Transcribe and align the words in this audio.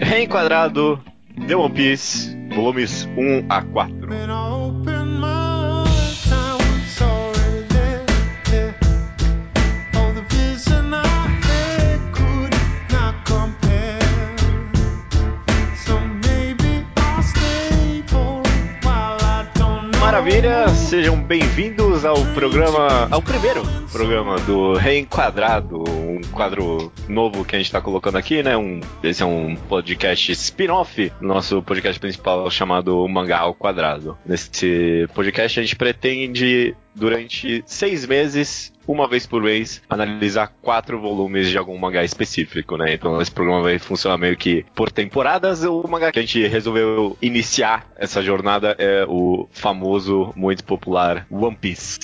Reenquadrado 0.00 0.98
The 1.46 1.54
One 1.54 1.74
Piece, 1.74 2.34
volumes 2.54 3.04
1 3.04 3.46
a 3.50 3.60
4. 3.60 3.94
Maravilha, 20.00 20.68
sejam 20.70 21.22
bem-vindos 21.22 21.89
ao 22.04 22.24
programa, 22.34 23.08
ao 23.10 23.20
primeiro 23.20 23.62
programa 23.92 24.38
do 24.40 24.74
Reenquadrado, 24.74 25.82
um 25.88 26.20
quadro 26.32 26.90
novo 27.08 27.44
que 27.44 27.54
a 27.54 27.58
gente 27.58 27.66
está 27.66 27.80
colocando 27.80 28.16
aqui, 28.16 28.42
né? 28.42 28.56
Um, 28.56 28.80
esse 29.02 29.22
é 29.22 29.26
um 29.26 29.54
podcast 29.54 30.32
spin-off, 30.32 31.12
nosso 31.20 31.62
podcast 31.62 32.00
principal 32.00 32.50
chamado 32.50 33.06
Mangá 33.08 33.40
ao 33.40 33.54
Quadrado. 33.54 34.16
Nesse 34.24 35.08
podcast 35.14 35.60
a 35.60 35.62
gente 35.62 35.76
pretende 35.76 36.74
durante 36.94 37.62
seis 37.66 38.06
meses, 38.06 38.72
uma 38.86 39.08
vez 39.08 39.26
por 39.26 39.42
mês, 39.42 39.82
analisar 39.88 40.52
quatro 40.60 41.00
volumes 41.00 41.48
de 41.48 41.56
algum 41.56 41.76
mangá 41.78 42.04
específico, 42.04 42.76
né? 42.76 42.94
Então 42.94 43.20
esse 43.20 43.30
programa 43.30 43.62
vai 43.62 43.78
funcionar 43.78 44.18
meio 44.18 44.36
que 44.36 44.64
por 44.74 44.90
temporadas. 44.90 45.62
O 45.64 45.86
mangá 45.88 46.10
que 46.10 46.18
a 46.18 46.22
gente 46.22 46.46
resolveu 46.46 47.16
iniciar 47.22 47.86
essa 47.96 48.22
jornada 48.22 48.74
é 48.78 49.04
o 49.08 49.48
famoso, 49.52 50.32
muito 50.36 50.64
popular 50.64 51.26
One 51.30 51.56
Piece. 51.56 52.00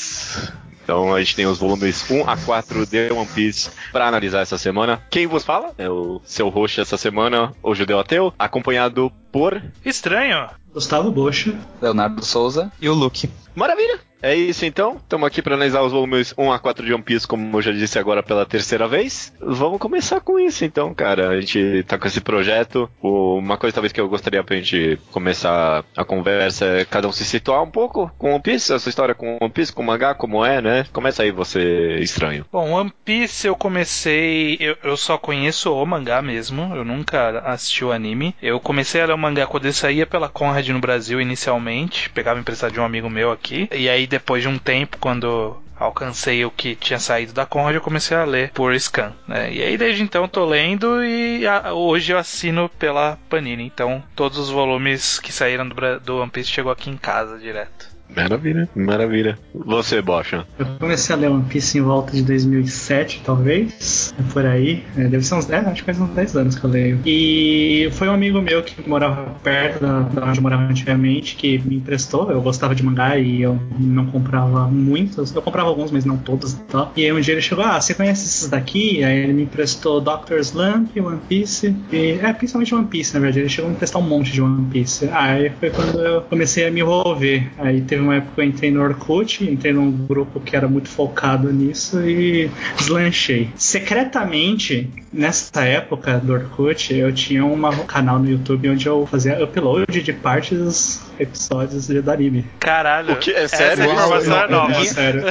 Então 0.86 1.12
a 1.12 1.18
gente 1.18 1.34
tem 1.34 1.46
os 1.46 1.58
volumes 1.58 2.08
1 2.08 2.30
a 2.30 2.36
4 2.36 2.86
de 2.86 3.10
One 3.10 3.26
Piece 3.26 3.70
para 3.90 4.06
analisar 4.06 4.42
essa 4.42 4.56
semana. 4.56 5.02
Quem 5.10 5.26
vos 5.26 5.42
fala 5.42 5.74
é 5.76 5.90
o 5.90 6.20
seu 6.24 6.48
host 6.48 6.80
essa 6.80 6.96
semana, 6.96 7.52
o 7.60 7.74
Judeu 7.74 7.98
Ateu, 7.98 8.32
acompanhado 8.38 9.12
por. 9.30 9.62
Estranho! 9.84 10.48
Gustavo 10.72 11.10
Bocha, 11.10 11.58
Leonardo 11.80 12.24
Souza 12.24 12.70
e 12.80 12.88
o 12.88 12.94
Luke. 12.94 13.30
Maravilha! 13.54 13.98
É 14.22 14.34
isso 14.34 14.64
então, 14.64 14.96
estamos 14.96 15.26
aqui 15.26 15.42
para 15.42 15.54
analisar 15.54 15.82
os 15.82 15.92
volumes 15.92 16.34
1 16.36 16.50
a 16.50 16.58
4 16.58 16.84
de 16.84 16.92
One 16.92 17.02
Piece, 17.02 17.26
como 17.26 17.56
eu 17.56 17.62
já 17.62 17.70
disse 17.70 17.98
agora 17.98 18.22
pela 18.22 18.46
terceira 18.46 18.88
vez. 18.88 19.32
Vamos 19.40 19.78
começar 19.78 20.20
com 20.20 20.38
isso 20.38 20.64
então, 20.64 20.92
cara. 20.94 21.28
A 21.28 21.40
gente 21.40 21.84
tá 21.86 21.98
com 21.98 22.06
esse 22.06 22.20
projeto. 22.20 22.90
Uma 23.00 23.56
coisa 23.56 23.74
talvez 23.74 23.92
que 23.92 24.00
eu 24.00 24.08
gostaria 24.08 24.42
pra 24.42 24.56
gente 24.56 24.98
começar 25.12 25.84
a 25.94 26.04
conversa 26.04 26.64
é 26.64 26.84
cada 26.84 27.06
um 27.06 27.12
se 27.12 27.24
situar 27.24 27.62
um 27.62 27.70
pouco 27.70 28.10
com 28.18 28.32
One 28.32 28.42
Piece, 28.42 28.72
a 28.72 28.78
sua 28.78 28.90
história 28.90 29.14
com 29.14 29.36
One 29.40 29.52
Piece, 29.52 29.72
com 29.72 29.82
o 29.82 29.86
mangá, 29.86 30.14
como 30.14 30.44
é, 30.44 30.62
né? 30.62 30.86
Começa 30.92 31.22
aí 31.22 31.30
você, 31.30 31.98
estranho. 32.00 32.46
Bom, 32.50 32.72
One 32.72 32.92
Piece 33.04 33.46
eu 33.46 33.54
comecei. 33.54 34.56
Eu, 34.58 34.76
eu 34.82 34.96
só 34.96 35.18
conheço 35.18 35.72
o 35.72 35.86
mangá 35.86 36.22
mesmo, 36.22 36.74
eu 36.74 36.84
nunca 36.84 37.40
assisti 37.40 37.84
o 37.84 37.92
anime. 37.92 38.34
Eu 38.42 38.58
comecei 38.58 39.02
a 39.02 39.06
ler 39.06 39.14
o 39.14 39.18
mangá 39.26 39.46
quando 39.46 39.64
ele 39.64 39.72
saía 39.72 40.06
pela 40.06 40.28
Conrad 40.28 40.68
no 40.68 40.78
Brasil 40.78 41.20
inicialmente, 41.20 42.08
pegava 42.10 42.38
emprestado 42.38 42.72
de 42.72 42.80
um 42.80 42.84
amigo 42.84 43.10
meu 43.10 43.32
aqui. 43.32 43.68
E 43.72 43.88
aí 43.88 44.06
depois 44.06 44.42
de 44.42 44.48
um 44.48 44.58
tempo, 44.58 44.98
quando 44.98 45.56
alcancei 45.78 46.44
o 46.44 46.50
que 46.50 46.74
tinha 46.74 46.98
saído 46.98 47.32
da 47.32 47.44
Conrad, 47.44 47.74
eu 47.74 47.80
comecei 47.80 48.16
a 48.16 48.24
ler 48.24 48.50
por 48.52 48.74
scan. 48.78 49.12
Né? 49.26 49.52
E 49.52 49.62
aí 49.62 49.76
desde 49.76 50.02
então 50.02 50.28
tô 50.28 50.44
lendo 50.44 51.04
e 51.04 51.46
a, 51.46 51.72
hoje 51.72 52.12
eu 52.12 52.18
assino 52.18 52.68
pela 52.78 53.18
Panini. 53.28 53.64
Então 53.64 54.02
todos 54.14 54.38
os 54.38 54.50
volumes 54.50 55.18
que 55.18 55.32
saíram 55.32 55.68
do, 55.68 55.74
do 56.00 56.18
One 56.18 56.30
Piece 56.30 56.50
chegou 56.50 56.72
aqui 56.72 56.88
em 56.88 56.96
casa 56.96 57.38
direto. 57.38 57.95
Maravilha, 58.14 58.68
maravilha. 58.74 59.38
Você, 59.54 60.00
Bocha? 60.00 60.46
Eu 60.58 60.66
comecei 60.78 61.14
a 61.14 61.18
ler 61.18 61.30
One 61.30 61.44
Piece 61.44 61.78
em 61.78 61.82
volta 61.82 62.12
de 62.12 62.22
2007, 62.22 63.22
talvez. 63.24 64.14
É 64.18 64.32
por 64.32 64.46
aí. 64.46 64.82
É, 64.96 65.04
deve 65.04 65.24
ser 65.24 65.34
uns 65.34 65.46
10, 65.46 65.66
acho 65.66 65.82
que 65.82 65.86
faz 65.86 66.00
uns 66.00 66.10
10 66.10 66.36
anos 66.36 66.58
que 66.58 66.64
eu 66.64 66.70
leio. 66.70 67.00
E 67.04 67.88
foi 67.92 68.08
um 68.08 68.12
amigo 68.12 68.40
meu 68.40 68.62
que 68.62 68.88
morava 68.88 69.30
perto 69.42 69.80
da, 69.80 70.00
da 70.00 70.24
onde 70.26 70.38
eu 70.38 70.42
morava 70.42 70.62
antigamente 70.62 71.36
que 71.36 71.58
me 71.58 71.76
emprestou. 71.76 72.30
Eu 72.30 72.40
gostava 72.40 72.74
de 72.74 72.82
mangá 72.82 73.18
e 73.18 73.42
eu 73.42 73.58
não 73.78 74.06
comprava 74.06 74.66
muitos. 74.66 75.34
Eu 75.34 75.42
comprava 75.42 75.68
alguns, 75.68 75.90
mas 75.90 76.04
não 76.04 76.16
todos 76.16 76.54
e 76.54 76.60
tal. 76.62 76.92
E 76.96 77.04
aí 77.04 77.12
um 77.12 77.20
dia 77.20 77.34
ele 77.34 77.42
chegou: 77.42 77.64
Ah, 77.64 77.80
você 77.80 77.92
conhece 77.92 78.24
esses 78.24 78.48
daqui? 78.48 79.04
Aí 79.04 79.18
ele 79.18 79.32
me 79.32 79.42
emprestou 79.42 80.00
Doctor 80.00 80.38
Slump, 80.38 80.96
One 80.98 81.20
Piece. 81.28 81.74
E, 81.92 82.18
é, 82.22 82.32
principalmente 82.32 82.74
One 82.74 82.86
Piece, 82.86 83.14
na 83.14 83.20
verdade. 83.20 83.40
Ele 83.40 83.48
chegou 83.48 83.66
a 83.66 83.70
me 83.70 83.76
emprestar 83.76 84.00
um 84.00 84.06
monte 84.06 84.32
de 84.32 84.40
One 84.40 84.66
Piece. 84.70 85.08
Aí 85.12 85.50
foi 85.60 85.70
quando 85.70 86.00
eu 86.00 86.22
comecei 86.22 86.66
a 86.66 86.70
me 86.70 86.80
envolver. 86.80 87.50
Aí 87.58 87.80
teve 87.82 87.95
uma 88.00 88.16
época 88.16 88.32
que 88.34 88.40
eu 88.40 88.44
entrei 88.44 88.70
no 88.70 88.82
Orkut, 88.82 89.44
entrei 89.44 89.72
num 89.72 89.90
grupo 89.90 90.40
que 90.40 90.56
era 90.56 90.68
muito 90.68 90.88
focado 90.88 91.52
nisso 91.52 92.00
e 92.02 92.50
deslanchei. 92.76 93.50
Secretamente, 93.56 94.90
nessa 95.12 95.64
época 95.64 96.18
do 96.18 96.32
Orkut, 96.32 96.94
eu 96.94 97.12
tinha 97.12 97.44
um 97.44 97.60
canal 97.86 98.18
no 98.18 98.28
YouTube 98.28 98.70
onde 98.70 98.86
eu 98.86 99.06
fazia 99.06 99.42
upload 99.42 100.02
de 100.02 100.12
partes 100.12 100.58
dos 100.58 101.00
episódios 101.18 101.86
de 101.86 101.98
anime. 102.10 102.44
Caralho. 102.60 103.14
O 103.14 103.16
que? 103.16 103.30
É 103.30 103.48
sério? 103.48 103.84
Essa 103.84 103.92
informação 103.92 104.38
é 104.38 104.48
nova. 104.48 104.72
É 104.72 104.84
sério. 104.84 105.22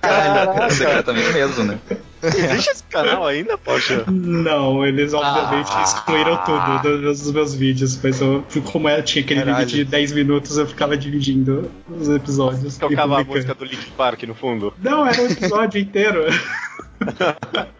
Caralho, 0.00 0.70
secretamente 0.72 1.32
mesmo, 1.32 1.64
né? 1.64 1.78
Existe 2.22 2.70
esse 2.70 2.82
canal 2.84 3.26
ainda, 3.26 3.56
Poxa? 3.58 4.04
Não, 4.10 4.84
eles 4.86 5.12
obviamente 5.14 5.70
Ah. 5.72 5.82
excluíram 5.82 6.36
tudo 6.44 7.00
dos, 7.00 7.30
meus 7.32 7.54
vídeos, 7.54 7.98
mas 8.02 8.20
eu, 8.20 8.44
como 8.72 8.88
eu 8.88 9.02
tinha 9.02 9.24
aquele 9.24 9.40
Caralho. 9.44 9.66
vídeo 9.66 9.84
de 9.84 9.90
10 9.90 10.12
minutos, 10.12 10.58
eu 10.58 10.66
ficava 10.66 10.96
dividindo 10.96 11.70
os 11.88 12.08
episódios. 12.08 12.76
e 12.76 12.80
Tocava 12.80 13.20
a 13.20 13.24
música 13.24 13.54
do 13.54 13.64
Link 13.64 13.90
Park 13.92 14.22
no 14.24 14.34
fundo. 14.34 14.72
Não, 14.82 15.06
era 15.06 15.20
um 15.22 15.26
episódio 15.26 15.80
inteiro. 15.80 16.24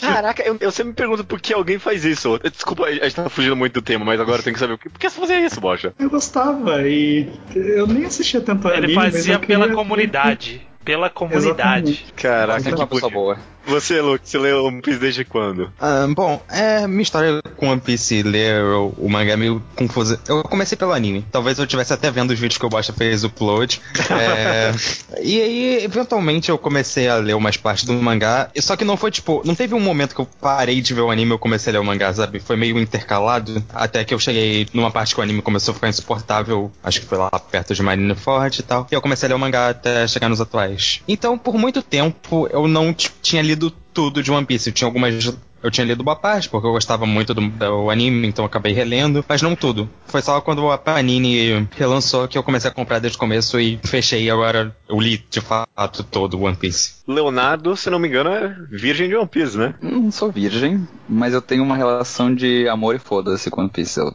Caraca, 0.00 0.42
eu, 0.42 0.56
eu 0.60 0.70
sempre 0.70 0.90
me 0.90 0.94
pergunto 0.94 1.24
por 1.24 1.40
que 1.40 1.52
alguém 1.52 1.78
faz 1.78 2.04
isso. 2.04 2.38
Desculpa, 2.50 2.84
a 2.86 2.92
gente 2.92 3.14
tá 3.14 3.28
fugindo 3.28 3.56
muito 3.56 3.74
do 3.74 3.82
tema, 3.82 4.04
mas 4.04 4.20
agora 4.20 4.38
eu 4.38 4.42
tenho 4.42 4.54
que 4.54 4.60
saber 4.60 4.74
o 4.74 4.78
que. 4.78 4.88
Por 4.88 4.98
que 4.98 5.08
você 5.10 5.20
fazia 5.20 5.40
isso, 5.44 5.60
Bocha? 5.60 5.92
Eu 5.98 6.10
gostava 6.10 6.86
e 6.88 7.28
eu 7.54 7.86
nem 7.86 8.04
assistia 8.04 8.40
tanto 8.40 8.68
Ele 8.68 8.76
anime, 8.78 8.94
fazia 8.94 9.38
pela 9.38 9.62
queria- 9.64 9.76
comunidade. 9.76 10.66
Pela 10.90 11.08
comunidade. 11.08 11.90
Exatamente. 11.92 12.12
Caraca, 12.16 12.62
que 12.64 12.84
bonito. 12.84 13.10
boa. 13.10 13.38
Você, 13.66 14.00
Luke, 14.00 14.28
você 14.28 14.38
leu 14.38 14.64
One 14.64 14.80
Piece 14.80 14.98
desde 14.98 15.24
quando? 15.24 15.72
Ah, 15.78 16.06
bom, 16.08 16.42
é, 16.50 16.86
minha 16.88 17.02
história 17.02 17.40
com 17.56 17.68
One 17.68 17.80
Piece 17.80 18.22
ler 18.22 18.64
o, 18.64 18.88
o 18.98 19.08
mangá 19.08 19.34
é 19.34 19.36
meio 19.36 19.62
confusa. 19.76 20.18
Eu 20.26 20.42
comecei 20.42 20.76
pelo 20.76 20.92
anime. 20.92 21.24
Talvez 21.30 21.58
eu 21.58 21.64
estivesse 21.64 21.92
até 21.92 22.10
vendo 22.10 22.30
os 22.30 22.38
vídeos 22.38 22.58
que 22.58 22.66
o 22.66 22.68
Bosta 22.68 22.92
fez 22.92 23.22
upload. 23.22 23.80
É, 24.10 24.72
e 25.22 25.40
aí, 25.40 25.84
eventualmente, 25.84 26.50
eu 26.50 26.58
comecei 26.58 27.06
a 27.06 27.16
ler 27.16 27.34
umas 27.34 27.56
partes 27.56 27.84
do 27.84 27.92
mangá. 27.92 28.50
e 28.54 28.62
Só 28.62 28.76
que 28.76 28.84
não 28.84 28.96
foi 28.96 29.10
tipo. 29.10 29.42
Não 29.44 29.54
teve 29.54 29.74
um 29.74 29.80
momento 29.80 30.14
que 30.14 30.20
eu 30.20 30.28
parei 30.40 30.80
de 30.80 30.92
ver 30.92 31.02
o 31.02 31.10
anime 31.10 31.30
e 31.30 31.34
eu 31.34 31.38
comecei 31.38 31.70
a 31.70 31.74
ler 31.74 31.80
o 31.80 31.84
mangá, 31.84 32.12
sabe? 32.12 32.40
Foi 32.40 32.56
meio 32.56 32.78
intercalado. 32.78 33.62
Até 33.72 34.04
que 34.04 34.12
eu 34.12 34.18
cheguei 34.18 34.66
numa 34.72 34.90
parte 34.90 35.14
que 35.14 35.20
o 35.20 35.22
anime 35.22 35.42
começou 35.42 35.72
a 35.72 35.74
ficar 35.76 35.88
insuportável. 35.88 36.72
Acho 36.82 37.00
que 37.00 37.06
foi 37.06 37.18
lá 37.18 37.30
perto 37.30 37.74
de 37.74 37.82
Marineford 37.82 38.60
e 38.60 38.62
tal. 38.62 38.86
E 38.90 38.94
eu 38.94 39.00
comecei 39.00 39.26
a 39.26 39.28
ler 39.28 39.34
o 39.34 39.38
mangá 39.38 39.68
até 39.68 40.08
chegar 40.08 40.28
nos 40.28 40.40
atuais. 40.40 40.79
Então, 41.06 41.36
por 41.36 41.56
muito 41.56 41.82
tempo, 41.82 42.48
eu 42.52 42.66
não 42.66 42.94
tinha 42.94 43.42
lido 43.42 43.70
tudo 43.92 44.22
de 44.22 44.30
One 44.30 44.46
Piece. 44.46 44.70
Eu 44.70 44.74
tinha 44.74 44.88
algumas. 44.88 45.32
Eu 45.62 45.70
tinha 45.70 45.84
lido 45.84 46.02
boa 46.02 46.16
parte, 46.16 46.48
porque 46.48 46.66
eu 46.66 46.72
gostava 46.72 47.04
muito 47.04 47.34
do, 47.34 47.46
do 47.46 47.90
anime, 47.90 48.26
então 48.26 48.42
eu 48.42 48.46
acabei 48.46 48.72
relendo, 48.72 49.22
mas 49.28 49.42
não 49.42 49.54
tudo. 49.54 49.90
Foi 50.06 50.22
só 50.22 50.40
quando 50.40 50.70
a 50.70 50.78
Panini 50.78 51.68
relançou 51.76 52.26
que 52.26 52.38
eu 52.38 52.42
comecei 52.42 52.70
a 52.70 52.72
comprar 52.72 52.98
desde 52.98 53.16
o 53.16 53.20
começo 53.20 53.60
e 53.60 53.78
fechei. 53.84 54.30
Agora 54.30 54.74
eu 54.88 54.98
li 54.98 55.22
de 55.28 55.40
fato 55.42 56.02
todo 56.04 56.38
o 56.38 56.42
One 56.44 56.56
Piece. 56.56 56.94
Leonardo, 57.10 57.76
se 57.76 57.90
não 57.90 57.98
me 57.98 58.08
engano, 58.08 58.30
é 58.30 58.54
virgem 58.70 59.08
de 59.08 59.16
One 59.16 59.28
Piece, 59.28 59.56
né? 59.58 59.74
Não 59.80 60.10
sou 60.10 60.30
virgem, 60.30 60.86
mas 61.08 61.34
eu 61.34 61.42
tenho 61.42 61.62
uma 61.62 61.76
relação 61.76 62.34
de 62.34 62.68
amor 62.68 62.94
e 62.94 62.98
foda-se 62.98 63.50
com 63.50 63.60
One 63.62 63.70
Piece. 63.70 63.98
Eu- 64.00 64.14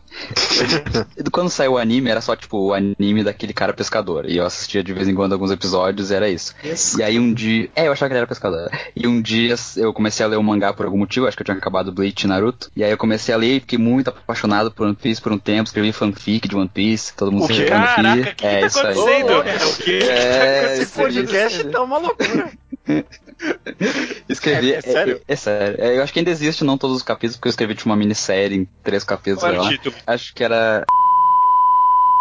Quando 1.32 1.50
saiu 1.50 1.74
o 1.74 1.78
anime, 1.78 2.10
era 2.10 2.22
só 2.22 2.36
tipo 2.36 2.58
o 2.58 2.74
anime 2.74 3.24
daquele 3.24 3.54
cara 3.54 3.74
pescador. 3.74 4.26
E 4.30 4.38
eu 4.38 4.46
assistia 4.46 4.84
de 4.84 4.94
vez 4.94 5.08
em 5.08 5.16
quando 5.16 5.34
alguns 5.34 5.52
episódios 5.52 6.12
e 6.12 6.16
era 6.16 6.30
isso. 6.30 6.54
E 6.98 7.04
aí 7.04 7.20
um 7.20 7.34
dia. 7.34 7.70
É, 7.76 7.88
eu 7.88 7.92
achava 7.92 8.08
que 8.10 8.14
ele 8.14 8.20
era 8.20 8.28
pescador. 8.28 8.70
E 8.96 9.06
um 9.08 9.22
dia 9.22 9.56
eu 9.78 9.92
comecei 9.94 10.26
a 10.26 10.30
ler 10.30 10.38
o 10.38 10.44
mangá 10.44 10.74
por 10.74 10.86
algum 10.86 10.98
motivo, 10.98 11.28
acho 11.28 11.36
que 11.36 11.42
eu 11.42 11.46
tinha 11.46 11.58
acabado 11.58 11.92
Bleach 11.92 12.24
e 12.24 12.28
Naruto. 12.28 12.70
E 12.76 12.84
aí 12.84 12.92
eu 12.92 12.98
comecei 12.98 13.34
a 13.34 13.38
ler 13.38 13.58
e 13.58 13.60
fiquei 13.60 13.78
muito 13.80 14.10
apaixonado 14.10 14.72
por 14.72 14.86
One 14.86 14.96
Piece 14.96 15.22
por 15.22 15.32
um 15.32 15.38
tempo, 15.38 15.64
escrevi 15.68 15.92
fanfic 15.92 16.48
de 16.48 16.56
One 16.56 16.70
Piece, 16.74 17.14
todo 17.16 17.32
mundo 17.32 17.44
O 17.44 17.48
se 17.48 17.54
revendo 17.54 17.70
Caraca, 17.86 18.34
que, 18.36 18.46
é 18.46 18.56
que 18.56 18.60
tá 18.62 18.68
isso 18.68 18.80
aí. 18.80 18.94
acontecendo? 19.22 19.70
o 19.70 19.78
quê? 19.84 20.00
É, 20.04 20.78
Esse 20.82 20.94
podcast 20.94 21.64
tá 21.66 21.82
uma 21.84 21.98
loucura. 21.98 22.52
Escrevi. 24.30 24.74
É- 24.74 24.78
é 24.78 24.82
sério? 24.82 25.22
É, 25.28 25.34
é 25.34 25.36
sério. 25.36 25.76
É, 25.82 25.98
eu 25.98 26.04
acho 26.04 26.14
que 26.14 26.20
ainda 26.20 26.32
existe, 26.32 26.64
não 26.64 26.78
todos 26.78 26.98
os 26.98 27.04
capítulos, 27.04 27.36
porque 27.38 27.48
eu 27.48 27.52
esquevi 27.52 27.76
tipo 27.76 27.90
uma 27.90 27.96
minissérie 27.96 28.58
em 28.58 28.66
três 28.84 29.04
capítulos, 29.04 29.42
Qual 29.42 29.52
era 29.52 29.62
o 29.62 29.64
lá. 29.64 29.70
título? 29.72 29.96
Acho 30.06 30.34
que 30.34 30.44
era. 30.44 30.86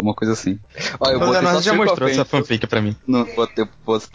Uma 0.04 0.14
coisa 0.14 0.32
assim. 0.32 0.58
Ó, 1.00 1.10
eu 1.10 1.16
O 1.16 1.20
botei 1.20 1.42
só 1.42 1.60
já 1.60 1.74
mostrou 1.74 2.08
essa 2.08 2.24
fanfic 2.24 2.66
pra 2.66 2.80
mim. 2.80 2.96
No, 3.06 3.24
botei, 3.34 3.66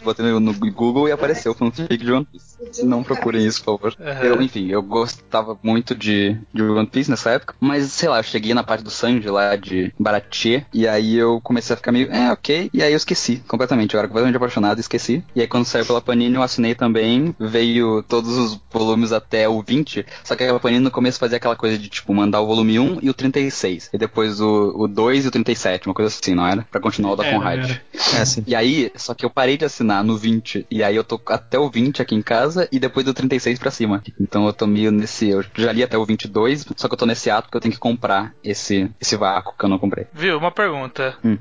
botei 0.02 0.26
no, 0.26 0.40
no 0.40 0.54
Google 0.54 1.08
e 1.08 1.12
apareceu 1.12 1.54
fanfic 1.54 1.96
de 1.96 2.12
One 2.12 2.26
Piece. 2.26 2.84
Não 2.84 3.02
procurem 3.02 3.46
isso, 3.46 3.62
por 3.64 3.78
favor. 3.78 3.96
Aham. 4.00 4.24
Eu, 4.24 4.42
enfim, 4.42 4.68
eu 4.68 4.82
gostava 4.82 5.58
muito 5.62 5.94
de, 5.94 6.36
de 6.52 6.62
One 6.62 6.86
Piece 6.86 7.10
nessa 7.10 7.30
época, 7.30 7.54
mas 7.60 7.90
sei 7.92 8.08
lá, 8.08 8.18
eu 8.18 8.22
cheguei 8.22 8.54
na 8.54 8.62
parte 8.62 8.84
do 8.84 8.90
Sanji 8.90 9.28
lá 9.28 9.56
de 9.56 9.92
Baratie, 9.98 10.64
e 10.72 10.86
aí 10.86 11.16
eu 11.16 11.40
comecei 11.42 11.74
a 11.74 11.76
ficar 11.76 11.92
meio, 11.92 12.10
é, 12.12 12.30
ok, 12.32 12.70
e 12.72 12.82
aí 12.82 12.92
eu 12.92 12.96
esqueci 12.96 13.42
completamente. 13.48 13.94
Eu 13.94 13.98
era 13.98 14.08
completamente 14.08 14.36
apaixonado 14.36 14.78
e 14.78 14.80
esqueci. 14.80 15.24
E 15.34 15.40
aí 15.40 15.46
quando 15.46 15.64
saiu 15.64 15.86
pela 15.86 16.00
Panini 16.00 16.34
eu 16.34 16.42
assinei 16.42 16.74
também, 16.74 17.34
veio 17.38 18.02
todos 18.02 18.36
os 18.36 18.60
volumes 18.70 19.12
até 19.12 19.48
o 19.48 19.62
20, 19.62 20.04
só 20.24 20.36
que 20.36 20.44
a 20.44 20.58
Panini 20.58 20.84
no 20.84 20.90
começo 20.90 21.18
fazia 21.18 21.36
aquela 21.36 21.56
coisa 21.56 21.78
de 21.78 21.88
tipo 21.88 22.12
mandar 22.14 22.40
o 22.40 22.46
volume 22.46 22.78
1 22.78 22.98
e 23.02 23.10
o 23.10 23.14
36, 23.14 23.90
e 23.92 23.98
depois 23.98 24.40
o, 24.40 24.74
o 24.76 24.88
2 24.88 25.24
e 25.24 25.28
o 25.28 25.30
37, 25.30 25.79
uma 25.86 25.94
coisa 25.94 26.08
assim, 26.08 26.34
não 26.34 26.46
era? 26.46 26.66
Pra 26.70 26.80
continuar 26.80 27.12
o 27.12 27.16
da 27.16 27.30
Conrad. 27.30 27.78
É, 28.18 28.24
sim. 28.24 28.42
E 28.46 28.54
aí, 28.54 28.90
só 28.96 29.14
que 29.14 29.24
eu 29.24 29.30
parei 29.30 29.56
de 29.56 29.64
assinar 29.64 30.02
no 30.02 30.16
20, 30.16 30.66
e 30.70 30.82
aí 30.82 30.96
eu 30.96 31.04
tô 31.04 31.20
até 31.26 31.58
o 31.58 31.70
20 31.70 32.02
aqui 32.02 32.14
em 32.14 32.22
casa, 32.22 32.68
e 32.72 32.78
depois 32.78 33.04
do 33.06 33.14
36 33.14 33.58
pra 33.58 33.70
cima. 33.70 34.02
Então 34.20 34.46
eu 34.46 34.52
tô 34.52 34.66
meio 34.66 34.90
nesse. 34.90 35.28
Eu 35.28 35.44
já 35.54 35.72
li 35.72 35.82
até 35.82 35.96
o 35.96 36.04
22, 36.04 36.66
só 36.76 36.88
que 36.88 36.94
eu 36.94 36.98
tô 36.98 37.06
nesse 37.06 37.30
ato 37.30 37.50
que 37.50 37.56
eu 37.56 37.60
tenho 37.60 37.74
que 37.74 37.80
comprar 37.80 38.34
esse, 38.42 38.90
esse 39.00 39.16
vácuo 39.16 39.54
que 39.58 39.64
eu 39.64 39.68
não 39.68 39.78
comprei. 39.78 40.06
Viu? 40.12 40.38
Uma 40.38 40.50
pergunta. 40.50 41.16
Hum. 41.24 41.38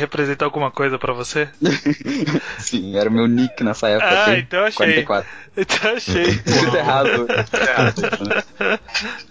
Representa 0.00 0.44
alguma 0.44 0.70
coisa 0.70 0.98
pra 0.98 1.12
você? 1.12 1.48
Sim, 2.58 2.96
era 2.96 3.08
o 3.08 3.12
meu 3.12 3.26
nick 3.26 3.62
nessa 3.62 3.88
época. 3.88 4.08
Ah, 4.08 4.22
ok? 4.30 4.38
então 4.38 4.60
achei. 4.64 4.76
44. 4.76 5.30
Então 5.56 5.92
achei. 5.96 6.22
Escrito 6.46 6.76
errado. 6.76 7.26
Ai, 7.28 8.78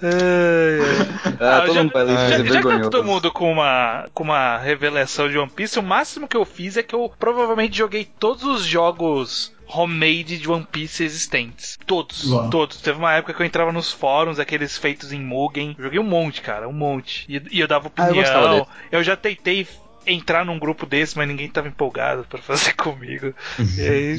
ai. 0.03 1.37
Ah, 1.39 1.57
Ah, 1.57 1.61
todo 1.61 1.73
já, 1.73 1.83
mundo 1.83 1.93
vai 1.93 2.03
ler 2.03 2.15
já, 2.15 2.23
isso, 2.25 2.33
é 2.33 2.37
já 2.37 2.43
que 2.43 2.49
vergonhoso. 2.51 2.89
todo 2.89 3.03
mundo 3.03 3.31
com 3.31 3.51
uma, 3.51 4.07
com 4.13 4.23
uma 4.23 4.57
revelação 4.57 5.29
de 5.29 5.37
One 5.37 5.49
Piece, 5.49 5.79
o 5.79 5.83
máximo 5.83 6.27
que 6.27 6.37
eu 6.37 6.45
fiz 6.45 6.77
é 6.77 6.83
que 6.83 6.93
eu 6.95 7.11
provavelmente 7.19 7.77
joguei 7.77 8.05
todos 8.05 8.43
os 8.43 8.63
jogos 8.65 9.51
homemade 9.71 10.37
de 10.39 10.49
One 10.49 10.67
Piece 10.71 11.03
existentes. 11.03 11.77
Todos, 11.85 12.25
Uau. 12.31 12.49
todos. 12.49 12.81
Teve 12.81 12.97
uma 12.97 13.13
época 13.13 13.33
que 13.33 13.41
eu 13.41 13.45
entrava 13.45 13.71
nos 13.71 13.91
fóruns, 13.91 14.39
aqueles 14.39 14.77
feitos 14.77 15.11
em 15.11 15.19
Mugen. 15.21 15.75
Joguei 15.79 15.99
um 15.99 16.03
monte, 16.03 16.41
cara, 16.41 16.67
um 16.67 16.73
monte. 16.73 17.25
E, 17.29 17.41
e 17.51 17.59
eu 17.59 17.67
dava 17.67 17.91
Ah, 17.95 18.01
eu 18.01 18.05
opinião. 18.07 18.23
gostava 18.23 18.47
eu, 18.57 18.67
dele. 18.91 19.03
já 19.03 19.15
tentei 19.15 19.67
entrar 20.09 20.45
num 20.45 20.59
grupo 20.59 20.85
desse, 20.85 21.17
mas 21.17 21.27
ninguém 21.27 21.49
tava 21.49 21.67
empolgado 21.67 22.25
pra 22.29 22.39
fazer 22.39 22.73
comigo. 22.77 23.33
E 23.77 23.87
aí, 23.87 24.17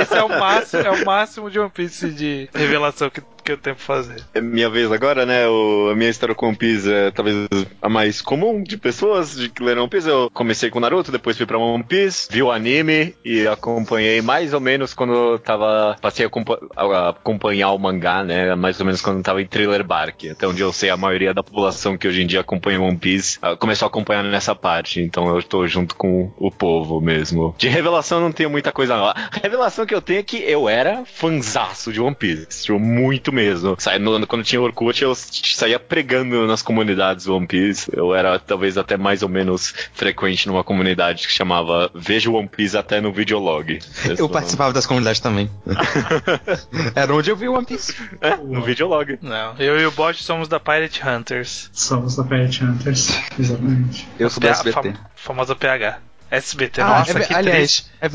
esse 0.00 0.14
é 0.14 0.22
o 0.22 0.28
máximo, 0.28 0.82
é 0.82 0.90
o 0.90 1.04
máximo 1.04 1.50
de 1.50 1.58
One 1.58 1.70
Piece 1.70 2.10
de 2.10 2.48
revelação 2.54 3.10
que, 3.10 3.22
que 3.42 3.52
eu 3.52 3.58
tenho 3.58 3.76
pra 3.76 3.84
fazer. 3.84 4.22
É 4.34 4.40
minha 4.40 4.68
vez 4.70 4.90
agora, 4.92 5.26
né? 5.26 5.46
O, 5.48 5.90
a 5.90 5.94
minha 5.96 6.10
história 6.10 6.34
com 6.34 6.48
One 6.48 6.56
Piece 6.56 6.90
é 6.92 7.10
talvez 7.10 7.36
a 7.80 7.88
mais 7.88 8.20
comum 8.22 8.62
de 8.62 8.76
pessoas 8.76 9.36
de 9.36 9.48
que 9.48 9.62
leram 9.62 9.82
One 9.82 9.90
Piece. 9.90 10.08
Eu 10.08 10.30
comecei 10.32 10.70
com 10.70 10.80
Naruto, 10.80 11.12
depois 11.12 11.36
fui 11.36 11.46
pra 11.46 11.58
One 11.58 11.82
Piece, 11.84 12.28
vi 12.30 12.42
o 12.42 12.50
anime 12.50 13.14
e 13.24 13.46
acompanhei 13.46 14.20
mais 14.22 14.52
ou 14.54 14.60
menos 14.60 14.94
quando 14.94 15.12
eu 15.12 15.38
tava. 15.38 15.96
Passei 16.00 16.24
a, 16.24 16.28
acompa- 16.28 16.60
a 16.76 17.08
acompanhar 17.10 17.72
o 17.72 17.78
mangá, 17.78 18.22
né? 18.24 18.54
Mais 18.54 18.78
ou 18.80 18.86
menos 18.86 19.00
quando 19.00 19.18
eu 19.18 19.22
tava 19.22 19.42
em 19.42 19.46
Thriller 19.46 19.84
Bark. 19.84 20.24
Até 20.30 20.46
onde 20.46 20.60
eu 20.60 20.72
sei, 20.72 20.90
a 20.90 20.96
maioria 20.96 21.34
da 21.34 21.42
população 21.42 21.96
que 21.96 22.06
hoje 22.08 22.22
em 22.22 22.26
dia 22.26 22.40
acompanha 22.40 22.80
One 22.80 22.96
Piece 22.96 23.38
ah, 23.42 23.56
começou 23.56 23.86
a 23.86 23.88
acompanhar 23.88 24.22
nessa 24.22 24.54
parte. 24.54 25.00
Então 25.00 25.34
eu 25.34 25.42
tô 25.42 25.66
junto 25.66 25.94
com 25.96 26.32
o 26.36 26.50
povo 26.50 27.00
mesmo. 27.00 27.54
De 27.58 27.68
revelação 27.68 28.20
não 28.20 28.32
tenho 28.32 28.50
muita 28.50 28.72
coisa 28.72 28.96
não. 28.96 29.06
A 29.06 29.30
revelação 29.42 29.86
que 29.86 29.94
eu 29.94 30.00
tenho 30.02 30.20
é 30.20 30.22
que 30.22 30.36
eu 30.36 30.68
era 30.68 31.04
fanzaço 31.04 31.92
de 31.92 32.00
One 32.00 32.14
Piece. 32.14 32.64
Tipo, 32.64 32.78
muito 32.78 33.31
mesmo. 33.32 33.74
Sai- 33.78 33.98
no- 33.98 34.26
quando 34.26 34.44
tinha 34.44 34.60
Orkut, 34.60 35.02
eu 35.02 35.14
saía 35.14 35.78
pregando 35.78 36.46
nas 36.46 36.62
comunidades 36.62 37.26
One 37.26 37.46
Piece. 37.46 37.90
Eu 37.94 38.14
era 38.14 38.38
talvez 38.38 38.76
até 38.78 38.96
mais 38.96 39.22
ou 39.22 39.28
menos 39.28 39.74
frequente 39.94 40.46
numa 40.46 40.62
comunidade 40.62 41.26
que 41.26 41.32
chamava 41.32 41.90
Veja 41.94 42.30
One 42.30 42.48
Piece 42.48 42.76
até 42.76 43.00
no 43.00 43.12
Videolog. 43.12 43.78
Eu 44.18 44.28
participava 44.28 44.72
das 44.72 44.86
comunidades 44.86 45.20
também. 45.20 45.50
Era 46.94 47.14
onde 47.14 47.30
eu 47.30 47.36
vi 47.36 47.48
o 47.48 47.54
One 47.54 47.64
Piece. 47.66 47.94
É, 48.20 48.36
no 48.36 48.62
Videolog. 48.62 49.18
Não, 49.22 49.54
eu 49.58 49.78
e 49.80 49.86
o 49.86 49.90
Bot 49.90 50.22
somos 50.22 50.48
da 50.48 50.60
Pirate 50.60 51.02
Hunters. 51.06 51.70
Somos 51.72 52.16
da 52.16 52.24
Pirate 52.24 52.64
Hunters. 52.64 53.08
Exatamente. 53.38 54.08
Eu 54.18 54.28
sou 54.30 54.40
do 54.40 54.46
PA 54.46 54.52
SBT. 54.52 54.72
fam- 54.74 54.94
famosa 55.14 55.54
PH. 55.54 55.98
SBT, 56.32 56.80
Ah, 56.80 56.86
nossa, 57.00 57.10
é 57.10 57.14
que 57.14 57.34
triste. 57.34 57.34
aliás, 57.34 57.90
é 58.00 58.08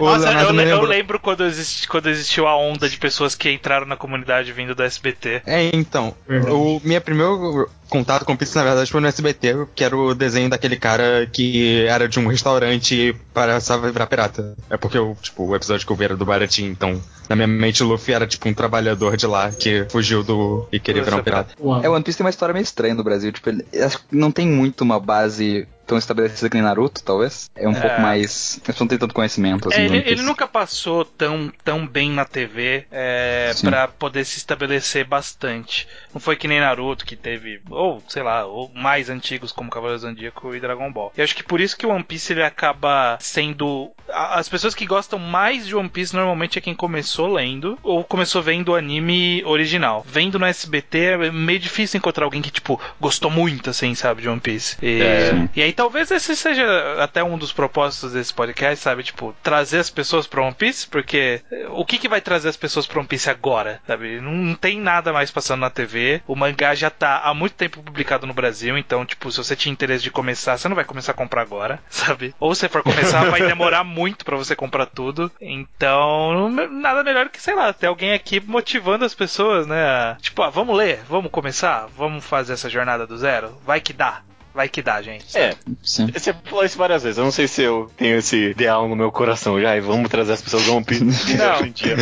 o 0.00 0.04
Nossa, 0.06 0.32
eu, 0.32 0.52
me 0.54 0.64
le- 0.64 0.70
eu 0.70 0.82
lembro 0.82 1.20
quando, 1.20 1.44
existi, 1.44 1.86
quando 1.86 2.08
existiu 2.08 2.46
a 2.48 2.56
onda 2.56 2.88
de 2.88 2.96
pessoas 2.96 3.34
que 3.34 3.50
entraram 3.50 3.86
na 3.86 3.94
comunidade 3.96 4.50
vindo 4.52 4.74
do 4.74 4.82
SBT. 4.82 5.42
É, 5.44 5.70
então, 5.74 6.14
o 6.50 6.80
minha 6.82 7.00
primeiro 7.00 7.68
contato 7.88 8.24
com 8.24 8.36
Pizza, 8.36 8.58
na 8.58 8.64
verdade, 8.64 8.90
foi 8.90 9.00
no 9.02 9.06
SBT, 9.06 9.66
que 9.74 9.84
era 9.84 9.94
o 9.96 10.14
desenho 10.14 10.48
daquele 10.48 10.76
cara 10.76 11.26
que 11.30 11.84
era 11.86 12.08
de 12.08 12.18
um 12.18 12.26
restaurante 12.26 12.94
e 12.94 13.12
passava 13.34 13.88
a 13.88 13.90
virar 13.90 14.06
pirata. 14.06 14.56
É 14.70 14.76
porque, 14.78 14.96
eu, 14.96 15.16
tipo, 15.20 15.44
o 15.44 15.54
episódio 15.54 15.86
que 15.86 15.92
eu 15.92 15.96
vi 15.96 16.04
era 16.04 16.16
do 16.16 16.24
Baratinho, 16.24 16.70
então, 16.70 17.00
na 17.28 17.36
minha 17.36 17.48
mente, 17.48 17.82
o 17.82 17.86
Luffy 17.86 18.14
era, 18.14 18.26
tipo, 18.26 18.48
um 18.48 18.54
trabalhador 18.54 19.14
de 19.16 19.26
lá 19.26 19.50
que 19.50 19.86
fugiu 19.90 20.22
do... 20.22 20.66
e 20.72 20.80
queria 20.80 21.02
virar 21.02 21.16
um 21.18 21.22
pirata. 21.22 21.54
É, 21.82 21.88
One 21.88 22.02
Piece 22.02 22.16
tem 22.16 22.24
uma 22.24 22.30
história 22.30 22.52
meio 22.54 22.62
estranha 22.62 22.94
no 22.94 23.04
Brasil. 23.04 23.30
Tipo, 23.32 23.50
ele, 23.50 23.64
acho 23.82 23.98
que 23.98 24.04
não 24.16 24.30
tem 24.32 24.46
muito 24.46 24.82
uma 24.82 24.98
base 24.98 25.66
tão 25.88 25.98
estabelecida 25.98 26.48
que 26.48 26.54
nem 26.56 26.62
Naruto, 26.62 27.02
talvez. 27.02 27.50
É 27.56 27.66
um 27.66 27.72
É. 27.72 27.80
pouco 27.80 28.00
mais. 28.00 28.60
Eles 28.68 28.78
não 28.78 28.86
tem 28.86 28.98
tanto 28.98 29.14
conhecimento 29.14 29.68
assim. 29.68 29.80
É, 29.80 29.84
ele, 29.86 29.96
ele 30.06 30.22
nunca 30.22 30.46
passou 30.46 31.04
tão, 31.04 31.50
tão 31.64 31.86
bem 31.86 32.10
na 32.10 32.24
TV 32.24 32.86
é, 32.92 33.52
pra 33.62 33.88
poder 33.88 34.24
se 34.24 34.36
estabelecer 34.38 35.04
bastante. 35.06 35.88
Não 36.12 36.20
foi 36.20 36.36
que 36.36 36.46
nem 36.46 36.60
Naruto, 36.60 37.04
que 37.06 37.16
teve, 37.16 37.60
ou 37.70 38.02
sei 38.08 38.22
lá, 38.22 38.44
ou 38.44 38.70
mais 38.74 39.08
antigos 39.10 39.50
como 39.50 39.70
Cavaleiros 39.70 40.02
do 40.02 40.08
Zodíaco 40.08 40.54
e 40.54 40.60
Dragon 40.60 40.92
Ball. 40.92 41.12
E 41.16 41.22
acho 41.22 41.34
que 41.34 41.42
por 41.42 41.60
isso 41.60 41.76
que 41.76 41.86
o 41.86 41.90
One 41.90 42.04
Piece 42.04 42.32
ele 42.32 42.42
acaba 42.44 43.16
sendo. 43.20 43.90
As 44.12 44.48
pessoas 44.48 44.74
que 44.74 44.86
gostam 44.86 45.18
mais 45.18 45.66
de 45.66 45.74
One 45.74 45.88
Piece 45.88 46.14
normalmente 46.14 46.58
é 46.58 46.62
quem 46.62 46.74
começou 46.74 47.32
lendo 47.32 47.78
ou 47.82 48.04
começou 48.04 48.42
vendo 48.42 48.70
o 48.70 48.74
anime 48.74 49.42
original. 49.44 50.04
Vendo 50.06 50.38
no 50.38 50.46
SBT 50.46 50.98
é 50.98 51.30
meio 51.30 51.58
difícil 51.58 51.98
encontrar 51.98 52.24
alguém 52.24 52.42
que, 52.42 52.50
tipo, 52.50 52.80
gostou 53.00 53.30
muito, 53.30 53.70
assim, 53.70 53.94
sabe, 53.94 54.22
de 54.22 54.28
One 54.28 54.40
Piece. 54.40 54.76
E, 54.82 55.00
É. 55.00 55.48
e 55.56 55.62
aí 55.62 55.72
talvez 55.78 56.10
esse 56.10 56.34
seja 56.34 56.66
até 57.00 57.22
um 57.22 57.38
dos 57.38 57.52
propósitos 57.52 58.12
desse 58.12 58.34
podcast, 58.34 58.82
sabe? 58.82 59.04
Tipo, 59.04 59.32
trazer 59.44 59.78
as 59.78 59.88
pessoas 59.88 60.26
pra 60.26 60.42
One 60.42 60.52
Piece, 60.52 60.88
porque 60.88 61.40
o 61.70 61.84
que, 61.84 61.98
que 61.98 62.08
vai 62.08 62.20
trazer 62.20 62.48
as 62.48 62.56
pessoas 62.56 62.84
pra 62.84 62.98
One 62.98 63.06
Piece 63.06 63.30
agora, 63.30 63.80
sabe? 63.86 64.20
Não, 64.20 64.32
não 64.32 64.54
tem 64.56 64.80
nada 64.80 65.12
mais 65.12 65.30
passando 65.30 65.60
na 65.60 65.70
TV. 65.70 66.20
O 66.26 66.34
mangá 66.34 66.74
já 66.74 66.90
tá 66.90 67.20
há 67.20 67.32
muito 67.32 67.52
tempo 67.52 67.80
publicado 67.80 68.26
no 68.26 68.34
Brasil, 68.34 68.76
então, 68.76 69.06
tipo, 69.06 69.30
se 69.30 69.38
você 69.38 69.54
tinha 69.54 69.72
interesse 69.72 70.02
de 70.02 70.10
começar, 70.10 70.58
você 70.58 70.68
não 70.68 70.74
vai 70.74 70.84
começar 70.84 71.12
a 71.12 71.14
comprar 71.14 71.42
agora, 71.42 71.78
sabe? 71.88 72.34
Ou 72.40 72.56
se 72.56 72.68
for 72.68 72.82
começar, 72.82 73.30
vai 73.30 73.46
demorar 73.46 73.84
muito 73.86 74.24
pra 74.24 74.36
você 74.36 74.56
comprar 74.56 74.86
tudo. 74.86 75.30
Então, 75.40 76.50
nada 76.72 77.04
melhor 77.04 77.28
que, 77.28 77.40
sei 77.40 77.54
lá, 77.54 77.72
ter 77.72 77.86
alguém 77.86 78.14
aqui 78.14 78.40
motivando 78.40 79.04
as 79.04 79.14
pessoas, 79.14 79.64
né? 79.64 80.16
Tipo, 80.20 80.42
ah, 80.42 80.50
vamos 80.50 80.76
ler, 80.76 81.02
vamos 81.08 81.30
começar, 81.30 81.86
vamos 81.96 82.24
fazer 82.24 82.54
essa 82.54 82.68
jornada 82.68 83.06
do 83.06 83.16
zero. 83.16 83.56
Vai 83.64 83.80
que 83.80 83.92
dá. 83.92 84.22
Vai 84.54 84.68
que 84.68 84.82
dá, 84.82 85.00
gente. 85.02 85.36
É, 85.36 85.54
Sim. 85.82 86.06
você 86.12 86.34
falou 86.44 86.64
isso 86.64 86.76
várias 86.78 87.02
vezes. 87.02 87.18
Eu 87.18 87.24
não 87.24 87.30
sei 87.30 87.46
se 87.46 87.62
eu 87.62 87.90
tenho 87.96 88.16
esse 88.18 88.50
ideal 88.50 88.88
no 88.88 88.96
meu 88.96 89.10
coração 89.12 89.60
já. 89.60 89.76
E 89.76 89.80
vamos 89.80 90.08
trazer 90.08 90.32
as 90.32 90.42
pessoas 90.42 90.64
do 90.64 90.74
One 90.74 90.84
Piece 90.84 91.36
Não. 91.36 91.54
hoje 91.54 91.68
em 91.68 91.72
dia. 91.72 91.96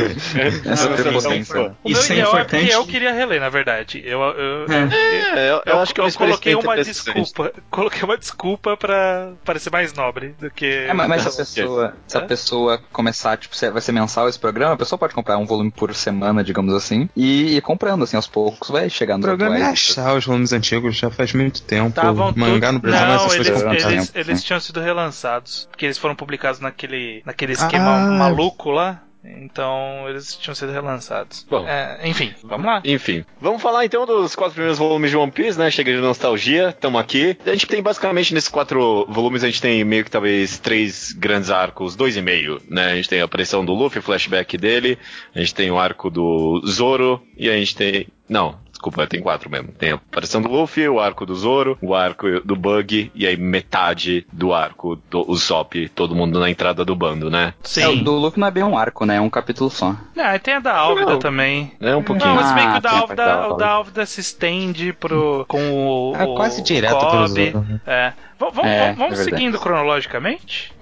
Essa 0.65 0.89
Eu 0.89 0.95
prepotência. 0.97 1.75
O 1.83 1.91
Isso 1.91 2.13
é 2.13 2.21
importante. 2.21 2.67
que 2.67 2.73
eu 2.73 2.87
queria 2.87 3.13
reler, 3.13 3.41
na 3.41 3.49
verdade. 3.49 4.03
Eu, 4.05 4.21
eu, 4.21 4.67
É. 4.73 5.37
É, 5.37 5.51
eu, 5.51 5.63
eu 5.67 5.79
acho 5.81 5.95
que 5.95 6.01
eu 6.01 6.07
eu 6.07 6.13
coloquei 6.13 6.55
uma 6.55 6.77
desculpa. 6.77 7.53
Coloquei 7.71 8.03
uma 8.03 8.17
desculpa 8.17 8.77
pra 8.77 9.33
parecer 9.45 9.71
mais 9.71 9.93
nobre 9.93 10.35
do 10.41 10.51
que. 10.51 10.65
É, 10.67 10.93
mas, 10.93 11.09
mas 11.09 11.23
se 11.23 11.29
a 11.29 11.33
pessoa, 11.33 11.95
se 12.07 12.17
a 12.17 12.21
É? 12.21 12.25
pessoa 12.25 12.81
começar, 12.93 13.37
tipo, 13.37 13.55
vai 13.73 13.83
ser 13.83 13.93
mensal 13.93 14.29
esse 14.29 14.39
programa, 14.39 14.75
a 14.75 14.77
pessoa 14.77 14.99
pode 14.99 15.15
comprar 15.15 15.37
um 15.39 15.45
volume 15.47 15.71
por 15.71 15.95
semana, 15.95 16.43
digamos 16.43 16.73
assim, 16.75 17.09
e 17.17 17.57
ir 17.57 17.61
comprando, 17.61 18.05
assim, 18.05 18.17
aos 18.17 18.27
poucos, 18.27 18.71
vai 18.71 18.89
chegar 18.89 19.15
O 19.15 19.19
nos 19.19 19.27
programa 19.27 19.59
é 19.59 19.63
achar 19.65 20.15
os 20.17 20.25
volumes 20.25 20.53
antigos, 20.53 20.97
já 20.97 21.11
faz 21.11 21.33
muito 21.33 21.63
tempo. 21.63 21.89
Estavam 21.89 22.33
Mangá 22.37 22.73
no. 22.73 22.79
Brasil, 22.79 23.07
Não, 23.07 23.15
essas 23.15 23.35
eles, 23.35 23.49
coisas 23.51 23.85
eles, 23.93 24.13
eles, 24.15 24.45
tinham 24.45 24.61
sido 24.61 24.81
relançados. 24.81 25.67
Porque 25.71 25.85
eles 25.87 25.99
foram 25.99 26.15
publicados 26.15 26.61
naquele, 26.61 27.23
naquele 27.25 27.53
esquema 27.53 27.97
Ah. 27.97 28.11
maluco 28.11 28.71
lá. 28.71 29.03
Então 29.25 30.09
eles 30.09 30.37
tinham 30.37 30.55
sido 30.55 30.71
relançados. 30.71 31.45
Bom. 31.51 31.67
É, 31.67 31.99
enfim, 32.05 32.33
vamos 32.45 32.65
lá. 32.67 32.81
Enfim, 32.85 33.25
vamos 33.41 33.61
falar 33.61 33.85
então 33.85 34.07
dos 34.07 34.37
quatro 34.37 34.55
primeiros 34.55 34.79
volumes 34.79 35.11
de 35.11 35.17
One 35.17 35.33
Piece, 35.33 35.59
né? 35.59 35.71
Chega 35.71 35.93
de 35.93 36.01
nostalgia, 36.01 36.69
estamos 36.69 37.01
aqui. 37.01 37.37
A 37.45 37.51
gente 37.51 37.67
tem 37.67 37.83
basicamente 37.83 38.33
nesses 38.33 38.49
quatro 38.49 39.05
volumes, 39.09 39.43
a 39.43 39.47
gente 39.47 39.61
tem 39.61 39.83
meio 39.85 40.05
que 40.05 40.11
talvez 40.11 40.59
três 40.59 41.13
grandes 41.13 41.51
arcos, 41.51 41.97
dois 41.97 42.17
e 42.17 42.23
meio, 42.23 42.61
né? 42.71 42.93
A 42.93 42.95
gente 42.97 43.09
tem 43.09 43.21
a 43.21 43.25
aparição 43.25 43.65
do 43.65 43.75
Luffy, 43.75 43.99
o 43.99 44.03
flashback 44.03 44.57
dele, 44.57 44.97
a 45.35 45.41
gente 45.41 45.55
tem 45.55 45.71
o 45.71 45.79
arco 45.79 46.09
do 46.09 46.63
Zoro 46.67 47.21
e 47.37 47.51
a 47.51 47.55
gente 47.55 47.75
tem. 47.75 48.07
Não, 48.29 48.59
desculpa, 48.77 49.07
tem 49.07 49.21
quatro 49.21 49.51
mesmo. 49.51 49.73
Tem 49.73 49.93
a 49.93 49.95
aparição 49.95 50.41
do 50.41 50.49
Luffy, 50.49 50.89
o 50.89 51.01
arco 51.01 51.25
do 51.27 51.35
Zoro, 51.35 51.77
o 51.81 51.95
arco 51.95 52.41
do 52.45 52.55
Bug 52.55 53.11
e 53.15 53.27
aí 53.27 53.37
metade 53.37 54.27
do 54.33 54.53
arco 54.53 54.97
do 55.11 55.29
Usopp, 55.31 55.89
todo 55.95 56.15
mundo 56.15 56.39
na 56.39 56.51
entrada 56.51 56.85
do 56.85 56.95
bando, 56.95 57.31
né? 57.31 57.55
Sim. 57.63 57.83
É, 57.83 57.89
o 57.89 57.97
do 57.97 58.13
Luffy 58.13 58.39
não 58.39 58.49
é 58.49 58.51
bem 58.51 58.63
um 58.63 58.77
arco, 58.77 59.05
né? 59.05 59.17
É 59.17 59.21
um 59.21 59.31
capítulo 59.31 59.71
só. 59.71 59.97
Ah, 60.17 60.37
e 60.37 60.39
tem 60.39 60.55
a 60.55 60.61
da 60.61 60.77
Álvida 60.77 61.13
Não. 61.13 61.19
também. 61.19 61.73
É 61.81 61.97
um 61.97 62.03
pouquinho. 62.03 62.29
Não, 62.29 62.37
mas 62.37 62.53
bem 62.53 62.65
que 62.65 62.75
Ah, 62.75 62.79
o 62.79 62.81
da 62.81 62.91
Álvida, 62.91 63.49
o 63.49 63.55
da 63.55 63.69
Álvida 63.71 64.07
se 64.07 64.21
estende 64.21 64.93
pro, 64.93 65.45
com 65.49 65.73
o, 65.73 66.15
É 66.17 66.27
quase 66.37 66.61
o 66.61 66.65
direto 66.65 66.99
pro 66.99 67.09
Kobe. 67.09 67.51
Zoro, 67.51 67.65
né? 67.65 67.81
É. 67.87 68.13
V- 68.39 68.51
vamos- 68.53 68.71
É, 68.71 68.93
vamos 68.95 69.21
é 69.21 69.25
seguindo 69.25 69.59
cronologicamente? 69.59 70.73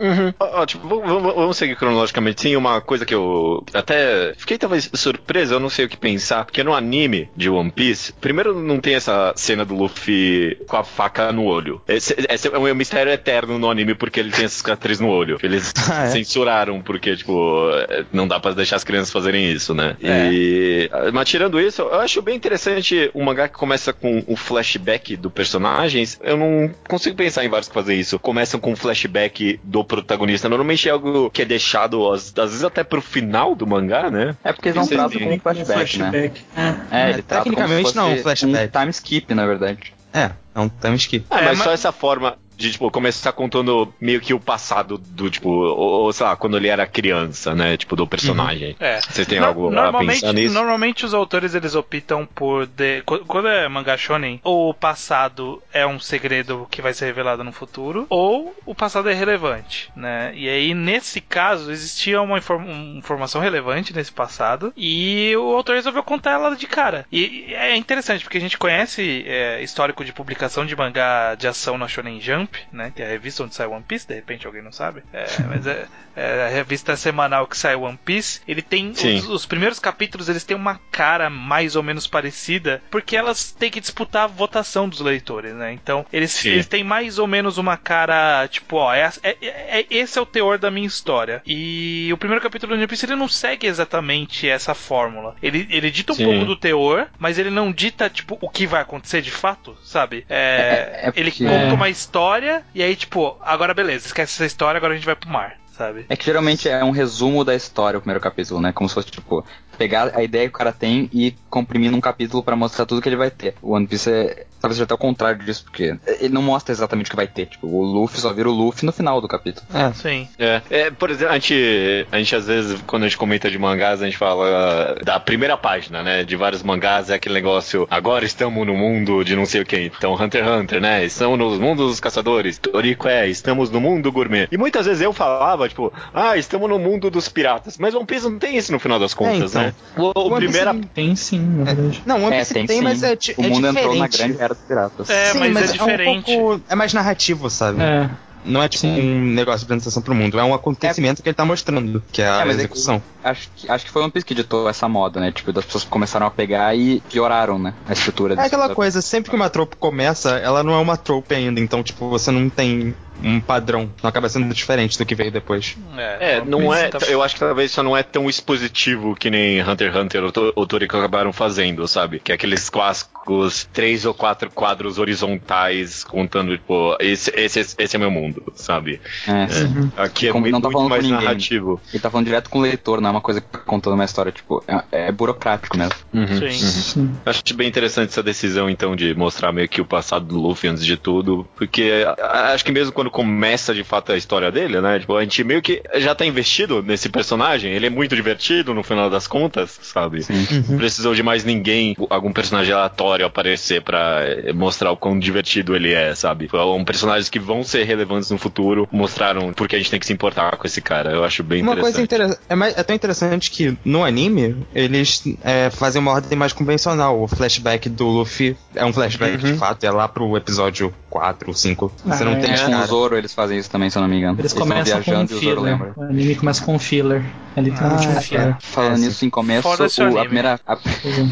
Ó, 0.41 0.63
ó, 0.63 0.67
tipo, 0.67 0.89
vamos, 0.89 1.35
vamos- 1.35 1.57
seguir 1.57 1.77
cronologicamente. 1.77 2.43
Sim, 2.43 2.57
uma 2.57 2.81
coisa 2.81 3.07
que 3.07 3.15
eu 3.15 3.65
até 3.73 4.35
fiquei 4.37 4.59
talvez 4.59 4.91
surpreso, 4.93 5.55
eu 5.55 5.61
não 5.61 5.71
sei 5.71 5.85
o 5.85 5.89
que 5.89 5.97
pensar, 5.97 6.45
porque 6.45 6.65
no 6.65 6.75
anime 6.75 7.29
de 7.37 7.49
One 7.49 7.71
Piece, 7.71 8.13
primeiro 8.15 8.61
não 8.61 8.81
tem 8.81 8.95
essa 8.97 9.33
cena 9.37 9.65
do 9.65 9.75
Luffy 9.77 10.57
com 10.67 10.77
a 10.77 10.83
faca 10.85 11.31
no 11.33 11.45
olho. 11.45 11.81
Esse, 11.87 12.15
esse 12.29 12.49
é 12.49 12.59
um 12.59 12.75
mistério 12.75 13.13
eterno 13.13 13.59
no 13.59 13.71
anime 13.71 13.95
porque 13.95 14.19
ele 14.19 14.31
tem 14.33 14.45
essas 14.47 14.59
cicatrizes 14.59 15.01
no 15.01 15.09
olho. 15.09 15.39
Eles 15.43 15.73
Ah, 15.91 16.05
é? 16.05 16.11
censuraram 16.11 16.81
porque, 16.83 17.15
tipo, 17.17 17.69
não 18.13 18.27
dá 18.27 18.41
pra 18.41 18.51
deixar 18.53 18.77
as 18.77 18.85
crianças 18.85 19.13
fazerem 19.13 19.51
isso, 19.53 19.73
né? 19.75 19.97
É. 20.03 20.29
E, 20.33 20.91
mas 21.13 21.29
tirando 21.29 21.61
isso, 21.61 21.83
eu 21.83 22.01
acho 22.01 22.21
bem 22.21 22.35
interessante 22.35 23.11
um 23.15 23.23
mangá 23.23 23.47
que 23.49 23.55
começa 23.55 23.93
com 23.93 24.25
o 24.27 24.35
flashback 24.37 25.17
do 25.17 25.31
personagens. 25.31 26.19
Eu 26.23 26.37
não 26.37 26.71
consigo 26.89 27.15
pensar 27.17 27.44
em 27.45 27.49
vários 27.49 27.69
que 27.69 27.75
fazem 27.75 27.99
isso. 27.99 28.19
Começam 28.19 28.59
com 28.59 28.73
um 28.73 28.77
flashback 28.77 29.61
do 29.63 29.85
protagonista. 29.85 30.49
Normalmente 30.49 30.89
é 30.89 30.93
algo 30.93 31.31
que 31.31 31.43
é 31.43 31.45
deixado, 31.45 32.11
às, 32.13 32.33
às 32.37 32.51
vezes, 32.51 32.65
até 32.65 32.83
pro 32.85 33.01
final 33.03 33.55
do 33.55 33.67
mangá, 33.67 34.11
né? 34.11 34.37
É 34.43 34.53
porque 34.53 34.69
eles 34.69 34.77
não 34.77 34.87
tratam 34.87 35.19
como 35.21 35.35
um 35.35 35.39
flashback, 35.41 35.99
né? 35.99 36.11
flashback. 36.11 36.45
É. 36.57 36.61
É, 36.61 37.07
É, 37.07 37.11
ele 37.11 37.23
trata 37.23 37.45
como 37.45 37.57
se 37.57 37.63
tecnicamente 37.63 37.83
fosse 37.83 37.97
não, 37.97 38.13
um 38.13 38.19
flashback. 38.19 38.69
Um 38.77 38.81
time 38.81 38.91
skip, 38.91 39.35
na 39.35 39.47
verdade. 39.47 39.93
É, 40.13 40.31
é 40.55 40.61
um 40.61 40.69
time 40.69 40.97
skip. 40.97 41.27
Ah, 41.31 41.41
É, 41.41 41.45
mas 41.47 41.59
mas- 41.59 41.65
só 41.65 41.73
essa 41.73 41.91
forma 41.93 42.37
de, 42.57 42.73
tipo, 42.73 42.91
começar 42.91 43.33
contando 43.33 43.93
meio 44.01 44.21
que 44.21 44.33
o 44.35 44.41
passado 44.41 44.99
do, 44.99 45.31
tipo, 45.31 45.49
ou, 45.51 46.13
sei 46.13 46.27
lá, 46.27 46.37
quando 46.37 46.57
ele 46.57 46.69
era 46.69 46.87
criança, 46.87 47.55
né? 47.55 47.77
Tipo, 47.77 47.97
do 47.97 48.07
personagem. 48.07 48.77
É. 48.81 49.01
Vocês 49.01 49.27
têm 49.27 49.41
No- 49.41 49.47
algo 49.47 49.69
a 49.69 49.71
normalmente, 49.73 50.21
pensar 50.21 50.33
nisso? 50.33 50.55
normalmente 50.55 51.05
os 51.05 51.15
autores 51.15 51.55
eles 51.55 51.75
optam 51.75 52.27
por 52.27 52.67
de- 52.67 53.03
qu- 53.03 53.25
quando 53.27 53.49
é 53.49 53.69
mangá 53.69 53.97
shonen, 53.97 54.41
ou 54.45 54.71
o 54.71 54.75
passado 54.75 55.63
é 55.73 55.87
um 55.87 55.99
segredo 56.01 56.67
que 56.71 56.81
vai 56.83 56.93
ser 56.95 57.07
revelado 57.07 57.43
no 57.45 57.53
futuro, 57.53 58.07
ou 58.09 58.55
o 58.67 58.75
passado 58.75 59.09
é 59.11 59.15
relevante, 59.15 59.91
né? 59.97 60.33
E 60.35 60.49
aí 60.49 60.75
nesse 60.75 61.21
caso 61.21 61.71
existia 61.71 62.21
uma, 62.21 62.39
inform- 62.39 62.65
uma 62.71 62.99
informação 62.99 63.41
relevante 63.41 63.95
nesse 63.95 64.13
passado 64.13 64.73
e 64.77 65.35
o 65.37 65.55
autor 65.55 65.75
resolveu 65.77 66.03
contar 66.03 66.33
ela 66.33 66.55
de 66.57 66.67
cara. 66.67 67.07
E, 67.11 67.47
e 67.49 67.55
é 67.55 67.77
interessante 67.77 68.23
porque 68.25 68.39
a 68.39 68.41
gente 68.41 68.59
conhece 68.59 69.25
é, 69.27 69.63
histórico 69.63 70.05
de 70.05 70.13
publicação 70.13 70.65
de 70.67 70.77
mangá 70.77 71.35
de 71.35 71.47
ação 71.47 71.77
na 71.79 71.89
Shonen 71.89 72.21
Jump, 72.21 72.44
né? 72.73 72.93
Que 72.95 73.03
é 73.03 73.07
a 73.07 73.09
revista 73.09 73.43
onde 73.45 73.55
sai 73.55 73.67
One 73.67 73.85
Piece. 73.87 74.07
De 74.07 74.15
repente 74.15 74.47
alguém 74.47 74.63
não 74.63 74.73
sabe, 74.73 75.03
É, 75.13 75.27
mas 75.49 75.67
é, 75.67 75.87
é 76.17 76.45
a 76.47 76.49
revista 76.49 76.97
semanal 76.97 77.47
que 77.47 77.57
sai 77.57 77.75
One 77.75 77.99
Piece. 78.05 78.41
Ele 78.47 78.63
tem 78.63 78.91
os, 78.91 79.29
os 79.29 79.47
primeiros 79.47 79.79
capítulos 79.79 80.29
eles 80.29 80.45
têm 80.45 80.57
uma 80.57 80.81
cara 80.91 81.29
mais 81.31 81.77
ou 81.77 81.83
menos 81.83 82.07
parecida, 82.07 82.83
porque 82.91 83.17
elas 83.17 83.51
têm 83.53 83.71
que 83.71 83.81
disputar 83.81 84.25
a 84.25 84.29
votação 84.29 84.89
dos 84.89 85.01
leitores, 85.01 85.55
né? 85.55 85.73
Então, 85.73 86.05
eles, 86.13 86.45
eles 86.45 86.67
têm 86.67 86.85
mais 86.85 87.19
ou 87.19 87.27
menos 87.27 87.59
uma 87.59 87.77
cara, 87.77 88.47
tipo, 88.49 88.77
ó, 88.77 88.93
é, 88.95 89.11
é- 89.23 89.37
é- 89.81 89.87
esse 89.91 90.19
é 90.19 90.23
o 90.23 90.27
teor 90.27 90.59
da 90.59 90.71
minha 90.71 90.87
história. 90.87 91.43
E 91.47 92.11
o 92.13 92.17
primeiro 92.17 92.43
capítulo 92.43 92.73
do 92.75 92.79
One 92.79 92.87
Piece 92.87 93.05
ele 93.07 93.17
não 93.17 93.29
segue 93.29 93.67
exatamente 93.67 94.49
essa 94.49 94.75
fórmula. 94.75 95.37
Ele, 95.43 95.67
ele 95.71 95.91
dita 95.91 96.13
um 96.13 96.17
Sim. 96.17 96.25
pouco 96.25 96.45
do 96.45 96.57
teor, 96.57 97.09
mas 97.19 97.39
ele 97.39 97.51
não 97.51 97.73
dita, 97.73 98.09
tipo, 98.11 98.39
o 98.41 98.49
que 98.49 98.67
vai 98.67 98.81
acontecer 98.83 99.21
de 99.23 99.31
fato, 99.31 99.77
sabe? 99.85 100.25
É, 100.29 101.05
É- 101.05 101.09
é 101.09 101.13
ele 101.17 101.31
conta 101.33 101.75
uma 101.75 101.89
história, 101.89 102.34
e 102.75 102.83
aí, 102.83 102.97
tipo, 102.97 103.37
agora 103.41 103.75
beleza, 103.75 104.07
esquece 104.07 104.35
essa 104.35 104.47
história, 104.47 104.79
agora 104.79 104.93
a 104.93 104.97
gente 104.97 105.07
vai 105.07 105.17
pro 105.17 105.29
mar. 105.29 105.57
Sabe? 105.77 106.07
É 106.09 106.17
que 106.17 106.25
geralmente 106.25 106.69
é 106.69 106.85
um 106.85 106.93
resumo 106.93 107.45
da 107.45 107.53
história 107.53 107.99
o 107.99 108.01
primeiro 108.01 108.21
capítulo, 108.21 108.61
né? 108.61 108.73
Como 108.73 108.89
se 108.89 108.95
fosse, 108.95 109.11
tipo, 109.11 109.45
pegar 109.77 110.17
a 110.17 110.23
ideia 110.23 110.49
que 110.49 110.55
o 110.55 110.59
cara 110.59 110.73
tem 110.73 111.11
e 111.13 111.35
comprimir 111.51 111.91
num 111.91 112.01
capítulo 112.01 112.45
pra 112.45 112.55
mostrar 112.55 112.87
tudo 112.87 113.03
que 113.03 113.09
ele 113.09 113.17
vai 113.17 113.29
ter. 113.29 113.57
O 113.61 113.73
One 113.73 113.85
Piece 113.85 114.09
é 114.09 114.47
talvez 114.65 114.77
seja 114.77 114.85
até 114.85 114.95
o 114.95 114.99
contrário 114.99 115.45
disso, 115.45 115.63
porque 115.65 115.95
ele 116.21 116.33
não 116.33 116.41
mostra 116.43 116.73
exatamente 116.73 117.07
o 117.09 117.11
que 117.11 117.17
vai 117.17 117.27
ter. 117.27 117.47
Tipo, 117.47 117.67
o 117.67 117.83
Luffy 117.83 118.19
só 118.19 118.33
vira 118.33 118.49
o 118.49 118.53
Luffy 118.53 118.87
no 118.87 118.93
final 118.93 119.21
do 119.21 119.29
capítulo. 119.29 119.67
É. 119.75 119.93
Sim. 119.93 120.27
É, 120.39 120.63
é, 120.71 120.91
por 120.91 121.11
exemplo, 121.11 121.33
a 121.35 121.39
gente, 121.39 122.07
a 122.11 122.19
gente 122.19 122.35
às 122.35 122.47
vezes, 122.47 122.81
quando 122.87 123.03
a 123.03 123.07
gente 123.09 123.19
comenta 123.19 123.51
de 123.51 123.59
mangás, 123.59 124.01
a 124.01 124.07
gente 124.07 124.17
fala 124.17 124.97
da 125.05 125.21
primeira 125.21 125.57
página, 125.57 126.03
né? 126.03 126.25
De 126.25 126.35
vários 126.37 126.63
mangás, 126.63 127.11
é 127.11 127.15
aquele 127.15 127.35
negócio, 127.35 127.87
agora 127.91 128.25
estamos 128.25 128.67
no 128.67 128.75
mundo 128.75 129.23
de 129.23 129.37
não 129.37 129.45
sei 129.45 129.61
o 129.63 129.67
que. 129.67 129.77
Então, 129.97 130.15
Hunter 130.15 130.43
x 130.45 130.53
Hunter, 130.55 130.81
né? 130.81 131.05
Estamos 131.05 131.39
no 131.39 131.51
mundo 131.61 131.87
dos 131.87 132.01
caçadores. 132.01 132.57
Toriko 132.59 133.07
é, 133.09 133.29
estamos 133.29 133.71
no 133.71 133.81
mundo 133.81 134.11
gourmet. 134.11 134.49
E 134.51 134.57
muitas 134.57 134.87
vezes 134.87 135.03
eu 135.03 135.13
falava, 135.13 135.69
tipo, 135.69 135.93
ah, 136.13 136.37
estamos 136.37 136.69
no 136.69 136.79
mundo 136.79 137.11
dos 137.11 137.29
piratas. 137.29 137.77
Mas 137.79 137.95
One 137.95 138.07
Piece 138.07 138.29
não 138.29 138.39
tem 138.39 138.57
isso 138.57 138.73
no 138.73 138.79
final 138.79 138.99
das 138.99 139.13
contas, 139.15 139.51
então. 139.51 139.63
né? 139.63 139.75
O, 139.97 140.13
o 140.19 140.33
One 140.33 140.47
Piece 140.47 140.59
primeira. 140.59 140.75
Tem 140.95 141.15
sim, 141.17 141.41
na 141.41 141.65
verdade. 141.65 142.03
Não, 142.07 142.17
One 142.25 142.35
É, 142.35 142.39
Piece 142.39 142.55
tem, 142.55 142.67
tem, 142.67 142.79
sim. 142.79 142.83
mas 142.85 143.03
é, 143.03 143.15
di- 143.17 143.35
o 143.37 143.43
é 143.45 143.49
mundo 143.49 143.67
entrou 143.67 143.95
na 143.95 144.07
diferente. 144.07 144.19
grande 144.37 144.43
era 144.43 144.54
dos 144.55 144.63
piratas. 144.67 145.11
É, 145.11 145.33
Sim, 145.33 145.39
mas, 145.51 145.57
é 145.71 145.73
um 145.73 145.73
diferente. 145.87 146.35
pouco- 146.37 146.63
é 146.69 146.75
mais 146.75 146.93
narrativo, 146.95 147.51
sabe? 147.51 147.83
É. 147.83 148.09
Não 148.47 148.63
é 148.63 148.69
tipo 148.69 148.83
Sim. 148.83 149.01
um 149.01 149.25
negócio 149.33 149.61
de 149.61 149.65
apresentação 149.65 150.03
pro 150.03 150.15
mundo, 150.15 150.39
é 150.39 150.45
um 150.45 150.53
acontecimento 150.53 151.23
que 151.23 151.29
ele 151.31 151.35
tá 151.35 151.47
mostrando, 151.47 152.03
que 152.13 152.21
é 152.21 152.29
a 152.29 152.41
É, 152.43 152.45
mas 152.45 152.49
é 152.49 152.49
que- 152.51 152.55
execução. 152.65 153.03
Acho 153.23 153.49
que, 153.57 153.71
acho 153.71 153.87
que 153.87 153.91
foi 153.91 154.03
o 154.03 154.05
One 154.05 154.13
Piece 154.13 154.27
que 154.27 154.35
ditou 154.35 154.69
essa 154.69 154.87
moda, 154.87 155.19
né? 155.19 155.33
Tipo, 155.33 155.51
das 155.51 155.65
pessoas 155.65 155.85
começaram 155.85 156.27
a 156.27 156.31
pegar 156.31 156.77
e 156.77 157.01
pioraram, 157.11 157.59
né? 157.59 157.73
A 157.89 157.95
estrutura 157.95 158.35
É 158.35 158.41
aquela 158.45 158.69
coisa, 158.75 159.01
sempre 159.01 159.31
que 159.31 159.37
uma 159.37 159.49
trope 159.49 159.77
começa, 159.77 160.33
ela 160.37 160.63
não 160.63 160.75
é 160.75 160.79
uma 160.79 160.99
trope 160.99 161.35
ainda, 161.35 161.59
então, 161.59 161.83
tipo, 161.83 162.07
você 162.11 162.31
não 162.31 162.51
tem 162.51 162.95
um 163.23 163.41
padrão, 163.41 163.91
não 164.03 164.09
acaba 164.09 164.29
sendo 164.29 164.53
diferente 164.55 164.99
do 164.99 165.07
que 165.07 165.15
veio 165.15 165.31
depois. 165.31 165.77
É, 165.97 166.41
One 166.41 166.51
não 166.51 166.59
Piece 166.61 166.75
é. 166.85 166.89
tá- 166.89 166.99
Eu 167.09 167.23
acho 167.23 167.35
que 167.35 167.41
talvez 167.41 167.71
só 167.71 167.83
não 167.83 167.97
é 167.97 168.03
tão 168.03 168.29
expositivo 168.29 169.15
que 169.15 169.31
nem 169.31 169.63
Hunter 169.63 169.93
x 169.93 169.97
Hunter 170.01 170.23
ou 170.55 170.67
Toriko 170.67 170.97
acabaram 170.97 171.33
fazendo, 171.33 171.87
sabe? 171.89 172.19
Que 172.21 172.33
é 172.33 172.35
aqueles 172.35 172.69
clássicos 172.69 173.69
três 173.73 174.05
ou 174.05 174.13
quatro 174.13 174.51
quadros 174.51 174.99
horizontais 174.99 176.05
contando, 176.05 176.57
tipo, 176.57 176.97
esse, 177.01 177.31
esse, 177.35 177.75
esse 177.79 177.97
é 177.97 177.99
meu 177.99 178.11
mundo, 178.11 178.43
sabe? 178.55 179.01
É, 179.27 179.47
sim. 179.49 179.91
Aqui 179.97 180.29
é 180.29 180.33
Como 180.33 180.43
muito, 180.43 180.53
não 180.55 180.61
tá 180.61 180.71
falando 180.71 180.91
mais 180.91 181.03
com 181.03 181.09
ninguém. 181.09 181.25
narrativo. 181.25 181.81
Ele 181.93 182.01
tá 182.03 182.11
falando 182.11 182.27
direto 182.27 182.51
com 182.51 182.59
o 182.59 182.63
leitor, 182.63 183.01
não 183.01 183.09
é 183.09 183.13
uma 183.13 183.21
coisa 183.21 183.41
que 183.41 183.47
tá 183.49 183.59
contando 183.59 183.95
uma 183.95 184.05
história, 184.05 184.31
tipo, 184.33 184.63
é, 184.69 185.07
é 185.09 185.13
burocrático 185.13 185.77
mesmo. 185.77 185.95
Uhum. 186.13 186.27
Sim. 186.27 186.51
Sim. 186.51 187.15
Acho 187.25 187.43
bem 187.55 187.69
interessante 187.69 188.11
essa 188.11 188.23
decisão, 188.23 188.69
então, 188.69 188.95
de 188.95 189.15
mostrar 189.15 189.53
meio 189.53 189.69
que 189.69 189.81
o 189.81 189.85
passado 189.85 190.27
do 190.27 190.39
Luffy 190.39 190.69
antes 190.69 190.85
de 190.85 190.97
tudo. 190.97 191.47
Porque 191.57 192.05
acho 192.53 192.65
que 192.65 192.73
mesmo 192.73 192.93
quando 192.93 193.04
começa 193.11 193.75
de 193.75 193.85
fato 193.85 194.13
a 194.13 194.17
história 194.17 194.51
dele, 194.51 194.81
né? 194.81 194.99
Tipo, 194.99 195.17
a 195.17 195.23
gente 195.23 195.43
meio 195.45 195.61
que 195.63 195.83
já 195.97 196.15
tá 196.15 196.25
investido 196.25 196.83
nesse 196.83 197.09
personagem. 197.09 197.73
Ele 197.73 197.87
é 197.87 197.91
muito 197.91 198.15
divertido 198.15 198.75
no 198.75 198.83
final 198.83 199.09
das 199.11 199.27
contas, 199.27 199.79
sabe? 199.83 200.23
Sim. 200.23 200.65
Não 200.69 200.79
precisou 200.79 201.15
de 201.15 201.23
mais 201.23 201.45
ninguém, 201.45 201.97
algum 202.11 202.33
personagem 202.33 202.73
aleatório 202.73 203.27
aparecer 203.27 203.83
pra 203.83 204.21
eh, 204.25 204.53
mostrar 204.53 204.91
o 204.91 204.97
quão 204.97 205.19
divertido 205.19 205.75
ele 205.75 205.93
é, 205.93 206.15
sabe? 206.15 206.49
São 206.51 206.85
personagens 206.85 207.29
que 207.29 207.39
vão 207.39 207.63
ser 207.65 207.85
relevantes 207.85 208.31
no 208.31 208.39
futuro, 208.39 208.89
mostraram 208.93 209.53
porque 209.53 209.77
a 209.77 209.79
gente 209.79 209.91
tem 209.91 210.01
que 210.01 210.07
se 210.07 210.13
importar 210.13 210.57
com 210.57 210.67
esse 210.67 210.81
cara. 210.81 211.11
Eu 211.13 211.25
acho 211.25 211.43
bem 211.43 211.63
Uma 211.63 211.77
coisa 211.77 212.01
interessante. 212.01 212.05
interessante. 212.39 212.41
É, 212.49 212.55
mais- 212.55 212.77
é 212.79 212.83
tão 212.83 212.95
interessante 212.97 213.51
que 213.51 213.77
no 213.85 214.05
anime 214.05 214.57
eles 214.75 215.23
é, 215.43 215.71
fazem 215.71 216.01
uma 216.01 216.13
ordem 216.13 216.37
mais 216.39 216.53
convencional. 216.53 217.21
O 217.23 217.27
flashback 217.29 217.89
do 217.89 218.07
Luffy 218.07 218.57
é 218.75 218.85
um 218.85 218.93
flashback 218.93 219.37
de 219.39 219.55
fato, 219.55 219.85
é 219.85 219.91
lá 219.91 220.07
pro 220.09 220.37
episódio 220.37 220.93
4, 221.11 221.53
5. 221.55 221.93
Você 222.05 222.23
Ah, 222.23 222.27
não 222.27 222.41
tem 222.41 222.51
é. 222.51 222.55
a 222.55 222.59
Com 222.59 222.65
o 222.67 222.71
cara. 222.71 222.87
Zoro 222.95 223.17
eles 223.17 223.35
fazem 223.35 223.59
isso 223.59 223.71
também, 223.71 223.91
se 223.91 223.99
eu 223.99 224.03
não 224.03 224.09
me 224.09 224.19
engano. 224.19 224.39
Eles 224.39 224.53
estão 224.53 224.67
começam 224.67 224.93
com 224.95 225.01
um 225.01 225.03
viajando 225.05 225.33
e 225.33 225.35
o 225.35 225.41
Zoro 225.41 225.57
filler. 225.57 225.73
lembra. 225.73 225.93
O 225.97 226.03
anime 226.05 226.35
começa 226.37 226.65
com 226.65 226.75
um 226.75 226.79
filler. 226.79 227.25
É 227.57 227.61
literalmente 227.61 228.09
um 228.09 228.21
filler. 228.21 228.57
Falando 228.61 228.93
É, 228.95 228.97
sim. 228.97 229.05
nisso, 229.07 229.25
em 229.25 229.31
começo, 229.31 229.69
o 229.69 229.71
o- 229.71 230.19
a, 230.19 230.25
primeira, 230.25 230.61
a, 230.67 230.77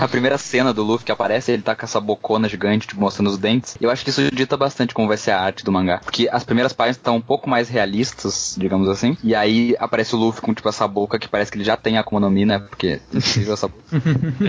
a 0.04 0.09
primeira 0.09 0.38
cena 0.38 0.73
do 0.73 0.83
Luffy 0.85 1.04
que 1.04 1.11
aparece, 1.11 1.50
ele 1.50 1.62
tá 1.62 1.75
com 1.75 1.85
essa 1.85 2.00
bocona 2.00 2.49
gigante, 2.49 2.87
tipo, 2.87 3.00
mostrando 3.00 3.28
os 3.28 3.38
dentes. 3.38 3.76
Eu 3.81 3.90
acho 3.90 4.04
que 4.04 4.11
isso 4.11 4.31
dita 4.33 4.57
bastante 4.57 4.95
como 4.95 5.09
vai 5.09 5.16
ser 5.16 5.33
a 5.33 5.40
arte 5.40 5.64
do 5.64 5.73
mangá. 5.73 5.99
Porque 6.04 6.28
as 6.31 6.45
primeiras 6.45 6.73
páginas 6.73 6.97
estão 6.97 7.16
um 7.16 7.21
pouco 7.21 7.50
mais 7.50 7.69
realistas, 7.69 8.54
digamos 8.57 8.88
assim. 8.88 9.16
E 9.23 9.35
aí 9.35 9.75
aparece 9.81 10.14
o 10.14 10.19
Luffy 10.19 10.40
com, 10.40 10.54
tipo, 10.54 10.69
essa 10.69 10.87
boca 10.87 11.19
que 11.19 11.28
parece 11.28 11.50
que 11.50 11.59
ele 11.59 11.64
já 11.64 11.76
tem 11.76 11.97
a 11.99 12.00
Akuma 12.02 12.21
no 12.21 12.31
Mi, 12.31 12.45
né? 12.45 12.59
Porque 12.61 13.00
é 13.12 13.16
incrível 13.16 13.54
essa 13.54 13.66
boca. 13.69 13.83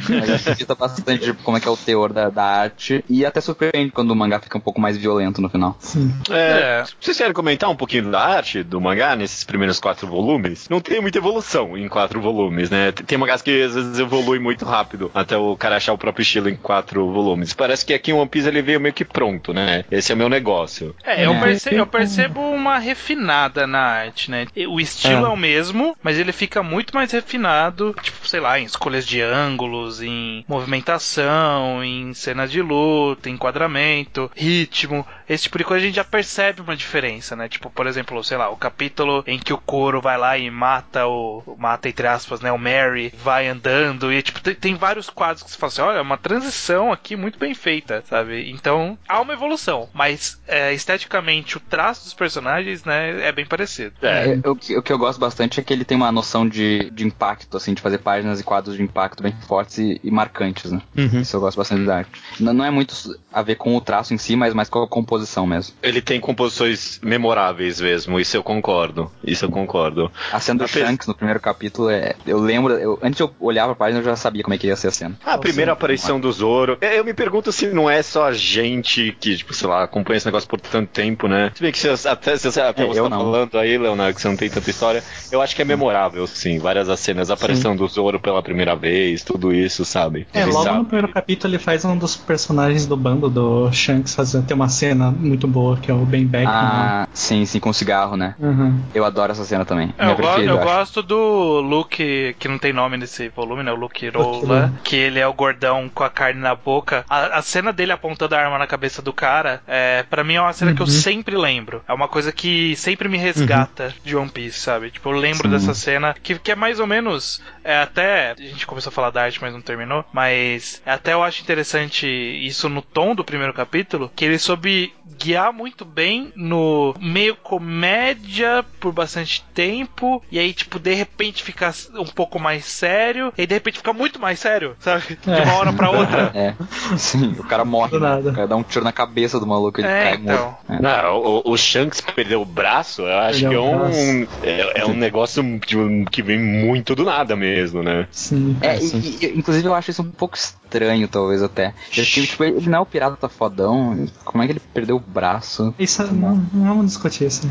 Mas 0.09 0.29
acho 0.29 0.43
que 0.45 0.55
dita 0.55 0.75
bastante 0.75 1.23
tipo, 1.23 1.41
como 1.43 1.57
é 1.57 1.59
que 1.59 1.67
é 1.67 1.71
o 1.71 1.77
teor 1.77 2.13
da, 2.13 2.29
da 2.29 2.43
arte. 2.43 3.03
E 3.09 3.25
até 3.25 3.41
surpreende 3.41 3.91
quando 3.91 4.11
o 4.11 4.15
mangá 4.15 4.39
fica 4.39 4.57
um 4.57 4.61
pouco 4.61 4.79
mais 4.79 4.95
violento 4.95 5.41
no 5.41 5.49
final. 5.49 5.75
Sim. 5.79 6.13
É, 6.29 6.81
É. 6.81 6.83
Vocês 7.03 7.17
querem 7.17 7.33
comentar 7.33 7.69
um 7.69 7.75
pouquinho 7.75 8.09
da 8.09 8.21
arte 8.21 8.63
do 8.63 8.79
mangá 8.79 9.13
nesses 9.13 9.43
primeiros 9.43 9.77
quatro 9.77 10.07
volumes? 10.07 10.69
Não 10.69 10.79
tem 10.79 11.01
muita 11.01 11.17
evolução, 11.17 11.77
em 11.77 11.89
quatro 11.89 12.21
volumes, 12.21 12.69
né? 12.69 12.93
Tem 12.93 13.17
mangás 13.17 13.41
que 13.41 13.61
às 13.61 13.75
vezes 13.75 13.99
evolui 13.99 14.39
muito 14.39 14.63
rápido 14.63 15.11
até 15.13 15.35
o 15.35 15.53
cara 15.57 15.75
achar 15.75 15.91
o 15.91 15.97
próprio 15.97 16.23
estilo 16.23 16.47
em 16.47 16.55
quatro 16.55 17.11
volumes. 17.11 17.51
Parece 17.53 17.85
que 17.85 17.93
aqui 17.93 18.11
em 18.11 18.13
One 18.13 18.29
Piece 18.29 18.47
ele 18.47 18.61
veio 18.61 18.79
meio 18.79 18.93
que 18.93 19.03
pronto, 19.03 19.53
né? 19.53 19.83
Esse 19.91 20.13
é 20.13 20.15
o 20.15 20.17
meu 20.17 20.29
negócio. 20.29 20.95
É, 21.03 21.25
eu, 21.25 21.33
É. 21.33 21.39
perce- 21.41 21.75
eu 21.75 21.85
percebo 21.85 22.39
uma 22.39 22.77
refinada 22.79 23.67
na 23.67 23.81
arte, 23.81 24.31
né? 24.31 24.47
E 24.55 24.65
O 24.65 24.79
estilo 24.79 25.25
é. 25.25 25.29
É. 25.29 25.33
o 25.33 25.35
mesmo, 25.35 25.97
mas 26.01 26.17
ele 26.17 26.31
fica 26.31 26.63
muito 26.63 26.95
mais 26.95 27.11
refinado, 27.11 27.93
tipo, 28.01 28.25
sei 28.25 28.39
lá, 28.39 28.57
em 28.57 28.63
escolhas 28.63 29.05
de 29.05 29.19
ângulos, 29.19 30.01
em 30.01 30.45
movimentação, 30.47 31.83
em 31.83 32.13
cenas 32.13 32.49
de 32.49 32.61
luta, 32.61 33.29
enquadramento, 33.29 34.31
ritmo. 34.33 35.05
Esse 35.27 35.43
tipo 35.43 35.57
de 35.57 35.63
coisa 35.63 35.83
a 35.83 35.87
gente 35.87 35.95
já 35.95 36.03
percebe 36.03 36.61
uma 36.61 36.75
diferença, 36.75 37.35
né? 37.35 37.47
Tipo, 37.47 37.69
por 37.69 37.87
exemplo, 37.87 38.23
sei 38.23 38.37
lá, 38.37 38.49
o 38.49 38.57
capítulo 38.57 39.23
em 39.27 39.39
que 39.39 39.53
o 39.53 39.57
Koro 39.57 40.01
vai 40.01 40.17
lá 40.17 40.37
e 40.37 40.49
mata 40.49 41.07
o. 41.07 41.55
mata, 41.57 41.89
entre 41.89 42.07
aspas, 42.07 42.41
né? 42.41 42.51
O 42.51 42.57
Mary, 42.57 43.13
vai 43.23 43.47
andando, 43.47 44.11
e 44.11 44.21
tipo, 44.21 44.41
tem, 44.41 44.55
tem 44.55 44.75
vários 44.75 45.09
quadros 45.09 45.43
que 45.43 45.51
você 45.51 45.57
fala 45.57 45.71
assim: 45.71 45.81
olha, 45.81 45.97
é 45.97 46.01
uma 46.01 46.17
transição 46.17 46.91
aqui 46.91 47.15
muito 47.15 47.39
bem 47.39 47.53
feita, 47.53 48.03
sabe? 48.09 48.49
Então, 48.51 48.97
há 49.07 49.21
uma 49.21 49.33
evolução, 49.33 49.89
mas 49.93 50.41
é, 50.47 50.73
esteticamente 50.73 51.57
o 51.57 51.59
traço 51.59 52.03
dos 52.03 52.13
personagens, 52.13 52.83
né, 52.83 53.27
é 53.27 53.31
bem 53.31 53.45
parecido. 53.45 53.95
É. 54.01 54.39
É, 54.43 54.49
o, 54.49 54.55
que, 54.55 54.77
o 54.77 54.81
que 54.81 54.91
eu 54.91 54.97
gosto 54.97 55.19
bastante 55.19 55.59
é 55.59 55.63
que 55.63 55.73
ele 55.73 55.85
tem 55.85 55.97
uma 55.97 56.11
noção 56.11 56.47
de, 56.47 56.89
de 56.91 57.05
impacto, 57.05 57.57
assim, 57.57 57.73
de 57.73 57.81
fazer 57.81 57.99
páginas 57.99 58.39
e 58.39 58.43
quadros 58.43 58.75
de 58.75 58.83
impacto 58.83 59.23
bem 59.23 59.35
fortes 59.47 59.77
e, 59.77 59.99
e 60.03 60.11
marcantes, 60.11 60.71
né? 60.71 60.81
Uhum. 60.97 61.21
Isso 61.21 61.35
eu 61.35 61.39
gosto 61.39 61.57
bastante 61.57 61.85
da 61.85 61.97
arte. 61.97 62.21
Não, 62.39 62.53
não 62.53 62.65
é 62.65 62.71
muito 62.71 62.93
a 63.31 63.41
ver 63.41 63.55
com 63.55 63.75
o 63.75 63.81
traço 63.81 64.13
em 64.13 64.17
si, 64.17 64.35
mas 64.35 64.53
mais 64.53 64.69
com 64.69 64.81
a 64.81 64.87
composição 64.87 65.12
mesmo. 65.47 65.73
Ele 65.81 66.01
tem 66.01 66.19
composições 66.19 66.99
memoráveis 67.03 67.79
mesmo, 67.79 68.19
isso 68.19 68.35
eu 68.37 68.43
concordo. 68.43 69.11
Isso 69.23 69.45
eu 69.45 69.49
concordo. 69.49 70.11
A 70.31 70.39
cena 70.39 70.59
do 70.59 70.65
Apes- 70.65 70.81
Shanks 70.85 71.07
no 71.07 71.15
primeiro 71.15 71.39
capítulo 71.39 71.89
é. 71.89 72.15
Eu 72.25 72.39
lembro, 72.39 72.73
eu, 72.73 72.99
antes 73.01 73.17
de 73.17 73.23
eu 73.23 73.31
olhar 73.39 73.65
pra 73.65 73.75
página 73.75 73.99
eu 73.99 74.03
já 74.03 74.15
sabia 74.15 74.43
como 74.43 74.53
é 74.53 74.57
que 74.57 74.67
ia 74.67 74.75
ser 74.75 74.87
a 74.87 74.91
cena. 74.91 75.17
A 75.25 75.37
primeira 75.37 75.71
aparição 75.73 76.19
do 76.19 76.31
Zoro. 76.31 76.77
é, 76.81 76.99
Eu 76.99 77.03
me 77.05 77.13
pergunto 77.13 77.51
se 77.51 77.67
não 77.67 77.89
é 77.89 78.01
só 78.01 78.25
a 78.25 78.33
gente 78.33 79.15
que, 79.19 79.35
tipo, 79.37 79.53
sei 79.53 79.67
lá, 79.67 79.83
acompanha 79.83 80.17
esse 80.17 80.25
negócio 80.25 80.47
por 80.47 80.59
tanto 80.59 80.89
tempo, 80.89 81.27
né? 81.27 81.51
Se 81.55 81.61
bem 81.61 81.71
que 81.71 81.79
você, 81.79 82.07
até, 82.07 82.37
se 82.37 82.51
você, 82.51 82.61
até 82.61 82.83
É, 82.83 82.85
você 82.87 83.01
tá 83.01 83.09
não. 83.09 83.17
falando 83.19 83.57
aí, 83.57 83.77
Leonardo, 83.77 84.15
que 84.15 84.21
você 84.21 84.27
não 84.27 84.35
tem 84.37 84.49
tanta 84.49 84.69
história, 84.69 85.03
eu 85.31 85.41
acho 85.41 85.55
que 85.55 85.61
é 85.61 85.65
memorável, 85.65 86.25
sim. 86.27 86.59
Várias 86.59 86.89
as 86.89 86.99
cenas, 86.99 87.29
a 87.29 87.33
aparição 87.33 87.75
do 87.75 87.87
Zoro 87.87 88.19
pela 88.19 88.41
primeira 88.41 88.75
vez, 88.75 89.23
tudo 89.23 89.53
isso, 89.53 89.83
sabe? 89.85 90.27
É, 90.33 90.41
Ele 90.41 90.51
logo 90.51 90.63
sabe. 90.63 90.77
no 90.79 90.85
primeiro 90.85 91.07
capítulo 91.13 91.51
ele 91.53 91.59
faz 91.59 91.83
um 91.85 91.97
dos 91.97 92.15
personagens 92.15 92.85
do 92.85 92.95
bando 92.95 93.29
do 93.29 93.71
Shanks 93.71 94.13
fazer 94.15 94.41
ter 94.43 94.53
uma 94.53 94.69
cena 94.69 95.02
muito 95.11 95.47
boa, 95.47 95.77
que 95.77 95.89
é 95.89 95.93
o 95.93 96.05
Ben 96.05 96.25
Beckman. 96.25 96.53
Ah, 96.53 97.07
sim, 97.13 97.45
sim, 97.45 97.59
com 97.59 97.71
cigarro, 97.73 98.15
né? 98.17 98.35
Uhum. 98.39 98.79
Eu 98.93 99.05
adoro 99.05 99.31
essa 99.31 99.43
cena 99.45 99.65
também. 99.65 99.93
É, 99.97 100.09
eu, 100.11 100.15
go- 100.15 100.23
eu 100.39 100.57
gosto 100.59 101.01
do 101.01 101.59
Luke, 101.61 102.35
que 102.39 102.47
não 102.47 102.57
tem 102.57 102.73
nome 102.73 102.97
nesse 102.97 103.29
volume, 103.29 103.63
né? 103.63 103.71
O 103.71 103.75
Luke. 103.75 104.09
Roll. 104.09 104.43
Que 104.83 104.95
ele 104.95 105.19
é 105.19 105.27
o 105.27 105.33
gordão 105.33 105.89
com 105.93 106.03
a 106.03 106.09
carne 106.09 106.39
na 106.39 106.55
boca. 106.55 107.05
A, 107.09 107.37
a 107.37 107.41
cena 107.41 107.71
dele 107.73 107.91
apontando 107.91 108.35
a 108.35 108.39
arma 108.39 108.57
na 108.57 108.67
cabeça 108.67 109.01
do 109.01 109.13
cara, 109.13 109.61
é, 109.67 110.03
para 110.09 110.23
mim 110.23 110.35
é 110.35 110.41
uma 110.41 110.53
cena 110.53 110.73
que 110.73 110.81
eu 110.81 110.85
Uhum. 110.85 110.91
sempre 110.91 111.35
lembro. 111.37 111.81
É 111.87 111.93
uma 111.93 112.07
coisa 112.07 112.31
que 112.31 112.75
sempre 112.75 113.07
me 113.09 113.17
resgata 113.17 113.93
de 114.03 114.15
One 114.15 114.29
Piece, 114.29 114.59
sabe? 114.59 114.91
Tipo, 114.91 115.09
eu 115.09 115.17
lembro 115.17 115.43
Sim. 115.43 115.49
dessa 115.49 115.73
cena, 115.73 116.15
que, 116.21 116.37
que 116.39 116.51
é 116.51 116.55
mais 116.55 116.79
ou 116.79 116.87
menos. 116.87 117.41
É 117.63 117.77
até. 117.81 118.31
A 118.31 118.35
gente 118.41 118.65
começou 118.67 118.89
a 118.89 118.93
falar 118.93 119.09
da 119.09 119.23
arte, 119.23 119.39
mas 119.41 119.53
não 119.53 119.61
terminou. 119.61 120.05
Mas 120.13 120.81
é 120.85 120.91
até 120.91 121.13
eu 121.13 121.23
acho 121.23 121.41
interessante 121.41 122.05
isso 122.07 122.69
no 122.69 122.81
tom 122.81 123.15
do 123.15 123.23
primeiro 123.23 123.53
capítulo, 123.53 124.11
que 124.15 124.23
ele 124.25 124.37
soube 124.37 124.92
guiar 125.19 125.51
muito 125.53 125.83
bem 125.85 126.31
no 126.35 126.93
meio 126.99 127.35
comédia 127.35 128.63
por 128.79 128.91
bastante 128.93 129.43
tempo, 129.53 130.23
e 130.31 130.39
aí, 130.39 130.53
tipo, 130.53 130.79
de 130.79 130.93
repente 130.93 131.43
fica 131.43 131.73
um 131.95 132.05
pouco 132.05 132.39
mais 132.39 132.65
sério, 132.65 133.33
e 133.37 133.41
aí, 133.41 133.47
de 133.47 133.53
repente 133.53 133.77
fica 133.77 133.93
muito 133.93 134.19
mais 134.19 134.39
sério, 134.39 134.75
sabe? 134.79 135.17
De 135.23 135.41
uma 135.41 135.53
hora 135.53 135.73
pra 135.73 135.89
outra. 135.89 136.23
É, 136.33 136.55
sim, 136.97 137.35
o 137.37 137.43
cara 137.43 137.63
morre. 137.65 137.91
Do 137.91 137.99
né? 137.99 138.15
O 138.17 138.33
cara 138.33 138.47
dá 138.47 138.55
um 138.55 138.63
tiro 138.63 138.83
na 138.83 138.91
cabeça 138.91 139.39
do 139.39 139.45
maluco, 139.45 139.79
ele 139.79 139.87
É, 139.87 140.03
cai 140.03 140.13
então. 140.15 140.45
morto. 140.45 140.57
É. 140.69 140.81
Não, 140.81 141.17
o, 141.17 141.51
o 141.51 141.57
Shanks 141.57 142.01
perdeu 142.01 142.41
o 142.41 142.45
braço, 142.45 143.01
eu 143.03 143.17
acho 143.19 143.41
Perdeu 143.41 143.61
que 143.61 143.67
é 143.67 143.71
um, 143.71 144.27
é, 144.41 144.81
é 144.81 144.85
um 144.85 144.93
negócio 144.93 145.43
tipo, 145.59 146.09
que 146.09 146.21
vem 146.23 146.39
muito 146.39 146.95
do 146.95 147.03
nada 147.03 147.35
mesmo, 147.35 147.83
né? 147.83 148.07
Sim. 148.11 148.57
É, 148.61 148.77
sim. 148.77 148.99
e, 148.99 149.25
e- 149.25 149.37
inclusive 149.37 149.67
eu 149.67 149.75
acho 149.75 149.91
isso 149.91 150.01
um 150.01 150.11
pouco 150.11 150.35
estranho, 150.35 151.07
talvez 151.07 151.43
até. 151.43 151.73
Eu, 151.95 152.03
tipo, 152.03 152.43
ele 152.43 152.69
não 152.69 152.79
é 152.79 152.81
o 152.81 152.85
pirata 152.85 153.29
fodão, 153.29 154.07
como 154.25 154.43
é 154.43 154.47
que 154.47 154.53
ele 154.53 154.61
perdeu 154.83 154.97
o 154.97 154.99
braço? 154.99 155.73
Isso 155.79 156.01
é- 156.01 156.05
não, 156.11 156.35
não 156.53 156.67
vamos 156.67 156.87
discutir 156.87 157.25
isso. 157.25 157.49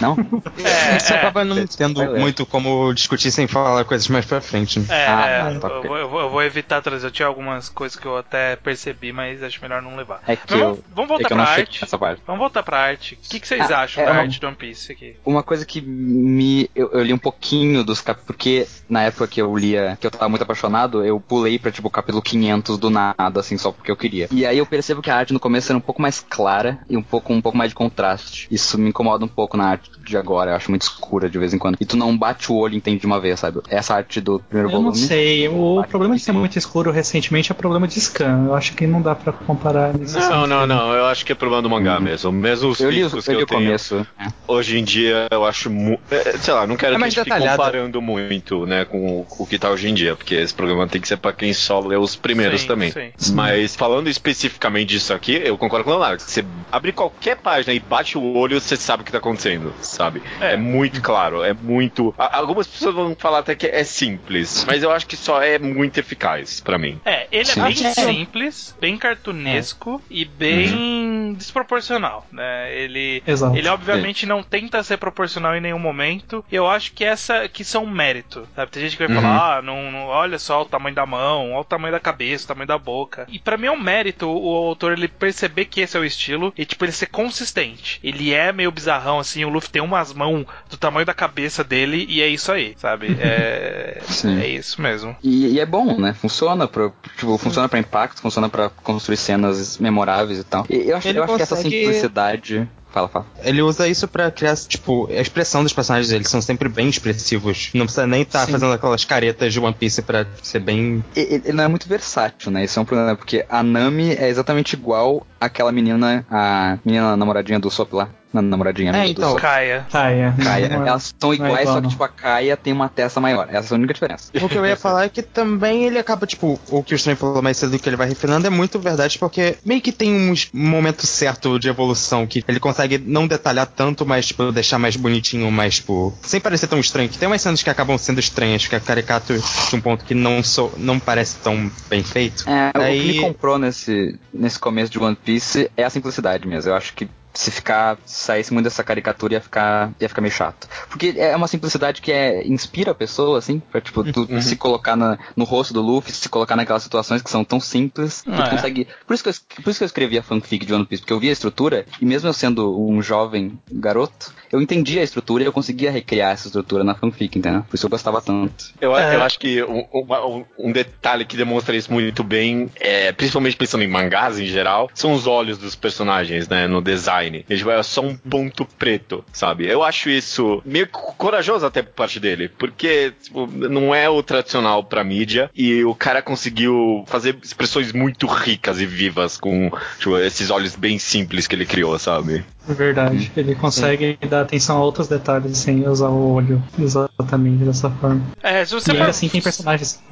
Não? 0.00 0.16
É, 0.58 0.96
Isso 0.96 1.12
é. 1.12 1.16
acaba 1.18 1.44
não 1.44 1.64
tendo 1.66 2.02
muito 2.18 2.44
como 2.44 2.92
discutir 2.92 3.30
sem 3.30 3.46
falar 3.46 3.84
coisas 3.84 4.08
mais 4.08 4.24
pra 4.24 4.40
frente. 4.40 4.80
né? 4.80 4.86
É, 4.88 5.06
Ah, 5.06 5.26
é, 5.54 5.58
tá, 5.58 5.68
eu, 5.68 5.76
ok. 5.78 5.88
vou, 5.88 5.96
eu 5.98 6.08
vou- 6.08 6.20
eu 6.22 6.30
vou 6.30 6.42
evitar 6.42 6.80
trazer. 6.82 7.06
Eu 7.06 7.10
tinha 7.10 7.28
algumas 7.28 7.68
coisas 7.68 7.96
que 7.98 8.06
eu 8.06 8.16
até 8.16 8.56
percebi, 8.56 9.12
mas 9.12 9.42
acho 9.42 9.60
melhor 9.62 9.80
não 9.80 9.96
levar. 9.96 10.20
É 10.26 10.34
que 10.34 10.42
Mas 10.50 10.60
eu, 10.60 10.66
vamos, 10.66 10.80
vamos 10.94 11.04
é 11.04 11.08
voltar 11.14 11.26
que 11.28 11.32
eu 11.32 11.36
não 11.36 11.44
pra 11.44 11.54
arte. 11.54 11.82
nessa 11.82 11.98
parte. 11.98 12.22
Vamos 12.26 12.40
voltar 12.40 12.62
pra 12.62 12.78
arte. 12.80 13.14
O 13.14 13.28
que, 13.28 13.38
que 13.40 13.46
vocês 13.46 13.70
Ah, 13.70 13.82
acham 13.82 14.02
é 14.02 14.06
da 14.06 14.12
uma- 14.12 14.22
arte 14.22 14.40
do 14.40 14.46
One 14.46 14.56
Piece 14.56 14.92
aqui? 14.92 15.16
Uma 15.24 15.42
coisa 15.42 15.64
que 15.64 15.80
me. 15.80 16.68
Eu, 16.74 16.90
eu 16.92 17.02
li 17.02 17.12
um 17.12 17.18
pouquinho 17.18 17.84
dos 17.84 18.00
capítulos. 18.00 18.26
Porque 18.26 18.66
na 18.88 19.02
época 19.02 19.26
que 19.28 19.40
eu 19.40 19.56
lia, 19.56 19.96
que 20.00 20.06
eu 20.06 20.10
tava 20.10 20.28
muito 20.28 20.42
apaixonado, 20.42 21.04
eu 21.04 21.20
pulei 21.20 21.58
pra 21.58 21.70
tipo 21.70 21.86
o 21.88 21.90
capítulo 21.90 22.20
500 22.22 22.76
do 22.78 22.90
nada, 22.90 23.40
assim, 23.40 23.56
só 23.56 23.70
porque 23.70 23.90
eu 23.90 23.96
queria. 23.96 24.26
E 24.32 24.44
aí 24.44 24.58
eu 24.58 24.66
percebo 24.66 25.00
que 25.02 25.10
a 25.10 25.16
arte 25.16 25.32
no 25.32 25.38
começo 25.40 25.70
era 25.70 25.76
um 25.78 25.80
pouco 25.80 26.00
mais 26.02 26.18
clara 26.28 26.55
e 26.88 26.96
um 26.96 27.02
pouco, 27.02 27.32
um 27.32 27.40
pouco 27.40 27.56
mais 27.56 27.70
de 27.70 27.74
contraste. 27.74 28.46
Isso 28.50 28.78
me 28.78 28.88
incomoda 28.90 29.24
um 29.24 29.28
pouco 29.28 29.56
na 29.56 29.66
arte 29.66 29.90
de 30.04 30.16
agora, 30.16 30.52
eu 30.52 30.56
acho 30.56 30.70
muito 30.70 30.82
escura 30.82 31.28
de 31.28 31.38
vez 31.38 31.52
em 31.52 31.58
quando. 31.58 31.76
E 31.80 31.84
tu 31.84 31.96
não 31.96 32.16
bate 32.16 32.50
o 32.50 32.54
olho 32.56 32.74
e 32.74 32.76
entende 32.76 33.00
de 33.00 33.06
uma 33.06 33.20
vez, 33.20 33.40
sabe? 33.40 33.60
Essa 33.68 33.94
arte 33.94 34.20
do 34.20 34.38
primeiro 34.40 34.68
Eu 34.68 34.72
não 34.74 34.82
volume. 34.92 34.98
sei, 34.98 35.48
o 35.48 35.84
problema 35.88 36.14
de 36.16 36.22
ser 36.22 36.32
muito 36.32 36.58
escuro 36.58 36.90
recentemente 36.90 37.50
é 37.50 37.54
problema 37.54 37.86
de 37.88 38.00
scan. 38.00 38.44
Eu 38.46 38.54
acho 38.54 38.74
que 38.74 38.86
não 38.86 39.02
dá 39.02 39.14
pra 39.14 39.32
comparar 39.32 39.92
Não, 39.98 40.06
sentido. 40.06 40.46
não, 40.46 40.66
não. 40.66 40.92
Eu 40.92 41.06
acho 41.06 41.24
que 41.24 41.32
é 41.32 41.34
problema 41.34 41.62
do 41.62 41.68
mangá 41.70 41.98
mesmo. 42.00 42.30
Mesmo 42.32 42.70
os 42.70 42.80
Eu 42.80 42.90
li, 42.90 43.02
riscos 43.02 43.26
eu 43.26 43.32
que 43.32 43.36
li 43.36 43.42
eu 43.42 43.46
tenho 43.46 43.60
começo. 43.62 44.06
é. 44.20 44.26
hoje 44.46 44.78
em 44.78 44.84
dia, 44.84 45.26
eu 45.30 45.44
acho 45.44 45.68
muito. 45.70 46.00
Sei 46.40 46.54
lá, 46.54 46.66
não 46.66 46.76
quero 46.76 46.94
É 46.94 46.98
que 46.98 47.04
a 47.04 47.08
gente 47.08 47.24
fique 47.24 47.38
comparando 47.38 48.00
muito, 48.02 48.64
né, 48.66 48.84
com 48.84 49.20
o, 49.20 49.26
o 49.38 49.46
que 49.46 49.58
tá 49.58 49.70
hoje 49.70 49.88
em 49.88 49.94
dia, 49.94 50.14
porque 50.16 50.34
esse 50.34 50.54
programa 50.54 50.86
tem 50.86 51.00
que 51.00 51.08
ser 51.08 51.16
pra 51.16 51.32
quem 51.32 51.52
só 51.52 51.80
lê 51.80 51.96
os 51.96 52.14
primeiros 52.16 52.60
Sim, 52.62 52.66
também. 52.68 52.92
sim. 52.92 53.34
Mas 53.34 53.74
falando 53.74 54.08
especificamente 54.08 54.88
disso 54.90 55.12
aqui, 55.12 55.40
eu 55.44 55.56
concordo 55.58 55.84
com 55.84 55.90
o 55.90 55.94
Leonardo. 55.94 56.22
Você 56.22 56.42
abre 56.70 56.92
qualquer 56.92 57.36
página 57.36 57.72
e 57.74 57.80
bate 57.80 58.16
o 58.18 58.34
olho, 58.36 58.60
você 58.60 58.76
sabe 58.76 59.02
o 59.02 59.06
que 59.06 59.12
tá 59.12 59.18
acontecendo, 59.18 59.72
sabe? 59.80 60.22
É. 60.40 60.54
É, 60.54 60.56
muito 60.56 61.00
claro, 61.02 61.42
é 61.42 61.52
muito. 61.52 62.14
Algumas 62.18 62.66
pessoas 62.66 62.94
vão 62.94 63.14
falar 63.14 63.38
até 63.40 63.54
que 63.54 63.66
é 63.66 63.84
simples, 63.84 64.64
mas 64.66 64.82
eu 64.82 64.90
acho 64.90 65.06
que 65.06 65.16
só 65.16 65.42
é 65.42 65.58
muito 65.58 65.98
eficaz 65.98 66.60
pra 66.60 66.78
mim. 66.78 67.00
É, 67.04 67.26
ele 67.32 67.44
Sim. 67.44 67.60
é 67.60 67.64
bem 67.64 67.74
simples, 67.76 68.76
bem 68.80 68.96
cartunesco 68.96 70.02
e 70.10 70.24
bem 70.24 71.34
desproporcional, 71.34 72.26
né? 72.32 72.74
Ele 72.74 73.22
Exato. 73.26 73.56
ele 73.56 73.68
obviamente 73.68 74.26
não 74.26 74.42
tenta 74.42 74.82
ser 74.82 74.96
proporcional 74.96 75.54
em 75.56 75.60
nenhum 75.60 75.78
momento. 75.78 76.44
E 76.50 76.54
eu 76.54 76.66
acho 76.68 76.92
que 76.92 77.04
essa 77.04 77.48
que 77.48 77.62
isso 77.62 77.76
é 77.76 77.80
um 77.80 77.88
mérito, 77.90 78.46
sabe? 78.54 78.70
Tem 78.70 78.82
gente 78.82 78.96
que 78.96 79.06
vai 79.06 79.16
Uhum. 79.16 79.22
falar, 79.22 79.58
ah, 79.58 79.62
não, 79.62 79.90
não- 79.90 80.06
olha 80.06 80.38
só 80.38 80.62
o 80.62 80.66
tamanho 80.66 80.94
da 80.94 81.06
mão, 81.06 81.50
olha 81.52 81.60
o 81.60 81.64
tamanho 81.64 81.92
da 81.92 82.00
cabeça, 82.00 82.44
o 82.44 82.48
tamanho 82.48 82.66
da 82.68 82.78
boca. 82.78 83.26
E 83.28 83.38
pra 83.38 83.56
mim 83.56 83.66
é 83.66 83.72
um 83.72 83.80
mérito 83.80 84.26
o 84.28 84.54
autor 84.68 84.92
ele 84.92 85.08
perceber 85.08 85.64
que 85.66 85.80
esse 85.80 85.96
é 85.96 86.00
o 86.00 86.04
estilo 86.04 86.35
e 86.56 86.64
tipo 86.64 86.84
ele 86.84 86.92
ser 86.92 87.06
consistente. 87.06 87.98
Ele 88.02 88.32
é 88.32 88.52
meio 88.52 88.70
bizarrão 88.70 89.18
assim, 89.18 89.44
o 89.44 89.48
Luffy 89.48 89.70
tem 89.70 89.82
umas 89.82 90.12
mãos 90.12 90.44
do 90.70 90.76
tamanho 90.76 91.06
da 91.06 91.14
cabeça 91.14 91.62
dele 91.64 92.06
e 92.08 92.20
é 92.22 92.28
isso 92.28 92.50
aí, 92.52 92.74
sabe? 92.78 93.16
É, 93.20 94.00
Sim. 94.08 94.40
é 94.40 94.46
isso 94.48 94.80
mesmo. 94.80 95.16
E, 95.22 95.54
e 95.54 95.60
é 95.60 95.66
bom, 95.66 95.98
né? 95.98 96.12
Funciona 96.14 96.66
pra, 96.68 96.90
tipo, 97.16 97.36
funciona 97.38 97.68
pra 97.68 97.78
impacto, 97.78 98.20
funciona 98.20 98.48
pra 98.48 98.68
construir 98.70 99.16
cenas 99.16 99.78
memoráveis 99.78 100.38
e 100.38 100.44
tal. 100.44 100.66
E 100.68 100.90
eu 100.90 100.96
acho, 100.96 101.08
Ele 101.08 101.18
eu 101.18 101.24
acho 101.24 101.36
que 101.36 101.42
essa 101.42 101.56
consegue- 101.56 101.76
simplicidade. 101.80 102.68
Fala, 102.96 103.08
fala. 103.08 103.26
Ele 103.44 103.60
usa 103.60 103.86
isso 103.86 104.08
pra 104.08 104.30
criar, 104.30 104.56
tipo, 104.56 105.06
a 105.10 105.20
expressão 105.20 105.62
dos 105.62 105.74
personagens 105.74 106.08
dele 106.08 106.26
são 106.26 106.40
sempre 106.40 106.66
bem 106.66 106.88
expressivos. 106.88 107.68
Não 107.74 107.84
precisa 107.84 108.06
nem 108.06 108.22
estar 108.22 108.46
Sim. 108.46 108.52
fazendo 108.52 108.72
aquelas 108.72 109.04
caretas 109.04 109.52
de 109.52 109.60
One 109.60 109.74
Piece 109.74 110.00
pra 110.00 110.24
ser 110.42 110.60
bem. 110.60 111.04
E- 111.14 111.20
Ele, 111.20 111.34
ele 111.44 111.52
não 111.52 111.64
é 111.64 111.68
muito 111.68 111.86
versátil, 111.86 112.50
né? 112.50 112.64
Isso 112.64 112.78
é 112.78 112.82
um 112.82 112.86
problema, 112.86 113.14
porque 113.14 113.44
a 113.50 113.62
Nami 113.62 114.12
é 114.14 114.30
exatamente 114.30 114.72
igual 114.72 115.26
àquela 115.38 115.70
menina, 115.70 116.24
a 116.30 116.78
menina 116.82 117.14
namoradinha 117.18 117.58
do 117.60 117.70
Sop 117.70 117.92
lá. 117.92 118.08
Não, 118.42 118.48
namoradinha, 118.50 118.92
É, 118.94 119.08
então. 119.08 119.34
do. 119.34 119.40
Kaia. 119.40 119.86
Kaia. 119.90 120.34
Não 120.68 120.84
é- 120.84 120.88
Elas 120.88 121.14
são 121.18 121.32
é 121.32 121.36
iguais, 121.36 121.60
igual, 121.60 121.74
só 121.76 121.80
que 121.80 121.88
tipo 121.88 122.04
a 122.04 122.08
Kaia 122.08 122.56
tem 122.56 122.72
uma 122.72 122.88
testa 122.88 123.20
maior. 123.20 123.48
Essa 123.50 123.72
é 123.72 123.76
a 123.76 123.78
única 123.78 123.94
diferença. 123.94 124.30
O 124.40 124.48
que 124.48 124.56
eu 124.56 124.66
ia 124.66 124.76
falar 124.76 125.04
é 125.04 125.08
que 125.08 125.22
também 125.22 125.84
ele 125.84 125.98
acaba, 125.98 126.26
tipo, 126.26 126.58
o 126.70 126.82
que 126.82 126.94
o 126.94 126.96
Stray 126.96 127.16
falou 127.16 127.42
mais 127.42 127.56
cedo 127.56 127.78
que 127.78 127.88
ele 127.88 127.96
vai 127.96 128.08
refinando 128.08 128.46
é 128.46 128.50
muito 128.50 128.78
verdade, 128.78 129.18
porque 129.18 129.56
meio 129.64 129.80
que 129.80 129.92
tem 129.92 130.12
um 130.30 130.34
momento 130.52 131.06
certo 131.06 131.58
de 131.58 131.68
evolução 131.68 132.26
que 132.26 132.44
ele 132.46 132.60
consegue 132.60 132.98
não 132.98 133.26
detalhar 133.26 133.66
tanto, 133.66 134.04
mas, 134.06 134.26
tipo, 134.26 134.50
deixar 134.52 134.78
mais 134.78 134.96
bonitinho, 134.96 135.50
mais, 135.50 135.76
tipo, 135.76 136.12
sem 136.22 136.40
parecer 136.40 136.66
tão 136.66 136.78
estranho. 136.78 137.08
Que 137.08 137.18
tem 137.18 137.26
umas 137.28 137.40
cenas 137.42 137.62
que 137.62 137.70
acabam 137.70 137.96
sendo 137.98 138.20
estranhas, 138.20 138.62
fica 138.64 138.78
caricato 138.80 139.32
de 139.34 139.76
um 139.76 139.80
ponto 139.80 140.04
que 140.04 140.14
não, 140.14 140.42
sou, 140.42 140.72
não 140.76 140.98
parece 140.98 141.36
tão 141.36 141.70
bem 141.88 142.02
feito. 142.02 142.44
É, 142.48 142.70
o 142.70 142.72
que 142.80 142.84
Aí- 142.84 143.06
me 143.14 143.20
comprou 143.20 143.58
nesse, 143.58 144.18
nesse 144.32 144.58
começo 144.58 144.90
de 144.90 144.98
One 144.98 145.16
Piece 145.16 145.70
é 145.76 145.84
a 145.84 145.90
simplicidade 145.90 146.46
mesmo. 146.46 146.70
Eu 146.70 146.74
acho 146.76 146.92
que 146.94 147.08
Se 147.36 147.50
ficar, 147.50 147.98
se 148.06 148.20
saísse 148.24 148.52
muito 148.52 148.64
dessa 148.64 148.82
caricatura 148.82 149.34
ia 149.34 149.40
ficar, 149.40 149.92
ia 150.00 150.08
ficar 150.08 150.22
meio 150.22 150.32
chato. 150.32 150.66
Porque 150.88 151.14
é 151.18 151.36
uma 151.36 151.46
simplicidade 151.46 152.00
que 152.00 152.10
é, 152.10 152.46
inspira 152.46 152.92
a 152.92 152.94
pessoa, 152.94 153.38
assim, 153.38 153.60
pra 153.70 153.78
tipo, 153.80 154.02
tu 154.10 154.26
Uhum. 154.30 154.40
se 154.40 154.56
colocar 154.56 154.96
na- 154.96 155.18
no 155.36 155.44
rosto 155.44 155.74
do 155.74 155.82
Luffy, 155.82 156.12
se 156.12 156.28
colocar 156.30 156.56
naquelas 156.56 156.82
situações 156.82 157.20
que 157.20 157.28
são 157.30 157.44
tão 157.44 157.60
simples, 157.60 158.22
que 158.22 158.30
Ah, 158.30 158.36
tu 158.36 158.42
é. 158.42 158.50
consegue. 158.50 158.88
Por 159.06 159.12
isso, 159.12 159.22
que 159.22 159.28
eu, 159.28 159.34
por 159.62 159.70
isso 159.70 159.78
que 159.80 159.84
eu 159.84 159.86
escrevi 159.86 160.18
a 160.18 160.22
fanfic 160.22 160.64
de 160.64 160.72
One 160.72 160.86
Piece, 160.86 161.02
porque 161.02 161.12
eu 161.12 161.20
vi 161.20 161.28
a 161.28 161.32
estrutura, 161.32 161.84
e 162.00 162.06
mesmo 162.06 162.26
eu 162.28 162.32
sendo 162.32 162.80
um 162.80 163.02
jovem 163.02 163.58
garoto, 163.70 164.32
eu 164.50 164.60
entendia 164.62 165.02
a 165.02 165.04
estrutura 165.04 165.42
e 165.44 165.46
eu 165.46 165.52
conseguia 165.52 165.90
recriar 165.90 166.32
essa 166.32 166.46
estrutura 166.48 166.82
na 166.84 166.94
fanfic, 166.94 167.38
entendeu? 167.38 167.62
Por 167.68 167.74
isso 167.76 167.84
eu 167.84 167.90
gostava 167.90 168.22
tanto. 168.22 168.72
Eu, 168.80 168.96
É. 168.96 169.14
eu 169.16 169.22
acho 169.22 169.38
que 169.38 169.62
um, 169.62 169.84
uma- 169.92 170.24
um- 170.26 170.44
um 170.58 170.72
detalhe 170.72 171.24
que 171.26 171.36
demonstra 171.36 171.76
isso 171.76 171.92
muito 171.92 172.24
bem, 172.24 172.70
é, 172.80 173.12
principalmente 173.12 173.56
pensando 173.56 173.84
em 173.84 173.88
mangás 173.88 174.38
em 174.38 174.46
geral, 174.46 174.88
são 174.94 175.12
os 175.12 175.26
olhos 175.26 175.58
dos 175.58 175.74
personagens, 175.74 176.48
né, 176.48 176.66
no 176.66 176.80
design. 176.80 177.25
Eles 177.48 177.66
é 177.66 177.82
só 177.82 178.00
um 178.02 178.16
ponto 178.16 178.64
preto, 178.78 179.24
sabe? 179.32 179.66
Eu 179.66 179.82
acho 179.82 180.08
isso 180.10 180.62
meio 180.64 180.86
co- 180.88 181.12
corajoso 181.14 181.66
até 181.66 181.82
por 181.82 181.92
parte 181.94 182.20
dele, 182.20 182.48
porque 182.48 183.12
tipo, 183.22 183.46
não 183.46 183.94
é 183.94 184.08
o 184.08 184.22
tradicional 184.22 184.84
pra 184.84 185.02
mídia 185.04 185.50
e 185.54 185.84
o 185.84 185.94
cara 185.94 186.22
conseguiu 186.22 187.04
fazer 187.06 187.36
expressões 187.42 187.92
muito 187.92 188.26
ricas 188.26 188.80
e 188.80 188.86
vivas 188.86 189.36
com 189.38 189.70
tipo, 189.98 190.16
esses 190.18 190.50
olhos 190.50 190.76
bem 190.76 190.98
simples 190.98 191.46
que 191.46 191.54
ele 191.54 191.66
criou, 191.66 191.98
sabe? 191.98 192.44
É 192.68 192.72
verdade. 192.74 193.30
Ele 193.36 193.54
consegue 193.54 194.18
dar 194.28 194.42
atenção 194.42 194.78
a 194.78 194.84
outros 194.84 195.06
detalhes 195.08 195.56
sem 195.58 195.86
usar 195.88 196.08
o 196.08 196.32
olho 196.34 196.62
exatamente 196.78 197.64
dessa 197.64 197.90
forma. 197.90 198.22
É, 198.42 198.64
se 198.64 198.74
você 198.74 198.90
E 198.90 198.94
for. 198.94 199.00
ainda 199.00 199.10
assim 199.10 199.28
tem 199.28 199.40
personagens 199.40 200.02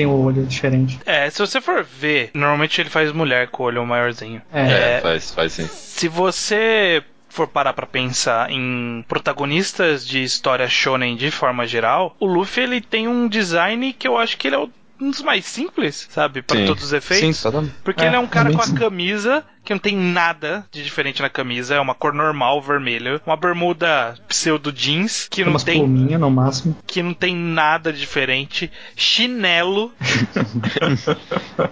tem 0.00 0.06
o 0.06 0.24
olho 0.24 0.44
diferente. 0.46 0.98
É, 1.04 1.28
se 1.28 1.38
você 1.38 1.60
for 1.60 1.84
ver, 1.84 2.30
normalmente 2.34 2.80
ele 2.80 2.88
faz 2.90 3.12
mulher 3.12 3.48
com 3.48 3.62
o 3.62 3.66
olho 3.66 3.84
maiorzinho. 3.86 4.40
É. 4.52 4.96
É, 4.96 5.00
faz, 5.00 5.30
faz 5.32 5.52
sim. 5.52 5.66
Se 5.66 6.08
você 6.08 7.02
for 7.28 7.46
parar 7.46 7.72
pra 7.74 7.86
pensar 7.86 8.50
em 8.50 9.04
protagonistas 9.06 10.06
de 10.06 10.22
história 10.22 10.68
shonen 10.68 11.16
de 11.16 11.30
forma 11.30 11.66
geral, 11.66 12.16
o 12.18 12.26
Luffy 12.26 12.62
ele 12.64 12.80
tem 12.80 13.06
um 13.06 13.28
design 13.28 13.92
que 13.92 14.08
eu 14.08 14.16
acho 14.18 14.36
que 14.36 14.48
ele 14.48 14.56
é 14.56 14.58
o- 14.58 14.70
um 15.00 15.10
dos 15.10 15.22
mais 15.22 15.46
simples, 15.46 16.06
sabe, 16.10 16.42
Pra 16.42 16.56
Sim. 16.58 16.66
todos 16.66 16.84
os 16.84 16.90
Sim, 16.90 16.96
efeitos. 16.96 17.42
totalmente. 17.42 17.74
Porque 17.84 18.04
É, 18.04 18.08
ele 18.08 18.16
é 18.16 18.18
um 18.18 18.26
cara 18.26 18.50
é 18.50 18.52
com 18.52 18.60
a 18.60 18.74
camisa 18.74 19.44
que 19.64 19.72
não 19.74 19.78
tem 19.78 19.96
nada 19.96 20.64
de 20.70 20.82
diferente 20.82 21.22
na 21.22 21.28
camisa, 21.28 21.74
é 21.74 21.80
uma 21.80 21.94
cor 21.94 22.12
normal, 22.12 22.60
vermelho, 22.60 23.20
uma 23.26 23.36
bermuda 23.36 24.14
pseudo 24.28 24.72
jeans 24.72 25.28
que 25.30 25.42
não 25.44 25.50
umas 25.52 25.62
tem 25.64 25.78
pluminhas 25.78 26.20
no 26.20 26.30
máximo. 26.30 26.76
que 26.86 27.02
não 27.02 27.14
tem 27.14 27.34
nada 27.36 27.92
diferente, 27.92 28.70
chinelo. 28.96 29.92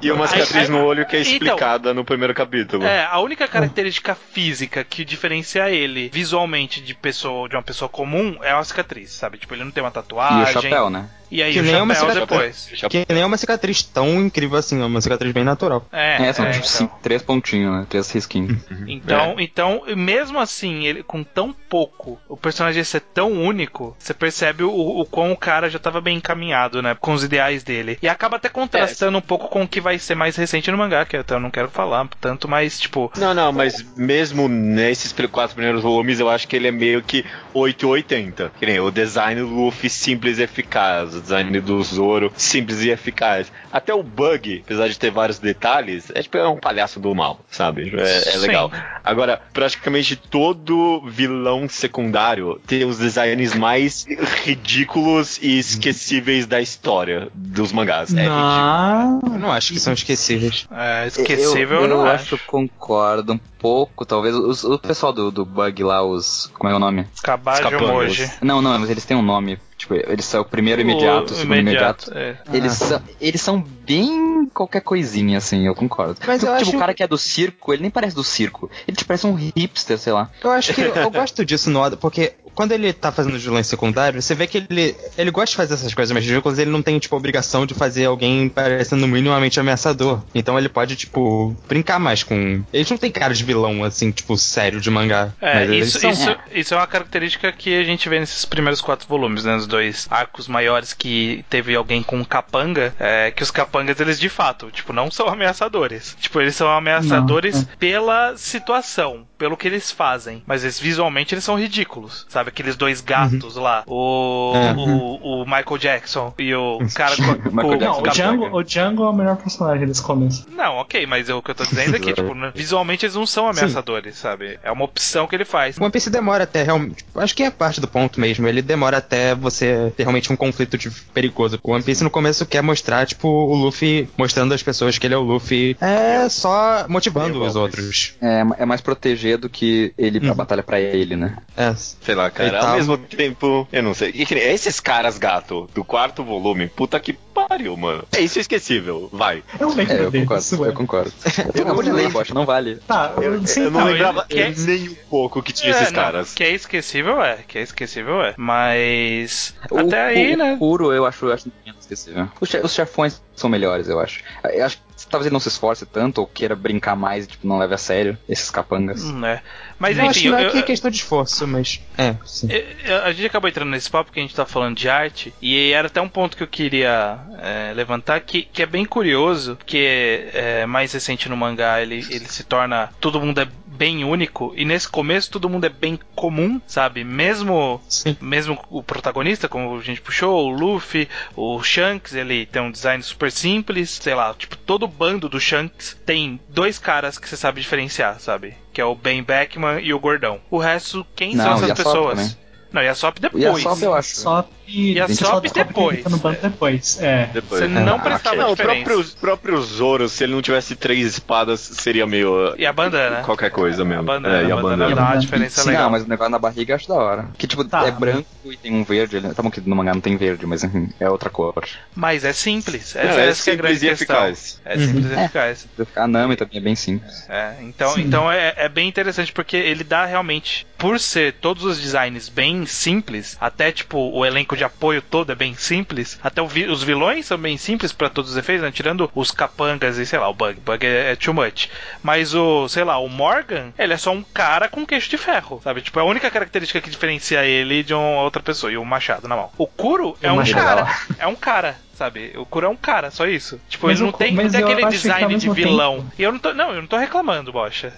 E 0.03 0.11
uma 0.11 0.27
cicatriz 0.27 0.69
no 0.69 0.85
olho 0.85 1.07
que 1.07 1.17
é 1.17 1.21
Então- 1.21 1.33
explicada 1.33 1.95
no 1.95 2.05
primeiro 2.05 2.35
capítulo. 2.35 2.85
É, 2.85 3.05
a 3.05 3.19
única 3.21 3.49
característica 3.49 4.15
física 4.15 4.85
que 4.85 5.05
diferencia 5.05 5.71
ele 5.71 6.11
visualmente 6.13 6.81
de 6.81 6.95
pessoa 6.95 7.49
de 7.49 7.57
uma 7.57 7.63
pessoa 7.63 7.89
comum 7.89 8.37
é 8.43 8.53
uma 8.55 8.65
cicatriz, 8.65 9.11
sabe? 9.13 9.39
Tipo, 9.39 9.55
ele 9.55 9.65
não 9.65 9.71
tem 9.71 9.83
uma 9.83 9.91
E 9.91 9.93
tatuagem. 9.93 10.57
o 10.59 10.63
chapéu, 10.63 10.91
né? 10.91 11.09
E 11.31 11.43
aí 11.43 11.53
Que 11.53 11.61
o 11.61 11.63
nem 11.63 11.75
é 11.75 11.83
uma 11.83 11.95
chapéu 11.95 12.15
cicatriz. 12.15 12.69
depois. 12.71 12.91
Que 13.07 13.13
nem 13.13 13.23
é 13.23 13.27
uma 13.27 13.37
cicatriz 13.37 13.83
tão 13.83 14.09
incrível 14.25 14.59
assim, 14.59 14.81
é 14.81 14.85
uma 14.85 15.01
cicatriz 15.01 15.33
bem 15.33 15.45
natural. 15.45 15.87
É, 15.93 16.27
É, 16.29 16.33
são 16.33 16.47
é, 16.47 16.51
tipo 16.53 16.65
então. 16.65 16.77
cinco- 16.79 16.99
três 17.03 17.21
pontinhos, 17.23 17.71
né? 17.73 17.78
Três 17.85 18.11
risquinhos. 18.11 18.59
Então, 18.87 19.37
então, 19.39 19.83
mesmo 19.97 20.39
assim, 20.39 20.87
ele 20.87 21.03
com 21.03 21.23
tão 21.23 21.53
pouco, 21.53 22.19
o 22.29 22.37
personagem 22.37 22.83
ser 22.85 23.01
tão 23.01 23.33
único, 23.33 23.97
você 23.99 24.15
percebe 24.15 24.63
o, 24.63 24.71
o 24.71 25.05
quão 25.05 25.33
o 25.33 25.37
cara 25.37 25.69
já 25.69 25.79
tava 25.79 26.01
bem 26.01 26.17
encaminhado, 26.17 26.83
né? 26.83 26.97
Com 26.99 27.13
os 27.13 27.25
ideais 27.25 27.63
dele. 27.63 27.99
E 28.03 28.09
acaba 28.09 28.37
até 28.37 28.49
contrastando 28.49 29.19
um 29.19 29.23
pouco 29.23 29.49
com 29.49 29.63
o 29.63 29.69
que 29.69 29.81
vai 29.81 29.99
ser 29.99 30.15
mais 30.15 30.37
recente 30.37 30.71
no 30.71 30.79
mangá, 30.79 31.05
que 31.05 31.17
eu 31.17 31.21
até 31.21 31.39
não 31.39 31.51
quero 31.51 31.69
falar 31.69 32.09
tanto, 32.21 32.49
mas, 32.49 32.81
tipo, 32.81 33.13
Não, 33.17 33.35
não, 33.35 33.53
mas 33.53 33.85
mesmo 33.97 34.49
nesses 34.49 35.13
quatro 35.31 35.55
primeiros 35.55 35.83
volumes, 35.83 36.21
eu 36.21 36.29
acho 36.29 36.47
que 36.47 36.57
ele 36.57 36.69
é 36.69 36.73
meio 36.73 37.03
que 37.03 37.25
880. 37.53 38.53
Que 38.59 38.67
nem 38.67 38.81
o 38.81 38.91
design 38.91 39.41
do 39.41 39.49
Luffy 39.49 39.91
simples 39.91 40.39
e 40.39 40.43
eficaz, 40.43 41.15
o 41.15 41.21
design 41.21 41.61
do 41.61 41.83
Zoro 41.83 42.33
simples 42.37 42.83
e 42.83 42.91
eficaz. 42.91 43.51
Até 43.73 43.93
o 43.93 44.03
Bug, 44.03 44.63
apesar 44.65 44.89
de 44.89 44.99
ter 44.99 45.11
vários 45.11 45.39
detalhes, 45.39 46.11
é 46.15 46.23
tipo 46.23 46.39
é 46.39 46.49
um 46.49 46.57
palhaço 46.57 46.99
do 47.01 47.15
mal, 47.15 47.41
sabe? 47.51 47.68
É, 47.99 48.17
é 48.17 48.21
Sim. 48.33 48.39
legal. 48.39 48.71
Agora, 49.05 49.41
praticamente 49.53 50.17
todo 50.17 51.03
vilão 51.07 51.69
secundário 51.69 52.61
tem 52.67 52.85
os 52.85 52.99
designs 52.99 53.55
mais 53.55 54.07
ridículos 54.45 55.39
e 55.43 55.59
esquecíveis 55.59 56.47
da 56.47 56.61
história 56.61 57.29
dos 57.35 57.73
mangás. 57.73 58.13
É 58.15 58.23
ridículo. 58.23 58.39
Não. 58.39 59.21
Eu 59.35 59.39
não 59.39 59.53
acho 59.53 59.73
que 59.73 59.81
são 59.81 59.93
esquecíveis. 59.93 60.67
é 60.71 61.07
esquecível, 61.07 61.79
eu, 61.79 61.83
eu 61.83 61.89
não 61.89 62.05
acho, 62.07 62.35
acho. 62.35 62.45
concordo 62.47 63.33
um 63.33 63.39
pouco, 63.59 64.05
talvez. 64.05 64.35
Os- 64.35 64.65
o 64.65 64.79
pessoal 64.79 65.13
do, 65.13 65.31
do 65.31 65.45
Bug 65.45 65.83
lá, 65.85 66.03
os. 66.05 66.51
Como 66.55 66.71
é 66.73 66.75
o 66.75 66.79
nome? 66.79 67.07
Escapando. 67.15 67.93
Moji. 67.93 68.31
Não, 68.43 68.61
não, 68.63 68.79
mas 68.79 68.91
eles 68.91 69.05
têm 69.05 69.17
um 69.17 69.23
nome. 69.23 69.59
Tipo, 69.79 69.95
eles 69.95 70.25
são 70.25 70.41
o 70.41 70.45
primeiro 70.45 70.83
imediato, 70.83 71.33
o, 71.33 71.37
segundo 71.37 71.57
imediato. 71.57 72.11
é. 72.13 72.37
Eles, 72.53 72.73
são, 72.73 73.01
eles 73.21 73.41
são 73.41 73.61
bem 73.61 74.45
qualquer 74.53 74.81
coisinha, 74.81 75.39
assim, 75.39 75.67
eu 75.67 75.75
concordo. 75.75 76.17
Mas 76.27 76.43
eu 76.43 76.49
tipo, 76.57 76.63
acho- 76.69 76.77
o 76.77 76.81
cara 76.81 76.93
que 76.93 77.03
é 77.03 77.07
do 77.07 77.17
circo, 77.17 77.73
ele 77.73 77.83
nem 77.83 77.91
parece 77.91 78.15
do 78.17 78.25
circo. 78.25 78.69
Ele 78.89 78.97
te 78.97 79.05
parece 79.05 79.27
um 79.27 79.35
hipster, 79.35 79.97
sei 79.97 80.13
lá. 80.13 80.29
Eu 80.43 80.51
acho 80.51 80.75
que 80.75 80.81
eu 80.81 81.11
gosto 81.13 81.45
disso 81.45 81.71
no 81.71 81.79
Oda, 81.79 81.97
porque 81.97 82.33
quando 82.59 82.73
ele 82.73 82.93
tá 82.93 83.13
fazendo 83.13 83.39
vilões 83.39 83.69
secundários, 83.69 84.25
você 84.25 84.35
vê 84.35 84.45
que 84.45 84.59
ele, 84.69 84.97
ele 85.17 85.31
gosta 85.31 85.53
de 85.53 85.57
fazer 85.57 85.75
essas 85.75 85.95
coisas 85.95 86.11
mais 86.11 86.27
ridículas, 86.27 86.59
ele 86.59 86.73
não 86.73 86.83
tem, 86.83 86.99
tipo, 86.99 87.15
a 87.15 87.19
obrigação 87.19 87.65
de 87.65 87.73
fazer 87.73 88.07
alguém 88.07 88.49
parecendo 88.49 89.07
minimamente 89.07 89.61
ameaçador. 89.61 90.25
Então 90.35 90.59
ele 90.59 90.69
pode, 90.69 90.97
tipo, 90.97 91.57
brincar 91.69 92.01
mais 92.01 92.25
com. 92.25 92.61
Eles 92.73 92.91
não 92.91 92.99
têm 92.99 93.13
cara 93.13 93.33
de 93.33 93.45
vilão, 93.45 93.85
assim, 93.85 94.11
tipo, 94.11 94.37
sério 94.37 94.81
de 94.81 94.91
mangá. 94.91 95.33
É, 95.41 95.55
mas 95.55 95.71
eles 95.71 95.89
isso, 95.91 96.01
são. 96.01 96.11
isso, 96.11 96.37
isso 96.53 96.75
é 96.75 96.77
uma 96.77 96.87
característica 96.89 97.53
que 97.53 97.79
a 97.79 97.85
gente 97.85 98.09
vê 98.09 98.19
nesses 98.19 98.45
primeiros 98.45 98.81
quatro 98.81 99.07
volumes, 99.07 99.45
né? 99.45 99.55
Os 99.55 99.69
dois 99.69 100.09
arcos 100.11 100.49
maiores 100.49 100.93
que 100.93 101.45
teve 101.49 101.77
alguém 101.77 102.03
com 102.03 102.25
capanga, 102.25 102.93
é, 102.99 103.31
que 103.31 103.45
os 103.45 103.53
capangas, 103.53 104.01
eles 104.01 104.19
de 104.19 104.29
fato, 104.29 104.69
tipo, 104.73 104.93
não 104.93 105.13
são 105.13 105.29
ameaçadores. 105.31 106.17
Tipo, 106.21 106.41
eles 106.41 106.57
são 106.57 106.69
ameaçadores 106.69 107.65
pela 107.79 108.37
situação, 108.37 109.28
pelo 109.39 109.57
que 109.57 109.69
eles 109.69 109.91
fazem. 109.91 110.43
Mas 110.47 110.65
eles, 110.65 110.79
visualmente 110.79 111.35
eles 111.35 111.45
são 111.45 111.59
ridículos. 111.59 112.27
Sabe, 112.29 112.49
aqueles 112.49 112.77
dois 112.77 113.01
gatos 113.01 113.57
lá, 113.57 113.85
o, 113.87 114.53
É. 114.55 114.73
o, 114.77 115.43
o 115.43 115.45
Michael 115.45 115.79
Jackson 115.79 116.35
e 116.39 116.55
o 116.55 116.79
cara 116.95 117.15
com. 117.17 117.51
Não, 117.51 117.71
o 117.71 117.79
capanga. 117.79 118.11
Django, 118.11 118.57
o 118.57 118.63
Django 118.63 119.05
é 119.05 119.09
o 119.09 119.13
melhor 119.13 119.37
personagem 119.37 119.87
desse 119.87 120.03
começo. 120.03 120.47
Não, 120.51 120.77
ok, 120.77 121.07
mas 121.07 121.29
o 121.29 121.41
que 121.41 121.51
eu 121.51 121.55
tô 121.55 121.65
dizendo 121.65 121.97
é 121.97 122.01
que, 122.01 122.13
tipo, 122.15 122.35
né, 122.35 122.53
visualmente 122.55 123.07
eles 123.07 123.15
não 123.15 123.27
são 123.27 123.49
ameaçadores, 123.49 124.17
sabe? 124.17 124.59
É 124.63 124.71
uma 124.73 124.85
opção 124.85 125.27
que 125.27 125.35
ele 125.37 125.45
faz. 125.45 125.77
O 125.79 125.83
One 125.83 125.93
Piece 125.93 126.11
demora 126.11 126.45
até 126.45 126.63
realmente. 126.63 127.05
Acho 127.15 127.35
que 127.35 127.43
é 127.43 127.51
parte 127.51 127.81
do 127.81 127.87
ponto 127.89 128.21
mesmo. 128.21 128.47
Ele 128.49 128.61
demora 128.63 128.97
até 128.99 129.35
você 129.35 129.93
ter 129.97 130.03
realmente 130.03 130.33
um 130.33 130.37
conflito 130.37 130.77
de 130.77 130.91
perigoso. 130.91 131.59
O 131.63 131.73
One 131.73 131.83
Piece 131.85 132.03
no 132.03 132.11
começo 132.11 132.45
quer 132.47 132.63
mostrar, 132.63 133.07
tipo, 133.07 133.29
o 133.29 133.55
Luffy 133.55 134.09
mostrando 134.17 134.53
às 134.55 134.63
pessoas 134.63 134.99
que 134.99 135.07
ele 135.07 135.15
é 135.15 135.19
o 135.19 135.23
Luffy. 135.23 135.77
É 135.81 136.29
só 136.29 136.87
motivando 136.89 137.43
os 137.43 137.55
outros. 137.57 138.15
É, 138.21 138.43
é 138.59 138.65
mais 138.65 138.81
proteger 138.81 139.28
do 139.37 139.49
que 139.51 139.93
ele, 139.99 140.29
a 140.31 140.35
batalha 140.35 140.63
pra 140.63 140.81
ele, 140.81 141.17
né? 141.17 141.37
É. 141.57 141.75
Sei 141.75 142.15
lá, 142.15 142.31
cara. 142.31 142.49
Ele 142.49 142.57
Ao 142.57 142.63
tá- 142.63 142.75
mesmo 142.77 142.97
tempo, 142.97 143.69
eu 143.73 143.83
não 143.83 143.93
sei. 143.95 144.13
E 144.15 144.23
esses 144.39 144.81
caras, 144.81 145.19
gato, 145.19 145.69
do 145.75 145.85
quarto 145.85 146.23
volume, 146.25 146.69
puta 146.69 146.99
que 147.01 147.13
pariu, 147.13 147.77
mano. 147.77 148.05
É 148.17 148.21
isso 148.21 148.39
é 148.39 148.41
esquecível, 148.43 149.09
vai. 149.13 149.43
Eu 149.61 149.69
lembro 149.75 149.93
É, 149.95 150.05
eu 150.05 150.11
deles, 150.11 150.29
concordo, 150.29 150.63
ué. 150.63 150.69
eu 150.69 150.73
concordo. 150.73 151.13
Eu 151.55 151.63
acabo 151.65 151.83
de 151.83 151.93
ler, 151.93 152.13
poxa, 152.13 152.33
não 152.35 152.45
vale. 152.47 152.77
Tá, 152.87 153.15
eu, 153.21 153.47
sim, 153.47 153.63
eu 153.63 153.71
não 153.71 153.81
tá, 153.81 153.87
lembrava 153.87 154.27
ele- 154.31 154.55
nem 154.59 154.89
um 154.91 154.95
pouco 155.09 155.43
que 155.43 155.53
tinha 155.53 155.73
É, 155.73 155.77
esses 155.77 155.93
não, 155.93 156.03
caras. 156.03 156.35
que 156.35 156.43
é 156.45 156.51
esquecível 156.53 157.23
é, 157.23 157.39
que 157.47 157.59
é 157.59 157.63
esquecível 157.63 158.23
é. 158.23 158.35
Mas. 158.37 159.55
O- 159.71 159.79
até 159.79 160.03
aí, 160.07 160.35
o, 160.35 160.39
né? 160.39 160.55
O 160.55 160.59
Kuro 160.59 160.93
eu 160.93 161.05
acho, 161.07 161.27
eu 161.27 161.33
acho 161.33 161.51
menos 161.65 161.81
esquecível. 161.83 162.29
Os, 162.41 162.49
che- 162.49 162.61
os 162.63 162.73
chefões 162.73 163.21
são 163.35 163.49
melhores, 163.51 163.89
eu 163.89 163.99
acho. 164.01 164.23
Eu 164.45 164.65
acho 164.65 164.77
que 164.79 164.83
talvez 165.07 165.27
ele 165.27 165.33
não 165.33 165.41
se 165.41 165.49
esforce 165.49 165.85
tanto 165.87 166.19
ou 166.21 166.27
queira 166.27 166.57
brincar 166.57 166.97
mais 166.97 167.25
e 167.25 167.29
tipo, 167.29 167.47
não 167.47 167.59
leve 167.59 167.75
a 167.75 167.79
sério 167.79 168.19
esses 168.29 168.51
capangas. 168.51 169.03
Hum, 169.05 169.25
é. 169.25 169.43
Mas 169.79 169.97
eu 169.97 170.05
acho 170.05 170.11
enfim, 170.19 170.21
que 170.23 170.31
não 170.31 170.39
eu- 170.41 170.51
é 170.51 170.57
é 170.57 170.59
eu- 170.61 170.65
questão 170.65 170.91
de 170.91 170.97
esforço, 170.97 171.47
mas. 171.47 171.81
É, 171.97 172.15
sim. 172.25 172.49
eu- 172.51 173.05
a 173.05 173.13
gente 173.13 173.27
acabou 173.27 173.49
entrando 173.49 173.71
nesse 173.71 173.89
papo 173.91 174.07
porque 174.07 174.21
a 174.21 174.23
gente 174.23 174.35
tá 174.35 174.45
falando 174.47 174.77
de 174.77 174.89
arte, 174.89 175.33
e 175.41 175.71
era 175.73 175.87
até 175.87 176.01
um 176.01 176.09
ponto 176.09 176.37
que 176.37 176.43
eu 176.43 176.49
queria 176.49 177.19
é, 177.41 177.73
levantar, 177.75 178.21
que, 178.21 178.43
que 178.43 178.63
é 178.63 178.67
bem 178.67 178.85
curioso, 178.85 179.57
porque 179.57 180.29
é, 180.33 180.67
mais 180.67 180.93
recente 180.93 181.29
no 181.29 181.37
mangá 181.37 181.81
ele, 181.81 181.97
ele 182.11 182.27
se 182.29 182.43
torna. 182.45 182.91
Todo 183.01 183.21
mundo 183.21 183.41
é 183.41 183.49
bem 183.79 184.05
único, 184.05 184.53
e 184.57 184.65
nesse 184.65 184.89
começo 184.89 185.31
todo 185.31 185.49
mundo 185.49 185.65
é 185.65 185.69
bem 185.69 185.99
comum, 186.15 186.61
sabe? 186.67 187.05
Mesmo 187.05 187.81
Sim. 187.89 188.17
mesmo 188.21 188.59
o 188.69 188.83
protagonista, 188.83 189.49
como 189.49 189.79
a 189.79 189.83
gente 189.83 190.01
puxou, 190.01 190.47
o 190.47 190.51
Luffy, 190.51 191.09
o 191.37 191.63
Shanks, 191.63 192.15
ele 192.15 192.45
tem 192.47 192.61
um 192.61 192.73
design 192.73 193.03
super 193.03 193.31
simples, 193.31 193.91
sei 193.91 194.15
lá, 194.15 194.35
tipo, 194.35 194.57
todo 194.57 194.83
o 194.83 194.89
bando 194.89 195.29
do 195.29 195.41
Shanks 195.41 195.97
tem 196.05 196.41
dois 196.49 196.79
caras 196.79 197.19
que 197.19 197.29
você 197.29 197.37
sabe 197.37 197.61
diferenciar, 197.61 198.19
sabe? 198.19 198.57
Que 198.73 198.81
é 198.81 198.85
o 198.85 198.95
Ben 198.95 199.23
Beckman 199.23 199.81
e 199.81 199.95
o 199.95 200.01
Gordão. 200.01 200.41
O 200.51 200.59
resto, 200.59 201.07
quem 201.15 201.37
são 201.37 201.45
Não, 201.45 201.53
essas 201.55 201.69
e 201.69 201.73
a 201.73 201.77
Sop 201.77 201.85
pessoas? 201.85 202.39
Não, 202.73 202.83
e 202.83 202.89
a 202.89 202.95
Sop 202.95 203.19
depois. 203.19 203.43
E 203.43 203.47
a 203.47 203.55
Sop 203.57 203.83
eu 203.83 203.95
acho. 203.95 204.15
Só 204.17 204.49
E 204.67 205.01
a 205.01 205.09
Sop 205.09 205.43
depois. 205.53 206.03
tá 206.03 206.11
no 206.11 206.19
bando 206.19 206.39
depois. 206.43 206.99
É. 207.01 207.31
Depois. 207.33 207.63
Você 207.63 207.69
não 207.69 207.97
Ah, 207.97 207.99
prestava 207.99 208.37
Não, 208.37 208.53
o 208.53 208.57
próprio, 208.57 209.05
próprio 209.19 209.63
Zoro, 209.63 210.07
se 210.09 210.25
ele 210.25 210.35
não 210.35 210.43
tivesse 210.43 210.77
três 210.77 211.07
espadas, 211.07 211.61
seria 211.61 212.07
meio. 212.07 212.55
E 212.59 212.67
a 212.67 212.73
bandana. 212.73 213.23
Qualquer 213.25 213.51
coisa 213.51 213.85
mesmo. 213.85 214.01
A 214.03 214.05
bandana, 214.05 214.43
é, 214.43 214.45
e 214.49 214.53
a 214.53 214.55
a 214.55 214.57
bandana 214.57 214.63
bandana. 214.63 214.79
dá 214.95 215.01
uma 215.01 215.05
bandana. 215.07 215.21
diferença 215.21 215.63
Sim, 215.63 215.69
legal. 215.69 215.85
não, 215.85 215.91
mas 215.91 216.03
o 216.05 216.09
negócio 216.09 216.31
na 216.31 216.39
barriga 216.39 216.73
eu 216.73 216.77
acho 216.77 216.89
da 216.89 216.95
hora. 216.97 217.29
Que 217.39 217.47
tipo, 217.47 217.65
Tá. 217.65 217.87
é 217.87 217.91
branco 217.91 218.27
e 218.45 218.57
tem 218.59 218.75
um 218.75 218.85
verde. 218.85 219.17
ele- 219.17 219.33
Tá 219.33 219.43
bom 219.43 219.51
que 219.51 219.61
no 219.63 219.75
mangá 219.75 219.95
não 219.95 220.01
tem 220.03 220.17
verde, 220.19 220.45
mas 220.47 220.63
enfim, 220.63 220.91
é 221.01 221.09
outra 221.09 221.31
cor. 221.31 221.65
Mas 221.95 222.23
é 222.25 222.33
simples. 222.35 222.95
Não, 222.95 223.03
é 223.03 223.29
essa 223.29 223.45
que 223.45 223.51
é 223.51 223.53
a 223.55 223.57
grande 223.57 223.79
simples 223.79 224.01
e 224.01 224.05
questão. 224.05 224.17
eficaz. 224.29 224.61
É 224.67 224.79
simples 224.79 225.07
e 225.11 225.15
eficaz. 225.25 225.69
A 225.97 226.07
Nami 226.07 226.37
também 226.37 226.59
é 226.59 226.61
bem 226.61 226.75
simples. 226.77 227.25
É, 227.31 227.55
então, 227.63 227.91
Sim. 227.95 228.03
então 228.03 228.31
é, 228.31 228.53
é 228.57 228.69
bem 228.69 228.87
interessante 228.89 229.33
porque 229.33 229.57
ele 229.57 229.83
dá 229.85 230.05
realmente, 230.05 230.67
por 230.79 230.99
ser 231.01 231.35
todos 231.35 231.65
os 231.65 231.81
designs 231.81 232.29
bem 232.29 232.65
simples, 232.65 233.37
até 233.41 233.73
tipo 233.73 233.99
o 233.99 234.25
elenco 234.25 234.57
de 234.57 234.63
apoio 234.65 235.03
todo 235.03 235.33
é 235.33 235.35
bem 235.35 235.55
simples, 235.55 236.19
até 236.23 236.41
vi- 236.47 236.67
os 236.69 236.83
vilões 236.83 237.27
são 237.27 237.37
bem 237.37 237.59
simples 237.59 237.93
pra 237.93 238.09
todos 238.09 238.31
os 238.31 238.37
efeitos, 238.37 238.63
né? 238.65 238.71
tirando 238.71 239.11
os 239.15 239.31
capangas 239.33 239.99
e 239.99 240.07
sei 240.07 240.19
lá, 240.19 240.29
o 240.29 240.35
Bug, 240.35 240.61
Bug 240.61 240.87
é, 240.87 241.13
é 241.13 241.17
too 241.17 241.35
much. 241.35 241.69
Mas 242.03 242.33
o, 242.35 242.69
sei 242.69 242.85
lá, 242.85 242.97
o 242.99 243.09
Morgan, 243.09 243.73
ele 243.79 243.93
é 243.93 243.97
só 243.97 244.13
um 244.13 244.23
cara 244.23 244.69
com 244.69 244.87
queixo 244.87 245.11
de 245.11 245.19
ferro, 245.19 245.61
sabe? 245.63 245.81
Tipo, 245.83 245.99
é 245.99 246.03
a 246.03 246.07
única 246.07 246.31
característica 246.31 246.81
que 246.81 246.89
diferencia 246.91 247.45
ele 247.45 247.83
de 247.83 247.93
uma 247.93 248.23
outra 248.23 248.41
pessoa 248.43 248.71
e 248.73 248.77
o 248.79 248.85
machado 248.85 249.27
na 249.27 249.35
mão. 249.37 249.51
O 249.59 249.67
Kuro 249.67 250.17
é 250.23 250.31
um 250.31 250.37
machado. 250.37 250.65
cara, 250.65 250.99
é 251.19 251.27
um 251.27 251.35
cara. 251.35 251.77
Sabe, 251.99 252.33
o 252.37 252.47
Kuro 252.47 252.67
é 252.67 252.69
um 252.69 252.77
cara, 252.77 253.11
só 253.11 253.27
isso. 253.27 253.61
Tipo, 253.69 253.89
Mas 253.89 253.99
ele 253.99 254.07
não 254.09 254.17
tem, 254.17 254.33
não 254.33 254.49
tem 254.49 254.63
aquele 254.63 254.87
design 254.87 255.35
de 255.37 255.51
vilão. 255.51 255.97
tempo- 255.97 256.13
E 256.17 256.23
eu 256.23 256.31
não 256.31 256.39
tô, 256.39 256.55
não, 256.55 256.71
eu 256.73 256.81
não 256.81 256.87
tô 256.87 256.97
reclamando, 256.97 257.51
bocha. 257.53 257.93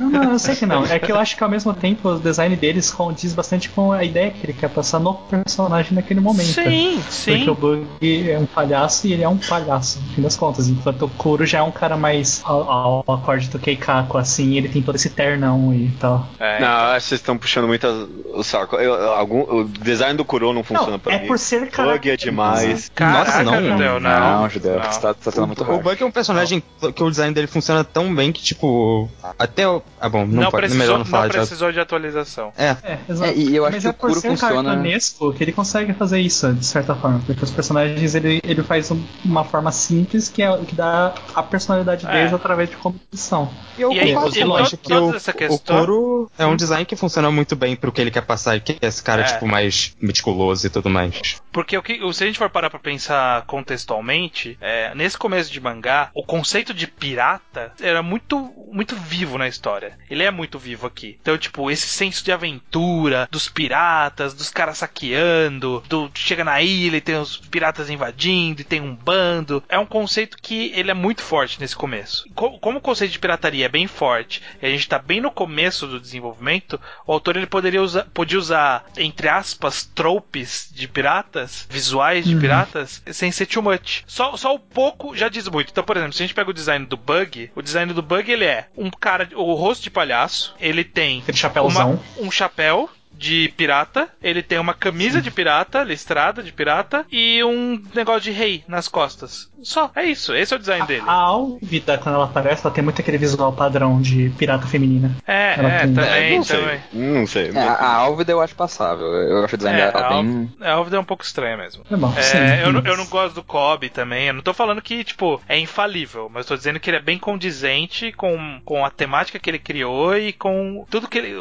Não, 0.00 0.08
não, 0.10 0.32
eu 0.32 0.38
sei 0.38 0.56
que 0.56 0.64
não. 0.66 0.84
É 0.86 0.98
que 0.98 1.12
eu 1.12 1.18
acho 1.18 1.36
que 1.36 1.44
ao 1.44 1.50
mesmo 1.50 1.74
tempo 1.74 2.08
o 2.08 2.18
design 2.18 2.56
deles 2.56 2.90
condiz 2.90 3.34
bastante 3.34 3.68
com 3.68 3.92
a 3.92 4.02
ideia 4.02 4.30
que 4.30 4.44
ele 4.46 4.52
quer 4.54 4.70
passar 4.70 4.98
no 4.98 5.14
personagem 5.14 5.92
naquele 5.94 6.20
momento. 6.20 6.46
Sim, 6.46 7.00
sim. 7.10 7.36
Porque 7.44 7.50
o 7.50 7.54
Bug 7.54 8.30
é 8.30 8.38
um 8.38 8.46
palhaço 8.46 9.06
e 9.06 9.12
ele 9.12 9.22
é 9.22 9.28
um 9.28 9.36
palhaço, 9.36 10.00
no 10.00 10.14
fim 10.14 10.22
das 10.22 10.36
contas. 10.36 10.68
Enquanto 10.68 11.04
o 11.04 11.08
Kuro 11.10 11.44
já 11.44 11.58
é 11.58 11.62
um 11.62 11.70
cara 11.70 11.96
mais 11.96 12.40
ao, 12.44 12.70
ao 12.70 13.04
acorde 13.14 13.48
do 13.48 13.58
Keikaku, 13.58 14.16
assim, 14.16 14.56
ele 14.56 14.68
tem 14.68 14.80
todo 14.82 14.94
esse 14.96 15.10
ternão 15.10 15.74
e 15.74 15.90
tal. 16.00 16.26
É, 16.38 16.60
Não, 16.60 16.66
acho 16.68 17.04
que 17.04 17.08
vocês 17.10 17.20
estão 17.20 17.36
puxando 17.36 17.66
muito 17.66 17.86
o 18.32 18.42
saco. 18.42 18.76
Eu- 18.76 19.12
algum, 19.12 19.40
o 19.42 19.64
design 19.64 20.16
do 20.16 20.24
Kuro 20.24 20.52
não 20.52 20.64
funciona 20.64 20.92
Não, 20.92 20.98
pra 20.98 21.14
é 21.14 21.20
mim. 21.20 21.26
por 21.26 21.38
ser 21.38 21.68
cara. 21.70 21.92
Bug 21.92 22.10
é 22.10 22.16
demais. 22.16 22.90
Caraca, 22.94 23.42
Nossa, 23.42 23.60
não. 23.60 23.70
Judeu, 23.70 24.00
não. 24.00 24.48
Judeu, 24.48 24.76
não. 24.78 24.90
você 24.92 25.00
tá, 25.00 25.12
tá 25.14 25.30
sendo 25.30 25.46
muito 25.46 25.62
O 25.62 25.66
hard. 25.66 25.82
Buck 25.82 26.02
é 26.02 26.06
um 26.06 26.10
personagem 26.10 26.62
que 26.94 27.02
o 27.02 27.10
design 27.10 27.34
dele 27.34 27.46
funciona 27.46 27.84
tão 27.84 28.14
bem 28.14 28.32
que, 28.32 28.42
tipo. 28.42 29.08
Até 29.38 29.68
o. 29.68 29.82
Ah, 30.02 30.08
bom, 30.08 30.26
não, 30.26 30.42
Não, 30.44 30.50
pode. 30.50 30.62
precisou, 30.62 30.78
melhor 30.78 30.92
não 30.92 30.98
não 31.00 31.04
falar 31.04 31.28
de 31.28 31.36
precisou 31.36 31.72
de 31.72 31.80
atualização. 31.80 32.52
É. 32.56 32.76
É. 32.82 32.98
É, 33.08 33.34
e 33.34 33.54
eu 33.56 33.64
acho 33.66 33.72
Mas 33.74 33.82
que 33.82 33.86
é 33.86 33.90
o 33.90 33.94
por 33.94 34.08
Kuro 34.08 34.20
ser 34.20 34.28
funciona- 34.30 34.70
cartunesco 34.70 35.32
que 35.34 35.44
ele 35.44 35.52
consegue 35.52 35.92
fazer 35.92 36.20
isso, 36.20 36.52
de 36.54 36.64
certa 36.64 36.94
forma. 36.94 37.20
Porque 37.26 37.44
os 37.44 37.50
personagens 37.50 38.14
ele, 38.14 38.40
ele 38.42 38.62
faz 38.62 38.90
um- 38.90 39.02
uma 39.24 39.44
forma 39.44 39.70
simples 39.72 40.28
que, 40.28 40.42
é, 40.42 40.56
que 40.64 40.74
dá 40.74 41.14
a 41.34 41.42
personalidade 41.42 42.06
É. 42.06 42.10
deles 42.12 42.32
através 42.32 42.70
de 42.70 42.76
como 42.76 42.98
eles 43.12 43.20
são. 43.20 43.50
E 43.76 43.82
eu 43.82 43.92
E 43.92 44.00
aí, 44.00 44.14
concordo 44.14 44.38
e 44.38 44.42
o 44.42 44.46
Lost, 44.46 44.74
que 44.76 44.92
o, 44.94 45.54
o 45.54 45.58
Kuro 45.58 46.30
é 46.38 46.46
um 46.46 46.56
design 46.56 46.84
que 46.86 46.96
funciona 46.96 47.30
muito 47.30 47.54
bem 47.54 47.76
pro 47.76 47.92
que 47.92 48.00
ele 48.00 48.10
quer 48.10 48.22
passar, 48.22 48.58
que 48.60 48.78
é 48.80 48.86
esse 48.86 49.02
cara, 49.02 49.22
É. 49.22 49.24
tipo, 49.24 49.46
mais 49.46 49.94
meticuloso 50.00 50.66
e 50.66 50.70
tudo 50.70 50.88
mais. 50.88 51.40
Porque 51.52 51.76
o 51.76 51.82
que, 51.82 52.00
se 52.14 52.24
a 52.24 52.26
gente 52.26 52.38
for 52.38 52.48
parar 52.48 52.70
pra 52.70 52.78
pensar 52.78 53.42
contextualmente, 53.46 54.56
é, 54.60 54.94
nesse 54.94 55.18
começo 55.18 55.50
de 55.52 55.60
mangá, 55.60 56.10
o 56.14 56.22
conceito 56.24 56.72
de 56.72 56.86
pirata 56.86 57.72
era 57.80 58.02
muito, 58.02 58.52
muito 58.72 58.94
vivo 58.96 59.36
na 59.38 59.48
história. 59.48 59.79
Ele 60.10 60.22
é 60.22 60.30
muito 60.30 60.58
vivo 60.58 60.86
aqui. 60.86 61.18
Então, 61.20 61.36
tipo, 61.38 61.70
esse 61.70 61.88
senso 61.88 62.24
de 62.24 62.32
aventura, 62.32 63.28
dos 63.30 63.48
piratas, 63.48 64.34
dos 64.34 64.50
caras 64.50 64.78
saqueando, 64.78 65.82
do 65.88 66.10
chega 66.14 66.44
na 66.44 66.60
ilha 66.62 66.96
e 66.96 67.00
tem 67.00 67.16
os 67.16 67.36
piratas 67.36 67.90
invadindo 67.90 68.60
e 68.60 68.64
tem 68.64 68.80
um 68.80 68.94
bando. 68.94 69.62
É 69.68 69.78
um 69.78 69.86
conceito 69.86 70.36
que 70.40 70.72
ele 70.74 70.90
é 70.90 70.94
muito 70.94 71.22
forte 71.22 71.60
nesse 71.60 71.76
começo. 71.76 72.28
Co- 72.34 72.58
Como 72.58 72.78
o 72.78 72.82
conceito 72.82 73.12
de 73.12 73.18
pirataria 73.18 73.66
é 73.66 73.68
bem 73.68 73.86
forte 73.86 74.42
e 74.60 74.66
a 74.66 74.70
gente 74.70 74.88
tá 74.88 74.98
bem 74.98 75.20
no 75.20 75.30
começo 75.30 75.86
do 75.86 76.00
desenvolvimento, 76.00 76.80
o 77.06 77.12
autor 77.12 77.36
ele 77.36 77.46
poderia 77.46 77.82
usar, 77.82 78.04
podia 78.12 78.38
usar, 78.38 78.84
entre 78.96 79.28
aspas, 79.28 79.84
tropes 79.84 80.68
de 80.72 80.86
piratas, 80.88 81.66
visuais 81.70 82.24
de 82.26 82.34
Uhum. 82.34 82.40
piratas, 82.40 83.02
sem 83.12 83.30
ser 83.32 83.46
too 83.46 83.62
much. 83.62 84.02
Só, 84.06 84.36
só 84.36 84.54
o 84.54 84.58
pouco 84.58 85.16
já 85.16 85.28
diz 85.28 85.48
muito. 85.48 85.70
Então, 85.70 85.84
por 85.84 85.96
exemplo, 85.96 86.12
se 86.12 86.22
a 86.22 86.26
gente 86.26 86.34
pega 86.34 86.50
o 86.50 86.54
design 86.54 86.86
do 86.86 86.96
Bug, 86.96 87.50
o 87.54 87.62
design 87.62 87.92
do 87.92 88.02
Bug 88.02 88.30
ele 88.30 88.44
é 88.44 88.68
um 88.76 88.90
cara, 88.90 89.28
o 89.34 89.54
rosto 89.60 89.82
de 89.82 89.90
palhaço, 89.90 90.54
ele 90.60 90.82
tem 90.84 91.20
Aquele 91.20 91.36
chapéuzão. 91.36 92.00
uma- 92.18 92.26
um 92.26 92.30
chapéu 92.30 92.88
de 93.20 93.52
pirata, 93.54 94.08
ele 94.22 94.42
tem 94.42 94.58
uma 94.58 94.72
camisa 94.72 95.20
de 95.20 95.30
pirata, 95.30 95.82
listrada 95.84 96.42
de 96.42 96.50
pirata, 96.50 97.04
e 97.12 97.44
um 97.44 97.78
negócio 97.94 98.22
de 98.22 98.30
rei 98.30 98.64
nas 98.66 98.88
costas. 98.88 99.50
Só, 99.62 99.90
é 99.94 100.04
isso, 100.06 100.34
esse 100.34 100.54
é 100.54 100.56
o 100.56 100.58
design 100.58 100.86
dele. 100.86 101.04
A 101.06 101.12
Alvida, 101.12 101.98
quando 101.98 102.14
ela 102.14 102.24
aparece, 102.24 102.64
ela 102.64 102.74
tem 102.74 102.82
muito 102.82 102.98
aquele 103.02 103.18
visual 103.18 103.52
padrão 103.52 104.00
de 104.00 104.30
pirata 104.38 104.66
feminina. 104.66 105.14
É, 105.26 105.54
ela 105.58 105.68
é, 105.70 105.78
tem- 105.80 105.94
também, 105.94 106.36
não 106.38 106.44
sei. 106.44 106.58
também. 106.60 106.80
Não 106.94 107.26
sei. 107.26 107.50
É, 107.54 107.58
a 107.60 107.72
a 107.90 107.94
Álvida 107.96 108.32
eu 108.32 108.40
acho 108.40 108.54
passável. 108.54 109.06
Eu 109.06 109.44
acho 109.44 109.54
o 109.54 109.58
design 109.58 109.78
É, 109.78 109.92
dela 109.92 110.06
a 110.06 110.08
bem. 110.22 110.50
A 110.62 110.72
Alvida 110.72 110.96
é 110.96 111.00
um 111.00 111.04
pouco 111.04 111.22
estranha 111.22 111.58
mesmo. 111.58 111.84
É 111.90 111.96
bom, 111.96 112.14
É, 112.16 112.22
sim. 112.22 112.38
eu, 112.64 112.72
não- 112.72 112.80
eu 112.82 112.96
não 112.96 113.04
gosto 113.06 113.34
do 113.34 113.42
Kobe 113.42 113.90
também. 113.90 114.28
Eu 114.28 114.34
não 114.34 114.40
tô 114.42 114.54
falando 114.54 114.80
que, 114.80 115.04
tipo, 115.04 115.38
é 115.46 115.58
infalível, 115.58 116.30
mas 116.32 116.46
tô 116.46 116.56
dizendo 116.56 116.80
que 116.80 116.88
ele 116.88 116.96
é 116.96 117.02
bem 117.02 117.18
condizente 117.18 118.12
com, 118.12 118.60
com 118.64 118.82
a 118.84 118.90
temática 118.90 119.38
que 119.38 119.50
ele 119.50 119.58
criou 119.58 120.16
e 120.16 120.32
com 120.32 120.86
tudo 120.88 121.06
que 121.08 121.18
ele. 121.18 121.34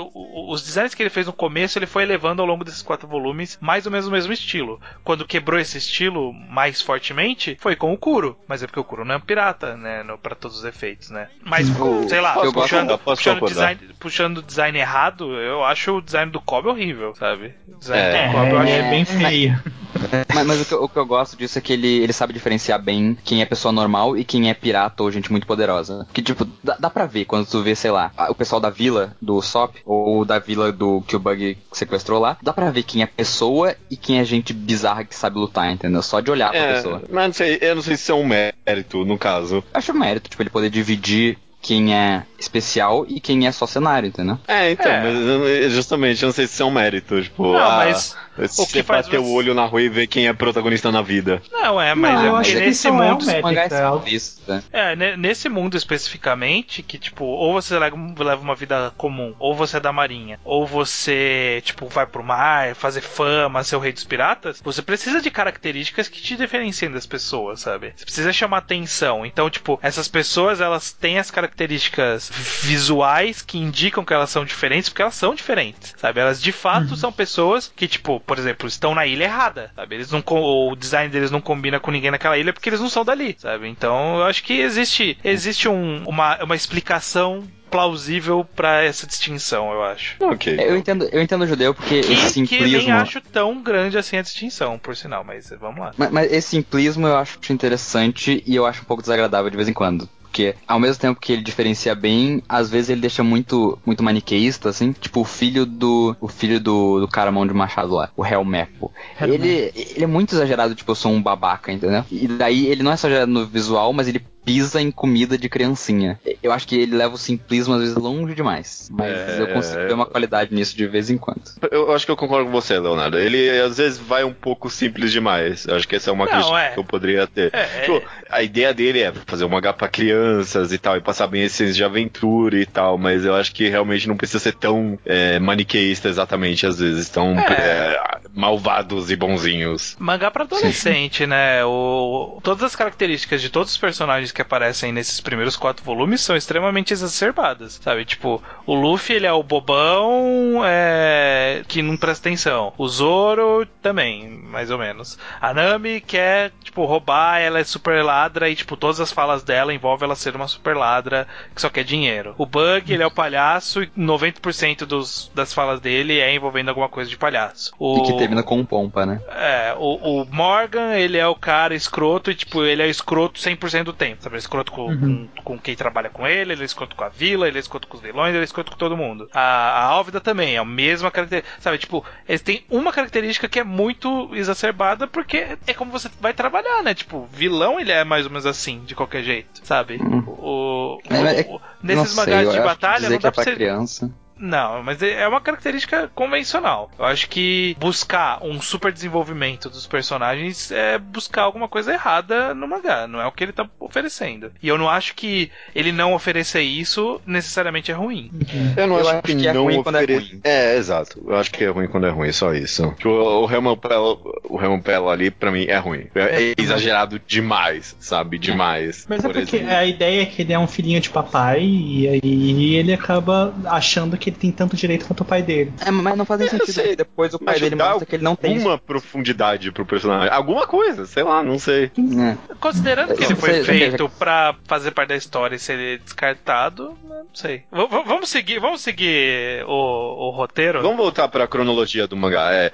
Os 0.50 0.62
designs 0.64 0.94
que 0.96 1.04
ele 1.04 1.10
fez 1.10 1.28
no 1.28 1.34
começo, 1.34 1.69
ele 1.78 1.86
foi 1.86 2.04
elevando 2.04 2.42
ao 2.42 2.48
longo 2.48 2.64
desses 2.64 2.82
quatro 2.82 3.08
volumes, 3.08 3.58
mais 3.62 3.86
ou 3.86 3.92
menos 3.92 4.08
o 4.08 4.12
mesmo 4.12 4.34
estilo. 4.34 4.80
Quando 5.04 5.28
quebrou 5.28 5.60
esse 5.60 5.78
estilo 5.78 6.34
mais 6.34 6.82
fortemente, 6.82 7.58
foi 7.60 7.76
com 7.76 7.94
o 7.94 7.98
Kuro. 7.98 8.38
Mas 8.48 8.64
é 8.64 8.66
porque 8.66 8.80
o 8.80 8.84
Kuro 8.84 9.06
não 9.06 9.16
é 9.16 9.18
um 9.18 9.22
pirata, 9.22 9.76
né? 9.76 10.02
No, 10.04 10.18
pra 10.18 10.36
todos 10.36 10.58
os 10.60 10.66
efeitos, 10.66 11.10
né? 11.10 11.28
Mas, 11.44 11.70
O- 11.80 12.08
sei 12.08 12.22
lá, 12.22 12.34
puxando, 12.34 12.98
puxando, 12.98 13.46
design, 13.46 13.80
puxando 14.00 14.38
o 14.40 14.44
design 14.44 14.78
errado, 14.80 15.34
eu 15.36 15.64
acho 15.64 15.98
o 15.98 16.02
design 16.02 16.32
do 16.32 16.42
Kobe 16.42 16.70
horrível, 16.70 17.14
sabe? 17.16 17.54
O 17.68 17.78
design 17.78 18.04
É, 18.04 18.28
do 18.28 18.32
Kobe 18.34 18.52
eu 18.52 18.58
acho 18.60 18.72
é 18.72 18.90
bem 18.90 19.06
feio. 19.06 19.60
Mas, 20.34 20.46
mas 20.48 20.62
o, 20.62 20.66
que, 20.66 20.74
eu- 20.74 20.84
o 20.84 20.90
que 20.90 20.98
eu 20.98 21.06
gosto 21.06 21.36
disso 21.36 21.58
é 21.58 21.62
que 21.62 21.74
ele, 21.74 21.88
ele 21.88 22.14
sabe 22.14 22.32
diferenciar 22.34 22.82
bem 22.82 23.18
quem 23.24 23.42
é 23.42 23.46
pessoa 23.46 23.72
normal 23.72 24.16
e 24.18 24.24
quem 24.24 24.50
é 24.50 24.54
pirata 24.54 25.04
ou 25.04 25.12
gente 25.12 25.32
muito 25.32 25.46
poderosa. 25.48 26.08
Que, 26.14 26.22
tipo, 26.22 26.48
dá, 26.64 26.78
dá 26.80 26.90
pra 26.90 27.06
ver 27.06 27.26
quando 27.26 27.46
tu 27.48 27.62
vê, 27.62 27.76
sei 27.76 27.92
lá, 27.92 28.12
a- 28.18 28.32
o 28.32 28.36
pessoal 28.36 28.62
da 28.62 28.70
vila 28.70 29.16
do 29.22 29.42
Sop 29.42 29.76
ou 29.86 30.24
da 30.24 30.40
vila 30.40 30.72
do 30.72 31.02
que 31.02 31.16
o 31.16 31.20
Bug 31.20 31.58
sequestrou 31.74 32.20
lá. 32.20 32.38
Dá 32.42 32.54
pra 32.54 32.72
ver 32.72 32.84
quem 32.84 33.02
é 33.02 33.06
pessoa 33.06 33.76
e 33.90 33.98
quem 33.98 34.20
é 34.20 34.24
gente 34.24 34.54
bizarra 34.54 35.04
que 35.04 35.16
sabe 35.16 35.38
lutar, 35.38 35.72
entendeu? 35.72 36.02
Só 36.02 36.20
de 36.20 36.32
olhar 36.32 36.52
pra 36.52 36.60
É, 36.60 36.74
pessoa. 36.76 37.02
mas 37.10 37.26
não 37.28 37.34
sei, 37.34 37.58
eu 37.62 37.76
não 37.76 37.82
sei 37.82 37.96
se 37.98 38.04
isso 38.04 38.12
é 38.12 38.16
um 38.16 38.26
mérito, 38.26 39.04
no 39.06 39.18
caso. 39.18 39.64
Acho 39.74 39.94
mérito, 39.94 40.30
tipo, 40.30 40.42
ele 40.42 40.50
poder 40.50 40.70
dividir 40.70 41.38
quem 41.62 41.94
é 41.94 42.24
especial 42.40 43.06
e 43.10 43.20
quem 43.20 43.46
é 43.46 43.52
só 43.52 43.68
cenário, 43.68 44.08
entendeu? 44.08 44.40
É, 44.48 44.72
então, 44.72 44.90
É. 44.90 45.02
mas 45.04 45.74
justamente 45.74 46.24
eu 46.24 46.28
não 46.28 46.34
sei 46.34 46.48
se 46.48 46.54
isso 46.54 46.64
é 46.64 46.66
um 46.66 46.72
mérito. 46.72 47.22
Tipo, 47.22 47.52
Não, 47.52 47.58
ah, 47.60 47.76
mas 47.86 48.16
se 48.48 48.62
o 48.62 48.66
que 48.66 48.72
você 48.74 48.84
faz 48.84 49.06
bater 49.08 49.20
você- 49.20 49.26
o 49.30 49.34
olho 49.34 49.54
na 49.54 49.66
rua 49.66 49.82
e 49.82 49.90
ver 49.90 50.08
quem 50.08 50.28
é 50.28 50.34
protagonista 50.34 50.92
na 50.92 51.02
vida. 51.02 51.42
Não, 51.52 51.80
é, 51.82 51.94
mas 51.96 52.14
Não, 52.16 52.22
é 52.22 52.28
eu 52.28 52.32
porque 52.34 52.50
acho 52.50 52.58
que 52.60 52.66
nesse 52.66 52.88
é 52.88 52.92
um 52.92 52.96
mundo. 52.96 53.30
é 53.30 53.40
é 53.40 54.10
isso, 54.10 54.42
né? 54.48 54.64
É, 54.72 54.96
ne- 54.96 55.18
nesse 55.18 55.50
mundo 55.50 55.76
especificamente, 55.78 56.82
que 56.84 56.98
tipo, 56.98 57.26
ou 57.26 57.54
você 57.54 57.78
leva, 57.78 57.96
leva 58.20 58.42
uma 58.42 58.56
vida 58.56 58.94
comum, 58.98 59.34
ou 59.40 59.56
você 59.56 59.78
é 59.78 59.80
da 59.80 59.92
marinha, 59.94 60.40
ou 60.44 60.66
você, 60.66 61.62
tipo, 61.66 61.88
vai 61.88 62.06
pro 62.06 62.24
mar, 62.24 62.76
fazer 62.76 63.02
fama, 63.02 63.64
ser 63.64 63.76
o 63.76 63.80
rei 63.80 63.92
dos 63.92 64.04
piratas, 64.04 64.62
você 64.64 64.82
precisa 64.82 65.22
de 65.22 65.30
características 65.32 66.08
que 66.08 66.22
te 66.22 66.36
diferenciem 66.36 66.92
das 66.92 67.06
pessoas, 67.06 67.62
sabe? 67.62 67.94
Você 67.96 68.06
precisa 68.06 68.34
chamar 68.34 68.58
atenção. 68.60 69.26
Então, 69.26 69.50
tipo, 69.50 69.80
essas 69.82 70.08
pessoas, 70.08 70.62
elas 70.62 70.92
têm 70.92 71.18
as 71.20 71.32
características 71.32 72.30
visuais 72.62 73.42
que 73.42 73.58
indicam 73.58 74.04
que 74.06 74.14
elas 74.14 74.30
são 74.30 74.46
diferentes, 74.46 74.90
porque 74.90 75.02
elas 75.02 75.16
são 75.16 75.34
diferentes, 75.36 75.94
sabe? 75.98 76.20
Elas 76.20 76.42
de 76.42 76.52
fato 76.52 76.96
são 76.96 77.12
pessoas 77.12 77.72
que, 77.76 77.88
tipo, 77.88 78.20
por 78.30 78.38
exemplo, 78.38 78.68
estão 78.68 78.94
na 78.94 79.08
ilha 79.08 79.24
errada, 79.24 79.72
sabe? 79.76 79.96
Eles 79.96 80.12
não, 80.12 80.24
o 80.24 80.76
design 80.76 81.10
deles 81.12 81.32
não 81.32 81.42
combina 81.42 81.80
com 81.80 81.90
ninguém 81.90 82.12
naquela 82.12 82.38
ilha 82.38 82.54
porque 82.54 82.70
eles 82.70 82.80
não 82.80 82.88
são 82.88 83.04
dali, 83.04 83.36
sabe? 83.40 83.68
Então, 83.68 84.18
eu 84.20 84.24
acho 84.26 84.44
que 84.44 84.54
existe, 84.54 85.18
existe 85.24 85.68
um- 85.68 86.04
uma, 86.08 86.38
uma 86.44 86.56
explicação 86.56 87.44
plausível 87.72 88.46
pra 88.56 88.84
essa 88.84 89.08
distinção, 89.08 89.72
eu 89.72 89.84
acho. 89.84 90.16
Ok. 90.20 90.56
Eu 90.60 90.78
entendo, 90.78 91.10
eu 91.12 91.22
entendo 91.22 91.42
o 91.44 91.48
judeu 91.48 91.74
porque 91.74 91.96
esse 91.96 92.06
Que, 92.08 92.16
que 92.18 92.30
simplismo. 92.58 92.78
nem 92.78 92.92
acho 92.92 93.20
tão 93.22 93.62
grande 93.64 93.98
assim 93.98 94.18
a 94.18 94.22
distinção, 94.22 94.78
por 94.78 94.96
sinal, 94.96 95.24
mas 95.24 95.52
vamos 95.60 95.80
lá. 95.80 95.92
Mas, 95.98 96.12
mas 96.12 96.32
esse 96.32 96.50
simplismo 96.50 97.08
eu 97.08 97.18
acho 97.18 97.40
interessante 97.52 98.44
e 98.46 98.56
eu 98.56 98.66
acho 98.66 98.82
um 98.82 98.86
pouco 98.86 99.02
desagradável 99.02 99.50
de 99.50 99.56
vez 99.58 99.68
em 99.68 99.74
quando. 99.74 100.08
Porque 100.30 100.56
ao 100.68 100.80
mesmo 100.80 101.02
tempo 101.02 101.20
que 101.20 101.34
ele 101.34 101.42
diferencia 101.42 101.96
bem, 101.96 102.44
às 102.48 102.70
vezes 102.70 102.92
ele 102.92 103.02
deixa 103.02 103.24
muito 103.24 103.78
muito 103.84 104.04
maniqueísta, 104.04 104.70
assim. 104.70 104.94
Tipo 104.94 105.22
o 105.22 105.26
filho 105.26 105.66
do. 105.66 106.16
O 106.22 106.28
filho 106.28 106.60
do, 106.60 107.00
do 107.00 107.08
cara 107.08 107.32
mão 107.32 107.46
de 107.46 107.54
machado 107.54 107.96
lá, 107.96 108.12
o 108.16 108.26
Helmepo. 108.26 108.92
Ele, 109.20 109.72
ele 109.76 110.04
é 110.04 110.08
muito 110.08 110.36
exagerado, 110.36 110.76
tipo, 110.76 110.92
eu 110.92 110.96
sou 110.96 111.12
um 111.12 111.22
babaca, 111.22 111.72
entendeu? 111.72 112.06
E 112.12 112.28
daí 112.28 112.68
ele 112.68 112.84
não 112.84 112.92
é 112.92 112.94
exagerado 112.94 113.32
no 113.32 113.46
visual, 113.46 113.92
mas 113.92 114.08
ele 114.08 114.24
pisa 114.50 114.82
em 114.82 114.90
comida 114.90 115.38
de 115.38 115.48
criancinha. 115.48 116.20
Eu 116.42 116.52
acho 116.52 116.68
que 116.68 116.76
ele 116.76 116.96
leva 116.96 117.14
o 117.14 117.18
simplismo 117.18 117.76
às 117.76 117.82
vezes 117.82 117.96
longe 117.96 118.34
demais. 118.34 118.90
Mas 118.92 119.12
É, 119.12 119.38
eu 119.42 119.48
consigo 119.48 119.80
é. 119.80 119.88
ver 119.88 119.94
uma 119.94 120.06
qualidade 120.08 120.54
nisso 120.54 120.76
de 120.76 120.88
vez 120.88 121.10
em 121.10 121.18
quando. 121.18 121.42
Eu 121.72 121.92
acho 121.94 122.06
que 122.06 122.12
eu 122.12 122.18
concordo 122.18 122.46
com 122.46 122.52
você, 122.52 122.80
Leonardo. 122.80 123.20
Ele 123.20 123.48
às 123.60 123.78
vezes 123.78 124.00
vai 124.00 124.24
um 124.24 124.34
pouco 124.34 124.70
simples 124.70 125.12
demais. 125.12 125.66
Eu 125.68 125.76
acho 125.76 125.88
que 125.88 125.96
essa 125.96 126.10
é 126.10 126.14
uma 126.14 126.26
Não, 126.26 126.32
crítica 126.32 126.60
é. 126.60 126.70
que 126.72 126.80
eu 126.80 126.84
poderia 126.84 127.28
ter. 127.28 127.54
É, 127.54 127.82
Tipo, 127.82 128.02
a 128.30 128.42
ideia 128.42 128.74
dele 128.74 129.02
é 129.02 129.14
fazer 129.28 129.46
um 129.46 129.50
mangá 129.50 129.72
pra 129.72 129.88
crianças 129.88 130.72
e 130.74 130.78
tal, 130.78 130.98
e 130.98 131.02
passar 131.02 131.28
bem 131.28 131.44
esses 131.44 131.76
de 131.76 131.84
aventura 131.84 132.58
e 132.60 132.66
tal, 132.66 132.98
mas 132.98 133.26
eu 133.26 133.36
acho 133.36 133.54
que 133.54 133.70
realmente 133.70 134.08
não 134.08 134.18
precisa 134.18 134.40
ser 134.40 134.54
tão 134.54 134.98
é, 135.06 135.38
maniqueísta 135.40 136.08
exatamente, 136.10 136.66
às 136.66 136.80
vezes, 136.80 137.08
tão 137.10 137.38
É. 137.40 138.19
malvados 138.34 139.12
e 139.12 139.16
bonzinhos. 139.16 139.96
Mangá 140.00 140.32
pra 140.32 140.44
adolescente, 140.44 141.26
né? 141.26 141.64
O, 141.66 142.40
todas 142.44 142.64
as 142.64 142.76
características 142.76 143.42
de 143.42 143.50
todos 143.50 143.72
os 143.72 143.78
personagens 143.78 144.32
que 144.32 144.42
aparecem 144.42 144.92
nesses 144.92 145.20
primeiros 145.20 145.56
quatro 145.56 145.84
volumes 145.84 146.22
são 146.22 146.36
extremamente 146.36 146.94
exacerbadas, 146.94 147.80
sabe? 147.84 148.06
Tipo, 148.06 148.42
o 148.66 148.74
Luffy, 148.74 149.16
ele 149.16 149.28
é 149.28 149.34
o 149.34 149.44
bobão 149.44 150.62
é, 150.66 151.64
que 151.68 151.82
não 151.82 151.98
presta 151.98 152.30
atenção. 152.30 152.74
O 152.78 152.88
Zoro 152.88 153.66
também, 153.82 154.30
mais 154.30 154.72
ou 154.72 154.78
menos. 154.78 155.18
A 155.42 155.54
Nami 155.54 156.02
quer, 156.02 156.52
tipo, 156.64 156.86
roubar, 156.86 157.40
ela 157.40 157.60
é 157.60 157.64
super 157.64 158.04
ladra 158.04 158.50
e, 158.50 158.56
tipo, 158.56 158.78
todas 158.78 159.00
as 159.00 159.12
falas 159.12 159.44
dela 159.44 159.74
envolvem 159.74 160.06
ela 160.06 160.16
ser 160.16 160.36
uma 160.36 160.48
super 160.48 160.76
ladra 160.76 161.28
que 161.54 161.62
só 161.62 161.70
quer 161.70 161.84
dinheiro. 161.84 162.36
O 162.38 162.46
Bug, 162.46 162.92
ele 162.92 163.04
é 163.04 163.08
o 163.08 163.12
palhaço 163.12 163.84
e 163.84 163.88
90% 163.98 164.86
dos, 164.86 165.32
das 165.34 165.54
falas 165.54 165.80
dele 165.80 166.20
é 166.20 166.34
envolvendo 166.34 166.70
alguma 166.70 166.90
coisa 166.90 167.10
de 167.10 167.18
palhaço. 167.18 167.72
O... 167.78 168.19
Termina 168.20 168.44
com 168.44 168.58
um 168.58 168.66
pompa, 168.66 169.06
né? 169.06 169.22
É, 169.30 169.74
o, 169.78 170.22
o 170.22 170.26
Morgan, 170.26 170.94
ele 170.96 171.18
é 171.18 171.28
o 171.28 171.36
cara 171.36 171.74
escroto 171.76 172.30
e, 172.32 172.36
tipo, 172.36 172.64
ele 172.64 172.82
é 172.82 172.88
escroto 172.88 173.40
100% 173.40 173.84
do 173.84 173.94
tempo, 173.94 174.22
sabe? 174.24 174.34
Ele 174.36 174.40
é 174.40 174.40
escroto 174.40 174.72
com, 174.72 174.88
com, 174.98 175.28
com 175.44 175.60
quem 175.60 175.76
trabalha 175.76 176.10
com 176.10 176.28
ele, 176.28 176.54
ele 176.54 176.62
é 176.62 176.66
escroto 176.66 176.96
com 176.96 177.04
a 177.04 177.10
vila, 177.10 177.48
ele 177.48 177.58
é 177.58 177.60
escroto 177.60 177.88
com 177.88 177.98
os 177.98 178.04
vilões, 178.04 178.32
ele 178.34 178.42
é 178.42 178.44
escroto 178.44 178.72
com 178.72 178.78
todo 178.78 178.98
mundo. 178.98 179.30
A, 179.34 179.40
a 179.42 179.84
Álvida 179.86 180.20
também, 180.22 180.56
é 180.56 180.58
a 180.58 180.66
mesma 180.66 181.10
característica, 181.12 181.62
sabe? 181.62 181.78
Tipo, 181.78 182.06
eles 182.28 182.42
têm 182.42 182.64
uma 182.70 182.92
característica 182.92 183.48
que 183.48 183.60
é 183.60 183.64
muito 183.64 184.30
exacerbada 184.34 185.08
porque 185.08 185.58
é 185.66 185.74
como 185.74 185.92
você 185.92 186.10
vai 186.20 186.34
trabalhar, 186.34 186.84
né? 186.84 186.94
Tipo, 186.94 187.28
vilão, 187.32 187.80
ele 187.80 187.92
é 187.92 188.04
mais 188.04 188.26
ou 188.26 188.32
menos 188.32 188.46
assim, 188.46 188.80
de 188.86 188.96
qualquer 188.96 189.24
jeito, 189.24 189.62
sabe? 189.64 190.00
O, 190.28 190.98
o- 191.00 191.00
É, 191.10 191.42
é- 191.42 191.46
o- 191.50 191.60
nesses 191.82 192.16
mangás 192.16 192.50
de 192.52 192.60
batalha, 192.62 193.10
não 193.10 193.18
que 193.18 193.24
dá 193.24 193.30
é 193.30 193.32
pra 193.32 193.44
pra 193.44 193.44
ser... 193.44 193.56
criança. 193.56 194.12
Não, 194.40 194.82
mas 194.84 195.02
é 195.04 195.28
uma 195.28 195.42
característica 195.42 196.10
convencional. 196.16 196.90
Eu 196.98 197.06
acho 197.06 197.30
que 197.30 197.76
buscar 197.80 198.44
um 198.44 198.62
super 198.62 198.92
desenvolvimento 198.92 199.70
dos 199.70 199.86
personagens 199.86 200.72
é 200.72 200.98
buscar 200.98 201.44
alguma 201.44 201.68
coisa 201.68 201.92
errada 201.94 202.54
no 202.54 202.68
mangá. 202.68 203.06
Não 203.08 203.20
é 203.22 203.28
o 203.28 203.32
que 203.32 203.44
ele 203.44 203.52
tá 203.54 203.68
oferecendo. 203.80 204.52
E 204.64 204.68
eu 204.68 204.78
não 204.78 204.90
acho 204.90 205.14
que 205.16 205.52
ele 205.76 205.92
não 205.92 206.14
oferecer 206.14 206.62
isso 206.62 207.20
necessariamente 207.26 207.92
é 207.92 207.94
ruim. 207.94 208.32
Eu 208.78 208.88
não 208.88 208.96
Eu 208.96 209.02
acho, 209.02 209.10
acho 209.18 209.24
que, 209.24 209.36
que 209.36 209.48
é 209.48 209.54
não 209.54 209.64
ruim 209.64 209.84
quando 209.84 209.96
é 209.96 210.04
ofere- 210.04 210.16
ruim. 210.20 210.42
É, 210.44 210.78
exato. 210.78 211.22
Eu 211.28 211.36
acho 211.36 211.52
que 211.52 211.64
é 211.64 211.68
ruim 211.70 211.88
quando 211.88 212.08
é 212.08 212.10
ruim, 212.10 212.32
só 212.32 212.54
isso. 212.54 212.96
O, 213.06 213.10
o 213.46 213.52
Helman 213.52 213.76
Pelo, 213.78 214.42
o 214.46 214.62
Helman 214.62 214.82
Pelo 214.82 215.10
ali, 215.10 215.30
pra 215.32 215.52
mim, 215.52 215.66
é 215.68 215.78
ruim. 215.78 216.08
É, 216.16 216.54
exagerado 216.58 217.20
demais, 217.28 217.96
sabe? 218.00 218.38
Demais. 218.38 219.06
Mas 219.10 219.20
é 219.20 219.28
Por 219.28 219.34
porque 219.34 219.58
exemplo. 219.58 219.76
a 219.76 219.86
ideia 219.86 220.22
é 220.22 220.26
que 220.26 220.42
ele 220.42 220.54
é 220.54 220.60
um 220.60 220.68
filhinho 220.68 221.02
de 221.02 221.10
papai 221.10 221.62
e 221.64 222.08
aí 222.08 222.76
ele 222.76 222.94
acaba 222.94 223.54
achando 223.66 224.18
que 224.18 224.29
ele 224.30 224.38
tem 224.38 224.52
tanto 224.52 224.76
direito 224.76 225.06
quanto 225.06 225.22
o 225.22 225.26
pai 225.26 225.42
dele. 225.44 225.72
É, 225.86 225.92
mas 225.92 226.18
não 226.18 226.26
faz 226.26 226.42
Eu 226.42 226.50
sentido. 226.50 226.72
sei, 226.74 226.96
Depois 226.96 227.34
o 227.34 227.40
pai 227.40 227.56
Mas 227.56 227.62
dele 227.62 227.76
mostra 227.76 228.06
que 228.06 228.16
ele 228.16 228.24
não 228.24 228.36
tem 228.36 228.52
isso. 228.56 228.60
Alguma 228.62 228.78
profundidade 228.78 229.72
pro 229.72 229.86
personagem. 229.86 230.30
Alguma 230.34 230.66
coisa, 230.68 231.06
sei 231.06 231.24
lá, 231.24 231.44
não 231.44 231.60
sei. 231.60 231.86
É. 231.98 232.38
Considerando 232.60 233.16
que 233.16 233.24
ele 233.24 233.36
foi 233.36 233.64
feito 233.64 234.10
pra 234.18 234.56
fazer 234.66 234.92
parte 234.92 235.10
da 235.10 235.16
história 235.16 235.56
e 235.56 235.60
ser 235.60 236.00
descartado, 236.00 236.98
não 237.24 237.30
sei. 237.34 237.64
V- 237.72 238.04
vamos 238.06 238.30
seguir, 238.30 238.60
vamos 238.60 238.82
seguir 238.82 239.64
o, 239.68 240.28
o 240.28 240.30
roteiro? 240.32 240.82
Vamos 240.82 240.98
voltar 240.98 241.28
pra 241.28 241.48
cronologia 241.48 242.08
do 242.08 242.16
mangá. 242.18 242.52
É, 242.54 242.72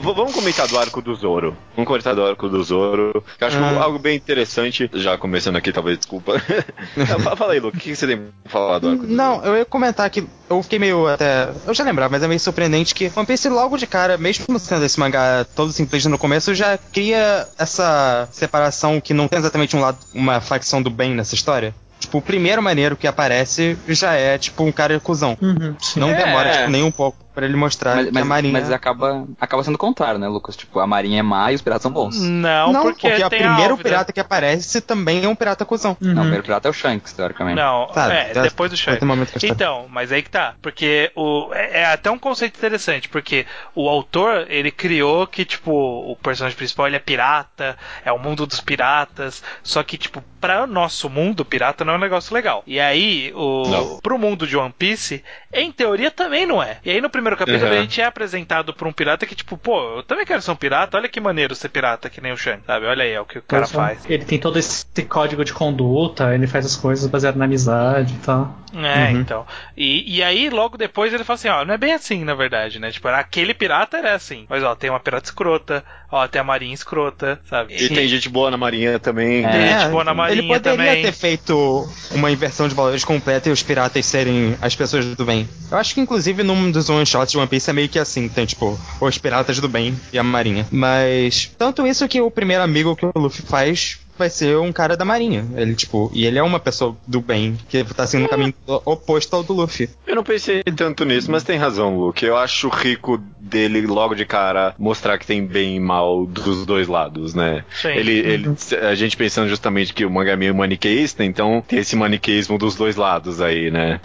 vamos 0.00 0.32
comentar 0.34 0.66
do 0.68 0.78
arco 0.78 1.00
do 1.02 1.14
Zoro. 1.14 1.56
Vamos 1.76 1.86
comentar 1.88 2.14
do 2.14 2.24
arco 2.24 2.48
do 2.48 2.62
Zoro. 2.62 3.24
Que 3.38 3.44
acho 3.44 3.58
Ah. 3.58 3.82
algo 3.82 3.98
bem 3.98 4.16
interessante. 4.16 4.88
Já 4.94 5.16
começando 5.18 5.56
aqui, 5.56 5.72
talvez, 5.72 5.98
desculpa. 5.98 6.34
Fala- 7.36 7.52
aí, 7.52 7.60
Lu, 7.60 7.68
o 7.68 7.72
que 7.72 7.94
você 7.94 8.06
tem 8.06 8.16
pra 8.16 8.50
falar 8.50 8.78
do 8.78 8.88
arco 8.90 9.06
do 9.06 9.12
Não, 9.12 9.36
Zoro? 9.36 9.46
eu 9.48 9.56
ia 9.56 9.64
comentar 9.64 10.08
que 10.10 10.26
eu 10.48 10.62
fiquei 10.62 10.78
meio 10.78 11.06
até. 11.06 11.48
Eu 11.66 11.74
já 11.74 11.84
lembrava, 11.84 12.10
mas 12.12 12.22
é 12.22 12.28
meio 12.28 12.40
surpreendente 12.40 12.94
que 12.94 13.10
One 13.14 13.26
Piece 13.26 13.48
logo 13.48 13.76
de 13.76 13.86
cara, 13.86 14.16
mesmo 14.18 14.58
sendo 14.58 14.84
esse 14.84 14.98
mangá 14.98 15.44
todo 15.54 15.72
simplista 15.72 16.08
no 16.08 16.18
começo, 16.18 16.54
já 16.54 16.76
cria 16.78 17.46
essa 17.58 18.28
separação 18.32 19.00
que 19.00 19.14
não 19.14 19.28
tem 19.28 19.38
exatamente 19.38 19.76
um 19.76 19.80
lado, 19.80 19.98
uma 20.14 20.40
facção 20.40 20.82
do 20.82 20.90
bem 20.90 21.14
nessa 21.14 21.34
história. 21.34 21.74
Tipo, 22.00 22.18
o 22.18 22.22
primeiro 22.22 22.62
maneiro 22.62 22.96
que 22.96 23.06
aparece 23.06 23.76
já 23.86 24.14
é, 24.14 24.38
tipo, 24.38 24.64
um 24.64 24.72
cara 24.72 24.98
cuzão. 24.98 25.36
Uhum. 25.40 25.76
Não 25.96 26.10
É. 26.10 26.14
demora, 26.14 26.50
tipo, 26.56 26.70
nem 26.70 26.82
um 26.82 26.90
pouco 26.90 27.18
pra 27.40 27.46
ele 27.46 27.56
mostrar 27.56 27.96
Mas, 27.96 28.06
que 28.06 28.12
mas, 28.12 28.22
a 28.22 28.26
Marinha... 28.26 28.52
mas 28.52 28.70
acaba, 28.70 29.26
acaba 29.40 29.64
sendo 29.64 29.76
o 29.76 29.78
contrário, 29.78 30.18
né, 30.20 30.28
Lucas? 30.28 30.54
Tipo, 30.56 30.78
a 30.78 30.86
Marinha 30.86 31.20
é 31.20 31.22
má 31.22 31.50
e 31.50 31.54
os 31.54 31.62
piratas 31.62 31.82
são 31.82 31.90
bons. 31.90 32.20
Não, 32.20 32.72
Não, 32.72 32.82
porque, 32.82 33.08
porque, 33.08 33.24
o 33.24 33.28
primeiro 33.30 33.52
a 33.60 33.70
Álvida. 33.70 33.82
pirata 33.88 34.12
que 34.12 34.20
aparece 34.20 34.80
também 34.80 35.24
é 35.24 35.28
um 35.28 35.34
pirata 35.34 35.64
cuzão. 35.64 35.96
Uhum. 36.00 36.08
Não, 36.08 36.16
o 36.16 36.20
primeiro 36.22 36.42
pirata 36.44 36.68
é 36.68 36.70
o 36.70 36.74
Shanks, 36.74 37.12
teoricamente. 37.14 37.56
Não, 37.56 37.86
Tá, 37.86 38.12
é, 38.12 38.34
já- 38.34 38.42
depois 38.42 38.70
do 38.70 38.76
Shanks. 38.76 39.02
Então, 39.44 39.86
mas 39.90 40.12
aí 40.12 40.22
que 40.22 40.30
tá. 40.30 40.54
Porque 40.60 41.10
o, 41.16 41.48
é, 41.54 41.80
é 41.80 41.84
até 41.86 42.10
um 42.10 42.18
conceito 42.18 42.56
interessante, 42.58 43.08
porque 43.08 43.46
o 43.74 43.88
autor, 43.88 44.46
ele 44.50 44.70
criou 44.70 45.26
que, 45.26 45.44
tipo, 45.44 45.70
o 45.72 46.16
personagem 46.16 46.56
principal 46.56 46.86
ele 46.86 46.96
é 46.96 47.00
pirata, 47.00 47.76
é 48.04 48.12
o 48.12 48.18
mundo 48.18 48.46
dos 48.46 48.60
piratas, 48.60 49.42
só 49.62 49.82
que, 49.82 49.96
tipo, 49.96 50.22
pra 50.40 50.66
nosso 50.66 51.08
mundo, 51.10 51.44
pirata 51.44 51.84
não 51.84 51.94
é 51.94 51.96
um 51.96 52.00
negócio 52.00 52.34
legal. 52.34 52.62
E 52.66 52.78
aí, 52.80 53.32
o, 53.34 53.68
Não. 53.68 54.00
pro 54.00 54.18
mundo 54.18 54.46
de 54.46 54.56
One 54.56 54.74
Piece, 54.76 55.22
em 55.52 55.70
teoria 55.70 56.10
também 56.10 56.46
não 56.46 56.62
é. 56.62 56.78
E 56.84 56.90
aí 56.90 57.00
no 57.00 57.10
primeiro 57.10 57.29
capítulo 57.36 57.66
Uhum. 57.66 57.78
a 57.78 57.80
gente 57.82 58.00
é 58.00 58.04
apresentado 58.04 58.72
por 58.74 58.86
um 58.86 58.92
pirata 58.92 59.26
que, 59.26 59.34
tipo, 59.34 59.56
pô, 59.56 59.96
eu 59.98 60.02
também 60.02 60.24
quero 60.26 60.40
ser 60.42 60.50
um 60.50 60.56
pirata, 60.56 60.96
olha 60.96 61.08
que 61.08 61.20
maneiro 61.20 61.54
ser 61.54 61.68
pirata, 61.68 62.08
que 62.10 62.20
nem 62.20 62.32
o 62.32 62.36
Shanks, 62.36 62.64
sabe? 62.66 62.86
Olha 62.86 63.04
aí, 63.04 63.12
é 63.12 63.20
o 63.20 63.24
que 63.24 63.38
o 63.38 63.42
cara 63.42 63.62
Pois 63.62 63.72
é. 63.72 63.76
faz. 63.76 64.00
Ele 64.08 64.24
tem 64.24 64.38
todo 64.38 64.58
esse 64.58 64.84
código 65.08 65.44
de 65.44 65.52
conduta, 65.52 66.34
ele 66.34 66.46
faz 66.46 66.66
as 66.66 66.76
coisas 66.76 67.06
baseado 67.08 67.36
na 67.36 67.44
amizade 67.44 68.14
e 68.14 68.18
tal. 68.18 68.54
É, 68.72 69.12
Uhum. 69.12 69.20
então. 69.20 69.46
E, 69.76 70.16
e 70.18 70.22
aí, 70.22 70.48
logo 70.48 70.78
depois, 70.78 71.12
ele 71.12 71.24
fala 71.24 71.34
assim, 71.34 71.48
ó, 71.48 71.64
não 71.64 71.74
é 71.74 71.78
bem 71.78 71.92
assim, 71.92 72.24
na 72.24 72.34
verdade, 72.34 72.78
né? 72.78 72.90
Tipo, 72.92 73.08
aquele 73.08 73.52
pirata 73.52 73.96
era 73.96 74.14
assim. 74.14 74.46
Mas, 74.48 74.62
ó, 74.62 74.74
tem 74.76 74.88
uma 74.90 75.00
pirata 75.00 75.24
escrota, 75.26 75.84
ó, 76.10 76.26
tem 76.28 76.40
a 76.40 76.44
marinha 76.44 76.72
escrota, 76.74 77.40
sabe? 77.48 77.74
E 77.74 77.88
tem 77.88 78.06
gente 78.06 78.28
boa 78.28 78.48
na 78.50 78.56
marinha 78.56 78.98
também. 79.00 79.42
Tem 79.42 79.68
gente 79.78 79.88
boa 79.90 80.04
na 80.04 80.14
marinha 80.14 80.42
ele 80.42 80.48
poderia 80.48 80.76
também. 80.86 81.02
ter 81.02 81.12
feito 81.12 81.88
uma 82.12 82.30
inversão 82.30 82.68
de 82.68 82.74
valores 82.74 83.04
completa 83.04 83.48
e 83.48 83.52
os 83.52 83.60
piratas 83.62 84.06
serem 84.06 84.56
as 84.62 84.76
pessoas 84.76 85.04
do 85.16 85.24
bem. 85.24 85.48
Eu 85.70 85.76
acho 85.76 85.92
que, 85.92 86.00
inclusive, 86.00 86.42
num 86.44 86.70
dos 86.70 86.88
one-shots 87.10 87.32
de 87.32 87.38
One 87.38 87.48
Piece 87.48 87.68
é 87.70 87.72
meio 87.72 87.88
que 87.88 87.98
assim, 87.98 88.28
tem, 88.28 88.46
tipo, 88.46 88.78
os 89.00 89.18
piratas 89.18 89.58
do 89.58 89.68
bem 89.68 89.98
e 90.12 90.18
a 90.18 90.22
marinha. 90.22 90.66
Mas, 90.70 91.50
tanto 91.58 91.86
isso 91.86 92.06
que 92.08 92.20
o 92.20 92.30
primeiro 92.30 92.62
amigo 92.62 92.96
que 92.96 93.04
o 93.04 93.12
Luffy 93.16 93.44
faz 93.44 93.98
vai 94.20 94.30
ser 94.30 94.58
um 94.58 94.70
cara 94.70 94.96
da 94.96 95.04
marinha. 95.04 95.46
Ele, 95.56 95.74
tipo, 95.74 96.10
e 96.14 96.26
ele 96.26 96.38
é 96.38 96.42
uma 96.42 96.60
pessoa 96.60 96.94
do 97.06 97.22
bem, 97.22 97.56
que 97.68 97.82
tá 97.84 98.06
seguindo 98.06 98.26
um 98.26 98.30
caminho 98.30 98.54
oposto 98.66 99.34
ao 99.34 99.42
do 99.42 99.54
Luffy. 99.54 99.88
Eu 100.06 100.14
não 100.14 100.22
pensei 100.22 100.62
tanto 100.62 101.04
nisso, 101.06 101.30
mas 101.30 101.42
tem 101.42 101.56
razão, 101.58 101.98
Luke. 101.98 102.24
Eu 102.24 102.36
acho 102.36 102.68
rico 102.68 103.18
dele 103.40 103.86
logo 103.86 104.14
de 104.14 104.26
cara 104.26 104.74
mostrar 104.78 105.18
que 105.18 105.26
tem 105.26 105.44
bem 105.44 105.76
e 105.76 105.80
mal 105.80 106.26
dos 106.26 106.66
dois 106.66 106.86
lados, 106.86 107.34
né? 107.34 107.64
Sim. 107.72 107.88
Ele, 107.88 108.18
ele, 108.18 108.54
a 108.82 108.94
gente 108.94 109.16
pensando 109.16 109.48
justamente 109.48 109.94
que 109.94 110.04
o 110.04 110.10
mangá 110.10 110.32
é 110.32 110.36
meio 110.36 110.54
maniqueísta, 110.54 111.24
então 111.24 111.64
tem 111.66 111.78
esse 111.78 111.96
maniqueísmo 111.96 112.58
dos 112.58 112.76
dois 112.76 112.96
lados 112.96 113.40
aí, 113.40 113.70
né? 113.70 114.00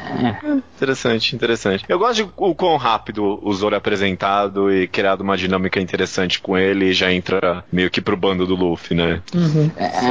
Interessante, 0.76 1.36
interessante. 1.36 1.86
Eu 1.88 2.00
gosto 2.00 2.24
de 2.24 2.32
o 2.38 2.56
quão 2.56 2.78
rápido 2.78 3.40
o 3.44 3.54
Zoro 3.54 3.76
é 3.76 3.78
apresentado 3.78 4.72
e 4.72 4.88
criado 4.88 5.22
uma 5.22 5.36
dinâmica 5.36 5.80
interessante 5.80 6.40
com 6.40 6.58
ele 6.58 6.86
e 6.86 6.94
já 6.94 7.12
entra 7.12 7.64
meio 7.72 7.92
que 7.92 8.02
pro 8.02 8.16
bando 8.16 8.48
do 8.48 8.56
Luffy, 8.56 8.96
né? 8.96 9.22
Uhum. 9.34 9.70
É, 9.76 10.05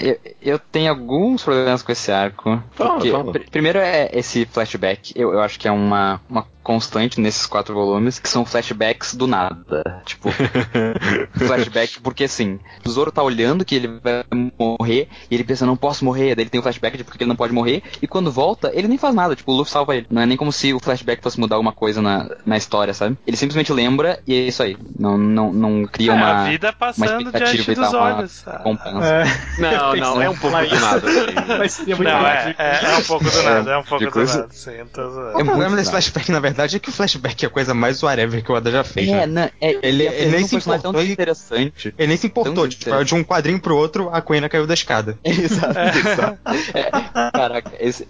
eu, 0.00 0.18
eu 0.42 0.58
tenho 0.58 0.90
alguns 0.90 1.42
problemas 1.42 1.82
com 1.82 1.92
esse 1.92 2.10
arco. 2.12 2.62
Fala, 2.72 3.00
fala. 3.00 3.32
pr- 3.32 3.50
primeiro 3.50 3.78
é 3.78 4.08
esse 4.12 4.44
flashback. 4.46 5.12
Eu, 5.16 5.32
eu 5.32 5.40
acho 5.40 5.58
que 5.58 5.68
é 5.68 5.72
uma, 5.72 6.20
uma 6.28 6.46
constante 6.64 7.20
nesses 7.20 7.46
quatro 7.46 7.74
volumes, 7.74 8.18
que 8.18 8.28
são 8.28 8.44
flashbacks 8.44 9.14
do 9.14 9.26
nada. 9.26 10.02
Tipo, 10.04 10.30
flashback 11.36 12.00
porque 12.00 12.24
assim, 12.24 12.58
o 12.84 12.90
Zoro 12.90 13.12
tá 13.12 13.22
olhando 13.22 13.64
que 13.64 13.74
ele 13.74 13.88
vai 14.02 14.24
morrer 14.58 15.08
e 15.30 15.34
ele 15.34 15.44
pensa, 15.44 15.66
não 15.66 15.76
posso 15.76 16.04
morrer. 16.04 16.34
Daí 16.34 16.44
ele 16.44 16.50
tem 16.50 16.58
o 16.58 16.62
flashback 16.62 16.96
de 16.96 17.04
porque 17.04 17.22
ele 17.22 17.28
não 17.28 17.36
pode 17.36 17.52
morrer. 17.52 17.82
E 18.02 18.06
quando 18.06 18.30
volta, 18.32 18.70
ele 18.74 18.88
nem 18.88 18.98
faz 18.98 19.14
nada. 19.14 19.36
Tipo, 19.36 19.52
o 19.52 19.56
Luffy 19.56 19.72
salva 19.72 19.94
ele. 19.96 20.06
Não 20.10 20.22
é 20.22 20.26
nem 20.26 20.36
como 20.36 20.52
se 20.52 20.72
o 20.72 20.80
flashback 20.80 21.22
fosse 21.22 21.38
mudar 21.38 21.56
alguma 21.56 21.72
coisa 21.72 22.00
na, 22.00 22.28
na 22.44 22.56
história, 22.56 22.94
sabe? 22.94 23.16
Ele 23.26 23.36
simplesmente 23.36 23.72
lembra 23.72 24.18
e 24.26 24.34
é 24.34 24.40
isso 24.48 24.62
aí. 24.62 24.76
Não, 24.98 25.16
não, 25.18 25.52
não 25.52 25.84
cria 25.86 26.12
É, 26.12 26.14
uma. 26.14 26.42
a 26.42 26.44
vida 26.44 26.72
passando 26.72 27.20
expectativa 27.26 27.62
diante 27.64 27.80
dos 27.80 27.90
tal, 27.90 28.02
olhos. 28.02 28.44
Compensa. 28.62 29.04
É, 29.04 29.24
Não, 29.60 29.96
não, 29.96 30.22
é 30.22 30.28
um 30.30 30.36
pouco 30.36 30.56
do 30.56 30.80
nada. 30.80 31.02
assim. 31.06 31.58
mas 31.58 31.78
muito 31.86 32.02
Não, 32.04 32.26
é, 32.26 32.54
é, 32.58 32.80
é 32.84 32.96
um 32.96 33.02
pouco 33.02 33.24
do 33.24 33.42
nada, 33.42 33.70
é 33.72 33.76
um 33.76 33.82
pouco 33.82 33.98
de 33.98 34.06
do 34.06 34.12
coisa- 34.12 34.40
nada. 34.40 34.52
Sim, 34.52 34.72
zoando. 34.94 35.38
É 35.38 35.42
O 35.42 35.44
problema 35.44 35.76
desse 35.76 35.90
flashback, 35.90 36.30
na 36.30 36.40
verdade, 36.40 36.53
verdade 36.54 36.76
é 36.76 36.78
que 36.78 36.88
o 36.88 36.92
flashback 36.92 37.44
é 37.44 37.48
a 37.48 37.50
coisa 37.50 37.74
mais 37.74 38.02
whatever 38.02 38.42
que 38.42 38.50
o 38.50 38.54
Oda 38.54 38.70
já 38.70 38.84
fez. 38.84 39.08
É, 39.08 39.26
né? 39.26 39.26
né? 39.26 39.50
É, 39.60 39.70
Ele- 39.70 39.80
ele, 39.82 40.06
ele 40.06 40.30
nem 40.30 40.46
se 40.46 40.58
tão 40.60 40.74
importou 40.76 41.02
e- 41.02 41.10
interessante. 41.12 41.94
Ele 41.98 42.08
nem 42.08 42.16
se 42.16 42.26
importou, 42.26 42.54
Tão 42.54 42.68
tipo, 42.68 43.04
de 43.04 43.14
um 43.14 43.24
quadrinho 43.24 43.60
pro 43.60 43.76
outro, 43.76 44.08
a 44.10 44.20
Quena 44.22 44.48
caiu 44.48 44.66
da 44.66 44.74
escada. 44.74 45.18
Exato, 45.24 45.78
exato. 45.78 46.38
É, 46.74 47.30
caraca, 47.30 47.72
esse, 47.80 48.06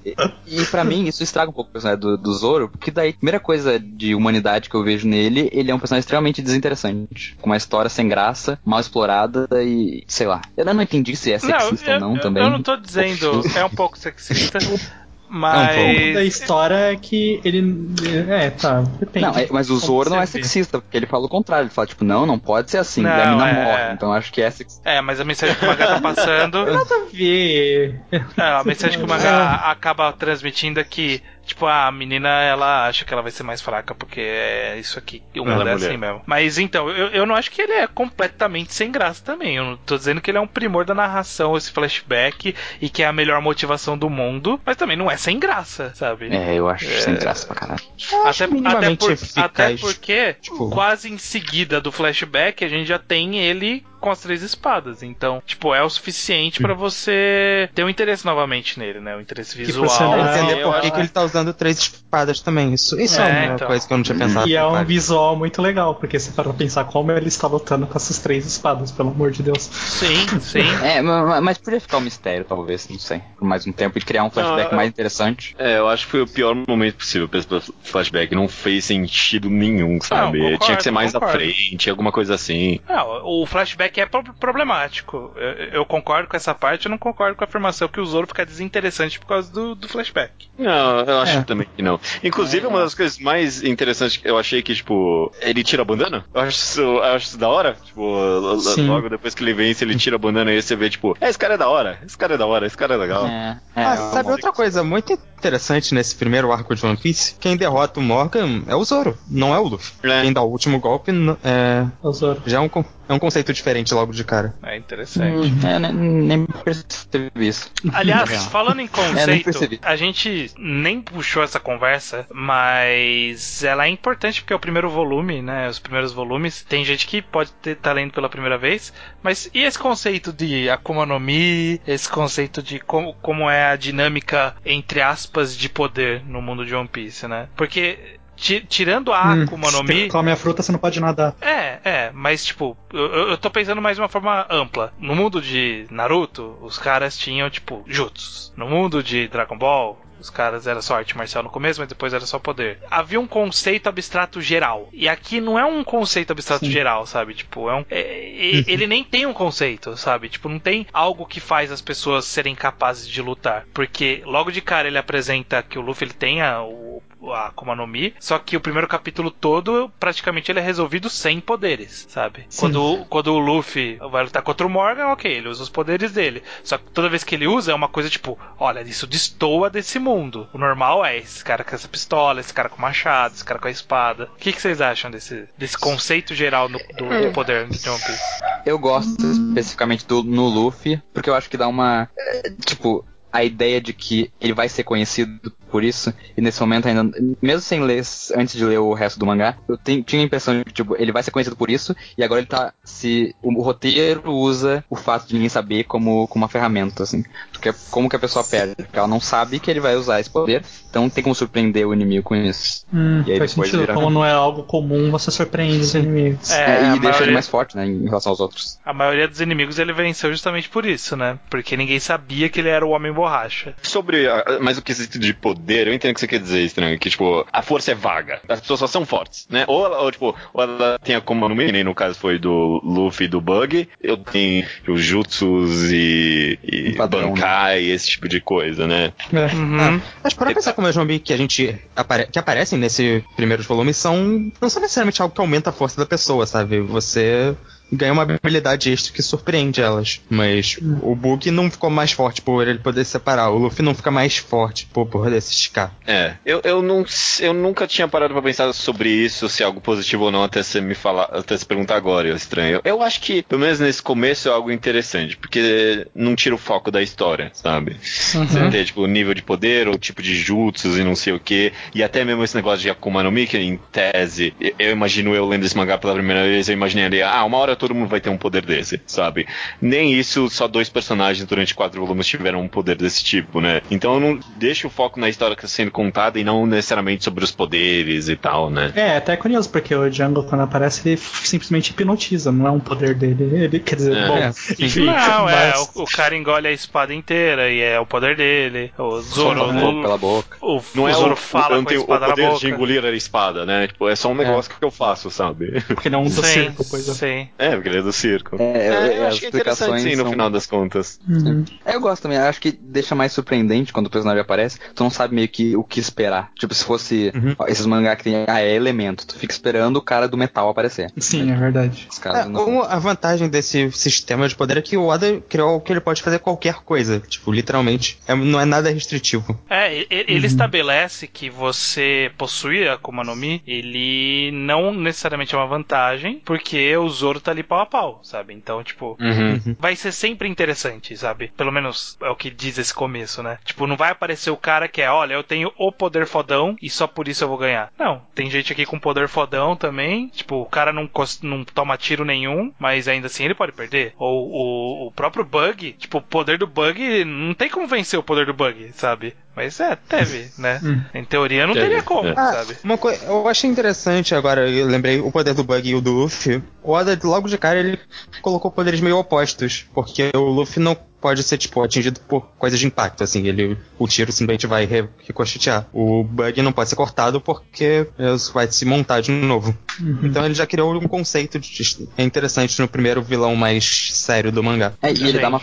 e 0.47 0.65
pra 0.67 0.85
mim 0.85 1.07
isso 1.07 1.23
estraga 1.23 1.51
um 1.51 1.53
pouco 1.55 1.71
o 1.71 1.73
personagem 1.73 2.01
do, 2.01 2.17
do 2.17 2.33
Zoro, 2.35 2.69
porque 2.69 2.91
daí, 2.91 3.11
a 3.11 3.13
primeira 3.15 3.41
coisa 3.41 3.79
de 3.79 4.15
humanidade 4.15 4.69
que 4.69 4.75
eu 4.75 4.83
vejo 4.85 5.07
nele, 5.09 5.49
ele 5.53 5.71
é 5.71 5.75
um 5.75 5.79
personagem 5.79 6.01
extremamente 6.01 6.43
desinteressante. 6.43 7.37
Com 7.41 7.51
uma 7.51 7.57
história 7.57 7.89
sem 7.89 8.09
graça, 8.09 8.59
mal 8.65 8.81
explorada 8.81 9.49
e, 9.63 10.05
sei 10.07 10.27
lá. 10.27 10.41
Eu 10.57 10.65
não 10.65 10.83
entendi 10.83 11.17
se 11.17 11.33
é 11.33 11.39
sexista 11.39 11.91
eu, 11.91 11.95
ou 11.95 12.01
não 12.01 12.17
eu- 12.17 12.21
também. 12.23 12.43
Eu 12.43 12.51
não 12.51 12.63
tô 12.63 12.77
dizendo, 12.77 13.43
é 13.57 13.65
um 13.65 13.71
pouco 13.71 13.99
sexista, 13.99 14.59
mas. 15.35 16.11
O 16.11 16.15
da 16.15 16.25
história 16.25 16.93
é 16.93 16.97
que 16.97 17.41
ele. 17.45 17.91
É, 18.29 18.51
tá, 18.51 18.83
depende. 19.01 19.27
Não, 19.27 19.35
é- 19.37 19.49
mas 19.51 19.69
o 19.71 19.77
Zoro 19.79 20.11
não 20.11 20.21
é 20.21 20.27
sexista, 20.27 20.81
porque 20.81 20.97
ele 20.97 21.07
fala 21.07 21.27
o 21.27 21.29
contrário. 21.29 21.65
Ele 21.65 21.71
fala, 21.71 21.87
tipo, 21.87 22.05
não, 22.05 22.25
não 22.25 22.39
pode 22.39 22.71
ser 22.71 22.79
assim. 22.79 23.03
Não, 23.03 23.11
e 23.11 23.21
a 23.21 23.31
mina 23.33 23.49
é- 23.49 23.65
morre. 23.65 23.93
Então 23.95 24.09
eu 24.11 24.15
acho 24.15 24.33
que 24.33 24.41
é 24.41 24.51
sexista. 24.51 24.89
É, 24.89 25.01
mas 25.01 25.21
a 25.21 25.25
mensagem 25.25 25.55
que 25.57 25.65
o 25.65 25.69
mangá 25.69 25.87
tá 25.87 26.01
passando. 26.01 26.65
Nada 26.73 26.95
a 26.95 27.05
ver. 27.13 28.01
É, 28.13 28.21
a 28.43 28.63
mensagem 28.65 28.99
que 28.99 29.05
o 29.05 29.09
mangá 29.09 29.55
acaba 29.71 30.13
transmitindo 30.13 30.79
é 30.81 30.85
que, 30.85 31.23
tipo, 31.45 31.67
a 31.67 31.91
menina 31.93 32.29
ela 32.43 32.87
acha 32.87 33.05
que 33.05 33.13
ela 33.13 33.23
vai 33.23 33.31
ser 33.31 33.43
mais 33.43 33.61
fraca 33.61 33.95
porque 33.95 34.21
é 34.21 34.77
isso 34.79 34.99
aqui. 34.99 35.23
O 35.37 35.41
Ela 35.47 35.57
mundo 35.57 35.69
é 35.69 35.73
é 35.73 35.75
assim 35.75 35.97
mesmo. 35.97 36.23
Mas 36.27 36.59
então, 36.59 36.89
eu, 36.91 37.09
eu 37.09 37.27
não 37.27 37.35
acho 37.35 37.51
que 37.51 37.61
ele 37.63 37.73
é 37.73 37.87
completamente 37.87 38.73
sem 38.75 38.91
graça 38.91 39.23
também. 39.25 39.57
Eu 39.57 39.65
não 39.65 39.77
tô 39.77 39.97
dizendo 39.97 40.21
que 40.21 40.31
ele 40.31 40.39
é 40.39 40.41
um 40.41 40.47
primor 40.47 40.85
da 40.85 40.95
narração, 40.95 41.57
esse 41.57 41.71
flashback, 41.71 42.55
e 42.81 42.89
que 42.89 43.03
é 43.03 43.07
a 43.07 43.13
melhor 43.13 43.41
motivação 43.41 43.97
do 43.97 44.09
mundo, 44.11 44.61
mas 44.65 44.77
também 44.77 44.97
não 44.97 45.11
é 45.11 45.17
sem 45.17 45.39
graça, 45.39 45.93
sabe? 45.95 46.35
É, 46.35 46.55
eu 46.55 46.69
acho 46.69 46.87
sem 47.01 47.15
graça 47.15 47.47
pra 47.47 47.57
caralho. 47.57 47.81
Até, 48.25 48.47
até, 48.67 48.87
por- 48.97 49.13
até 49.37 49.77
porque, 49.81 50.35
Tipo- 50.41 50.71
quase 50.71 51.13
em 51.13 51.19
seguida 51.19 51.81
do 51.81 51.93
flashback, 51.93 52.65
a 52.65 52.69
gente 52.69 52.87
já 52.87 52.99
tem 52.99 53.39
ele 53.39 53.85
com 54.05 54.11
as 54.11 54.21
três 54.21 54.43
espadas. 54.43 55.03
Então, 55.03 55.43
tipo, 55.47 55.75
é 55.75 55.83
o 55.83 55.89
suficiente 55.89 56.61
pra 56.61 56.75
você 56.75 57.71
ter 57.75 57.83
um 57.85 57.89
interesse 57.89 58.25
novamente 58.27 58.79
nele, 58.79 59.01
né? 59.01 59.17
O 59.17 59.21
interesse 59.21 59.57
visual. 59.57 59.89
sinal, 59.89 60.13
Pra 60.13 60.25
Ah, 60.25 60.37
entender 60.39 60.63
por 60.63 60.81
que 60.81 60.91
que 60.91 60.99
ele 61.01 61.09
tá 61.09 61.23
usando 61.23 61.53
três 61.55 61.79
espadas 61.79 62.41
também. 62.41 62.75
Isso, 62.75 63.01
isso 63.01 63.21
é, 63.21 63.45
É, 63.45 63.47
uma 63.47 63.55
então. 63.55 63.67
coisa 63.67 63.87
que 63.87 63.93
eu 63.93 63.97
não 63.97 64.05
tinha 64.05 64.19
pensado. 64.19 64.49
E 64.49 64.55
é 64.55 64.65
um 64.67 64.85
visual 64.85 65.37
muito 65.37 65.63
legal, 65.63 65.95
porque 65.95 66.19
você 66.19 66.31
para 66.33 66.45
pra 66.45 66.53
pensar 66.53 66.85
como 66.85 67.11
ele 67.13 67.29
está 67.29 67.47
lutando 67.49 67.87
com 67.87 67.97
essas 67.97 68.19
três 68.19 68.45
espadas, 68.47 68.93
pelo 68.93 69.11
amor 69.11 69.31
de 69.31 69.43
Deus. 69.43 69.63
Sim, 69.63 70.17
sim. 70.41 70.61
É, 70.85 71.01
ma- 71.01 71.25
ma- 71.25 71.41
mas 71.41 71.57
podia 71.59 71.81
ficar 71.81 71.97
um 71.99 72.03
mistério, 72.03 72.45
talvez, 72.45 72.87
não 72.89 72.99
sei. 72.99 73.21
Por 73.39 73.47
mais 73.47 73.67
um 73.67 73.73
tempo 73.73 73.97
e 73.97 74.01
criar 74.03 74.25
um 74.25 74.31
flashback 74.31 74.71
Não, 74.71 74.77
mais 74.77 74.89
interessante. 74.89 75.55
É, 75.59 75.79
eu 75.79 75.89
acho 75.89 76.05
que 76.05 76.11
foi 76.11 76.21
o 76.23 76.27
pior 76.27 76.55
momento 76.69 76.97
possível 76.97 77.29
pra 77.29 77.39
esse 77.39 77.49
flashback. 77.85 78.35
Não 78.35 78.49
fez 78.49 78.85
sentido 78.85 79.49
nenhum, 79.49 79.99
sabe? 80.01 80.39
concordo, 80.41 80.65
Tinha 80.65 80.77
que 80.77 80.83
ser 80.83 80.91
mais 80.91 81.13
concordo. 81.13 81.35
à 81.37 81.39
frente, 81.39 81.89
alguma 81.91 82.13
coisa 82.13 82.35
assim. 82.35 82.81
Não, 82.89 83.23
o 83.25 83.47
flashback 83.47 83.94
é 84.01 84.07
pro- 84.07 84.23
problemático. 84.35 85.33
Eu, 85.37 85.51
eu 85.81 85.85
concordo 85.85 86.29
com 86.29 86.37
essa 86.37 86.55
parte, 86.55 86.87
eu 86.87 86.91
não 86.91 86.99
concordo 86.99 87.37
com 87.37 87.45
a 87.45 87.47
afirmação 87.47 87.89
que 87.89 88.01
o 88.01 88.07
Zoro 88.07 88.27
fica 88.27 88.45
desinteressante 88.47 89.19
por 89.19 89.27
causa 89.27 89.53
do, 89.53 89.75
do 89.75 89.89
flashback. 89.89 90.49
Não, 90.59 91.01
eu 91.01 91.19
acho 91.21 91.39
É. 91.39 91.43
também 91.43 91.67
que 91.77 91.83
não. 91.83 91.99
Inclusive, 92.23 92.67
uma 92.67 92.81
das 92.81 92.95
coisas 92.95 93.19
mais 93.19 93.63
interessantes 93.63 94.17
que 94.17 94.29
eu 94.29 94.39
achei 94.39 94.63
que, 94.63 94.75
tipo, 94.75 95.33
ele 95.41 95.63
tira 95.63 95.83
a 95.83 95.85
bandana. 95.85 96.25
Eu 96.35 96.41
acho 96.41 96.57
isso, 96.59 96.81
eu 96.81 97.03
acho 97.03 97.27
isso 97.27 97.39
da 97.39 97.49
hora. 97.49 97.77
Tipo, 97.85 98.59
Sim. 98.61 98.87
logo 98.87 99.09
depois 99.09 99.35
que 99.35 99.43
ele 99.43 99.55
vence, 99.55 99.85
ele 99.85 99.97
tira 99.97 100.17
a 100.17 100.19
bandana 100.19 100.51
e 100.53 100.57
aí 100.57 100.63
você 100.63 100.77
vê, 100.77 100.89
tipo, 100.91 101.17
é, 101.21 101.29
esse 101.29 101.39
cara 101.39 101.55
é 101.55 101.59
da 101.59 101.69
hora, 101.69 101.99
esse 102.07 102.17
cara 102.17 102.35
é 102.35 102.39
da 102.39 102.47
hora, 102.47 102.67
esse 102.67 102.77
cara 102.77 102.95
é 102.95 102.97
legal. 102.97 103.27
É, 103.27 103.59
é, 103.77 103.85
Ah, 103.85 103.95
é 103.95 103.97
sabe 103.97 104.31
outra 104.31 104.53
coisa 104.53 104.83
muito 104.85 105.13
interessante 105.13 105.95
nesse 105.95 106.15
primeiro 106.15 106.51
arco 106.53 106.75
de 106.75 106.85
One 106.87 106.97
Piece? 106.97 107.35
Quem 107.39 107.57
derrota 107.57 108.01
o 108.01 108.03
Morgan 108.03 108.63
é 108.67 108.75
o 108.75 108.85
Zoro, 108.85 109.19
não 109.29 109.55
é 109.55 109.59
o 109.59 109.65
Luffy. 109.69 109.93
É. 110.03 110.23
Quem 110.23 110.33
dá 110.33 110.41
o 110.43 110.49
último 110.51 110.79
golpe 110.81 111.11
n- 111.13 111.37
é, 111.45 111.85
O 112.03 112.13
Zoro. 112.13 112.41
já 112.47 112.59
é 112.59 112.61
um, 112.61 112.71
é 113.09 113.13
um 113.13 113.19
conceito 113.19 113.53
diferente 113.53 113.84
logo 113.93 114.13
de 114.13 114.25
cara. 114.25 114.55
É 114.63 114.77
interessante. 114.77 115.53
É, 115.67 115.79
nem, 115.79 115.93
nem 115.93 116.47
percebi 116.47 117.31
isso. 117.37 117.71
Aliás, 117.93 118.31
Real. 118.31 118.45
falando 118.51 118.81
em 118.81 118.85
É, 118.95 119.41
conceito, 119.43 119.79
a 119.83 119.97
gente 119.97 120.51
nem 120.57 121.01
puxou 121.01 121.43
essa 121.43 121.59
conversa, 121.59 122.27
mas 122.33 123.63
ela 123.65 123.87
é 123.87 123.89
importante 123.89 124.41
porque 124.41 124.53
é 124.53 124.57
o 124.57 124.61
primeiro 124.61 124.89
volume, 124.89 125.43
né? 125.43 125.69
Os 125.69 125.79
primeiros 125.79 126.13
volumes. 126.13 126.63
Tem 126.63 126.85
gente 126.85 127.07
que 127.07 127.21
pode 127.21 127.51
estar 127.65 127.93
lendo 127.93 128.13
pela 128.13 128.29
primeira 128.29 128.57
vez, 128.57 128.93
mas 129.23 129.51
e 129.53 129.63
esse 129.63 129.79
conceito 129.79 130.33
de 130.33 130.69
Akuma 130.71 131.05
no 131.05 131.19
Mi? 131.19 131.81
Esse 131.87 132.09
conceito 132.09 132.63
de 132.63 132.79
como, 132.79 133.15
como 133.15 133.51
é 133.51 133.67
a 133.67 133.77
dinâmica, 133.77 134.55
entre 134.65 135.01
aspas, 135.01 135.57
de 135.57 135.69
poder 135.69 136.23
no 136.25 136.41
mundo 136.41 136.65
de 136.65 136.75
One 136.75 136.89
Piece, 136.89 137.27
né? 137.27 137.49
Porque. 137.57 138.19
Ti- 138.37 138.65
Tirando 138.69 139.13
a 139.13 139.35
Hum, 139.35 139.43
Akuma 139.45 139.71
no 139.71 139.79
se 139.79 139.85
Mi, 139.85 140.09
come 140.09 140.31
a 140.31 140.37
fruta, 140.37 140.63
você 140.63 140.73
não 140.73 140.79
pode 140.79 141.01
nadar. 141.01 141.35
é, 141.41 141.79
é, 141.85 142.11
mas 142.13 142.45
tipo, 142.45 142.77
eu, 142.93 143.01
eu 143.07 143.29
eu 143.31 143.39
tô 143.39 143.51
pensando 143.51 143.81
mais 143.83 143.97
de 143.97 144.03
uma 144.03 144.09
forma 144.09 144.47
ampla. 144.51 144.93
No 144.99 145.15
mundo 145.15 145.41
de 145.41 145.87
Naruto, 145.91 146.57
os 146.63 146.79
caras 146.79 147.17
tinham, 147.19 147.49
tipo, 147.51 147.83
jutsus. 147.87 148.53
No 148.57 148.67
mundo 148.69 149.03
de 149.03 149.27
Dragon 149.29 149.57
Ball, 149.59 150.01
os 150.21 150.31
caras 150.31 150.67
era 150.67 150.81
só 150.81 150.97
arte 150.97 151.17
marcial 151.17 151.43
no 151.43 151.51
começo, 151.51 151.81
mas 151.81 151.89
depois 151.89 152.15
era 152.15 152.25
só 152.25 152.39
poder. 152.39 152.79
Havia 152.91 153.21
um 153.21 153.27
conceito 153.27 153.89
abstrato 153.89 154.41
geral. 154.41 154.89
E 154.93 155.07
aqui 155.09 155.41
não 155.41 155.59
é 155.59 155.65
um 155.67 155.85
conceito 155.85 156.31
abstrato 156.31 156.65
Sim. 156.65 156.71
geral, 156.71 157.07
sabe? 157.07 157.35
Tipo, 157.35 157.69
é 157.69 157.75
um. 157.75 157.85
é- 157.91 158.01
é- 158.01 158.65
ele 158.67 158.87
nem 158.87 159.05
tem 159.05 159.27
um 159.27 159.35
conceito, 159.35 159.97
sabe? 159.99 160.29
Tipo, 160.31 160.49
não 160.49 160.59
tem 160.59 160.87
algo 160.93 161.27
que 161.27 161.41
faz 161.41 161.71
as 161.71 161.83
pessoas 161.83 162.25
serem 162.25 162.55
capazes 162.55 163.07
de 163.09 163.21
lutar. 163.21 163.67
Porque 163.75 164.23
logo 164.25 164.51
de 164.51 164.61
cara 164.63 164.89
ele 164.89 164.97
apresenta 164.99 165.63
que 165.63 165.79
o 165.79 165.83
Luffy 165.83 166.07
ele 166.07 166.15
tem 166.15 166.41
a, 166.41 166.63
o, 166.63 167.03
a 167.33 167.49
Akuma 167.49 167.75
no 167.75 167.87
Mi, 167.87 168.15
só 168.19 168.39
que 168.39 168.57
o 168.57 168.61
primeiro 168.61 168.89
capítulo 168.89 169.31
todo, 169.31 169.91
praticamente 169.99 170.51
ele 170.51 170.61
é 170.61 170.63
resolvido 170.63 171.09
sem 171.09 171.41
poderes, 171.41 172.07
sabe? 172.09 172.45
Sim. 172.49 172.61
Quando, 172.61 173.05
quando 173.09 173.29
o 173.35 173.39
Luffy 173.39 173.97
vai 174.11 174.25
lutar 174.25 174.43
contra 174.43 174.67
o 174.67 174.71
Morgan, 174.71 175.09
ok, 175.09 175.31
ele 175.31 175.49
usa 175.49 175.63
os 175.63 175.69
poderes 175.69 176.13
dele. 176.13 176.43
Só 176.63 176.79
que 176.79 176.85
toda 176.91 177.09
vez 177.09 177.25
que 177.25 177.35
ele 177.35 177.47
usa 177.47 177.73
é 177.73 177.75
uma 177.75 177.89
coisa 177.89 178.11
tipo, 178.11 178.39
olha, 178.59 178.81
isso 178.83 179.07
destoa 179.07 179.71
desse 179.71 179.99
mundo. 179.99 180.49
O 180.53 180.59
normal 180.59 181.05
é 181.05 181.19
esse 181.19 181.45
cara 181.45 181.65
com 181.65 181.75
essa 181.75 181.89
pistola, 181.89 182.41
esse 182.41 182.53
cara 182.53 182.69
com 182.69 182.81
machado, 182.81 183.35
esse 183.35 183.45
cara 183.45 183.61
com 183.61 183.69
a 183.69 183.71
espada. 183.71 184.31
O 184.35 184.39
que, 184.39 184.53
que 184.53 184.61
vocês 184.61 184.81
acham 184.81 185.11
desse, 185.11 185.49
desse 185.57 185.79
conceito 185.79 186.35
geral 186.35 186.69
do, 186.69 186.79
do, 186.79 187.27
do 187.27 187.33
poder 187.33 187.69
de 187.69 187.89
One 187.89 188.01
Piece? 188.01 188.23
Eu 188.67 188.79
gosto 188.79 189.25
especificamente 189.25 190.07
do 190.07 190.23
no 190.23 190.49
Luffy, 190.49 191.01
porque 191.13 191.29
eu 191.29 191.35
acho 191.35 191.51
que 191.51 191.57
dá 191.57 191.69
uma. 191.69 192.09
é, 192.17 192.51
Tipo, 192.65 193.05
a 193.35 193.43
ideia 193.43 193.81
de 193.81 193.93
que 193.93 194.31
ele 194.41 194.55
vai 194.55 194.69
ser 194.69 194.85
conhecido 194.85 195.53
por 195.69 195.83
isso, 195.83 196.15
e 196.37 196.41
nesse 196.41 196.61
momento 196.61 196.87
ainda, 196.87 197.03
mesmo 197.43 197.61
sem 197.61 197.83
ler, 197.83 197.99
antes 198.37 198.55
de 198.57 198.65
ler 198.65 198.79
o 198.79 198.95
resto 198.95 199.19
do 199.19 199.27
mangá, 199.27 199.59
eu 199.67 199.77
tenho- 199.77 200.05
tinha 200.05 200.23
a 200.23 200.25
impressão 200.25 200.57
de 200.57 200.65
que 200.65 200.73
tipo, 200.73 200.95
ele 200.97 201.11
vai 201.11 201.21
ser 201.21 201.33
conhecido 201.33 201.57
por 201.57 201.69
isso, 201.69 201.97
e 202.17 202.23
agora 202.23 202.41
ele 202.41 202.47
tá. 202.47 202.73
Se 202.85 203.35
o, 203.43 203.61
roteiro 203.61 204.31
usa 204.33 204.85
o 204.89 204.95
fato 204.95 205.27
de 205.27 205.35
ninguém 205.35 205.49
saber 205.49 205.83
como, 205.83 206.29
como 206.29 206.45
uma 206.45 206.49
ferramenta, 206.49 207.03
assim. 207.03 207.25
Porque 207.55 207.69
é 207.71 207.75
como 207.91 208.09
que 208.09 208.17
a 208.17 208.19
pessoa 208.19 208.45
perde? 208.45 208.75
Porque 208.77 208.99
ela 208.99 209.09
não 209.09 209.21
sabe 209.21 209.59
que 209.59 209.71
ele 209.71 209.81
vai 209.81 209.97
usar 209.97 210.21
esse 210.21 210.29
poder, 210.31 210.63
então 210.91 211.09
tem 211.09 211.23
como 211.25 211.35
surpreender 211.35 211.87
o 211.87 211.95
inimigo 211.95 212.23
com 212.25 212.35
isso. 212.37 212.85
Hum, 212.93 213.23
E 213.27 213.33
aí 213.33 213.39
faz 213.39 213.51
depois 213.53 213.71
sentido. 213.71 213.81
vira- 213.81 213.95
Como 213.95 214.11
não 214.11 214.25
é 214.25 214.33
algo 214.33 214.63
comum, 214.65 215.11
você 215.11 215.31
surpreende 215.31 215.79
os 215.79 215.95
inimigos. 215.95 216.51
É, 216.51 216.65
É, 216.65 216.75
e 216.75 216.79
deixa 216.81 216.97
ele 216.97 217.01
maioria- 217.11 217.33
mais 217.33 217.49
forte, 217.49 217.77
né, 217.77 217.87
em 217.87 218.05
relação 218.05 218.31
aos 218.31 218.41
outros. 218.41 218.79
A 218.85 218.93
maioria 218.93 219.27
dos 219.27 219.41
inimigos 219.41 219.79
ele 219.79 219.93
venceu 219.93 220.31
justamente 220.31 220.69
por 220.69 220.85
isso, 220.85 221.17
né? 221.17 221.39
Porque 221.49 221.77
ninguém 221.77 221.99
sabia 222.01 222.49
que 222.49 222.61
ele 222.61 222.69
era 222.69 222.85
o 222.85 222.91
Homem 222.91 223.13
Borracha. 223.13 223.75
Sobre 223.83 224.29
a, 224.29 224.59
mais 224.61 224.77
o 224.79 224.83
quesito 224.83 225.19
de 225.19 225.33
poder, 225.33 225.87
eu 225.87 225.95
entendo 225.95 226.11
o 226.13 226.15
que 226.15 226.21
você 226.21 226.29
quer 226.29 226.41
dizer, 226.41 226.61
estranho, 226.63 226.99
que, 226.99 227.09
tipo, 227.11 227.47
a 227.53 227.63
força 227.63 227.93
é 227.93 227.95
vaga. 227.95 228.41
As 228.49 228.61
pessoas 228.61 228.81
só 228.81 228.87
são 228.87 229.07
fortes, 229.07 229.47
né? 229.49 229.65
Ou, 229.69 229.87
ela, 229.87 230.01
ou 230.01 230.11
tipo, 230.11 230.35
ou 230.53 230.63
ela 230.63 230.99
tem 231.03 231.15
a 231.15 231.19
Akuma 231.19 231.49
no 231.49 231.55
Mi, 231.55 231.71
nem 231.73 231.85
no 231.85 231.95
caso 231.95 232.19
foi 232.19 232.39
do 232.39 232.81
Luffy 232.85 233.27
e 233.27 233.29
do 233.29 233.41
Bug, 233.41 233.89
eu 234.03 234.17
tenho 234.17 234.67
os 234.89 235.01
Jutsus 235.03 235.91
e, 235.93 236.59
e 236.63 236.93
padrão, 236.97 237.35
Bankai, 237.45 237.85
esse 237.91 238.09
tipo 238.09 238.29
de 238.29 238.41
coisa, 238.41 238.87
né? 238.87 239.13
É. 239.33 239.55
Uhum. 239.55 240.01
Mas 240.23 240.33
para 240.33 240.55
pensar 240.55 240.73
como 240.73 240.89
é 240.89 240.93
Zombie 240.93 241.19
que 241.19 241.33
a 241.33 241.37
gente 241.37 241.79
apare 241.95 242.27
que 242.27 242.39
aparecem 242.39 242.79
nesse 242.79 243.23
primeiros 243.37 243.67
volumes 243.67 243.97
são 243.97 244.51
não 244.61 244.71
são 244.71 244.81
necessariamente 244.81 245.21
algo 245.21 245.35
que 245.35 245.41
aumenta 245.41 245.71
a 245.71 245.73
força 245.73 246.01
da 246.01 246.07
pessoa, 246.07 246.47
sabe? 246.47 246.81
Você 246.81 247.55
ganha 247.93 248.13
uma 248.13 248.23
habilidade 248.23 248.91
extra 248.91 249.13
que 249.13 249.23
surpreende 249.23 249.81
elas. 249.81 250.21
Mas 250.29 250.79
o 251.03 251.15
Book 251.15 251.51
não 251.51 251.71
ficou 251.71 251.91
mais 251.91 252.13
forte 252.13 252.43
por 252.43 252.67
ele 252.67 252.79
poder 252.79 253.05
se 253.05 253.13
separar. 253.13 253.51
O 253.51 253.59
Luffy 253.59 253.85
não 253.85 253.95
fica 253.95 254.11
mais 254.11 254.37
forte 254.37 254.87
por 254.93 255.07
poder 255.07 255.41
se 255.41 255.53
esticar. 255.53 255.95
É, 256.07 256.35
eu, 256.45 256.61
eu, 256.65 256.83
não, 256.83 257.05
eu 257.41 257.53
nunca 257.53 257.87
tinha 257.87 258.09
parado 258.09 258.33
pra 258.35 258.43
pensar 258.43 258.73
sobre 258.73 259.09
isso, 259.09 259.49
se 259.49 259.63
é 259.63 259.67
algo 259.67 259.81
positivo 259.81 260.25
ou 260.25 260.33
não, 260.33 260.43
até 260.43 260.63
você 260.63 260.81
me 260.81 260.95
falar, 260.95 261.25
até 261.25 261.57
se 261.57 261.65
perguntar 261.65 261.97
agora, 261.97 262.29
eu 262.29 262.37
estranho. 262.37 262.81
Eu 262.85 263.03
acho 263.03 263.21
que, 263.21 263.43
pelo 263.43 263.61
menos 263.61 263.81
nesse 263.81 264.03
começo, 264.03 264.49
é 264.49 264.53
algo 264.53 264.71
interessante, 264.71 265.37
porque 265.37 266.07
não 266.15 266.35
tira 266.35 266.55
o 266.55 266.59
foco 266.59 266.91
da 266.91 267.03
história, 267.03 267.51
sabe? 267.53 267.97
Você 268.01 268.71
tem, 268.71 268.85
tipo, 268.85 269.03
o 269.03 269.07
nível 269.07 269.35
de 269.35 269.43
poder, 269.43 269.89
o 269.89 269.99
tipo 269.99 270.23
de 270.23 270.35
jutsus 270.35 270.99
e 270.99 271.05
não 271.05 271.15
sei 271.15 271.33
o 271.33 271.41
que, 271.41 271.73
e 271.95 272.03
até 272.03 272.25
mesmo 272.25 272.43
esse 272.45 272.57
negócio 272.57 272.81
de 272.81 272.91
Akuma 272.91 273.23
no 273.23 273.31
Mi, 273.31 273.47
que 273.47 273.57
em 273.57 273.79
tese, 273.93 274.55
eu 274.79 274.91
imagino 274.91 275.35
eu 275.35 275.47
lendo 275.47 275.65
esse 275.65 275.77
mangá 275.77 275.99
pela 275.99 276.15
primeira 276.15 276.43
vez, 276.43 276.69
eu 276.69 276.75
imaginei 276.75 277.05
ali, 277.05 277.23
ah, 277.23 277.45
uma 277.45 277.59
hora 277.59 277.74
história 277.75 277.85
todo 277.85 277.95
mundo 277.95 278.09
vai 278.09 278.21
ter 278.21 278.31
um 278.31 278.37
poder 278.39 278.65
desse, 278.65 279.01
sabe? 279.07 279.47
Nem 279.81 280.13
isso, 280.15 280.49
só 280.49 280.67
dois 280.67 280.89
personagens 280.89 281.47
durante 281.47 281.75
quatro 281.75 282.01
volumes 282.01 282.27
tiveram 282.27 282.61
um 282.63 282.69
poder 282.69 282.97
desse 282.97 283.23
tipo, 283.23 283.61
né? 283.61 283.83
Então 283.91 284.19
não 284.19 284.39
deixa 284.57 284.87
o 284.87 284.91
foco 284.91 285.21
na 285.21 285.29
história 285.29 285.55
que 285.57 285.65
está 285.65 285.77
sendo 285.77 285.91
contada 285.91 286.39
e 286.39 286.45
não 286.45 286.67
necessariamente 286.67 287.25
sobre 287.25 287.45
os 287.45 287.51
poderes 287.51 288.29
e 288.29 288.37
tal, 288.37 288.71
né? 288.71 288.93
É, 288.95 289.17
até 289.17 289.37
curioso, 289.37 289.69
porque 289.71 289.95
o 289.95 290.11
Jungle, 290.11 290.45
quando 290.45 290.63
aparece, 290.63 291.07
ele 291.09 291.17
simplesmente 291.19 291.91
hipnotiza, 291.91 292.51
não 292.53 292.67
é 292.67 292.71
um 292.71 292.81
poder 292.81 293.15
dele. 293.15 293.65
Ele 293.65 293.81
quer 293.81 293.97
dizer, 293.97 294.17
É. 294.17 294.27
bom, 294.29 294.37
É, 294.39 294.49
enfim. 294.79 295.05
Não, 295.05 295.49
é, 295.49 295.71
mas- 295.71 295.91
o, 295.95 296.03
o 296.03 296.07
cara 296.07 296.37
engole 296.37 296.69
a 296.69 296.73
espada 296.73 297.13
inteira 297.13 297.71
e 297.71 297.81
é 297.81 297.99
o 298.01 298.07
poder 298.07 298.37
dele. 298.37 298.93
O 298.99 299.21
Zoro, 299.21 299.69
o, 299.71 300.03
pela 300.03 300.19
boca. 300.19 300.57
o, 300.61 300.81
Não 300.95 301.05
o 301.05 301.09
é 301.09 301.13
Zoro 301.13 301.33
o, 301.35 301.37
fala 301.37 301.77
com 301.77 301.83
a 301.83 301.85
tenho 301.85 302.01
o 302.01 302.05
espada 302.05 302.27
na 302.27 302.33
poder 302.33 302.47
boca. 302.49 302.59
de 302.61 302.69
engolir 302.71 303.05
a 303.05 303.11
espada, 303.11 303.67
né? 303.67 303.87
Tipo, 303.89 304.09
é 304.09 304.17
só 304.17 304.31
um 304.31 304.35
negócio 304.35 304.71
que 304.79 304.85
eu 304.85 304.91
faço, 304.91 305.31
sabe? 305.31 305.81
Porque 305.89 306.09
não 306.11 306.23
usa 306.23 306.43
Sim, 306.43 306.53
circo, 306.65 306.85
pois 306.89 307.09
é. 307.09 307.13
sim. 307.15 307.49
É, 307.65 307.71
porque 307.75 307.89
ele 307.89 307.99
é 307.99 308.03
do 308.03 308.13
circo. 308.13 308.57
É, 308.59 308.65
É, 308.89 309.19
eu 309.19 309.23
as 309.27 309.29
acho 309.35 309.41
que 309.41 309.47
é 309.47 309.49
interessante 309.49 310.03
sim, 310.03 310.11
no 310.11 310.23
são- 310.23 310.31
final 310.31 310.51
das 310.51 310.67
contas. 310.67 311.19
Uhum. 311.29 311.65
É, 311.85 311.95
eu 311.97 312.01
gosto 312.01 312.23
também. 312.23 312.39
Eu 312.39 312.45
acho 312.45 312.61
que 312.61 312.73
deixa 312.73 313.15
mais 313.15 313.33
surpreendente 313.33 313.93
quando 313.93 314.07
o 314.07 314.11
personagem 314.11 314.41
aparece. 314.43 314.79
Tu 314.95 315.03
não 315.03 315.11
sabe 315.11 315.35
meio 315.35 315.49
que 315.49 315.77
o 315.77 315.83
que 315.85 315.99
esperar. 316.01 316.51
Tipo, 316.59 316.75
se 316.75 316.85
fosse 316.85 317.33
Uhum. 317.35 317.55
ó, 317.59 317.67
esses 317.67 317.87
mangá 317.87 318.15
que 318.17 318.25
tem. 318.25 318.45
Ah, 318.47 318.61
é 318.61 318.75
elemento. 318.75 319.27
Tu 319.27 319.39
fica 319.39 319.53
esperando 319.53 319.97
o 319.97 320.03
cara 320.03 320.29
do 320.29 320.37
metal 320.37 320.69
aparecer. 320.69 321.13
Sim, 321.19 321.51
é 321.51 321.55
verdade. 321.57 322.07
É, 322.25 322.45
não. 322.45 322.67
uma- 322.67 322.87
a 322.87 322.99
vantagem 322.99 323.49
desse 323.49 323.91
sistema 323.93 324.49
de 324.49 324.55
poder 324.55 324.77
é 324.79 324.83
que 324.83 324.97
o 324.97 325.07
Oda 325.07 325.41
criou 325.49 325.81
que 325.81 325.93
ele 325.93 326.01
pode 326.01 326.23
fazer 326.23 326.39
qualquer 326.41 326.75
coisa. 326.85 327.21
Tipo, 327.21 327.51
literalmente. 327.53 328.19
É- 328.29 328.35
não 328.35 328.61
é 328.61 328.65
nada 328.65 328.91
restritivo. 328.91 329.59
É, 329.71 330.05
ele 330.11 330.47
estabelece 330.47 331.27
que 331.27 331.49
você 331.49 332.31
possuir 332.37 332.89
a 332.89 332.95
Akuma 332.95 333.25
no 333.25 333.35
Mi, 333.35 333.63
ele 333.67 334.51
não 334.53 334.93
necessariamente 334.93 335.55
é 335.55 335.59
uma 335.59 335.67
vantagem, 335.67 336.41
porque 336.45 336.97
o 336.97 337.09
Zoro 337.09 337.41
tá 337.41 337.53
ali 337.55 337.63
pau 337.63 337.81
a 337.81 337.87
pau, 337.87 338.21
sabe? 338.23 338.53
Então, 338.55 338.83
tipo, 338.83 339.17
Uhum. 339.21 339.75
vai 339.79 339.97
ser 339.97 340.13
sempre 340.13 340.49
interessante, 340.49 341.17
sabe? 341.17 341.53
Pelo 341.57 341.73
menos 341.73 342.17
é 342.23 342.29
o 342.29 342.37
que 342.37 342.51
diz 342.51 342.79
esse 342.79 342.93
começo, 342.93 343.43
né? 343.43 343.59
Tipo, 343.65 343.87
não 343.87 343.97
vai 343.97 344.11
aparecer 344.11 344.51
o 344.51 344.57
cara 344.57 344.89
que 344.89 345.01
é, 345.03 345.11
olha, 345.11 345.35
eu 345.35 345.43
tenho 345.43 345.73
o 345.79 345.91
poder 345.93 346.27
fodão 346.27 346.77
e 346.83 346.91
só 346.91 347.07
por 347.07 347.29
isso 347.29 347.45
eu 347.45 347.49
vou 347.49 347.59
ganhar. 347.59 347.91
Não, 347.99 348.23
tem 348.35 348.51
gente 348.51 348.73
aqui 348.73 348.85
com 348.85 348.99
poder 348.99 349.29
fodão 349.29 349.77
também. 349.77 350.29
Tipo, 350.29 350.57
o 350.63 350.67
cara 350.67 350.93
não, 350.93 351.09
não 351.43 351.65
toma 351.65 351.97
tiro 351.97 352.25
nenhum, 352.25 352.73
mas 352.79 353.09
ainda 353.09 353.27
assim 353.27 353.45
ele 353.45 353.55
pode 353.55 353.73
perder. 353.73 354.13
Ou 354.19 354.49
o, 354.51 355.07
o 355.09 355.13
próprio 355.13 355.45
Bug, 355.45 355.93
tipo, 355.93 356.19
o 356.19 356.23
poder 356.23 356.59
do 356.59 356.67
Bug, 356.67 357.25
não 357.25 357.55
tem 357.55 357.69
como 357.71 357.87
vencer 357.87 358.19
o 358.19 358.23
poder 358.23 358.47
do 358.47 358.55
Bug, 358.55 358.91
sabe? 358.95 359.35
Mas 359.57 359.79
é, 359.81 359.97
teve, 360.09 360.51
né? 360.59 360.81
Hum. 360.85 361.01
Em 361.15 361.25
teoria 361.25 361.67
não 361.67 361.73
Teve, 361.75 361.87
teria 361.87 362.03
como, 362.03 362.29
é. 362.29 362.35
sabe? 362.35 362.77
Uma 362.83 362.99
coisa, 362.99 363.25
eu 363.25 363.49
achei 363.49 363.71
interessante 363.71 364.35
agora, 364.35 364.69
eu 364.69 364.87
lembrei 364.87 365.21
o 365.21 365.31
poder 365.31 365.55
do 365.55 365.65
Bug 365.65 365.89
e 365.89 365.95
o 365.95 366.01
do 366.01 366.13
Luffy. 366.13 366.63
O 366.83 366.93
Oda, 366.93 367.19
logo 367.25 367.49
de 367.49 367.57
cara, 367.57 367.79
ele 367.79 367.99
colocou 368.43 368.71
poderes 368.71 369.01
meio 369.01 369.17
opostos, 369.17 369.87
porque 369.95 370.31
o 370.35 370.41
Luffy 370.41 370.83
não 370.83 370.95
pode 371.21 371.43
ser, 371.43 371.57
tipo, 371.57 371.83
atingido 371.83 372.21
por 372.21 372.43
coisas 372.59 372.79
de 372.79 372.87
impacto, 372.87 373.25
assim, 373.25 373.47
ele, 373.47 373.79
o 373.99 374.07
tiro 374.07 374.31
simplesmente 374.31 374.67
vai 374.67 374.85
re- 374.85 375.09
ricochetear. 375.27 375.87
O 375.91 376.23
Bug 376.23 376.61
não 376.61 376.71
pode 376.73 376.91
ser 376.91 376.97
cortado 376.97 377.41
porque 377.41 378.07
é, 378.19 378.35
vai 378.53 378.71
se 378.71 378.85
montar 378.85 379.23
de 379.23 379.31
novo. 379.31 379.75
Então 380.23 380.45
ele 380.45 380.53
já 380.55 380.67
criou 380.67 380.95
um 380.95 381.09
conceito 381.09 381.59
de, 381.59 382.09
é 382.19 382.23
interessante 382.23 382.79
no 382.79 382.87
primeiro 382.89 383.23
vilão 383.23 383.57
mais 383.57 384.11
sério 384.13 384.53
do 384.53 384.63
mangá. 384.63 384.93
É, 385.01 385.09
e 385.09 385.23
ele 385.23 385.33
Sim. 385.33 385.41
dá 385.41 385.49
uma 385.49 385.61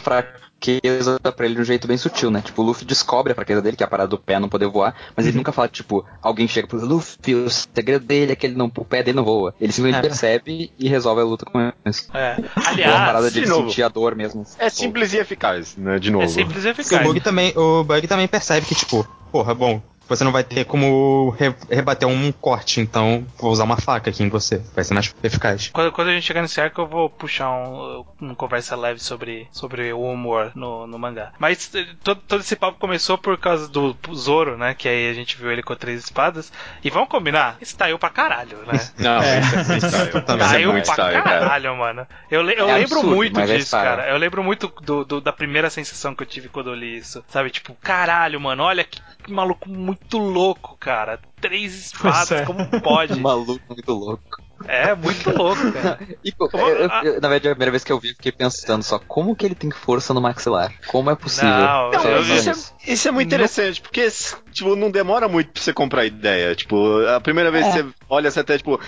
fraqueza 0.62 1.20
pra 1.20 1.46
ele 1.46 1.56
de 1.56 1.62
um 1.62 1.66
jeito 1.66 1.88
bem 1.88 1.98
sutil, 1.98 2.30
né? 2.30 2.42
Tipo, 2.42 2.62
o 2.62 2.66
Luffy 2.66 2.86
descobre 2.86 3.32
a 3.32 3.36
fraqueza 3.36 3.62
dele, 3.62 3.76
que 3.76 3.84
é 3.84 3.86
a 3.86 3.90
parada 3.90 4.10
do 4.10 4.18
pé 4.18 4.40
não 4.40 4.48
poder 4.48 4.68
voar, 4.68 4.96
mas 5.16 5.26
ele 5.26 5.38
nunca 5.38 5.52
fala, 5.52 5.68
tipo, 5.68 6.06
alguém 6.22 6.48
chega 6.48 6.68
pro 6.68 6.84
Luffy, 6.86 7.36
o 7.36 7.50
segredo 7.50 8.06
dele 8.06 8.32
é 8.34 8.36
que 8.36 8.46
ele 8.46 8.56
não, 8.56 8.72
o 8.76 8.86
pé 8.86 9.02
dele 9.04 9.16
não 9.18 9.24
voa. 9.24 9.54
Ele 9.60 9.72
simplesmente 9.72 10.06
É. 10.06 10.08
percebe 10.08 10.72
e 10.78 10.88
resolve 10.88 11.22
a 11.22 11.26
luta 11.26 11.46
com 11.46 11.72
isso. 11.86 12.08
É. 12.16 12.36
Ou 12.38 12.46
a 12.64 12.70
Aliás, 12.70 12.94
parada 12.94 13.32
de 13.32 13.42
de 13.42 13.48
sentir 13.48 13.84
a 13.84 13.88
dor 13.90 14.16
mesmo. 14.16 14.46
É 14.60 14.70
simples 14.70 15.14
e 15.14 15.18
eficaz, 15.18 15.76
né? 15.76 15.98
De 16.00 16.12
novo. 16.12 16.26
é 16.26 16.28
simples 16.28 16.64
e 16.64 16.68
Porque 16.68 16.82
o 16.82 16.82
eficaz. 16.82 17.04
Bug 17.08 17.20
também, 17.22 17.54
o 17.58 17.84
Bug 17.84 18.08
também 18.08 18.28
percebe 18.28 18.66
que, 18.66 18.76
tipo, 18.76 19.08
porra, 19.32 19.54
bom, 19.56 19.82
você 20.16 20.24
não 20.24 20.32
vai 20.32 20.44
ter 20.44 20.66
como 20.66 21.30
re- 21.32 21.56
rebater 21.70 22.08
um 22.08 22.32
corte, 22.32 22.80
então 22.82 23.26
vou 23.38 23.52
usar 23.52 23.64
uma 23.64 23.78
faca 23.78 24.10
aqui 24.10 24.24
em 24.24 24.30
você. 24.30 24.62
Vai 24.76 24.84
ser 24.84 24.94
mais 24.94 25.14
eficaz. 25.24 25.70
Quando, 25.74 25.92
quando 25.92 26.10
a 26.10 26.14
gente 26.14 26.26
chegar 26.26 26.42
nesse 26.42 26.60
arco, 26.60 26.82
eu 26.82 26.88
vou 26.88 27.10
puxar 27.10 27.50
um, 27.50 28.06
um 28.22 28.36
conversa 28.36 28.76
leve 28.76 29.00
sobre, 29.00 29.48
sobre 29.52 29.92
o 29.94 30.02
humor 30.02 30.52
no, 30.56 30.86
no 30.88 30.98
mangá. 31.00 31.32
Mas 31.40 31.74
eh, 31.76 31.86
todo, 32.04 32.22
todo 32.28 32.42
esse 32.42 32.56
papo 32.56 32.78
começou 32.80 33.18
por 33.18 33.38
causa 33.38 33.68
do 33.68 33.96
Zoro, 34.14 34.58
né? 34.58 34.74
Que 34.74 34.88
aí 34.88 35.10
a 35.10 35.14
gente 35.14 35.38
viu 35.38 35.52
ele 35.52 35.64
com 35.64 35.76
três 35.76 36.04
espadas. 36.04 36.52
E 36.84 36.90
vamos 36.90 37.10
combinar, 37.10 37.58
style 37.62 37.98
pra 37.98 38.10
caralho, 38.10 38.58
né? 38.68 38.80
Não, 38.98 39.22
É. 39.22 39.40
isso 39.40 39.56
é 39.56 39.64
freestyle. 39.64 40.04
Isso 40.04 40.16
é 40.18 40.72
pra 40.72 40.82
style, 40.84 41.24
cara. 41.24 41.40
caralho, 41.40 41.78
mano. 41.78 42.08
Eu, 42.30 42.42
le- 42.42 42.56
eu 42.58 42.68
É 42.70 42.74
lembro 42.76 43.00
absurdo, 43.00 43.16
muito 43.16 43.40
é 43.40 43.46
disso, 43.46 43.68
style. 43.68 43.88
cara. 43.98 44.10
Eu 44.10 44.18
lembro 44.18 44.44
muito 44.44 44.68
do, 44.82 45.04
do- 45.06 45.22
da 45.22 45.32
primeira 45.34 45.70
sensação 45.70 46.14
que 46.16 46.24
eu 46.24 46.28
tive 46.28 46.50
quando 46.50 46.70
eu 46.70 46.76
li 46.76 46.98
isso. 46.98 47.24
Sabe, 47.30 47.50
tipo, 47.50 47.74
caralho, 47.82 48.40
mano, 48.40 48.64
olha 48.64 48.84
que 48.84 49.00
maluco 49.32 49.70
muito 49.70 50.01
louco, 50.18 50.78
cara. 50.78 51.20
Três 51.40 51.74
espadas, 51.88 52.32
é. 52.32 52.46
como 52.46 52.66
pode? 52.82 53.18
Maluco 53.22 53.62
muito 53.70 53.92
louco. 53.92 54.42
É, 54.68 54.94
muito 54.96 55.30
louco, 55.32 55.72
cara. 55.72 56.00
E, 56.24 56.32
pô, 56.32 56.50
Eu 56.54 56.60
eu- 56.68 56.90
eu- 57.04 57.22
na 57.22 57.28
verdade, 57.30 57.48
a 57.48 57.52
primeira 57.52 57.72
vez 57.72 57.84
que 57.84 57.92
eu 57.92 58.00
vi, 58.00 58.10
eu 58.10 58.16
fiquei 58.16 58.32
pensando 58.32 58.84
só, 58.84 59.00
como 59.00 59.36
que 59.36 59.46
ele 59.46 59.56
tem 59.56 59.72
força 59.72 60.14
no 60.14 60.22
maxilar? 60.22 60.72
Como 60.88 61.10
é 61.10 61.16
possível? 61.16 61.50
Não, 61.50 61.92
Não, 61.92 62.04
eu- 62.04 62.22
isso, 62.22 62.50
é, 62.50 62.92
isso 62.94 63.08
é 63.08 63.12
muito 63.12 63.28
interessante, 63.28 63.82
porque 63.82 64.08
tipo, 64.52 64.76
não 64.76 64.92
demora 64.92 65.28
muito 65.28 65.52
pra 65.52 65.62
você 65.62 65.74
comprar 65.74 66.02
a 66.02 66.06
ideia. 66.06 66.54
Tipo, 66.56 67.06
a 67.08 67.20
primeira 67.20 67.50
vez 67.52 67.66
que 67.68 67.72
você 67.74 67.86
olha, 68.10 68.30
você 68.30 68.40
até, 68.42 68.58
tipo, 68.58 68.80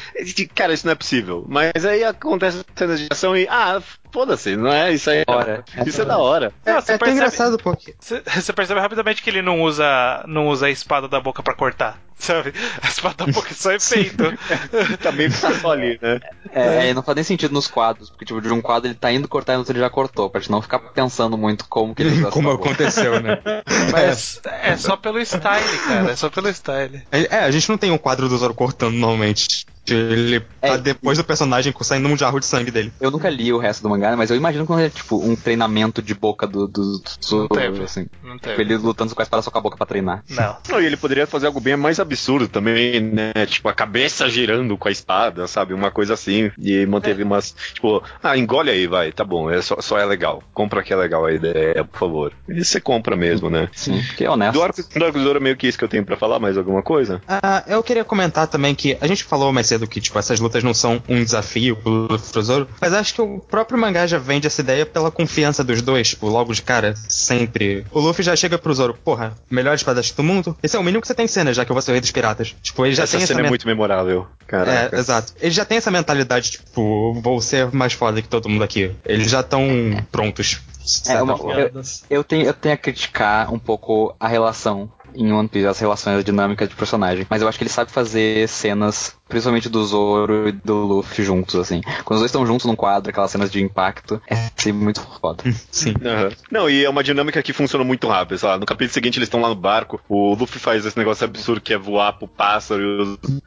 cara, 0.54 0.74
isso 0.74 0.86
não 0.86 0.92
é 0.92 0.96
possível. 0.96 1.46
Mas 1.48 1.86
aí 1.86 2.04
acontece 2.04 2.64
cenas 2.76 3.00
de 3.00 3.08
ação 3.12 3.36
e, 3.36 3.48
ah, 3.50 3.82
foda-se, 4.12 4.56
não 4.56 4.72
é? 4.72 4.94
Isso 4.94 5.10
aí. 5.10 5.24
Hora. 5.28 5.64
Isso 5.86 6.02
é 6.02 6.06
da 6.06 6.18
hora. 6.18 6.52
Não, 6.66 6.78
é 6.78 6.82
você 6.82 6.92
é 6.92 6.96
até 6.96 7.06
percebe- 7.06 7.12
engraçado 7.18 7.58
porque. 7.58 7.96
Você 8.00 8.54
percebe 8.54 8.80
rapidamente 8.80 9.22
que 9.24 9.30
ele 9.30 9.42
não 9.42 9.62
usa, 9.62 10.24
não 10.28 10.48
usa 10.48 10.68
a 10.68 10.70
espada 10.70 11.08
da 11.08 11.20
boca 11.20 11.42
pra 11.42 11.54
cortar, 11.56 11.98
sabe? 12.18 12.54
A 12.82 12.88
espada 12.88 13.26
da 13.26 13.32
boca 13.32 13.50
é 13.52 13.54
só 13.56 13.72
efeito. 13.72 14.24
tá 15.02 15.12
meio 15.12 15.30
que 15.30 15.38
só 15.38 15.72
ali, 15.72 16.00
né? 16.02 16.20
É, 16.52 16.90
é, 16.90 16.94
não 16.94 17.04
faz 17.04 17.16
nem 17.16 17.24
sentido 17.24 17.54
nos 17.54 17.68
quadros, 17.68 18.10
porque 18.10 18.26
tipo, 18.26 18.42
de 18.42 18.50
um 18.50 18.62
quadro 18.62 18.88
ele 18.88 18.96
tá 18.96 19.12
indo 19.12 19.28
cortar 19.28 19.54
e 19.54 19.56
no 19.56 19.60
outro 19.60 19.74
ele 19.74 19.80
já 19.80 19.90
cortou, 19.90 20.30
pra 20.30 20.40
gente 20.40 20.52
não 20.52 20.62
ficar 20.62 20.80
pensando 20.80 21.38
muito 21.38 21.66
como 21.68 21.96
que 21.96 22.04
ele 22.04 22.20
usa 22.20 22.32
Como 22.32 22.52
aconteceu, 22.52 23.20
né? 23.22 23.40
Mas 23.92 24.42
é 24.46 24.76
só 24.78 24.96
pelo 24.96 25.20
style, 25.20 25.78
cara. 25.88 26.12
É 26.12 26.16
só 26.16 26.30
pelo 26.30 26.50
style. 26.50 27.02
É, 27.12 27.40
a 27.40 27.52
gente 27.52 27.70
não 27.70 27.78
tem 27.78 27.92
um 27.92 27.98
quadro 27.98 28.30
do 28.30 28.38
Zoro 28.38 28.54
cortando 28.54 28.96
normalmente. 28.96 29.66
Ele 29.88 30.40
tá 30.40 30.46
É, 30.62 30.78
depois 30.78 31.18
do 31.18 31.24
personagem 31.24 31.74
saindo 31.82 32.08
um 32.08 32.18
jarro 32.18 32.40
de 32.40 32.46
sangue 32.46 32.72
dele. 32.72 32.94
Eu 33.02 33.12
nunca 33.12 33.30
li 33.30 33.52
o 33.52 33.58
resto 33.58 33.84
do 33.84 33.90
mangá, 33.90 34.16
mas 34.16 34.30
eu 34.30 34.38
imagino 34.38 34.66
que 34.66 34.74
é 34.74 34.90
tipo 34.90 35.18
um 35.22 35.36
treinamento 35.36 36.02
de 36.02 36.14
boca 36.14 36.48
do, 36.48 36.68
do, 36.68 37.00
do 37.00 37.04
Zoro, 37.22 37.50
teve. 37.50 37.84
assim. 37.84 38.08
Não 38.24 38.36
Tipo, 38.36 38.48
teve. 38.50 38.62
ele 38.62 38.78
lutando 38.78 39.14
com 39.14 39.22
a 39.22 39.24
espada 39.24 39.42
só 39.44 39.52
com 39.52 39.58
a 39.58 39.62
boca 39.62 39.76
pra 39.76 39.86
treinar. 39.86 40.24
Não. 40.30 40.58
Não, 40.70 40.82
e 40.82 40.86
ele 40.86 40.96
poderia 40.96 41.28
fazer 41.28 41.48
algo 41.48 41.60
bem 41.60 41.76
mais 41.76 42.00
absurdo 42.00 42.48
também, 42.48 43.02
né? 43.02 43.34
Tipo, 43.48 43.68
a 43.70 43.74
cabeça 43.74 44.30
girando 44.30 44.78
com 44.78 44.88
a 44.88 44.92
espada, 44.92 45.48
sabe? 45.48 45.74
Uma 45.74 45.92
coisa 45.92 46.14
assim. 46.14 46.50
E 46.58 46.86
manteve 46.86 47.24
umas. 47.24 47.54
Tipo, 47.74 48.02
ah, 48.22 48.38
engole 48.38 48.70
aí, 48.70 48.88
vai, 48.88 49.12
tá 49.12 49.24
bom, 49.26 49.50
é 49.52 49.62
só, 49.62 49.82
só 49.82 49.98
é 49.98 50.06
legal. 50.06 50.42
Compra 50.54 50.82
que 50.82 50.94
é 50.94 50.96
legal 50.96 51.26
a 51.26 51.34
ideia, 51.34 51.84
por 51.84 52.00
favor. 52.00 52.34
E 52.48 52.64
você 52.64 52.80
compra 52.80 53.16
mesmo, 53.18 53.50
né? 53.50 53.68
Sim, 53.74 54.02
porque 54.08 54.24
é 54.24 54.30
honesto. 54.30 54.54
Do 54.54 54.64
arco, 54.64 54.82
do 54.82 55.06
arco 55.06 55.18
do 55.18 55.24
Zoro 55.24 55.40
é 55.40 55.42
meio 55.42 55.58
que 55.58 55.68
isso 55.68 55.78
que 55.78 55.84
eu 55.84 55.90
tenho 55.90 56.06
pra 56.06 56.16
falar, 56.16 56.40
mais 56.40 56.58
alguma 56.58 56.82
coisa? 56.82 57.22
Ah, 57.28 57.64
eu 57.68 57.84
queria 57.84 58.04
comentar 58.06 58.48
também 58.48 58.74
que 58.74 58.98
a 59.02 59.08
gente 59.08 59.24
falou 59.24 59.52
mais 59.52 59.68
cedo 59.74 59.88
que 59.88 60.00
tipo 60.00 60.18
essas 60.20 60.40
lutas 60.40 60.64
não 60.64 60.74
são 60.74 61.02
um 61.10 61.24
desafio 61.24 61.76
pro 61.76 61.92
Luffy 61.92 62.28
e 62.30 62.32
pro 62.32 62.42
Zoro, 62.42 62.68
mas 62.80 62.94
acho 62.94 63.14
que 63.14 63.22
o 63.22 63.40
próprio 63.40 63.78
mangá 63.80 64.06
já 64.06 64.18
vende 64.18 64.48
essa 64.48 64.62
ideia 64.62 64.86
pela 64.86 65.10
confiança 65.12 65.64
dos 65.64 65.82
dois, 65.82 66.10
tipo, 66.10 66.28
logo 66.28 66.54
de 66.54 66.62
cara, 66.62 66.94
sempre. 67.08 67.86
O 67.92 68.00
Luffy 68.00 68.24
já 68.24 68.36
chega 68.36 68.58
pro 68.58 68.74
Zoro, 68.74 68.94
porra, 69.04 69.34
melhor 69.50 69.74
espadachim 69.76 70.14
do 70.16 70.24
mundo? 70.24 70.58
Esse 70.62 70.76
é 70.76 70.80
o 70.80 70.84
mínimo 70.84 71.02
que 71.02 71.08
você 71.08 71.16
tem 71.16 71.26
em 71.26 71.28
cena, 71.28 71.54
já 71.54 71.66
que 71.66 71.72
eu 71.72 71.74
vou 71.74 71.82
ser 71.82 71.92
o 71.92 71.94
rei 71.94 72.02
dos 72.02 72.12
piratas. 72.12 72.56
Tipo, 72.62 72.86
ele 72.86 72.96
já 72.96 73.04
essa 73.04 73.12
tem 73.18 73.24
essa 73.24 73.28
cena 73.28 73.40
é 73.40 73.44
men- 73.44 73.50
muito 73.50 73.68
memorável, 73.68 74.28
caraca. 74.48 74.96
É, 74.96 75.00
exato. 75.00 75.34
Ele 75.42 75.52
já 75.52 75.66
tem 75.66 75.78
essa 75.78 75.90
mentalidade, 75.92 76.52
tipo, 76.52 77.14
vou 77.22 77.42
ser 77.42 77.72
mais 77.74 77.94
foda 77.94 78.22
que 78.22 78.28
todo 78.28 78.48
mundo 78.50 78.64
aqui. 78.64 78.92
Eles 79.06 79.30
já 79.30 79.40
estão 79.40 79.68
prontos. 80.12 80.62
É, 81.08 81.22
uma-. 81.22 81.38
Piadas. 81.40 82.04
Eu 82.10 82.24
tenho, 82.24 82.46
eu 82.46 82.54
tenho 82.54 82.76
a 82.76 82.78
criticar 82.78 83.54
um 83.54 83.58
pouco 83.60 84.14
a 84.20 84.28
relação 84.28 84.92
em 85.16 85.32
One 85.32 85.48
Piece, 85.48 85.68
as 85.68 85.80
relações, 85.80 86.20
a 86.20 86.24
dinâmica 86.24 86.68
de 86.68 86.76
personagem. 86.76 87.26
Mas 87.30 87.42
eu 87.42 87.48
acho 87.48 87.58
que 87.58 87.64
ele 87.64 87.70
sabe 87.70 87.92
fazer 87.92 88.48
cenas, 88.48 89.16
principalmente 89.28 89.70
do 89.70 89.84
Zoro 89.86 90.48
e 90.50 90.52
do 90.52 90.76
Luffy 90.86 91.24
juntos, 91.24 91.56
assim. 91.56 91.82
Quando 92.04 92.18
os 92.18 92.22
dois 92.22 92.30
estão 92.30 92.46
juntos 92.46 92.66
num 92.66 92.76
quadro, 92.76 93.10
aquelas 93.10 93.32
cenas 93.32 93.52
de 93.52 93.62
impacto, 93.62 94.22
é 94.30 94.36
sempre 94.56 94.84
muito 94.84 95.02
foda. 95.22 95.44
Sim. 95.72 95.94
Aham. 96.04 96.30
Não, 96.52 96.70
e 96.70 96.84
é 96.86 96.90
uma 96.90 97.04
dinâmica 97.04 97.42
que 97.42 97.54
funciona 97.54 97.84
muito 97.84 98.08
rápido, 98.08 98.38
sei 98.38 98.50
lá, 98.50 98.58
no 98.58 98.66
capítulo 98.66 98.94
seguinte 98.94 99.18
eles 99.18 99.28
estão 99.28 99.42
lá 99.42 99.50
no 99.50 99.56
barco, 99.56 100.00
o 100.08 100.34
Luffy 100.36 100.60
faz 100.60 100.86
esse 100.86 100.98
negócio 100.98 101.26
absurdo 101.26 101.62
que 101.62 101.74
é 101.74 101.78
voar 101.78 102.14
pro 102.14 102.28
pássaro 102.28 102.82
e 102.82 103.02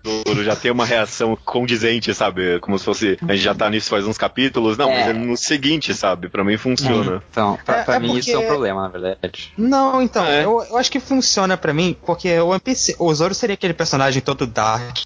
o 0.09 0.23
Zoro 0.29 0.45
já 0.45 0.57
tem 0.57 0.71
uma 0.71 0.85
reação 0.85 1.37
condizente, 1.45 2.13
sabe? 2.15 2.59
Como 2.61 2.79
se 2.79 2.85
fosse, 2.85 3.19
a 3.29 3.33
gente 3.35 3.45
já 3.45 3.55
tá 3.55 3.69
nisso 3.71 3.91
faz 3.91 4.07
uns 4.07 4.19
capítulos, 4.19 4.77
não, 4.77 4.91
É. 4.91 4.99
mas 5.01 5.09
é 5.09 5.13
no 5.13 5.37
seguinte, 5.37 5.95
sabe? 5.95 6.29
Pra 6.29 6.45
mim 6.45 6.57
funciona. 6.57 7.23
Então, 7.31 7.59
pra, 7.65 7.77
É- 7.79 7.83
pra 7.85 7.95
é 7.97 7.99
mim 7.99 8.07
porque- 8.09 8.21
isso 8.21 8.33
é 8.33 8.39
um 8.39 8.47
problema, 8.47 8.83
na 8.83 8.89
verdade. 8.89 9.53
Não, 9.57 10.01
então, 10.03 10.25
é? 10.25 10.45
eu, 10.45 10.65
eu 10.71 10.77
acho 10.77 10.91
que 10.91 11.01
funciona 11.01 11.56
funciona 11.57 11.59
pra 11.59 11.73
mim 11.73 11.97
porque 12.05 12.39
o 12.39 12.49
One 12.49 12.61
Piece, 12.61 12.95
o 12.99 13.13
Zoro 13.15 13.35
seria 13.35 13.55
aquele 13.55 13.75
personagem 13.75 14.23
todo 14.23 14.47
dark, 14.47 14.99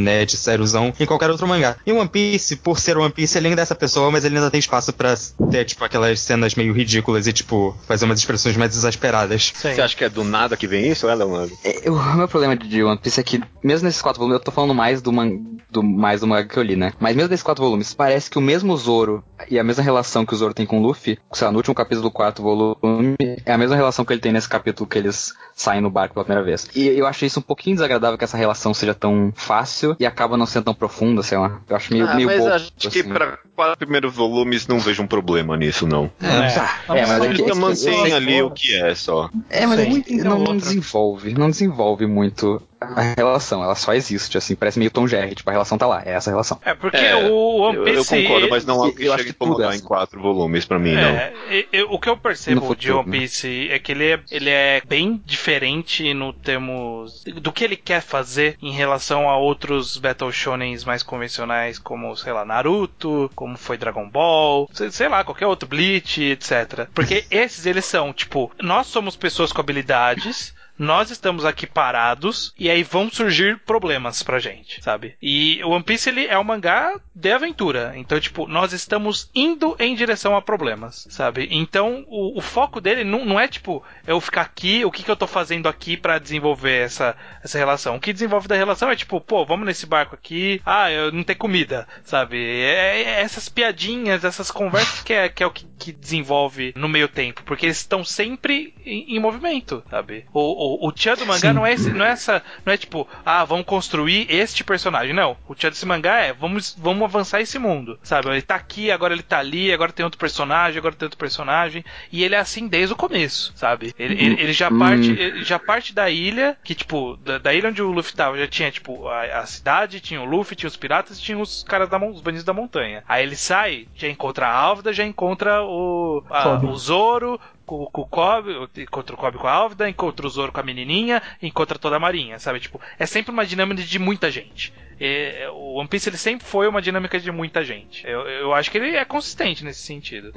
né, 0.00 0.24
de 0.24 0.36
sériozão 0.36 0.92
em 0.98 1.06
qualquer 1.06 1.30
outro 1.30 1.46
mangá. 1.46 1.76
E 1.86 1.92
o 1.92 1.98
One 1.98 2.08
Piece, 2.08 2.56
por 2.56 2.78
ser 2.78 2.98
One 2.98 3.12
Piece, 3.12 3.38
ele 3.38 3.48
ainda 3.48 3.62
é 3.62 3.64
essa 3.64 3.74
pessoa, 3.74 4.10
mas 4.10 4.24
ele 4.24 4.36
ainda 4.36 4.50
tem 4.50 4.58
espaço 4.58 4.92
pra 4.92 5.14
ter, 5.50 5.64
tipo, 5.64 5.84
aquelas 5.84 6.20
cenas 6.20 6.54
meio 6.54 6.72
ridículas 6.72 7.26
e, 7.26 7.32
tipo, 7.32 7.76
fazer 7.86 8.04
umas 8.04 8.18
expressões 8.18 8.56
mais 8.56 8.76
exasperadas. 8.76 9.52
Você 9.54 9.80
acha 9.80 9.96
que 9.96 10.04
é 10.04 10.08
do 10.08 10.24
nada 10.24 10.56
que 10.56 10.66
vem 10.66 10.90
isso, 10.90 11.08
é, 11.08 11.14
Leonardo? 11.14 11.56
É, 11.64 11.90
o 11.90 12.16
meu 12.16 12.28
problema 12.28 12.56
de 12.56 12.82
One 12.82 12.98
Piece 12.98 13.20
é 13.20 13.22
que, 13.22 13.40
mesmo 13.62 13.86
nesses 13.86 14.02
quatro 14.02 14.18
volumes, 14.18 14.40
eu 14.40 14.44
tô 14.44 14.50
falando 14.50 14.74
mais 14.74 15.00
do, 15.00 15.12
man, 15.12 15.30
do, 15.70 15.82
mais 15.82 16.20
do 16.20 16.26
manga 16.26 16.48
que 16.48 16.58
eu 16.58 16.62
li, 16.62 16.76
né? 16.76 16.92
Mas 16.98 17.14
mesmo 17.14 17.30
nesses 17.30 17.44
quatro 17.44 17.62
volumes, 17.62 17.94
parece 17.94 18.30
que 18.30 18.38
o 18.38 18.42
mesmo 18.42 18.76
Zoro 18.76 19.24
e 19.50 19.58
a 19.58 19.64
mesma 19.64 19.82
relação 19.82 20.24
que 20.26 20.34
o 20.34 20.36
Zoro 20.36 20.54
tem 20.54 20.66
com 20.66 20.78
o 20.78 20.82
Luffy, 20.82 21.18
sei 21.32 21.46
lá, 21.46 21.52
no 21.52 21.58
último 21.58 21.74
capítulo 21.74 22.02
do 22.02 22.10
quarto 22.10 22.42
volume, 22.42 23.16
é 23.44 23.52
a 23.52 23.58
mesma 23.58 23.76
relação 23.76 24.04
que 24.04 24.12
ele 24.12 24.20
tem 24.20 24.32
nesse 24.32 24.48
capítulo 24.48 24.88
que 24.88 24.98
eles 24.98 25.32
saem 25.54 25.80
no 25.80 25.90
barco 25.90 26.14
pela 26.14 26.24
primeira 26.24 26.44
vez. 26.44 26.68
E 26.74 26.86
eu 26.88 27.06
acho 27.06 27.24
isso 27.24 27.38
um 27.40 27.42
pouquinho 27.42 27.76
desagradável 27.76 28.16
que 28.18 28.24
essa 28.24 28.36
relação 28.36 28.72
seja 28.74 28.94
tão 28.94 29.32
fácil 29.34 29.96
e 29.98 30.06
acaba 30.06 30.36
não 30.36 30.46
sendo 30.46 30.64
tão 30.64 30.74
profunda, 30.74 31.22
sei 31.22 31.38
lá. 31.38 31.60
Eu 31.68 31.76
acho 31.76 31.92
meio, 31.92 32.06
ah, 32.08 32.14
meio 32.14 32.26
mas 32.28 32.38
bobo, 32.38 32.52
acho 32.52 32.72
que 32.76 32.88
assim. 33.00 33.08
para 33.08 33.38
quatro 33.54 33.76
primeiros 33.78 34.14
volumes 34.14 34.66
não 34.66 34.78
vejo 34.78 35.02
um 35.02 35.06
problema 35.06 35.56
nisso, 35.56 35.86
não. 35.86 36.10
É, 36.22 36.98
é, 36.98 37.06
mas 37.06 37.22
é 37.24 37.32
que, 37.34 37.42
é 37.42 37.44
tá 37.46 37.52
que- 37.52 37.58
mantém 37.58 38.12
é- 38.12 38.14
ali 38.14 38.42
o 38.42 38.50
que 38.50 38.74
é 38.74 38.94
só. 38.94 39.30
É, 39.50 39.66
mas 39.66 39.78
é 39.78 39.84
Sim. 39.84 40.02
que 40.02 40.16
não, 40.16 40.38
não 40.38 40.56
desenvolve, 40.56 41.34
não 41.34 41.50
desenvolve 41.50 42.06
muito 42.06 42.60
a 42.80 43.14
relação, 43.16 43.62
ela 43.62 43.74
só 43.74 43.94
existe, 43.94 44.36
assim, 44.36 44.54
parece 44.54 44.78
meio 44.78 44.90
Tom 44.90 45.06
Jerry, 45.06 45.34
tipo, 45.34 45.48
a 45.48 45.52
relação 45.52 45.78
tá 45.78 45.86
lá, 45.86 46.02
é 46.04 46.12
essa 46.12 46.30
relação. 46.30 46.60
É, 46.64 46.74
porque 46.74 46.96
É, 46.96 47.14
o 47.16 47.56
One 47.60 47.76
Eu, 47.76 47.86
eu 47.88 47.94
Piece. 48.04 48.22
concordo, 48.22 48.48
mas 48.50 48.64
não 48.66 48.74
é 48.76 48.78
algo 48.86 48.94
que 48.96 49.04
eu 49.04 49.12
acho 49.12 49.22
chega 49.24 49.34
que 49.34 49.42
a 49.42 49.46
incomodar 49.46 49.66
tudo 49.66 49.72
é 49.72 49.74
em 49.74 49.78
assim. 49.78 49.86
quatro 49.86 50.20
volumes 50.20 50.64
pra 50.64 50.78
mim, 50.78 50.94
não. 50.94 51.08
É, 51.08 51.32
e- 51.50 51.68
e- 51.72 51.82
o 51.82 51.98
que 51.98 52.08
eu 52.08 52.16
percebo 52.16 52.60
No 52.60 52.74
de 52.76 52.88
futuro, 52.88 52.98
One 53.00 53.10
Piece 53.10 53.68
é 53.70 53.78
que 53.78 53.92
ele 53.92 54.12
é, 54.12 54.20
ele 54.30 54.50
é 54.50 54.82
bem 54.86 55.20
diferente 55.24 56.12
no 56.14 56.32
termos 56.32 57.22
do 57.40 57.52
que 57.52 57.64
ele 57.64 57.76
quer 57.76 58.00
fazer 58.02 58.56
em 58.62 58.72
relação 58.72 59.28
a 59.28 59.36
outros 59.36 59.96
Battle 59.96 60.30
Shonens 60.32 60.84
mais 60.84 61.02
convencionais, 61.02 61.78
como, 61.78 62.14
sei 62.16 62.32
lá, 62.32 62.44
Naruto, 62.44 63.30
como 63.34 63.56
foi 63.56 63.76
Dragon 63.76 64.08
Ball, 64.08 64.68
sei, 64.72 64.90
sei 64.90 65.08
lá, 65.08 65.24
qualquer 65.24 65.46
outro, 65.46 65.68
Bleach, 65.68 66.22
etc. 66.22 66.86
Porque 66.94 67.24
esses, 67.30 67.66
eles 67.66 67.84
são, 67.84 68.12
tipo, 68.12 68.52
nós 68.62 68.86
somos 68.86 69.16
pessoas 69.16 69.52
com 69.52 69.60
habilidades, 69.60 70.53
nós 70.78 71.10
estamos 71.10 71.44
aqui 71.44 71.66
parados 71.66 72.52
e 72.58 72.68
aí 72.68 72.82
vão 72.82 73.10
surgir 73.10 73.58
problemas 73.60 74.22
pra 74.22 74.38
gente, 74.38 74.82
sabe? 74.82 75.16
E 75.22 75.62
o 75.64 75.70
One 75.70 75.84
Piece 75.84 76.08
ele 76.08 76.26
é 76.26 76.38
um 76.38 76.44
mangá 76.44 76.98
de 77.14 77.32
aventura, 77.32 77.92
então 77.96 78.18
tipo 78.18 78.46
nós 78.46 78.72
estamos 78.72 79.30
indo 79.34 79.76
em 79.78 79.94
direção 79.94 80.36
a 80.36 80.42
problemas, 80.42 81.06
sabe? 81.10 81.48
Então 81.50 82.04
o, 82.08 82.38
o 82.38 82.40
foco 82.40 82.80
dele 82.80 83.04
não, 83.04 83.24
não 83.24 83.38
é 83.38 83.46
tipo 83.46 83.82
eu 84.06 84.20
ficar 84.20 84.42
aqui, 84.42 84.84
o 84.84 84.90
que, 84.90 85.02
que 85.02 85.10
eu 85.10 85.16
tô 85.16 85.26
fazendo 85.26 85.68
aqui 85.68 85.96
pra 85.96 86.18
desenvolver 86.18 86.84
essa, 86.84 87.16
essa 87.42 87.58
relação. 87.58 87.96
O 87.96 88.00
que 88.00 88.12
desenvolve 88.12 88.48
da 88.48 88.56
relação 88.56 88.90
é 88.90 88.96
tipo, 88.96 89.20
pô, 89.20 89.44
vamos 89.44 89.66
nesse 89.66 89.86
barco 89.86 90.14
aqui, 90.14 90.60
ah, 90.64 90.90
eu 90.90 91.12
não 91.12 91.22
tenho 91.22 91.38
comida, 91.38 91.86
sabe? 92.04 92.36
É, 92.36 93.02
é 93.02 93.20
essas 93.20 93.48
piadinhas, 93.48 94.24
essas 94.24 94.50
conversas 94.50 95.02
que 95.02 95.12
é, 95.12 95.28
que 95.28 95.42
é 95.42 95.46
o 95.46 95.50
que, 95.50 95.66
que 95.78 95.92
desenvolve 95.92 96.72
no 96.76 96.88
meio 96.88 97.08
tempo, 97.08 97.42
porque 97.44 97.66
eles 97.66 97.78
estão 97.78 98.04
sempre 98.04 98.74
em, 98.84 99.16
em 99.16 99.20
movimento, 99.20 99.82
sabe? 99.90 100.24
O, 100.32 100.63
o, 100.64 100.88
o 100.88 100.92
tchan 100.92 101.16
do 101.16 101.26
mangá 101.26 101.52
Sim. 101.52 101.54
não 101.54 101.66
é, 101.66 101.72
esse, 101.72 101.92
não 101.92 102.04
é 102.04 102.10
essa, 102.10 102.42
não 102.64 102.72
é 102.72 102.76
tipo, 102.76 103.08
ah, 103.24 103.44
vamos 103.44 103.66
construir 103.66 104.26
este 104.30 104.64
personagem. 104.64 105.14
Não, 105.14 105.36
o 105.46 105.54
tchan 105.54 105.70
desse 105.70 105.86
mangá 105.86 106.18
é, 106.20 106.32
vamos, 106.32 106.74
vamos 106.78 107.04
avançar 107.04 107.40
esse 107.40 107.58
mundo, 107.58 107.98
sabe? 108.02 108.28
Ele 108.30 108.42
tá 108.42 108.54
aqui, 108.56 108.90
agora 108.90 109.12
ele 109.14 109.22
tá 109.22 109.38
ali, 109.38 109.72
agora 109.72 109.92
tem 109.92 110.04
outro 110.04 110.18
personagem, 110.18 110.78
agora 110.78 110.94
tem 110.94 111.06
outro 111.06 111.18
personagem, 111.18 111.84
e 112.10 112.22
ele 112.24 112.34
é 112.34 112.38
assim 112.38 112.66
desde 112.68 112.92
o 112.92 112.96
começo, 112.96 113.52
sabe? 113.56 113.94
Ele, 113.98 114.14
ele, 114.14 114.40
ele 114.40 114.52
já 114.52 114.70
Hum. 114.70 114.78
parte, 114.78 115.12
ele 115.12 115.44
já 115.44 115.58
parte 115.58 115.92
da 115.94 116.08
ilha, 116.10 116.56
que 116.64 116.74
tipo, 116.74 117.16
da, 117.18 117.38
da 117.38 117.52
ilha 117.54 117.68
onde 117.68 117.82
o 117.82 117.90
Luffy 117.90 118.14
tava, 118.14 118.38
já 118.38 118.46
tinha 118.46 118.70
tipo 118.70 119.06
a, 119.08 119.22
a 119.40 119.46
cidade, 119.46 120.00
tinha 120.00 120.20
o 120.20 120.24
Luffy, 120.24 120.56
tinha 120.56 120.68
os 120.68 120.76
piratas, 120.76 121.20
tinha 121.20 121.38
os 121.38 121.62
caras 121.64 121.88
da 121.88 121.98
os 122.04 122.20
bandidos 122.20 122.44
da 122.44 122.52
montanha. 122.52 123.02
Aí 123.08 123.22
ele 123.22 123.36
sai, 123.36 123.88
já 123.94 124.08
encontra 124.08 124.46
a 124.46 124.52
Álvida, 124.54 124.92
já 124.92 125.04
encontra 125.04 125.62
o 125.62 126.22
a- 126.30 126.60
o 126.62 126.76
Zoro, 126.76 127.40
com, 127.66 127.86
com 127.86 128.02
o 128.02 128.06
Kobe, 128.06 128.52
encontra 128.78 129.14
o 129.14 129.18
Kobe 129.18 129.38
com 129.38 129.46
a 129.46 129.52
Álvida, 129.52 129.88
encontra 129.88 130.26
o 130.26 130.30
Zoro 130.30 130.52
com 130.52 130.60
a 130.60 130.62
menininha, 130.62 131.22
encontra 131.42 131.78
toda 131.78 131.96
a 131.96 132.00
marinha, 132.00 132.38
sabe? 132.38 132.60
Tipo, 132.60 132.80
é 132.98 133.06
sempre 133.06 133.32
uma 133.32 133.44
dinâmica 133.44 133.82
de 133.82 133.98
muita 133.98 134.30
gente. 134.30 134.72
É, 135.00 135.48
o 135.50 135.74
One 135.74 135.88
Piece 135.88 136.08
ele 136.08 136.16
sempre 136.16 136.46
foi 136.46 136.68
uma 136.68 136.80
dinâmica 136.80 137.18
de 137.18 137.30
muita 137.32 137.64
gente. 137.64 138.06
Eu, 138.06 138.20
eu 138.20 138.54
acho 138.54 138.70
que 138.70 138.78
ele 138.78 138.96
é 138.96 139.04
consistente 139.04 139.64
nesse 139.64 139.80
sentido. 139.80 140.32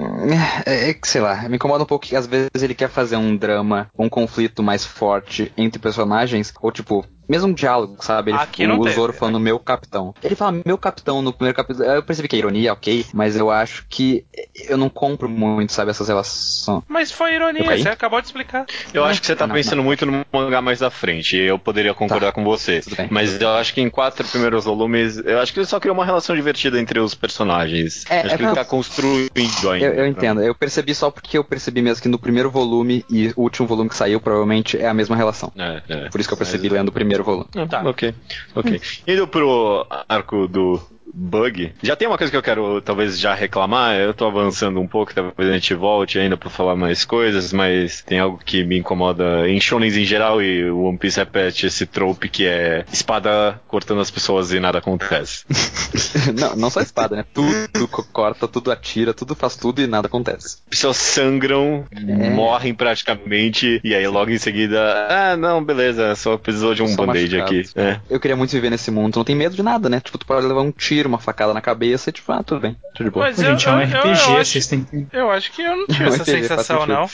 É, 0.65 0.89
é 0.89 0.99
sei 1.03 1.21
lá, 1.21 1.47
me 1.47 1.55
incomoda 1.55 1.83
um 1.83 1.87
pouco 1.87 2.05
que 2.05 2.15
às 2.15 2.25
vezes 2.25 2.49
ele 2.55 2.73
quer 2.73 2.89
fazer 2.89 3.17
um 3.17 3.35
drama, 3.35 3.89
um 3.97 4.09
conflito 4.09 4.63
mais 4.63 4.83
forte 4.83 5.51
entre 5.55 5.79
personagens, 5.79 6.53
ou 6.61 6.71
tipo, 6.71 7.05
mesmo 7.27 7.49
um 7.49 7.53
diálogo, 7.53 7.97
sabe? 7.99 8.31
Ele, 8.31 8.39
Aqui 8.39 8.67
não 8.67 8.79
o 8.79 8.83
teve. 8.83 8.95
Zoro 8.95 9.13
falando 9.13 9.39
meu 9.39 9.59
capitão. 9.59 10.13
Ele 10.23 10.35
fala 10.35 10.61
meu 10.65 10.77
capitão 10.77 11.21
no 11.21 11.33
primeiro 11.33 11.55
capítulo. 11.55 11.85
Eu 11.85 12.03
percebi 12.03 12.27
que 12.27 12.35
é 12.35 12.39
ironia, 12.39 12.73
ok, 12.73 13.05
mas 13.13 13.35
eu 13.35 13.49
acho 13.51 13.85
que 13.89 14.25
eu 14.67 14.77
não 14.77 14.89
compro 14.89 15.27
muito, 15.29 15.71
sabe, 15.73 15.91
essas 15.91 16.07
relações. 16.07 16.83
Mas 16.87 17.11
foi 17.11 17.35
ironia, 17.35 17.63
você 17.77 17.89
acabou 17.89 18.19
de 18.21 18.27
explicar. 18.27 18.65
Eu 18.93 19.03
acho 19.05 19.19
que 19.21 19.27
você 19.27 19.35
tá 19.35 19.45
Não, 19.47 19.55
pensando 19.55 19.83
muito 19.83 20.05
no 20.05 20.25
mangá 20.31 20.61
mais 20.61 20.79
da 20.79 20.89
frente, 20.89 21.35
eu 21.35 21.57
poderia 21.59 21.93
concordar 21.93 22.27
Tá. 22.27 22.31
com 22.33 22.43
você. 22.43 22.81
Mas 23.09 23.39
eu 23.41 23.49
acho 23.51 23.73
que 23.73 23.81
em 23.81 23.89
quatro 23.89 24.27
primeiros 24.27 24.65
volumes, 24.65 25.17
eu 25.17 25.39
acho 25.39 25.53
que 25.53 25.59
ele 25.59 25.65
só 25.67 25.79
criou 25.79 25.95
uma 25.95 26.05
relação 26.05 26.35
divertida 26.35 26.79
entre 26.79 26.99
os 26.99 27.13
personagens. 27.15 28.05
É, 28.09 28.19
acho 28.21 28.27
é 28.33 28.37
que 28.37 28.43
ele 28.43 28.51
pra- 28.51 28.63
tá 28.63 28.65
construindo 28.65 29.69
ainda. 29.71 29.85
Eu, 29.85 29.93
eu 29.93 30.07
entendo, 30.07 30.41
eu 30.41 30.53
percebi 30.55 30.93
só 30.93 31.09
porque 31.09 31.37
eu 31.37 31.43
percebi 31.43 31.81
mesmo 31.81 32.01
que 32.01 32.09
no 32.09 32.19
primeiro 32.19 32.49
volume 32.51 33.05
e 33.09 33.31
o 33.35 33.41
último 33.43 33.67
volume 33.67 33.89
que 33.89 33.95
saiu 33.95 34.19
provavelmente 34.19 34.77
é 34.77 34.87
a 34.87 34.93
mesma 34.93 35.15
relação. 35.15 35.51
É, 35.57 35.81
é. 35.87 36.09
Por 36.09 36.19
isso 36.19 36.27
que 36.29 36.33
eu 36.33 36.37
percebi 36.37 36.69
lendo 36.69 36.89
o 36.89 36.91
primeiro 36.91 37.16
volume. 37.23 37.45
Tá. 37.69 37.81
Ok, 37.87 38.13
ok. 38.55 38.81
Indo 39.07 39.27
pro 39.27 39.85
arco 40.07 40.47
do 40.47 40.81
Bug, 41.19 41.73
já 41.81 41.95
tem 41.95 42.07
uma 42.07 42.17
coisa 42.17 42.29
que 42.29 42.37
eu 42.37 42.43
quero 42.43 42.79
talvez 42.81 43.19
já 43.19 43.33
reclamar, 43.33 43.95
eu 43.95 44.13
tô 44.13 44.25
avançando 44.27 44.79
um 44.79 44.87
pouco, 44.87 45.13
talvez 45.15 45.49
a 45.49 45.53
gente 45.53 45.73
volte 45.73 46.19
ainda 46.19 46.37
pra 46.37 46.49
falar 46.49 46.75
mais 46.75 47.03
coisas, 47.03 47.51
mas 47.51 48.01
tem 48.03 48.19
algo 48.19 48.39
que 48.45 48.63
me 48.63 48.77
incomoda 48.77 49.49
em 49.49 49.59
shonens 49.59 49.97
em 49.97 50.03
geral 50.05 50.41
e 50.43 50.69
o 50.69 50.83
One 50.83 50.97
Piece 50.97 51.17
repete 51.19 51.65
esse 51.65 51.87
trope 51.87 52.29
que 52.29 52.45
é 52.45 52.85
espada 52.93 53.59
cortando 53.67 53.99
as 53.99 54.11
pessoas 54.11 54.51
e 54.53 54.59
nada 54.59 54.77
acontece. 54.77 55.43
não, 56.39 56.55
não 56.55 56.69
só 56.69 56.81
espada, 56.81 57.15
né? 57.15 57.25
Tudo 57.33 57.87
co- 57.87 58.03
corta, 58.13 58.47
tudo 58.47 58.71
atira, 58.71 59.11
tudo 59.13 59.33
faz 59.33 59.55
tudo 59.55 59.81
e 59.81 59.87
nada 59.87 60.05
acontece. 60.07 60.57
pessoas 60.69 60.97
sangram, 60.97 61.83
É. 61.91 62.29
morrem 62.29 62.75
praticamente, 62.75 63.81
e 63.83 63.95
aí 63.95 64.07
logo 64.07 64.29
em 64.29 64.37
seguida, 64.37 65.07
ah, 65.09 65.35
não, 65.37 65.63
beleza, 65.63 66.13
só 66.15 66.37
precisou 66.37 66.75
de 66.75 66.83
um 66.83 66.95
band-aid 66.95 67.41
aqui. 67.41 67.63
É. 67.75 67.99
Eu 68.09 68.19
queria 68.19 68.35
muito 68.35 68.51
viver 68.51 68.69
nesse 68.69 68.91
mundo, 68.91 69.15
não 69.17 69.23
tem 69.23 69.35
medo 69.35 69.55
de 69.55 69.63
nada, 69.63 69.89
né? 69.89 69.99
Tipo, 69.99 70.17
tu 70.17 70.25
pode 70.25 70.45
levar 70.45 70.61
um 70.61 70.71
tiro, 70.71 71.06
uma 71.07 71.19
facada 71.19 71.53
na 71.53 71.61
cabeça 71.61 72.09
e 72.09 72.13
tipo, 72.13 72.31
ah, 72.31 72.43
tudo 72.43 72.61
bem, 72.61 72.75
tudo 72.95 73.05
de 73.05 73.11
boa. 73.11 73.25
Mas 73.27 73.35
Pô, 73.37 73.41
eu, 73.41 73.51
gente, 73.51 73.67
é 73.67 73.71
um 73.71 73.81
eu- 73.81 73.81
eu- 73.81 73.87
RPG, 73.87 74.07
eu 74.31 74.37
acho, 74.37 74.51
vocês 74.51 74.67
têm 74.67 74.83
que. 74.83 75.07
eu 75.11 75.31
acho 75.31 75.51
que 75.51 75.61
eu 75.61 75.75
não 75.75 75.87
tive 75.87 76.03
Um 76.05 76.07
essa 76.07 76.23
RPG, 76.23 76.41
sensação, 76.47 76.79
sentido. 76.81 76.93
não. 76.93 77.09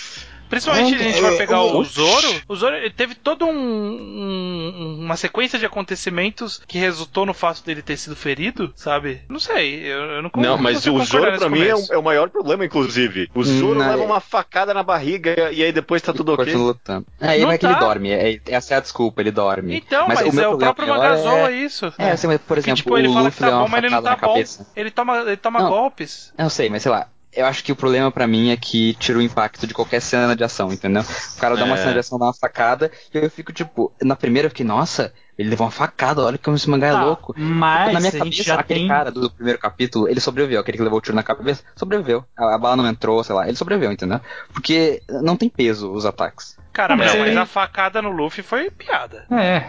Principalmente 0.50 0.94
É, 0.94 0.98
a 0.98 1.04
gente 1.12 1.22
vai 1.22 1.34
é, 1.34 1.38
pegar 1.38 1.62
o- 1.62 1.80
o 1.80 1.84
Zoro. 1.84 2.42
O 2.48 2.56
Zoro 2.56 2.76
ele 2.76 2.90
teve 2.92 3.16
toda 3.16 3.46
um, 3.46 3.50
um- 3.52 4.98
uma 5.02 5.16
sequência 5.18 5.58
de 5.58 5.66
acontecimentos 5.66 6.62
que 6.68 6.78
resultou 6.78 7.26
no 7.26 7.34
fato 7.34 7.64
dele 7.66 7.82
ter 7.82 7.98
sido 7.98 8.16
ferido, 8.16 8.72
sabe? 8.76 9.22
Não 9.30 9.40
sei, 9.40 9.80
eu, 9.84 10.00
eu 10.04 10.22
não 10.22 10.32
Não, 10.36 10.58
mas 10.58 10.86
o 10.88 11.04
Zoro 11.04 11.38
pra 11.38 11.50
mim 11.50 11.64
é, 11.64 11.76
o- 11.76 11.86
é 11.92 11.98
o 11.98 12.04
maior 12.04 12.30
problema, 12.30 12.66
inclusive. 12.66 13.30
O 13.34 13.44
Zoro 13.44 13.80
Não, 13.80 13.90
leva 13.90 14.04
é- 14.04 14.06
uma 14.06 14.20
facada 14.20 14.74
na 14.74 14.84
barriga 14.84 15.52
e 15.52 15.64
aí 15.64 15.72
depois 15.72 16.02
tá 16.02 16.14
tudo 16.14 16.34
ok. 16.34 16.54
Lutando. 16.54 17.06
É, 17.20 17.38
Não 17.38 17.46
não 17.46 17.52
é 17.52 17.58
que 17.58 17.66
tá. 17.66 17.72
ele 17.72 17.80
dorme, 17.80 18.12
é, 18.12 18.40
essa 18.48 18.74
é 18.76 18.78
a 18.78 18.80
desculpa, 18.80 19.22
ele 19.22 19.32
dorme. 19.32 19.76
Então, 19.76 20.08
mas, 20.08 20.34
meu 20.34 20.44
é 20.44 20.48
o 20.48 20.58
próprio 20.58 20.88
maior 20.88 21.02
Mangazoa 21.04 21.50
é... 21.52 21.56
isso. 21.56 21.94
É, 21.98 22.10
mas 22.28 22.42
por 22.42 22.58
exemplo, 22.58 22.78
tipo, 22.78 22.98
ele 22.98 23.08
o 23.08 23.14
fala 23.14 23.32
que 23.32 23.36
Luffy 23.36 23.40
tá 23.40 23.46
leva 23.48 23.58
bom, 23.58 23.64
uma 23.66 23.70
mas 23.70 23.84
ele 23.84 23.94
não 23.94 24.02
tá 24.04 24.10
na 24.12 24.16
bom. 24.16 24.28
cabeça. 24.28 24.68
Ele 24.76 24.92
toma, 24.92 25.18
ele 25.22 25.38
toma 25.38 25.60
Não. 25.62 25.70
golpes. 25.70 26.34
Eu 26.38 26.50
sei, 26.50 26.70
mas 26.70 26.84
sei 26.84 26.92
lá. 26.92 27.08
Eu 27.36 27.46
acho 27.48 27.64
que 27.64 27.72
o 27.72 27.76
problema 27.76 28.12
pra 28.12 28.28
mim 28.28 28.52
é 28.52 28.58
que 28.58 28.94
tira 28.96 29.18
o 29.18 29.22
impacto 29.22 29.66
de 29.66 29.74
qualquer 29.74 30.02
cena 30.02 30.36
de 30.36 30.44
ação, 30.44 30.72
entendeu? 30.72 31.02
O 31.02 31.40
cara 31.40 31.56
dá 31.58 31.66
uma 31.66 31.76
É. 31.76 31.78
cena 31.78 31.94
de 31.94 32.00
ação, 32.00 32.20
dá 32.20 32.26
uma 32.26 32.34
facada, 32.34 32.92
e 33.14 33.18
eu 33.18 33.30
fico 33.30 33.52
tipo, 33.52 33.92
na 34.02 34.16
primeira 34.16 34.46
eu 34.46 34.50
fiquei, 34.50 34.66
nossa, 34.66 35.12
ele 35.38 35.50
levou 35.50 35.66
uma 35.66 35.72
facada, 35.72 36.22
olha 36.24 36.38
como 36.38 36.56
esse 36.56 36.70
mangá 36.70 36.88
é 36.88 36.92
Tá, 36.92 37.04
louco. 37.04 37.34
Mas 37.36 37.92
na 37.94 38.00
minha 38.00 38.10
a 38.10 38.12
gente 38.12 38.20
cabeça, 38.20 38.44
já 38.44 38.60
aquele 38.60 38.80
tem. 38.82 38.88
cara 38.88 39.12
do 39.12 39.32
primeiro 39.32 39.58
capítulo, 39.58 40.08
ele 40.08 40.20
sobreviveu. 40.20 40.60
Aquele 40.62 40.78
que 40.78 40.84
levou 40.84 41.00
o 41.00 41.02
tiro 41.02 41.16
na 41.16 41.24
cabeça, 41.24 41.64
sobreviveu. 41.76 42.24
A, 42.38 42.54
a 42.54 42.58
bala 42.60 42.76
não 42.76 42.88
entrou, 42.88 43.24
sei 43.24 43.34
lá, 43.36 43.48
ele 43.48 43.58
sobreviveu, 43.58 43.92
entendeu? 43.92 44.22
Porque 44.54 45.02
não 45.24 45.36
tem 45.36 45.50
peso 45.50 45.92
os 45.92 46.06
ataques. 46.06 46.56
Cara, 46.72 46.96
Não, 46.96 47.04
mas, 47.04 47.12
mas 47.14 47.20
mas 47.22 47.30
ele- 47.30 47.40
a 47.40 47.46
facada 47.48 48.00
no 48.02 48.12
Luffy 48.12 48.44
foi 48.44 48.70
piada. 48.70 49.26
É. 49.32 49.64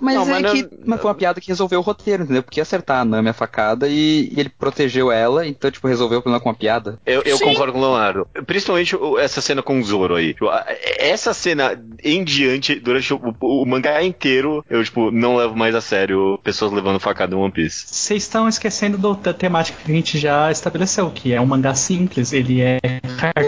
Mas 0.00 0.14
Não, 0.14 0.22
é 0.22 0.40
mas 0.40 0.52
que 0.52 0.62
não- 0.62 0.70
mas 0.86 1.00
foi 1.00 1.08
uma 1.10 1.14
piada 1.14 1.40
que 1.40 1.48
resolveu 1.48 1.78
o 1.80 1.82
roteiro, 1.82 2.22
entendeu? 2.24 2.42
Porque 2.42 2.60
ia 2.60 2.62
acertar 2.62 3.00
a 3.00 3.04
Nami 3.04 3.28
a 3.30 3.32
facada 3.32 3.88
e, 3.88 4.30
e 4.34 4.40
ele 4.40 4.48
protegeu 4.48 5.10
ela, 5.12 5.46
então, 5.46 5.70
tipo, 5.70 5.86
resolveu 5.88 6.18
o 6.18 6.22
problema 6.22 6.42
com 6.42 6.48
uma 6.48 6.54
piada. 6.54 6.98
Eu, 7.06 7.22
eu 7.24 7.38
concordo 7.38 7.72
com 7.72 7.78
o 7.78 7.82
Leonardo. 7.82 8.26
Principalmente 8.46 8.96
essa 9.18 9.40
cena 9.40 9.62
com 9.62 9.78
o 9.80 9.82
Zoro 9.84 10.14
aí. 10.16 10.34
Tipo, 10.34 10.48
a- 10.48 10.64
Essa 10.98 11.32
cena 11.34 11.80
em 12.04 12.22
diante, 12.24 12.74
durante 12.78 13.12
o, 13.14 13.34
o- 13.40 13.62
o 13.62 13.66
mangá 13.66 14.02
inteiro, 14.02 14.64
eu, 14.68 14.82
tipo, 14.84 15.10
não 15.10 15.36
levo 15.36 15.56
mais 15.56 15.74
a 15.74 15.80
sério 15.80 16.38
pessoas 16.42 16.72
levando 16.72 16.98
facada 17.00 17.34
em 17.34 17.38
One 17.38 17.52
Piece. 17.52 17.86
Vocês 17.88 18.22
estão 18.22 18.48
esquecendo 18.48 18.96
do- 18.98 19.14
da 19.14 19.32
temática 19.32 19.78
que 19.84 19.90
a 19.90 19.94
gente 19.94 20.18
já 20.18 20.50
estabeleceu, 20.50 21.10
que 21.10 21.32
é 21.32 21.40
um 21.40 21.46
mangá 21.46 21.74
simples, 21.74 22.32
ele 22.32 22.60
é 22.60 22.78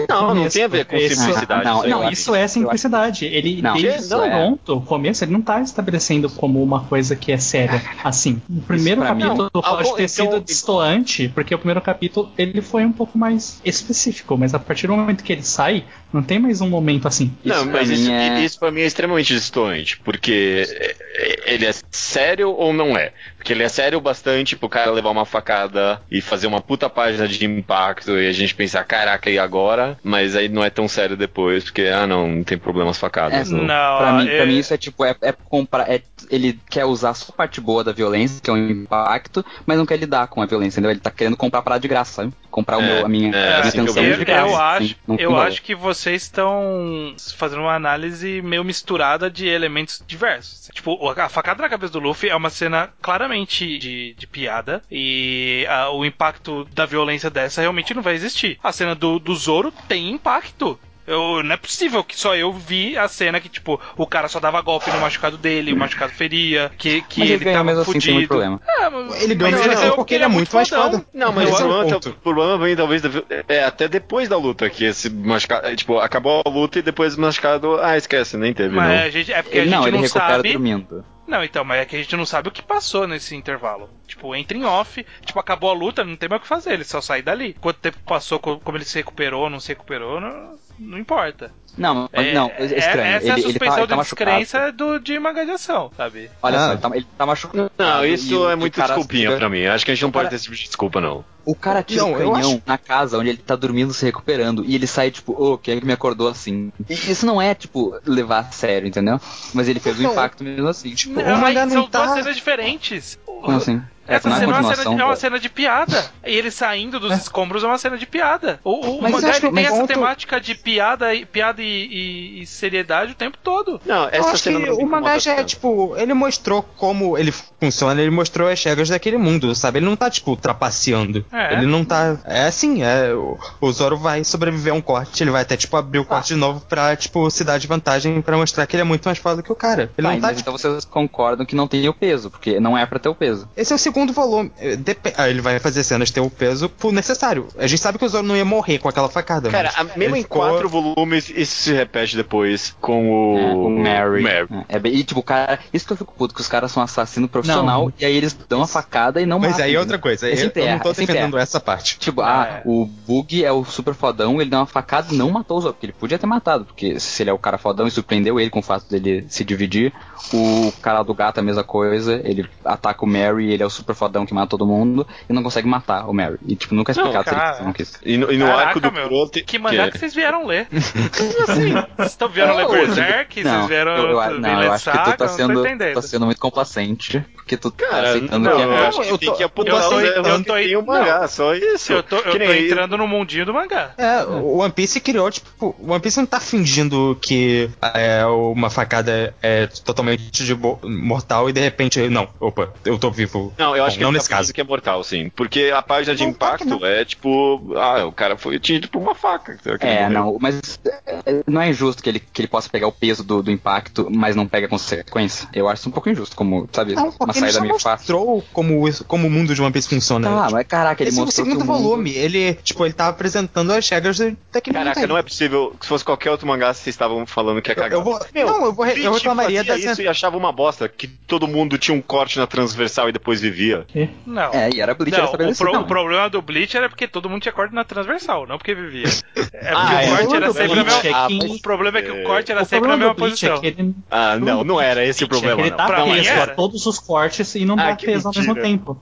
Não, 0.09 0.33
não 0.35 0.49
tem 0.49 0.63
a 0.63 0.67
ver 0.67 0.85
com 0.85 0.97
simplicidade. 0.97 1.65
não. 1.65 1.83
Não, 1.83 2.03
eu 2.03 2.09
isso 2.09 2.33
é 2.35 2.47
simplicidade. 2.47 3.25
Ele, 3.25 3.61
Não, 3.61 3.73
desde 3.75 4.13
o 4.13 4.23
é- 4.23 4.29
pronto, 4.29 4.77
o 4.77 4.81
começo, 4.81 5.23
ele 5.23 5.31
não 5.31 5.41
tá 5.41 5.61
estabelecendo 5.61 6.22
como 6.29 6.61
uma 6.61 6.81
coisa 6.85 7.15
que 7.15 7.31
é 7.31 7.37
séria. 7.37 7.81
Assim, 8.03 8.41
o 8.49 8.61
primeiro 8.61 9.01
mim- 9.01 9.07
capítulo 9.07 9.51
Não, 9.53 9.61
pode 9.61 9.89
ah, 9.89 9.93
ter 9.95 10.03
então- 10.03 10.07
sido 10.07 10.39
destoante, 10.41 11.29
porque 11.29 11.53
o 11.53 11.57
primeiro 11.57 11.81
capítulo 11.81 12.31
ele 12.37 12.61
foi 12.61 12.85
um 12.85 12.91
pouco 12.91 13.17
mais 13.17 13.59
específico, 13.63 14.37
mas 14.37 14.53
a 14.53 14.59
partir 14.59 14.87
do 14.87 14.95
momento 14.95 15.23
que 15.23 15.33
ele 15.33 15.43
sai, 15.43 15.85
não 16.13 16.23
tem 16.23 16.39
mais 16.39 16.61
um 16.61 16.69
momento 16.69 17.07
assim. 17.07 17.33
Não, 17.43 17.55
Isso 17.55 17.63
pra 17.69 17.73
mas 17.79 17.89
mim 17.89 17.95
isso, 17.95 18.11
é- 18.11 18.39
isso 18.45 18.59
pra 18.59 18.71
mim 18.71 18.81
é 18.81 18.85
extremamente 18.85 19.33
distante, 19.33 19.99
porque 20.03 20.63
é, 20.79 20.95
é, 21.15 21.53
ele 21.53 21.65
é 21.65 21.71
sério 21.91 22.51
ou 22.51 22.71
não 22.73 22.95
é? 22.97 23.11
Porque 23.37 23.51
ele 23.51 23.63
é 23.63 23.67
sério 23.69 23.97
o 23.97 24.01
bastante 24.01 24.55
pro 24.55 24.69
cara 24.69 24.91
levar 24.91 25.09
uma 25.09 25.25
facada 25.25 26.01
e 26.09 26.21
fazer 26.21 26.47
uma 26.47 26.61
puta 26.61 26.89
página 26.89 27.27
de 27.27 27.45
impacto 27.45 28.11
e 28.17 28.27
a 28.27 28.31
gente 28.31 28.55
pensar, 28.55 28.83
caraca, 28.85 29.29
e 29.29 29.37
agora? 29.37 29.97
Mas 30.03 30.35
aí 30.35 30.47
não 30.47 30.63
é 30.63 30.69
tão 30.69 30.87
sério 30.87 31.17
depois, 31.17 31.65
porque, 31.65 31.83
ah 31.83 32.07
não, 32.07 32.27
não 32.27 32.43
tem 32.43 32.57
problemas 32.57 32.97
facadas. 32.97 33.51
É, 33.51 33.53
não. 33.55 33.63
Não, 33.65 33.97
Pra 33.97 34.13
mim, 34.13 34.27
é- 34.29 34.37
pra 34.37 34.45
mim 34.45 34.57
isso 34.59 34.73
é 34.73 34.77
tipo, 34.77 35.03
é, 35.03 35.15
é 35.21 35.31
comprar. 35.33 35.89
é- 35.91 36.01
ele 36.29 36.57
quer 36.69 36.85
usar 36.85 37.13
só 37.13 37.27
a 37.33 37.35
parte 37.35 37.59
boa 37.59 37.83
da 37.83 37.91
violência, 37.91 38.39
que 38.41 38.49
é 38.49 38.53
o 38.53 38.57
impacto, 38.57 39.43
mas 39.65 39.77
não 39.77 39.85
quer 39.85 39.97
lidar 39.97 40.27
com 40.27 40.41
a 40.41 40.45
violência, 40.45 40.75
entendeu? 40.79 40.91
Ele 40.91 40.99
tá 40.99 41.11
querendo 41.11 41.35
comprar 41.35 41.61
parada 41.61 41.81
de 41.81 41.87
graça, 41.87 42.13
sabe? 42.13 42.33
Comprar 42.49 42.77
o 42.77 42.81
É, 42.81 42.85
meu, 42.97 43.05
a 43.05 43.09
minha, 43.09 43.29
é, 43.35 43.43
a 43.43 43.47
minha 43.47 43.59
assim 43.59 43.79
atenção 43.79 43.93
vejo. 44.03 44.13
Eu, 44.13 44.19
de 44.19 44.25
graça. 44.25 44.47
eu 44.47 44.55
assim, 44.61 44.83
acho, 44.85 45.21
eu 45.21 45.37
acho 45.37 45.61
que 45.61 45.75
vocês 46.03 46.23
estão 46.23 47.15
fazendo 47.37 47.61
uma 47.61 47.75
análise 47.75 48.41
meio 48.41 48.63
misturada 48.63 49.31
de 49.31 49.47
elementos 49.47 50.03
diversos. 50.05 50.69
Tipo, 50.73 51.09
a 51.09 51.29
facada 51.29 51.61
na 51.61 51.69
cabeça 51.69 51.93
do 51.93 51.99
Luffy 51.99 52.29
é 52.29 52.35
uma 52.35 52.49
cena 52.49 52.89
claramente 53.01 53.77
de, 53.77 54.13
de 54.13 54.27
piada 54.27 54.81
e 54.91 55.65
ah, 55.69 55.91
o 55.91 56.03
impacto 56.03 56.65
da 56.73 56.85
violência 56.85 57.29
dessa 57.29 57.61
realmente 57.61 57.93
não 57.93 58.01
vai 58.01 58.15
existir. 58.15 58.59
A 58.61 58.73
cena 58.73 58.93
do, 58.93 59.17
do 59.17 59.33
Zoro 59.33 59.71
tem 59.87 60.11
impacto. 60.11 60.77
Eu, 61.05 61.43
não 61.43 61.53
é 61.53 61.57
possível 61.57 62.03
que 62.03 62.17
só 62.17 62.35
eu 62.35 62.51
vi 62.53 62.97
a 62.97 63.07
cena 63.07 63.39
que, 63.39 63.49
tipo, 63.49 63.79
o 63.97 64.07
cara 64.07 64.27
só 64.27 64.39
dava 64.39 64.61
golpe 64.61 64.89
no 64.91 64.99
machucado 64.99 65.37
dele, 65.37 65.73
o 65.73 65.77
machucado 65.77 66.13
feria, 66.13 66.71
que, 66.77 67.01
que 67.01 67.19
Mas 67.19 67.29
ele 67.29 67.43
ele 67.43 67.51
tava 67.51 67.63
mesmo 67.65 67.81
assim, 67.81 67.91
fudido. 67.93 68.27
problema. 68.27 68.61
É, 68.67 68.89
mas- 68.89 69.21
Ele 69.23 69.35
ganhou 69.35 69.51
mas 69.57 69.67
mesmo 69.67 69.73
assim 69.79 69.87
eu- 69.89 69.95
porque 69.95 70.13
ele 70.15 70.23
é 70.23 70.27
muito 70.27 70.55
mais 70.55 70.69
foda. 70.69 71.05
Não, 71.13 71.31
mas 71.31 71.49
o 71.49 71.53
é 71.53 71.57
problema, 71.57 71.97
o 71.97 72.11
problema 72.13 72.57
vem 72.57 72.75
talvez 72.75 73.01
é, 73.49 73.63
até 73.63 73.87
depois 73.87 74.29
da 74.29 74.37
luta, 74.37 74.69
que 74.69 74.85
esse 74.85 75.09
machucado, 75.09 75.67
é, 75.67 75.75
tipo, 75.75 75.97
acabou 75.99 76.41
a 76.45 76.49
luta 76.49 76.79
e 76.79 76.81
depois 76.81 77.15
o 77.17 77.21
machucado, 77.21 77.79
ah, 77.81 77.97
esquece, 77.97 78.37
nem 78.37 78.53
teve, 78.53 78.75
Mas 78.75 78.87
não. 78.89 79.05
a 79.05 79.09
gente, 79.09 79.33
é 79.33 79.41
porque 79.41 79.57
a 79.57 79.61
Ele, 79.61 79.69
gente 79.69 79.75
não, 79.75 79.81
não, 79.81 79.87
ele 79.89 79.97
recupera 79.97 80.27
sabe. 80.35 80.51
dormindo. 80.53 81.05
Não, 81.25 81.41
então, 81.41 81.63
mas 81.63 81.79
é 81.81 81.85
que 81.85 81.95
a 81.95 81.99
gente 81.99 82.15
não 82.17 82.25
sabe 82.25 82.49
o 82.49 82.51
que 82.51 82.61
passou 82.61 83.07
nesse 83.07 83.33
intervalo. 83.33 83.89
Tipo, 84.05 84.35
entra 84.35 84.57
em 84.57 84.65
off, 84.65 85.05
tipo, 85.25 85.39
acabou 85.39 85.69
a 85.69 85.73
luta, 85.73 86.03
não 86.03 86.17
tem 86.17 86.27
mais 86.27 86.41
o 86.41 86.43
que 86.43 86.47
fazer, 86.49 86.73
ele 86.73 86.83
só 86.83 86.99
sai 86.99 87.21
dali. 87.21 87.55
Quanto 87.61 87.79
tempo 87.79 87.97
passou, 88.05 88.39
co- 88.39 88.59
como 88.59 88.77
ele 88.77 88.83
se 88.83 88.97
recuperou, 88.97 89.49
não 89.49 89.59
se 89.59 89.69
recuperou, 89.69 90.19
não, 90.19 90.55
não 90.79 90.97
importa. 90.97 91.51
Não, 91.75 92.07
mas 92.13 92.27
É- 92.27 92.33
não, 92.33 92.51
é 92.55 92.65
estranho. 92.65 92.77
Essa 92.77 92.99
é 92.99 93.01
a 93.15 93.17
ele, 93.17 93.29
ele 93.31 93.41
suspensão 93.41 93.75
tá, 93.75 93.81
ele 93.81 93.87
tá 93.87 93.95
de 93.95 94.01
descrença 94.03 94.71
do, 94.71 94.99
de 94.99 95.17
manga 95.19 95.43
de 95.43 95.51
ação, 95.51 95.91
sabe? 95.97 96.29
Olha 96.41 96.57
Ah. 96.59 96.65
só, 96.67 96.71
ele 96.73 96.81
tá, 96.81 96.89
ele 96.97 97.07
tá 97.17 97.25
machucado. 97.25 97.71
Não, 97.75 98.05
isso 98.05 98.47
é 98.47 98.55
muito 98.55 98.75
cara 98.75 98.89
desculpinha 98.93 99.29
fica- 99.29 99.39
pra 99.39 99.49
mim. 99.49 99.65
Acho 99.65 99.83
que 99.83 99.89
a 99.89 99.95
gente 99.95 100.03
não 100.03 100.09
o 100.09 100.11
pode 100.11 100.25
cara- 100.25 100.29
ter 100.29 100.35
esse 100.35 100.43
tipo 100.43 100.55
de 100.55 100.63
desculpa, 100.65 101.01
não. 101.01 101.25
O 101.43 101.55
cara 101.55 101.81
tira 101.81 102.03
Não, 102.03 102.09
o 102.13 102.17
eu 102.21 102.31
canhão 102.31 102.51
acho- 102.51 102.61
na 102.65 102.77
casa 102.77 103.17
onde 103.17 103.29
ele 103.29 103.39
tá 103.39 103.55
dormindo, 103.55 103.91
se 103.91 104.05
recuperando, 104.05 104.63
e 104.63 104.75
ele 104.75 104.85
sai 104.85 105.09
tipo, 105.09 105.33
ô, 105.33 105.57
quem 105.57 105.75
é 105.75 105.79
que 105.79 105.85
me 105.85 105.93
acordou 105.93 106.27
assim? 106.29 106.71
E 106.87 106.93
isso 106.93 107.25
não 107.25 107.41
é, 107.41 107.55
tipo, 107.55 107.99
levar 108.05 108.39
a 108.41 108.43
sério, 108.51 108.87
entendeu? 108.87 109.19
Mas 109.51 109.67
ele 109.67 109.79
fez 109.79 109.99
o 109.99 110.03
Não. 110.03 110.11
impacto 110.11 110.43
mesmo 110.43 110.67
assim. 110.67 110.93
Tipo, 110.93 111.19
Não, 111.23 111.39
mas 111.39 111.55
não 111.55 111.69
são 111.69 111.87
tá- 111.89 112.05
duas 112.05 112.19
cenas 112.19 112.35
diferentes. 112.35 113.17
como 113.25 113.57
assim? 113.57 113.81
Essa 114.07 114.27
não 114.29 114.35
é 114.35 114.39
cena 114.39 114.51
é 114.57 114.59
uma 114.59 114.75
cena, 114.75 115.01
é 115.01 115.05
uma 115.05 115.15
cena 115.15 115.39
de 115.39 115.49
piada. 115.49 116.11
E 116.25 116.35
ele 116.35 116.51
saindo 116.51 116.99
dos 116.99 117.13
escombros 117.17 117.63
é 117.63 117.67
uma 117.67 117.77
cena 117.77 117.97
de 117.97 118.05
piada. 118.05 118.59
O, 118.63 118.97
o 118.97 119.01
mangá 119.01 119.29
eu 119.29 119.33
ele 119.35 119.51
tem 119.51 119.65
essa 119.65 119.75
ponto- 119.77 119.87
temática 119.87 120.41
de 120.41 120.55
piada, 120.55 121.13
e- 121.15 121.25
piada 121.25 121.61
e, 121.61 121.65
e- 121.65 122.41
e 122.41 122.45
seriedade 122.45 123.13
o 123.13 123.15
tempo 123.15 123.37
todo. 123.41 123.79
Não, 123.85 124.03
Eu 124.03 124.09
essa 124.09 124.29
acho 124.31 124.37
cena 124.43 124.59
que 124.61 124.69
o 124.71 124.85
mangá 124.85 125.17
já 125.17 125.33
é, 125.35 125.43
tipo, 125.43 125.95
ele 125.97 126.13
mostrou 126.13 126.61
como 126.63 127.17
ele 127.17 127.33
funciona, 127.63 128.01
ele 128.01 128.11
mostrou 128.11 128.49
as 128.49 128.61
regras 128.63 128.89
daquele 128.89 129.17
mundo, 129.17 129.53
sabe? 129.55 129.79
Ele 129.79 129.85
não 129.85 129.95
tá, 129.95 130.09
tipo, 130.09 130.35
trapaceando. 130.35 131.25
É. 131.31 131.53
Ele 131.53 131.65
não 131.65 131.83
tá. 131.85 132.17
É 132.25 132.45
assim, 132.45 132.83
é. 132.83 133.13
O, 133.13 133.37
o 133.61 133.71
Zoro 133.71 133.97
vai 133.97 134.23
sobreviver 134.23 134.73
a 134.73 134.75
um 134.75 134.81
corte, 134.81 135.23
ele 135.23 135.31
vai 135.31 135.41
até, 135.41 135.55
tipo, 135.55 135.75
abrir 135.77 135.99
o 135.99 136.05
corte 136.05 136.27
de 136.29 136.35
novo 136.35 136.61
pra, 136.67 136.95
tipo, 136.95 137.29
se 137.29 137.43
dar 137.43 137.57
de 137.57 137.67
vantagem 137.67 138.21
pra 138.21 138.37
mostrar 138.37 138.65
que 138.67 138.75
ele 138.75 138.81
é 138.81 138.85
muito 138.85 139.05
mais 139.05 139.17
foda 139.17 139.41
que 139.41 139.51
o 139.51 139.55
cara. 139.55 139.91
Ele 139.97 140.07
Tá, 140.07 140.13
não 140.13 140.21
tá, 140.21 140.27
mas 140.27 140.37
tipo, 140.37 140.49
então 140.49 140.57
vocês 140.57 140.85
concordam 140.85 141.45
que 141.45 141.55
não 141.55 141.67
tem 141.67 141.87
o 141.87 141.93
peso, 141.93 142.29
porque 142.29 142.59
não 142.59 142.77
é 142.77 142.85
pra 142.85 142.99
ter 142.99 143.09
o 143.09 143.15
peso. 143.15 143.47
Esse 143.55 143.71
é 143.71 143.75
o 143.75 143.79
segundo 143.79 144.11
volume. 144.13 144.51
Eh, 144.59 144.75
depe- 144.75 145.13
ah, 145.17 145.29
ele 145.29 145.41
vai 145.41 145.59
fazer 145.59 145.83
cenas 145.83 146.11
ter 146.11 146.19
o 146.21 146.29
peso 146.29 146.67
por 146.69 146.91
necessário. 146.91 147.47
A 147.57 147.67
gente 147.67 147.79
sabe 147.81 147.97
que 147.97 148.05
o 148.05 148.09
Zoro 148.09 148.25
não 148.25 148.35
ia 148.35 148.45
morrer 148.45 148.79
com 148.79 148.89
aquela 148.89 149.09
facada. 149.09 149.49
Cara, 149.49 149.71
mas 149.77 149.91
a- 149.91 149.97
mesmo 149.97 150.15
em 150.15 150.21
ficou- 150.23 150.41
quatro 150.41 150.67
volumes, 150.69 151.29
isso 151.29 151.55
se 151.63 151.73
repete 151.73 152.15
depois 152.15 152.75
com 152.81 153.33
o. 153.33 153.37
É, 153.37 153.53
o 153.53 153.69
Mary. 153.69 154.21
Mary. 154.23 154.65
É, 154.67 154.79
bem- 154.79 154.93
e 154.95 155.03
tipo, 155.03 155.19
o 155.19 155.23
cara. 155.23 155.59
Isso 155.73 155.85
que 155.85 155.93
eu 155.93 155.97
fico 155.97 156.13
puto, 156.17 156.33
que 156.33 156.41
os 156.41 156.47
caras 156.47 156.71
são 156.71 156.81
assassino 156.83 157.27
profissional 157.53 157.85
Não. 157.85 157.93
e 157.99 158.05
aí 158.05 158.15
eles 158.15 158.33
dão 158.49 158.61
a 158.61 158.67
facada 158.67 159.21
e 159.21 159.25
não 159.25 159.39
Mas 159.39 159.51
matam. 159.51 159.65
aí 159.65 159.75
é 159.75 159.79
outra 159.79 159.97
coisa. 159.97 160.27
É 160.29 160.33
Eu, 160.33 160.51
eu 160.55 160.71
não 160.71 160.79
tô 160.79 160.89
é 160.89 160.93
defendendo 160.93 161.37
essa 161.37 161.59
parte. 161.59 161.97
Tipo, 161.99 162.21
É. 162.21 162.25
ah, 162.25 162.61
o 162.65 162.85
Bug 162.85 163.43
é 163.43 163.51
o 163.51 163.63
super 163.65 163.93
fodão, 163.93 164.39
ele 164.41 164.49
deu 164.49 164.59
uma 164.59 164.65
facada 164.65 165.13
e 165.13 165.17
não 165.17 165.29
matou 165.29 165.57
os 165.57 165.65
outros, 165.65 165.77
porque 165.77 165.85
ele 165.87 165.93
podia 165.99 166.17
ter 166.19 166.25
matado, 166.27 166.65
porque 166.65 166.99
se 166.99 167.23
ele 167.23 167.29
é 167.29 167.33
o 167.33 167.37
cara 167.37 167.57
fodão 167.57 167.87
e 167.87 167.91
surpreendeu 167.91 168.39
ele 168.39 168.49
com 168.49 168.59
o 168.59 168.63
fato 168.63 168.89
dele 168.89 169.25
se 169.29 169.43
dividir, 169.43 169.93
o 170.33 170.71
cara 170.81 171.03
do 171.03 171.13
gato 171.13 171.37
é 171.37 171.41
a 171.41 171.43
mesma 171.43 171.63
coisa, 171.63 172.19
ele 172.23 172.47
ataca 172.63 173.03
o 173.03 173.07
Mary, 173.07 173.51
ele 173.51 173.63
é 173.63 173.65
o 173.65 173.69
super 173.69 173.95
fodão 173.95 174.25
que 174.25 174.33
mata 174.33 174.47
todo 174.49 174.65
mundo 174.65 175.05
e 175.29 175.33
não 175.33 175.43
consegue 175.43 175.67
matar 175.67 176.09
o 176.09 176.13
Mary. 176.13 176.37
E 176.45 176.55
tipo, 176.55 176.73
nunca 176.75 176.91
é 176.91 176.93
explicado 176.93 177.25
cara. 177.25 177.55
ele 177.57 177.65
não 177.65 177.73
quis. 177.73 177.93
E 178.03 178.17
no, 178.17 178.31
e 178.31 178.37
no 178.37 178.45
Caraca, 178.45 178.67
arco 178.67 178.79
do 178.79 178.91
meu, 178.91 179.29
Que 179.45 179.59
mangá 179.59 179.85
que 179.85 179.91
que- 179.93 179.99
vocês 179.99 180.13
vieram 180.13 180.45
ler? 180.45 180.67
assim, 180.73 181.71
vocês 181.97 182.11
estão 182.11 182.29
vieram 182.29 182.55
ler 182.55 182.63
Não, 182.63 182.71
Berserk? 182.71 183.43
Não, 183.43 183.51
Vocês 183.53 183.67
vieram 183.67 183.91
eu, 183.97 184.19
eu, 184.19 184.39
não, 184.39 184.63
eu 184.63 184.71
acho 184.71 184.91
que 184.91 184.97
tu 184.97 185.17
tá 185.17 185.25
Não 185.25 185.33
sendo, 185.33 185.63
tá 185.93 186.01
sendo 186.01 186.25
muito 186.25 186.39
complacente, 186.39 187.23
porque 187.43 187.57
tu 187.57 187.69
tá 187.71 187.85
Cara, 187.87 188.09
aceitando 188.09 188.39
não, 188.49 188.55
que 188.55 188.61
é 188.61 188.65
eu 188.65 188.69
Não, 188.69 188.77
acho 188.87 189.01
que 189.01 189.09
eu 189.09 189.17
tem 189.17 189.29
tô- 189.29 189.35
que 189.35 189.43
eu 189.43 189.47
apontar 189.47 189.81
tô- 189.89 189.95
os 189.97 190.03
erros 190.03 190.27
eu 190.27 190.37
que 190.39 190.43
tô- 190.45 190.53
tem 190.53 190.75
o 190.77 190.85
mangá, 190.85 191.27
só 191.27 191.53
isso. 191.53 191.91
Eu 191.93 192.01
tô, 192.03 192.15
eu 192.17 192.31
tô 192.31 192.37
nem- 192.37 192.65
entrando 192.67 192.97
no 192.97 193.07
mundinho 193.07 193.45
do 193.45 193.53
mangá. 193.53 193.93
É, 193.97 194.23
o 194.23 194.57
One 194.59 194.71
Piece 194.71 194.99
criou, 195.01 195.29
tipo, 195.29 195.75
o 195.77 195.91
One 195.91 195.99
Piece 195.99 196.17
não 196.19 196.25
tá 196.25 196.39
fingindo 196.39 197.17
que 197.21 197.69
é, 197.93 198.25
uma 198.25 198.69
facada 198.69 199.35
é 199.41 199.67
totalmente 199.67 200.43
de 200.45 200.55
mortal 200.83 201.49
e 201.49 201.53
de 201.53 201.59
repente, 201.59 201.99
não, 202.09 202.29
opa, 202.39 202.71
eu 202.85 202.97
tô 202.97 203.11
vivo. 203.11 203.53
Não, 203.57 203.75
eu 203.75 203.83
acho 203.83 203.95
Bom, 203.95 203.97
que 203.97 204.03
não 204.03 204.09
ele 204.11 204.17
nesse 204.17 204.29
tá 204.29 204.37
caso. 204.37 204.53
que 204.53 204.61
é 204.61 204.63
mortal, 204.63 205.03
sim. 205.03 205.29
Porque 205.35 205.71
a 205.75 205.81
página 205.81 206.15
de 206.15 206.23
Não, 206.23 206.31
impacto 206.31 206.85
é 206.85 207.03
tipo. 207.05 207.73
Ah, 207.75 208.05
o 208.05 208.11
cara 208.11 208.37
foi 208.37 208.55
atingido 208.55 208.87
por 208.87 209.01
uma 209.01 209.13
faca. 209.15 209.57
É, 209.81 210.07
não, 210.09 210.37
mas 210.39 210.79
é, 210.85 211.43
não 211.45 211.61
é 211.61 211.69
injusto 211.69 212.01
que 212.01 212.09
ele, 212.09 212.19
que 212.19 212.41
ele 212.41 212.47
possa 212.47 212.69
pegar 212.69 212.87
o 212.87 212.91
peso 212.91 213.23
do, 213.23 213.43
do 213.43 213.51
impacto, 213.51 214.07
mas 214.09 214.35
não 214.35 214.47
pega 214.47 214.67
a 214.67 214.69
consequência. 214.69 215.47
Eu 215.53 215.67
acho 215.67 215.81
isso 215.81 215.89
um 215.89 215.91
pouco 215.91 216.09
injusto, 216.09 216.35
como, 216.35 216.67
sabe, 216.71 216.93
Não, 216.95 217.11
uma 217.39 217.41
porque 217.41 217.45
ele 217.45 217.51
saída 217.51 217.65
meio 217.67 217.79
fácil. 217.79 218.15
mostrou 218.15 218.43
como, 218.53 218.87
isso- 218.87 219.03
como 219.05 219.27
o 219.27 219.31
mundo 219.31 219.53
de 219.55 219.61
One 219.61 219.71
Piece 219.71 219.87
funciona. 219.89 220.27
Tá, 220.29 220.41
Tipo, 220.43 220.51
mas 220.53 220.67
caraca, 220.67 221.03
ele 221.03 221.09
Esse 221.09 221.19
é 221.19 221.21
o 221.21 221.25
mostrou 221.25 221.45
segundo 221.45 221.61
que 221.63 221.69
o 221.69 221.71
mundo- 221.73 221.83
volume, 221.83 222.11
ele, 222.11 222.53
tipo, 222.63 222.85
ele 222.85 222.93
tá 222.93 223.07
apresentando 223.07 223.71
as 223.71 223.87
regras 223.89 224.17
daquele 224.51 224.77
Caraca, 224.77 224.99
mundo. 224.99 225.09
não 225.09 225.17
é 225.17 225.23
possível. 225.23 225.75
Se 225.81 225.87
fosse 225.87 226.03
qualquer 226.05 226.31
outro 226.31 226.47
mangá, 226.47 226.73
vocês 226.73 226.87
estavam 226.93 227.25
falando 227.25 227.61
que 227.61 227.69
é 227.71 227.73
Eu, 227.73 227.75
cagado. 227.75 227.95
eu 227.95 228.03
vou, 228.03 228.19
Meu, 228.33 228.47
não, 228.47 228.65
eu, 228.65 228.73
vou, 228.73 228.85
re- 228.85 229.01
eu 229.05 229.11
reclamaria 229.13 229.63
fazia 229.63 229.75
dessa. 229.75 229.91
isso 229.93 230.01
e 230.01 230.07
achava 230.07 230.37
uma 230.37 230.51
bosta, 230.51 230.87
que 230.87 231.07
todo 231.07 231.47
mundo 231.47 231.77
tinha 231.77 231.95
um 231.95 232.01
corte 232.01 232.37
na 232.39 232.47
transversal 232.47 233.09
e 233.09 233.11
depois 233.11 233.41
vivia. 233.41 233.85
Não. 234.25 234.53
É, 234.53 234.69
e 234.73 234.81
era 234.81 234.93
Bleach, 234.93 235.13
era 235.13 235.23
Não, 235.23 235.23
o, 235.23 235.31
estabelecido. 235.31 235.65
pro- 235.65 235.73
não. 235.73 235.81
o 235.81 235.87
problema 235.87 236.29
do 236.29 236.41
Bleach 236.41 236.75
era 236.77 236.89
porque 236.89 237.07
todo 237.07 237.29
mundo 237.29 237.41
tinha 237.41 237.51
corte 237.53 237.73
na 237.73 237.83
transversal, 237.83 238.45
não 238.47 238.57
porque 238.57 238.73
vivia. 238.75 239.05
É 239.35 239.41
porque 239.41 239.57
Ah, 239.67 239.89
o 239.95 239.99
é. 239.99 240.07
corte 240.17 240.35
era 240.35 240.49
O 240.49 240.53
sempre 240.53 240.79
a 240.79 240.83
Bleach 240.83 241.03
mesma. 241.03 241.25
é 241.25 241.27
que- 241.27 241.53
O 241.53 241.61
problema 241.61 241.97
é 241.97 242.01
que 242.01 242.11
o 242.11 242.17
É. 242.17 242.23
corte 242.23 242.51
era 242.51 242.61
O 242.61 242.65
sempre 242.65 242.77
a 242.77 242.79
problema 242.89 243.13
mesma 243.13 243.15
posição. 243.15 243.59
é 243.63 243.67
ele, 243.67 243.95
Ah, 244.11 244.37
não, 244.37 244.63
não 244.63 244.81
era 244.81 245.05
esse 245.05 245.23
o 245.23 245.27
problema, 245.27 245.61
ele 245.61 245.69
não. 245.71 245.77
dá 245.77 245.85
Pra 245.85 246.05
mim 246.05 246.25
era. 246.25 246.47
todos 246.55 246.85
os 246.85 246.99
cortes 246.99 247.22
e 247.59 247.65
não 247.65 247.75
Ah, 247.75 247.91
dá 247.91 247.95
peso 247.95 248.27
ao 248.27 248.33
mesmo 248.33 248.53
mentira. 248.53 248.67
tempo. 248.67 248.97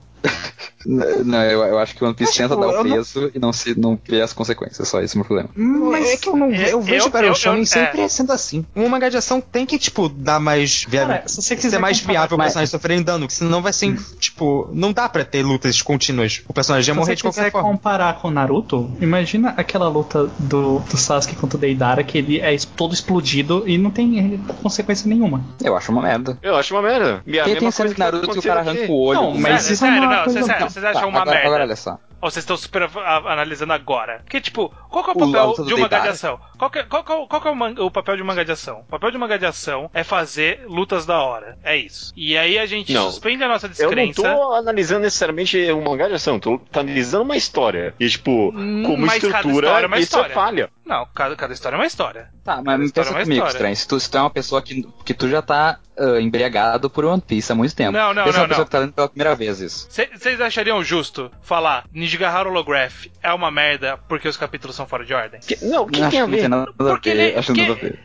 Não, 0.83 1.43
eu, 1.43 1.61
eu 1.63 1.77
acho 1.77 1.95
que 1.95 2.03
o 2.03 2.07
One 2.07 2.15
Piece 2.15 2.31
Mas, 2.31 2.37
tenta 2.37 2.55
tipo, 2.55 2.61
dar 2.61 2.67
o 2.67 2.71
eu 2.79 2.83
não- 2.83 2.95
peso 2.95 3.31
e 3.35 3.39
não, 3.39 3.53
se, 3.53 3.79
não 3.79 3.99
vê 4.03 4.19
as 4.21 4.33
consequências, 4.33 4.87
só 4.87 4.99
esse 4.99 5.15
é 5.15 5.15
o 5.15 5.19
meu 5.19 5.25
problema. 5.25 5.49
Mas 5.55 6.09
é 6.09 6.17
que 6.17 6.27
eu 6.27 6.35
não 6.35 6.51
eu 6.51 6.81
vejo 6.81 7.03
eu- 7.03 7.07
o 7.07 7.09
Battle 7.11 7.35
Shonen 7.35 7.59
eu- 7.59 7.65
sempre 7.67 8.01
é. 8.01 8.07
sendo 8.07 8.31
assim. 8.33 8.65
Um 8.75 8.89
mangá 8.89 9.07
de 9.07 9.15
ação 9.17 9.39
tem 9.39 9.63
que, 9.63 9.77
tipo, 9.77 10.09
dar 10.09 10.39
mais 10.39 10.83
viável. 10.89 11.15
Cara, 11.17 11.27
se 11.27 11.39
você 11.39 11.55
quiser 11.55 11.69
ser 11.69 11.77
mais 11.77 11.99
viável 11.99 12.35
o 12.35 12.37
mas- 12.39 12.47
personagem 12.47 12.71
sofrerem 12.71 13.03
dano, 13.03 13.27
que 13.27 13.33
senão 13.33 13.61
vai 13.61 13.71
ser, 13.73 13.95
tipo, 14.19 14.67
não 14.73 14.91
dá 14.91 15.07
pra 15.07 15.23
ter 15.23 15.43
lutas 15.43 15.81
contínuas. 15.83 16.41
O 16.47 16.53
personagem 16.53 16.89
ia 16.89 16.93
Se 16.95 16.99
morrer 16.99 17.15
de 17.15 17.21
qualquer 17.21 17.51
forma. 17.51 17.69
comparar 17.69 18.15
com 18.19 18.31
Naruto, 18.31 18.89
imagina 18.99 19.53
aquela 19.57 19.87
luta 19.87 20.31
do, 20.39 20.79
do 20.79 20.97
Sasuke 20.97 21.35
contra 21.35 21.57
o 21.57 21.59
Deidara, 21.61 22.03
que 22.03 22.17
ele 22.17 22.39
é 22.39 22.57
todo 22.75 22.91
explodido 22.93 23.63
e 23.67 23.77
não 23.77 23.91
tem 23.91 24.39
consequência 24.63 25.07
nenhuma. 25.07 25.43
Eu 25.63 25.77
acho 25.77 25.91
uma 25.91 26.01
merda. 26.01 26.39
Eu 26.41 26.55
acho 26.55 26.73
uma 26.73 26.81
merda. 26.81 27.21
E 27.27 27.39
a 27.39 27.43
Tem, 27.43 27.53
tem 27.55 27.71
cena 27.71 27.89
coisa 27.89 27.93
de 27.93 27.99
Naruto 27.99 28.31
que 28.31 28.39
o 28.39 28.41
cara 28.41 28.61
aqui. 28.61 28.69
arranca 28.71 28.91
o 28.91 28.99
olho. 28.99 29.21
Não, 29.21 29.37
mas 29.37 29.69
isso 29.69 29.85
é 29.85 29.89
uma 29.89 30.10
não, 30.17 30.23
coisa- 30.25 30.43
sério, 30.43 30.61
não, 30.61 30.69
vocês 30.69 30.85
acham 30.85 31.01
Tá, 31.01 31.07
uma 31.07 31.21
agora, 31.21 31.49
merda? 31.59 31.75
Ou 32.21 32.29
vocês 32.29 32.43
estão 32.43 32.55
super 32.57 32.83
a- 32.83 32.87
a- 32.99 33.33
analisando 33.33 33.73
agora? 33.73 34.19
Porque, 34.23 34.39
tipo, 34.39 34.69
qual 34.89 35.03
que 35.03 35.09
é 35.09 35.13
o 35.13 35.17
O 35.17 35.31
papel 35.31 35.53
do 35.55 35.65
de 35.65 35.73
um 35.73 35.77
mangá 35.79 35.97
de 35.97 36.03
Deidara. 36.03 36.11
ação? 36.11 36.39
Qual 36.57 36.69
que, 36.69 36.79
é- 36.79 36.83
qual 36.83 37.03
é 37.09 37.13
o- 37.13 37.27
qual 37.27 37.41
que 37.41 37.47
é 37.47 37.51
o, 37.51 37.55
man- 37.55 37.75
o 37.79 37.89
papel 37.91 38.15
de 38.17 38.21
um 38.21 38.25
mangá 38.25 38.43
de 38.43 38.51
ação? 38.51 38.79
O 38.81 38.83
papel 38.91 39.11
de 39.11 39.17
um 39.17 39.19
mangá 39.19 39.37
de 39.37 39.45
ação 39.45 39.89
é 39.93 40.03
fazer 40.03 40.63
lutas 40.67 41.05
da 41.05 41.19
hora. 41.21 41.57
É 41.63 41.75
isso. 41.75 42.13
E 42.15 42.37
aí 42.37 42.59
a 42.59 42.65
gente 42.65 42.93
Não. 42.93 43.09
suspende 43.09 43.43
a 43.43 43.47
nossa 43.47 43.65
Eu 43.65 43.69
não 43.91 43.95
descrença. 43.95 44.21
tô 44.21 44.53
analisando 44.53 45.01
necessariamente 45.01 45.57
um 45.71 45.81
mangá 45.83 46.07
de 46.07 46.13
ação, 46.13 46.39
tô 46.39 46.61
analisando 46.73 47.23
uma 47.23 47.35
história. 47.37 47.93
E, 47.99 48.07
tipo, 48.09 48.49
Hum, 48.55 48.83
como 48.85 49.05
mas 49.05 49.21
cada 49.21 49.37
estrutura, 49.37 49.67
história 49.67 49.85
é 49.85 49.87
uma 49.87 49.97
isso 49.97 50.03
história. 50.05 50.31
é 50.31 50.35
falha. 50.35 50.69
Não, 50.85 51.07
cada, 51.15 51.35
cada 51.35 51.53
história 51.53 51.75
é 51.75 51.79
uma 51.79 51.85
história. 51.85 52.29
Tá, 52.43 52.55
Cada 52.55 52.63
mas 52.63 52.79
me 52.79 52.85
história 52.85 53.07
pensa 53.09 53.09
é 53.09 53.19
uma 53.19 53.23
comigo, 53.23 53.37
história. 53.45 53.51
estranho. 53.57 53.75
Se 53.75 53.87
tu, 53.87 53.99
se 53.99 54.11
tu 54.11 54.17
é 54.17 54.21
uma 54.21 54.29
pessoa 54.29 54.61
que, 54.61 54.87
que 55.05 55.13
tu 55.13 55.29
já 55.29 55.41
tá 55.41 55.79
ah, 55.97 56.19
embriagado 56.19 56.89
por 56.89 57.05
One 57.05 57.21
Piece 57.21 57.51
há 57.51 57.55
muito 57.55 57.73
tempo. 57.75 57.91
Não, 57.93 58.13
não, 58.13 58.23
pensa 58.25 58.37
não, 58.39 58.43
uma 58.43 58.47
pessoa 58.49 58.63
não. 58.63 58.65
que 58.65 58.71
tá 58.71 58.79
lendo 58.79 58.93
pela 58.93 59.07
primeira 59.07 59.35
vez 59.35 59.59
isso. 59.61 59.87
Vocês 59.89 60.41
achariam 60.41 60.83
justo 60.83 61.31
falar 61.41 61.85
Nijigahara 62.11 62.49
Holograph 62.49 63.05
é 63.23 63.33
uma 63.33 63.49
merda 63.49 63.97
porque 64.09 64.27
os 64.27 64.35
capítulos 64.35 64.75
são 64.75 64.85
fora 64.85 65.05
de 65.05 65.13
ordem? 65.13 65.39
Que- 65.39 65.63
não, 65.65 65.83
o 65.83 65.87
que 65.87 65.93
tem 66.09 66.19
a 66.19 66.25
ver? 66.25 66.49
Porque 66.77 67.09
ele, 67.09 67.31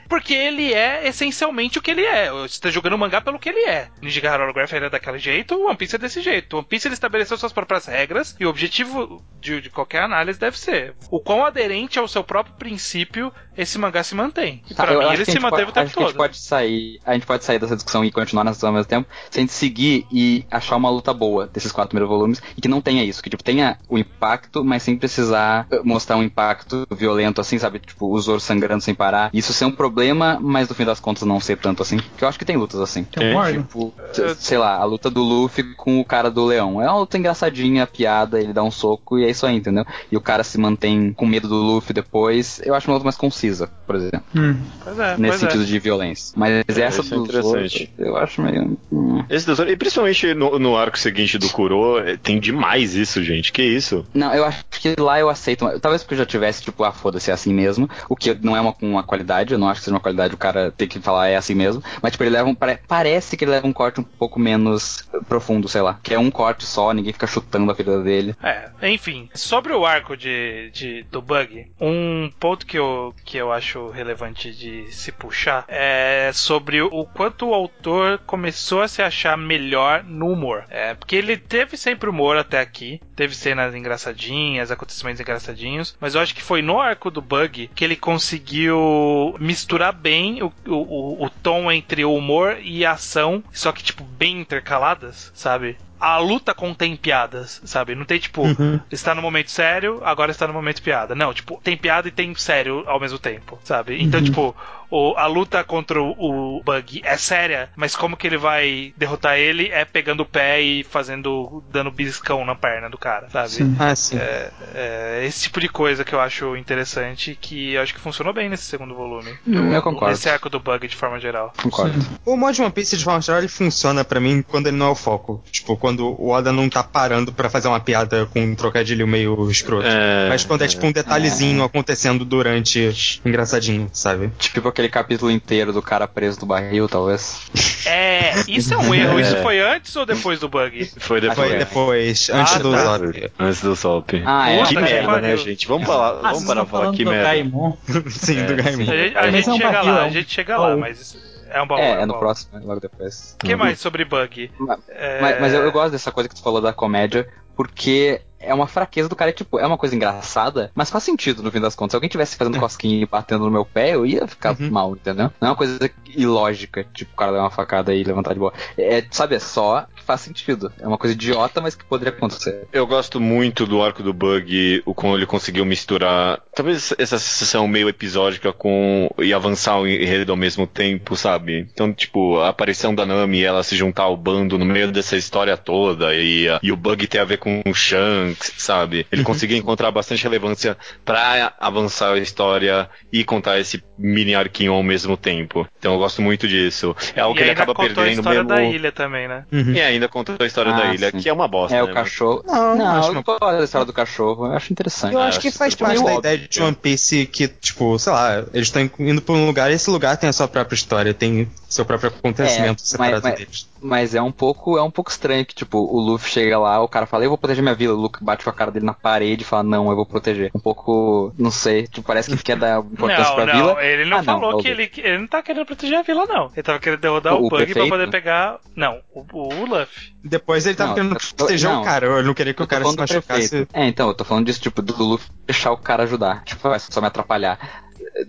porque, 0.09 0.33
ele 0.35 0.73
é 0.73 1.09
essencialmente 1.09 1.79
o 1.79 1.83
que 1.83 1.91
ele 1.91 2.05
é. 2.05 2.31
Você 2.31 2.61
tá 2.61 2.71
jogando 2.71 2.93
o 2.93 2.99
mangá 2.99 3.21
pelo 3.21 3.39
que 3.39 3.49
ele 3.49 3.65
é. 3.65 3.89
Nijigahara 4.01 4.45
Holograph 4.45 4.73
ele 4.73 4.87
é 4.87 4.91
daquele 4.91 5.19
jeito, 5.19 5.57
o 5.57 5.67
One 5.67 5.77
Piece 5.77 5.97
é 5.97 5.99
desse 5.99 6.21
jeito. 6.23 6.55
O 6.55 6.59
One 6.61 6.69
Piece 6.69 6.87
ele 6.87 6.95
estabeleceu 6.95 7.37
suas 7.37 7.53
próprias 7.53 7.87
regras 7.87 8.37
e 8.39 8.47
o 8.47 8.49
objetivo 8.49 9.25
de, 9.41 9.61
de 9.61 9.71
qualquer 9.71 10.03
análise 10.03 10.39
deve 10.39 10.57
ser 10.59 10.95
o 11.11 11.19
quão 11.21 11.45
aderente 11.45 11.99
ao 11.99 12.07
seu 12.07 12.23
próprio 12.23 12.55
princípio 12.55 13.33
esse 13.57 13.77
mangá 13.79 14.05
se 14.05 14.15
mantém. 14.15 14.63
E 14.71 14.75
Tá, 14.75 14.85
pra 14.85 14.93
eu 14.95 15.01
mim 15.01 15.15
ele 15.15 15.25
se 15.25 15.39
manteve 15.41 15.65
pode- 15.67 15.71
o 15.71 15.75
tempo 15.75 15.87
acho 15.87 15.95
que 15.95 15.99
a 15.99 16.03
gente 16.03 16.13
todo. 16.13 16.17
pode 16.17 16.37
sair, 16.39 17.01
a 17.05 17.15
gente 17.15 17.27
pode 17.27 17.45
sair 17.45 17.59
dessa 17.59 17.75
discussão 17.75 18.05
e 18.05 18.13
continuar 18.13 18.45
nessa 18.45 18.53
discussão 18.55 18.69
ao 18.71 18.75
mesmo 18.75 18.89
tempo, 18.89 19.09
se 19.31 19.39
a 19.39 19.41
gente 19.41 19.53
seguir 19.53 20.07
e 20.13 20.45
achar 20.51 20.77
uma 20.77 20.91
luta 20.91 21.13
boa 21.13 21.47
desses 21.49 21.73
quatro 21.73 21.89
primeiros 21.91 22.09
volumes 22.09 22.43
e 22.57 22.61
que 22.61 22.69
não 22.69 22.81
tenha 22.81 23.03
isso, 23.03 23.23
que 23.23 23.31
tipo 23.31 23.43
tenha 23.43 23.79
o 23.89 23.96
impacto, 23.99 24.65
mas 24.65 24.83
sem 24.83 24.97
precisar 24.97 25.67
mostrar 25.85 26.17
um 26.17 26.23
impacto 26.23 26.87
violento 26.91 27.41
assim, 27.41 27.59
sabe, 27.59 27.79
tipo 27.79 28.07
o 28.13 28.21
Zoro 28.21 28.41
sangrando 28.41 28.83
sem 28.83 28.95
parar. 28.95 29.31
Isso 29.33 29.53
ser 29.53 29.65
um 29.65 29.71
problema, 29.73 30.39
mas 30.41 30.69
no 30.69 30.75
fim 30.75 30.85
das 30.85 31.01
contas 31.01 31.23
não 31.25 31.41
ser 31.41 31.57
tanto 31.59 31.83
assim. 31.83 31.99
Que 32.17 32.25
eu 32.25 32.29
acho 32.29 32.39
que 32.39 32.45
tem 32.45 32.57
lutas 32.57 32.81
assim. 32.81 33.05
Tem 33.05 33.37
um. 33.37 33.63
Tipo, 33.63 33.95
se- 34.13 34.35
sei 34.37 34.59
lá, 34.59 34.77
a 34.77 34.85
luta 34.85 35.11
do 35.11 35.23
Luffy 35.23 35.75
com 35.75 36.01
o 36.01 36.05
cara 36.05 36.31
do 36.31 36.45
leão. 36.45 36.81
É 36.83 36.89
uma 36.89 36.99
luta 37.01 37.19
engraçadinha, 37.19 37.87
piada, 37.87 38.41
ele 38.41 38.53
dá 38.53 38.63
um 38.63 38.71
soco 38.71 39.19
e 39.19 39.25
é 39.25 39.31
isso 39.31 39.47
aí, 39.47 39.57
entendeu? 39.57 39.85
E 40.11 40.17
o 40.17 40.21
cara 40.21 40.43
se 40.45 40.59
mantém 40.59 41.13
com 41.13 41.27
medo 41.27 41.49
do 41.49 41.57
Luffy 41.57 41.93
depois. 41.95 42.61
Eu 42.65 42.75
acho 42.75 42.89
uma 42.89 42.95
luta 42.95 43.05
mais 43.05 43.17
concisa, 43.17 43.69
por 43.87 43.97
exemplo. 43.97 44.23
Hum. 44.35 44.57
Pois 44.83 44.99
é, 44.99 45.17
nesse 45.19 45.19
pois 45.19 45.35
é. 45.35 45.39
sentido 45.47 45.65
de 45.67 45.79
violência. 45.79 46.33
Mas 46.37 46.65
essa 46.69 47.01
isso 47.03 47.15
é 47.15 47.19
dos 47.19 47.29
interessante. 47.29 47.91
outros, 47.93 48.07
eu 48.07 48.17
acho 48.17 48.43
meio. 48.43 48.79
hum. 48.93 49.25
Esse 49.29 49.47
doutor, 49.47 49.69
e 49.69 49.77
principalmente 49.77 50.35
no, 50.35 50.59
no 50.59 50.77
arco 50.77 50.99
seguinte 50.99 51.39
do 51.39 51.49
Kuro, 51.51 51.97
tem 52.23 52.39
demais 52.41 52.95
isso, 52.95 53.23
gente. 53.23 53.53
Que 53.53 53.63
isso? 53.63 53.86
Não, 54.15 54.35
eu 54.35 54.45
acho 54.45 54.65
que 54.71 54.95
lá 54.99 55.19
eu 55.19 55.29
aceito. 55.29 55.67
Talvez 55.81 56.03
porque 56.03 56.15
eu 56.15 56.19
já 56.19 56.27
tivesse, 56.27 56.63
tipo, 56.63 56.83
ah, 56.85 56.93
foda-se, 56.93 57.31
é 57.31 57.35
assim 57.35 57.53
mesmo. 57.53 57.89
O 58.09 58.17
que 58.17 58.35
não 58.35 58.57
é 58.57 58.61
uma, 58.61 58.75
uma 58.83 59.03
qualidade, 59.03 59.53
eu 59.53 59.59
não 59.59 59.69
acho 59.69 59.81
que 59.81 59.85
seja 59.85 59.95
uma 59.95 60.01
qualidade 60.01 60.35
o 60.35 60.39
cara 60.39 60.71
ter 60.71 60.87
que 60.87 61.01
falar 61.01 61.29
é 61.29 61.37
assim 61.37 61.55
mesmo. 61.55 61.83
Mas, 62.03 62.13
tipo, 62.13 62.25
ele 62.25 62.31
leva 62.31 62.49
um. 62.49 62.55
pare- 62.55 62.81
Parece 62.89 63.37
que 63.37 63.45
ele 63.45 63.51
leva 63.53 63.67
um 63.67 63.73
corte 63.73 64.01
um 64.01 64.05
pouco 64.05 64.39
menos 64.41 65.07
profundo, 65.29 65.69
sei 65.69 65.81
lá. 65.83 65.99
Que 66.03 66.15
é 66.15 66.19
um 66.19 66.31
corte 66.31 66.65
só, 66.65 66.93
ninguém 66.93 67.13
fica 67.13 67.27
chutando 67.27 67.71
a 67.71 67.75
ferida 67.75 68.03
dele. 68.03 68.35
É, 68.43 68.71
enfim, 68.83 69.29
sobre 69.35 69.73
o 69.73 69.85
arco 69.87 70.17
de, 70.17 70.71
de- 70.73 71.03
do 71.11 71.21
bug, 71.23 71.67
um 71.81 72.31
ponto 72.41 72.67
que 72.67 72.79
eu, 72.79 73.15
que 73.25 73.37
eu 73.37 73.53
acho 73.53 73.91
relevante 73.91 74.53
de 74.53 74.91
se 74.93 75.13
puxar 75.13 75.65
é 75.69 76.31
sobre 76.33 76.81
o 76.83 77.05
quanto 77.05 77.49
o 77.49 77.55
autor 77.55 78.19
começou 78.27 78.83
a 78.83 78.89
se 78.89 79.03
achar 79.03 79.37
melhor 79.37 80.03
no 80.05 80.29
humor. 80.29 80.65
É, 80.71 80.95
porque 80.95 81.17
ele 81.17 81.37
teve 81.37 81.77
sempre 81.77 82.09
humor 82.09 82.37
até 82.37 82.61
aqui, 82.61 83.01
teve 83.15 83.35
cenas 83.35 83.75
engraçadinhas, 83.77 84.71
acontecimentos 84.71 85.21
engraçadinhos, 85.21 85.97
mas 86.01 86.15
eu 86.15 86.21
acho 86.21 86.35
que 86.35 86.43
foi 86.43 86.63
no 86.63 86.81
arco 86.81 87.11
do 87.11 87.21
bug 87.23 87.71
que 87.75 87.85
ele 87.85 87.97
conseguiu 87.97 89.35
misturar 89.39 89.93
bem 89.93 90.43
o, 90.43 90.53
o, 90.67 91.25
o- 91.25 91.31
tom 91.31 91.71
entre 91.71 92.05
o 92.05 92.15
humor 92.15 92.59
e 92.63 92.85
a 92.85 92.93
ação, 92.93 93.43
só 93.53 93.71
que, 93.73 93.83
tipo, 93.83 94.03
bem 94.05 94.41
intercaladas, 94.41 95.31
sabe? 95.35 95.77
A 95.99 96.19
luta 96.19 96.53
contém 96.55 96.95
piadas, 96.97 97.61
sabe? 97.65 97.95
Não 97.95 98.05
tem 98.05 98.19
tipo, 98.19 98.43
está 98.91 99.15
no 99.15 99.23
momento 99.23 99.51
sério, 99.51 100.01
agora 100.05 100.31
está 100.31 100.47
no 100.47 100.53
momento 100.53 100.83
piada. 100.83 101.15
Não, 101.15 101.33
tipo, 101.33 101.61
tem 101.63 101.77
piada 101.77 102.09
e 102.09 102.11
tem 102.11 102.35
sério 102.35 102.85
ao 102.87 103.01
mesmo 103.01 103.19
tempo, 103.19 103.59
sabe? 103.65 104.03
Então, 104.03 104.23
tipo, 104.23 104.55
o- 104.91 105.15
a 105.17 105.27
luta 105.27 105.65
contra 105.65 106.01
o, 106.01 106.57
o 106.59 106.63
Bug 106.63 107.01
é 107.05 107.17
séria, 107.17 107.71
mas 107.75 107.97
como 107.97 108.17
que 108.17 108.27
ele 108.27 108.37
vai 108.37 108.93
derrotar 108.97 109.39
ele 109.39 109.69
é 109.69 109.85
pegando 109.85 110.21
o 110.21 110.27
pé 110.27 110.61
e 110.61 110.85
fazendo, 110.85 111.63
dando 111.71 111.91
biscão 111.91 112.45
na 112.45 112.55
perna 112.55 112.89
do 112.91 112.99
cara, 112.99 113.29
sabe? 113.31 113.49
Sim. 113.49 113.77
Ah, 113.79 113.97
sim. 113.97 114.17
É, 114.19 115.25
esse 115.27 115.45
tipo 115.45 115.61
de 115.61 115.69
coisa 115.69 116.05
que 116.05 116.15
eu 116.15 116.21
acho 116.21 116.57
interessante 116.57 117.31
e 117.33 117.37
que 117.37 117.73
eu 117.73 117.83
acho 117.83 117.95
que 117.95 118.01
funcionou 118.01 118.33
bem 118.35 118.49
nesse 118.49 118.65
segundo 118.65 118.95
volume. 118.95 119.37
Hum, 119.47 119.73
eu 119.73 119.83
concordo. 119.83 120.11
Nesse 120.11 120.29
arco 120.29 120.51
do 120.51 120.61
Bug 120.61 120.87
de 120.87 120.95
forma 120.97 121.19
geral. 121.19 121.53
Concordo. 121.63 121.99
O 122.25 122.37
mod 122.37 122.61
One 122.61 122.71
Piece 122.71 122.97
de 122.97 123.05
forma 123.05 123.21
geral 123.21 123.41
ele 123.41 123.49
funciona 123.49 124.05
pra 124.05 124.21
mim 124.21 124.43
quando 124.43 124.67
ele 124.67 124.77
não 124.77 124.87
é 124.87 124.91
o 124.91 124.95
foco. 124.95 125.43
Tipo, 125.51 125.77
quando 125.87 126.21
o 126.21 126.31
Oda 126.31 126.51
não 126.51 126.69
tá 126.69 126.83
parando 126.83 127.31
pra 127.33 127.49
fazer 127.49 127.69
uma 127.69 127.79
piada 127.79 128.27
com 128.27 128.43
um 128.43 128.57
trocadilho 128.57 129.07
meio 129.07 129.49
escroto. 129.49 129.87
É, 129.87 130.29
Mas 130.29 130.45
quando 130.45 130.63
é 130.63 130.67
tipo 130.67 130.85
um 130.85 130.91
detalhezinho 130.91 131.63
acontecendo 131.63 132.25
durante 132.25 133.21
engraçadinho, 133.25 133.89
sabe? 133.93 134.33
Tipo 134.37 134.67
aquele 134.67 134.89
capítulo 134.89 135.31
inteiro 135.31 135.73
do 135.73 135.81
cara 135.81 136.09
preso 136.09 136.41
no 136.41 136.47
barril, 136.47 136.89
talvez. 136.89 137.43
É, 137.89 138.33
isso 138.49 138.75
é 138.75 138.77
um 138.77 138.93
erro. 138.93 139.21
Isso 139.21 139.37
foi 139.43 139.61
antes 139.61 139.95
ou 139.95 140.05
depois 140.05 140.41
do 140.41 140.49
Bug? 140.49 140.91
Foi 140.99 141.21
depois. 141.21 141.37
Foi 141.49 141.55
é. 141.55 141.59
depois, 141.61 142.31
antes 142.31 142.57
Ah, 142.57 142.59
do 142.59 142.73
tá. 142.73 142.79
Zop. 142.99 143.31
Antes 143.39 143.61
do 143.61 143.77
Sop. 143.77 144.11
Ah, 144.27 144.51
é. 144.51 144.63
Que 144.65 144.75
que 144.75 144.81
merda, 144.81 145.21
né, 145.21 145.37
gente? 145.37 145.69
Vamos 145.69 145.87
falar, 145.87 146.19
Ah, 146.21 146.33
vamos 146.33 146.45
pra 146.45 146.67
falar 146.67 146.91
que 146.93 147.05
do 147.05 147.11
merda. 147.13 147.29
Gaimon? 147.29 147.75
Sim, 148.11 148.41
É, 148.41 148.43
do 148.43 148.57
Gaimon. 148.61 148.91
A 148.91 148.97
gente, 148.97 149.17
a 149.17 149.31
gente 149.31 149.49
é 149.49 149.53
um 149.53 149.57
chega 149.57 149.71
barril, 149.71 149.93
lá, 149.95 150.03
é 150.03 150.07
a 150.07 150.11
gente 150.11 150.35
chega 150.35 150.59
lá, 150.59 150.77
mas 150.77 151.17
é 151.51 151.63
um 151.63 151.67
baú. 151.67 151.79
É, 151.79 151.99
um 151.99 152.01
é 152.01 152.07
no 152.07 152.13
baú. 152.13 152.21
próximo, 152.21 152.59
logo 152.65 152.81
depois. 152.81 153.37
O 153.43 153.47
que 153.47 153.57
mais 153.57 153.79
sobre 153.79 154.05
Bug? 154.05 154.51
Mas, 154.59 154.79
É, 154.89 155.21
mas- 155.21 155.41
mas 155.41 155.53
eu, 155.55 155.63
eu 155.63 155.73
gosto 155.73 155.93
dessa 155.93 156.13
coisa 156.13 156.29
que 156.29 156.35
tu 156.35 156.43
falou 156.43 156.61
da 156.61 156.73
comédia, 156.73 157.29
porque 157.55 158.21
é 158.39 158.53
uma 158.53 158.67
fraqueza 158.67 159.09
do 159.09 159.17
cara, 159.17 159.33
tipo, 159.33 159.59
é 159.59 159.67
uma 159.67 159.79
coisa 159.79 159.95
engraçada, 159.97 160.71
mas 160.75 160.91
faz 160.91 161.03
sentido 161.05 161.43
no 161.43 161.51
fim 161.51 161.61
das 161.61 161.75
contas. 161.75 161.93
Se 161.93 161.97
alguém 161.97 162.09
tivesse 162.11 162.37
fazendo 162.37 162.59
cosquinha 162.61 163.03
e 163.03 163.07
batendo 163.07 163.45
no 163.45 163.51
meu 163.51 163.65
pé, 163.65 163.95
eu 163.95 164.05
ia 164.07 164.27
ficar 164.29 164.55
Uhum. 164.61 164.71
mal, 164.71 164.93
entendeu? 164.93 165.31
Não 165.41 165.49
é 165.49 165.51
uma 165.51 165.57
coisa 165.57 165.89
ilógica, 166.17 166.85
tipo, 166.93 167.13
o 167.13 167.17
cara 167.17 167.33
dar 167.33 167.41
uma 167.41 167.51
facada 167.51 167.95
e 167.95 168.03
levantar 168.03 168.33
de 168.33 168.39
boa. 168.39 168.53
É, 168.77 169.05
sabe, 169.11 169.37
é 169.37 169.39
só 169.39 169.87
que 169.95 170.03
faz 170.03 170.21
sentido. 170.21 170.73
É 170.81 170.87
uma 170.87 170.99
coisa 170.99 171.15
idiota, 171.15 171.61
mas 171.61 171.75
que 171.75 171.85
poderia 171.85 172.13
acontecer. 172.13 172.67
Eu 172.73 172.87
gosto 172.87 173.21
muito 173.21 173.67
do 173.67 173.83
arco 173.83 174.03
do 174.03 174.13
Bug, 174.13 174.83
o 174.85 174.95
como 174.95 175.17
ele 175.17 175.27
conseguiu 175.27 175.65
misturar, 175.65 176.41
talvez 176.55 176.95
essa 176.99 177.19
sensação 177.19 177.69
meio 177.69 177.89
episódica 177.89 178.53
com 178.53 179.09
e 179.19 179.33
avançar 179.33 179.79
o 179.79 179.87
enredo 179.87 180.33
ao 180.33 180.37
mesmo 180.37 180.67
tempo, 180.67 181.17
sabe? 181.17 181.69
Então, 181.73 181.93
tipo, 181.93 182.39
a 182.39 182.49
aparição 182.49 182.95
da 182.95 183.07
Nami, 183.07 183.43
ela 183.43 183.63
se 183.63 183.77
juntar 183.77 184.05
ao 184.05 184.17
bando 184.17 184.59
no 184.59 184.65
meio 184.65 184.91
dessa 184.91 185.17
história 185.17 185.57
toda 185.57 186.15
e, 186.15 186.47
e 186.63 186.73
o 186.73 186.77
Bug 186.77 187.07
ter 187.07 187.19
a 187.19 187.25
ver 187.25 187.39
com 187.39 187.63
o 187.67 187.75
Shanks, 187.75 188.55
sabe? 188.59 189.07
Ele 189.11 189.23
conseguiu 189.23 189.57
encontrar 189.57 189.91
bastante 189.91 190.23
relevância 190.23 190.77
pra 191.05 191.55
avançar 191.59 192.13
a 192.13 192.19
história 192.19 192.89
e 193.13 193.25
contar 193.25 193.59
esse 193.59 193.83
mini 193.99 194.35
arquinho 194.35 194.73
ao 194.73 194.83
mesmo 194.83 195.17
tempo. 195.17 195.67
Então, 195.79 195.95
eu 195.95 195.99
gosto 196.07 196.23
muito 196.23 196.47
disso. 196.49 196.95
É 197.15 197.21
algo 197.21 197.35
e 197.35 197.37
que 197.39 197.43
ele 197.43 197.51
ainda 197.51 197.63
acaba 197.63 197.75
contou 197.75 198.03
a 198.03 198.05
perdendo 198.07 198.19
história 198.21 198.43
mesmo. 198.45 198.49
da 198.57 198.63
ilha 198.65 198.93
também, 198.93 199.29
né? 199.29 199.45
Uhum. 199.53 199.73
E 199.73 199.81
ainda 199.81 200.09
contou 200.09 200.37
a 200.39 200.47
história 200.47 200.73
Ah, 200.73 200.79
da 200.79 200.95
ilha, 200.95 201.11
sim. 201.11 201.19
que 201.19 201.29
é 201.29 201.33
uma 201.33 201.47
bosta. 201.49 201.77
é, 201.77 201.83
o 201.83 201.87
né? 201.87 201.93
cachorro. 201.93 202.43
Não, 202.47 202.77
Não, 202.77 202.87
acho 202.99 203.09
eu 203.09 203.13
uma- 203.13 203.23
gosto 203.23 203.41
da 203.59 203.65
história 203.65 203.85
do 203.87 203.93
cachorro. 203.93 204.47
Eu 204.47 204.53
acho 204.53 204.73
interessante. 204.73 205.13
Eu 205.15 205.21
acho 205.21 205.41
que 205.41 205.49
acho 205.49 205.57
faz 205.59 205.75
que 205.75 205.83
é 205.83 205.87
parte 205.87 205.99
da 205.99 206.05
óbvio. 206.05 206.19
ideia 206.19 206.39
de 206.39 206.63
One 206.63 206.77
Piece 206.77 207.27
que, 207.27 207.49
tipo, 207.49 207.99
sei 207.99 208.13
lá, 208.13 208.39
eles 208.55 208.69
estão 208.69 208.91
indo 208.99 209.21
pra 209.23 209.35
um 209.35 209.47
lugar 209.47 209.71
e 209.71 209.75
esse 209.75 209.91
lugar 209.91 210.17
tem 210.17 210.29
a 210.29 210.33
sua 210.33 210.49
própria 210.49 210.75
história, 210.75 211.13
tem 211.13 211.49
seu 211.69 211.85
próprio 211.85 212.09
acontecimento 212.11 212.83
É, 212.83 212.87
separado 212.87 213.21
mas- 213.23 213.35
deles. 213.35 213.69
Mas 213.81 214.15
é 214.15 214.23
um 214.23 214.33
pouco 214.33 214.79
é 214.79 214.83
um 214.83 214.91
pouco 214.91 215.11
estranho 215.11 215.45
que, 215.45 215.55
tipo, 215.55 215.79
o 215.79 216.01
Luffy 216.01 216.31
chega 216.31 216.59
lá, 216.59 216.81
o 216.83 216.89
cara 216.89 217.07
fala, 217.07 217.25
eu 217.25 217.29
vou 217.29 217.39
proteger 217.39 217.63
minha 217.63 217.75
vila. 217.75 217.95
O, 217.95 217.97
Lu- 217.97 218.11
bate 218.21 218.43
com 218.45 218.51
a 218.51 218.53
cara 218.53 218.71
dele 218.71 218.87
na 218.87 218.95
parede 218.95 219.43
e 219.43 219.47
fala, 219.47 219.63
não, 219.63 219.91
eu 219.91 219.97
vou 219.97 220.07
proteger. 220.07 220.51
Um 220.55 220.59
pouco, 220.61 221.33
não 221.39 221.51
sei, 221.51 221.87
tipo, 221.87 222.07
parece 222.07 222.35
que 222.35 222.43
quer 222.43 222.57
dar 222.57 222.81
importância 222.81 223.25
Não, 223.25 223.35
pra 223.35 223.47
não, 223.47 223.55
vila. 223.55 223.85
ele 223.85 224.05
não 224.09 224.19
Ah, 224.19 224.23
falou 224.23 224.59
é 224.59 224.63
que 224.63 224.69
ele, 224.69 224.91
ele 224.97 225.19
não 225.19 225.27
tá 225.27 225.43
querendo 225.43 225.67
proteger 225.67 225.99
a 225.99 226.03
vila, 226.03 226.25
não. 226.27 226.51
Ele 226.55 226.63
tava 226.63 226.79
querendo 226.79 227.01
derrotar 227.01 227.35
o, 227.35 227.47
O 227.47 227.49
Bug 227.49 227.73
pra 227.73 227.87
poder 227.87 228.11
pegar. 228.11 228.59
Não, 228.75 228.99
o, 229.15 229.25
o 229.33 229.65
Luffy. 229.67 230.15
Depois 230.25 230.67
ele 230.67 230.75
tava 230.75 230.89
Não, 230.89 230.95
querendo 230.97 231.17
proteger 231.37 231.71
não. 231.71 231.83
o 231.83 231.85
cara. 231.85 232.07
Eu 232.07 232.23
não 232.23 232.35
queria 232.35 232.55
que 232.55 232.63
o 232.63 232.67
cara 232.67 232.85
se 232.85 232.97
machucasse. 232.97 233.49
prefeito. 233.49 233.69
É, 233.73 233.87
então, 233.87 234.09
eu 234.09 234.15
tô 234.15 234.25
falando 234.25 234.47
disso, 234.47 234.61
tipo, 234.61 234.83
do 234.83 235.05
Luffy 235.05 235.29
deixar 235.47 235.71
o 235.73 235.77
cara 235.77 236.03
ajudar. 236.05 236.43
Tipo, 236.45 236.69
vai 236.69 236.79
só 236.81 237.01
me 237.01 237.07
atrapalhar. 237.07 237.59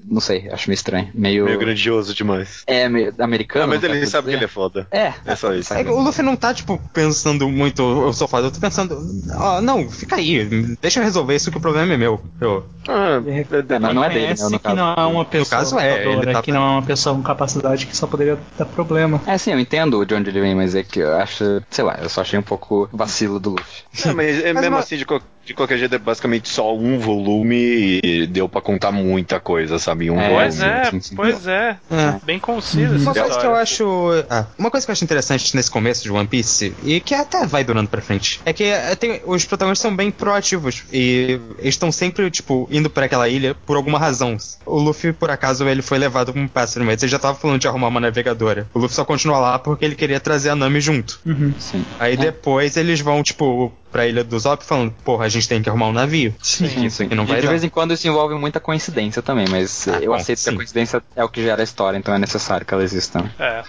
Não 0.05 0.19
sei, 0.19 0.49
acho 0.51 0.69
meio 0.69 0.75
estranho. 0.75 1.09
Meio. 1.13 1.45
Meio 1.45 1.59
grandioso 1.59 2.13
demais. 2.13 2.63
É, 2.67 2.87
meio 2.89 3.13
americano. 3.19 3.65
Ah, 3.65 3.67
mas 3.67 3.83
ele 3.83 4.05
sabe 4.05 4.25
que 4.25 4.31
dizer. 4.31 4.37
ele 4.37 4.45
é 4.45 4.47
foda. 4.47 4.87
É. 4.91 5.13
É 5.25 5.35
só 5.35 5.53
isso. 5.53 5.73
É 5.73 5.83
que 5.83 5.89
o 5.89 6.01
Luffy 6.01 6.23
não 6.23 6.35
tá, 6.35 6.53
tipo, 6.53 6.77
pensando 6.93 7.47
muito, 7.49 7.81
eu 7.81 8.13
sou 8.13 8.27
foda, 8.27 8.47
eu 8.47 8.51
tô 8.51 8.59
pensando, 8.59 8.99
ó, 9.35 9.61
não, 9.61 9.89
fica 9.89 10.15
aí, 10.15 10.43
deixa 10.81 10.99
eu 10.99 11.03
resolver 11.03 11.35
isso 11.35 11.51
que 11.51 11.57
o 11.57 11.61
problema 11.61 11.93
é 11.93 11.97
meu. 11.97 12.21
Eu, 12.41 12.65
Ah, 12.89 13.21
É, 13.25 13.79
mas 13.79 13.93
não 13.95 14.03
é 14.03 14.09
dele, 14.09 14.27
né, 14.27 14.35
no 14.43 14.51
que 14.51 14.59
caso. 14.59 14.75
não 14.75 14.93
é 14.93 15.05
uma 15.05 15.25
pessoa 15.25 15.59
caso 15.59 15.79
é, 15.79 16.05
ele 16.05 16.31
tá- 16.33 16.41
que 16.41 16.51
não 16.51 16.61
é 16.65 16.69
uma 16.71 16.81
pessoa 16.83 17.15
com 17.15 17.21
capacidade 17.21 17.85
que 17.85 17.95
só 17.95 18.07
poderia 18.07 18.37
dar 18.57 18.65
problema. 18.65 19.21
É, 19.25 19.37
sim, 19.37 19.51
eu 19.51 19.59
entendo 19.59 20.05
de 20.05 20.13
onde 20.15 20.29
ele 20.29 20.39
vem, 20.41 20.55
mas 20.55 20.73
é 20.75 20.83
que 20.83 20.99
eu 20.99 21.15
acho, 21.17 21.61
sei 21.69 21.83
lá, 21.83 21.97
eu 22.01 22.09
só 22.09 22.21
achei 22.21 22.39
um 22.39 22.43
pouco 22.43 22.89
vacilo 22.93 23.39
do 23.39 23.51
Luffy. 23.51 23.83
É, 24.07 24.13
mas 24.13 24.39
é 24.43 24.53
Mas 24.53 24.61
mesmo 24.61 24.75
uma- 24.75 24.79
assim, 24.79 24.95
de, 24.97 25.05
qual- 25.05 25.21
de 25.45 25.53
qualquer 25.53 25.77
jeito, 25.77 25.95
é 25.95 25.97
basicamente 25.97 26.47
só 26.49 26.73
um 26.75 26.97
volume 26.99 27.99
e 28.03 28.27
deu 28.27 28.47
pra 28.47 28.61
contar 28.61 28.91
muita 28.91 29.39
coisa, 29.39 29.76
sabe? 29.79 30.05
em 30.07 30.09
Um 30.11 30.19
É, 30.19 30.29
volume. 30.29 30.37
Pois 30.47 30.61
é, 30.61 30.91
pois 31.15 31.47
é. 31.47 31.77
É. 31.91 32.19
Bem 32.25 32.39
conciso 32.39 32.95
essa 32.95 33.03
Uma 33.03 33.13
coisa 33.13 33.39
que 33.39 33.45
eu 33.45 33.55
acho. 33.55 34.25
ah, 34.29 34.45
uma 34.57 34.71
coisa 34.71 34.85
que 34.85 34.91
eu 34.91 34.93
acho 34.93 35.03
interessante 35.03 35.55
nesse 35.55 35.69
começo 35.71 36.03
de 36.03 36.11
One 36.11 36.27
Piece, 36.27 36.73
e 36.83 36.99
que 36.99 37.13
até 37.13 37.45
vai 37.45 37.63
durando 37.63 37.89
pra 37.89 38.01
frente, 38.01 38.39
é 38.45 38.53
que 38.53 38.63
eh, 38.63 38.95
tem- 38.95 39.21
os 39.25 39.45
protagonistas 39.45 39.87
são 39.89 39.95
bem 39.95 40.11
proativos. 40.11 40.83
E 40.91 41.39
eles 41.59 41.75
estão 41.75 41.91
sempre, 41.91 42.29
tipo, 42.31 42.67
indo 42.71 42.89
pra 42.89 43.05
aquela 43.05 43.27
ilha 43.29 43.55
por 43.65 43.75
alguma 43.77 43.99
razão. 43.99 44.37
O 44.65 44.79
Luffy, 44.79 45.13
por 45.13 45.29
acaso, 45.29 45.67
ele 45.67 45.81
foi 45.81 45.97
levado 45.97 46.31
como 46.33 46.43
um 46.45 46.47
pássaro, 46.47 46.85
mas 46.85 47.01
ele 47.01 47.11
já 47.11 47.19
tava 47.19 47.35
falando 47.37 47.59
de 47.59 47.67
arrumar 47.67 47.87
uma 47.87 47.99
navegadora. 47.99 48.67
O 48.73 48.79
Luffy 48.79 48.95
só 48.95 49.05
continua 49.05 49.39
lá 49.39 49.59
porque 49.59 49.83
ele 49.85 49.95
queria 49.95 50.19
trazer 50.19 50.49
a 50.49 50.55
Nami 50.55 50.79
junto. 50.81 51.19
Sim. 51.59 51.83
Aí 51.99 52.15
depois 52.17 52.77
eles 52.77 52.99
vão, 53.01 53.21
tipo, 53.23 53.71
pra 53.91 54.05
ilha 54.07 54.23
do 54.23 54.37
Zop 54.39 54.63
falando, 54.63 54.91
porra, 55.03 55.25
a 55.25 55.29
gente 55.29 55.47
tem 55.47 55.61
que 55.61 55.69
arrumar 55.69 55.87
um 55.87 55.93
navio. 55.93 56.33
Sim, 56.41 56.65
Isso 56.85 57.03
aqui 57.03 57.15
não 57.15 57.23
E 57.23 57.27
vai 57.27 57.37
de 57.37 57.43
dar. 57.45 57.49
vez 57.51 57.63
em 57.63 57.69
quando 57.69 57.93
isso 57.93 58.07
envolve 58.07 58.35
muita 58.35 58.59
coincidência 58.59 59.21
também, 59.21 59.45
mas 59.49 59.87
Ah, 59.87 59.99
eu 60.01 60.11
bom, 60.11 60.17
aceito 60.17 60.37
que 60.39 60.43
sim. 60.43 60.49
a 60.51 60.55
coincidência 60.55 61.03
é 61.15 61.23
o 61.23 61.29
que 61.29 61.41
gera 61.41 61.61
a 61.61 61.63
história, 61.63 61.97
então 61.97 62.13
é 62.13 62.19
necessário 62.19 62.65
que 62.65 62.73
ela 62.73 62.83
exista. 62.83 63.19
É. 63.39 63.63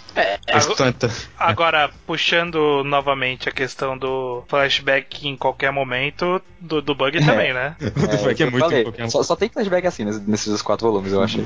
Mas 0.52 0.64
Agora- 0.64 0.76
tanto- 0.92 1.10
Agora, 1.38 1.90
puxando 2.06 2.82
novamente 2.84 3.48
a 3.48 3.52
questão 3.52 3.96
do 3.96 4.42
flashback 4.48 5.26
em 5.28 5.36
qualquer 5.36 5.70
momento, 5.72 6.40
do, 6.60 6.82
do 6.82 6.94
bug 6.94 7.24
também, 7.24 7.52
né? 7.54 7.76
O 7.80 7.90
do 7.90 8.16
Bug 8.18 8.42
é 8.42 8.46
eu 8.46 8.50
muito 8.50 8.64
falei. 8.64 8.86
Só, 9.08 9.22
só 9.22 9.36
tem 9.36 9.48
flashback 9.48 9.86
assim 9.86 10.04
nesses, 10.26 10.60
quatro 10.62 10.88
volumes, 10.88 11.12
eu 11.12 11.22
achei. 11.22 11.44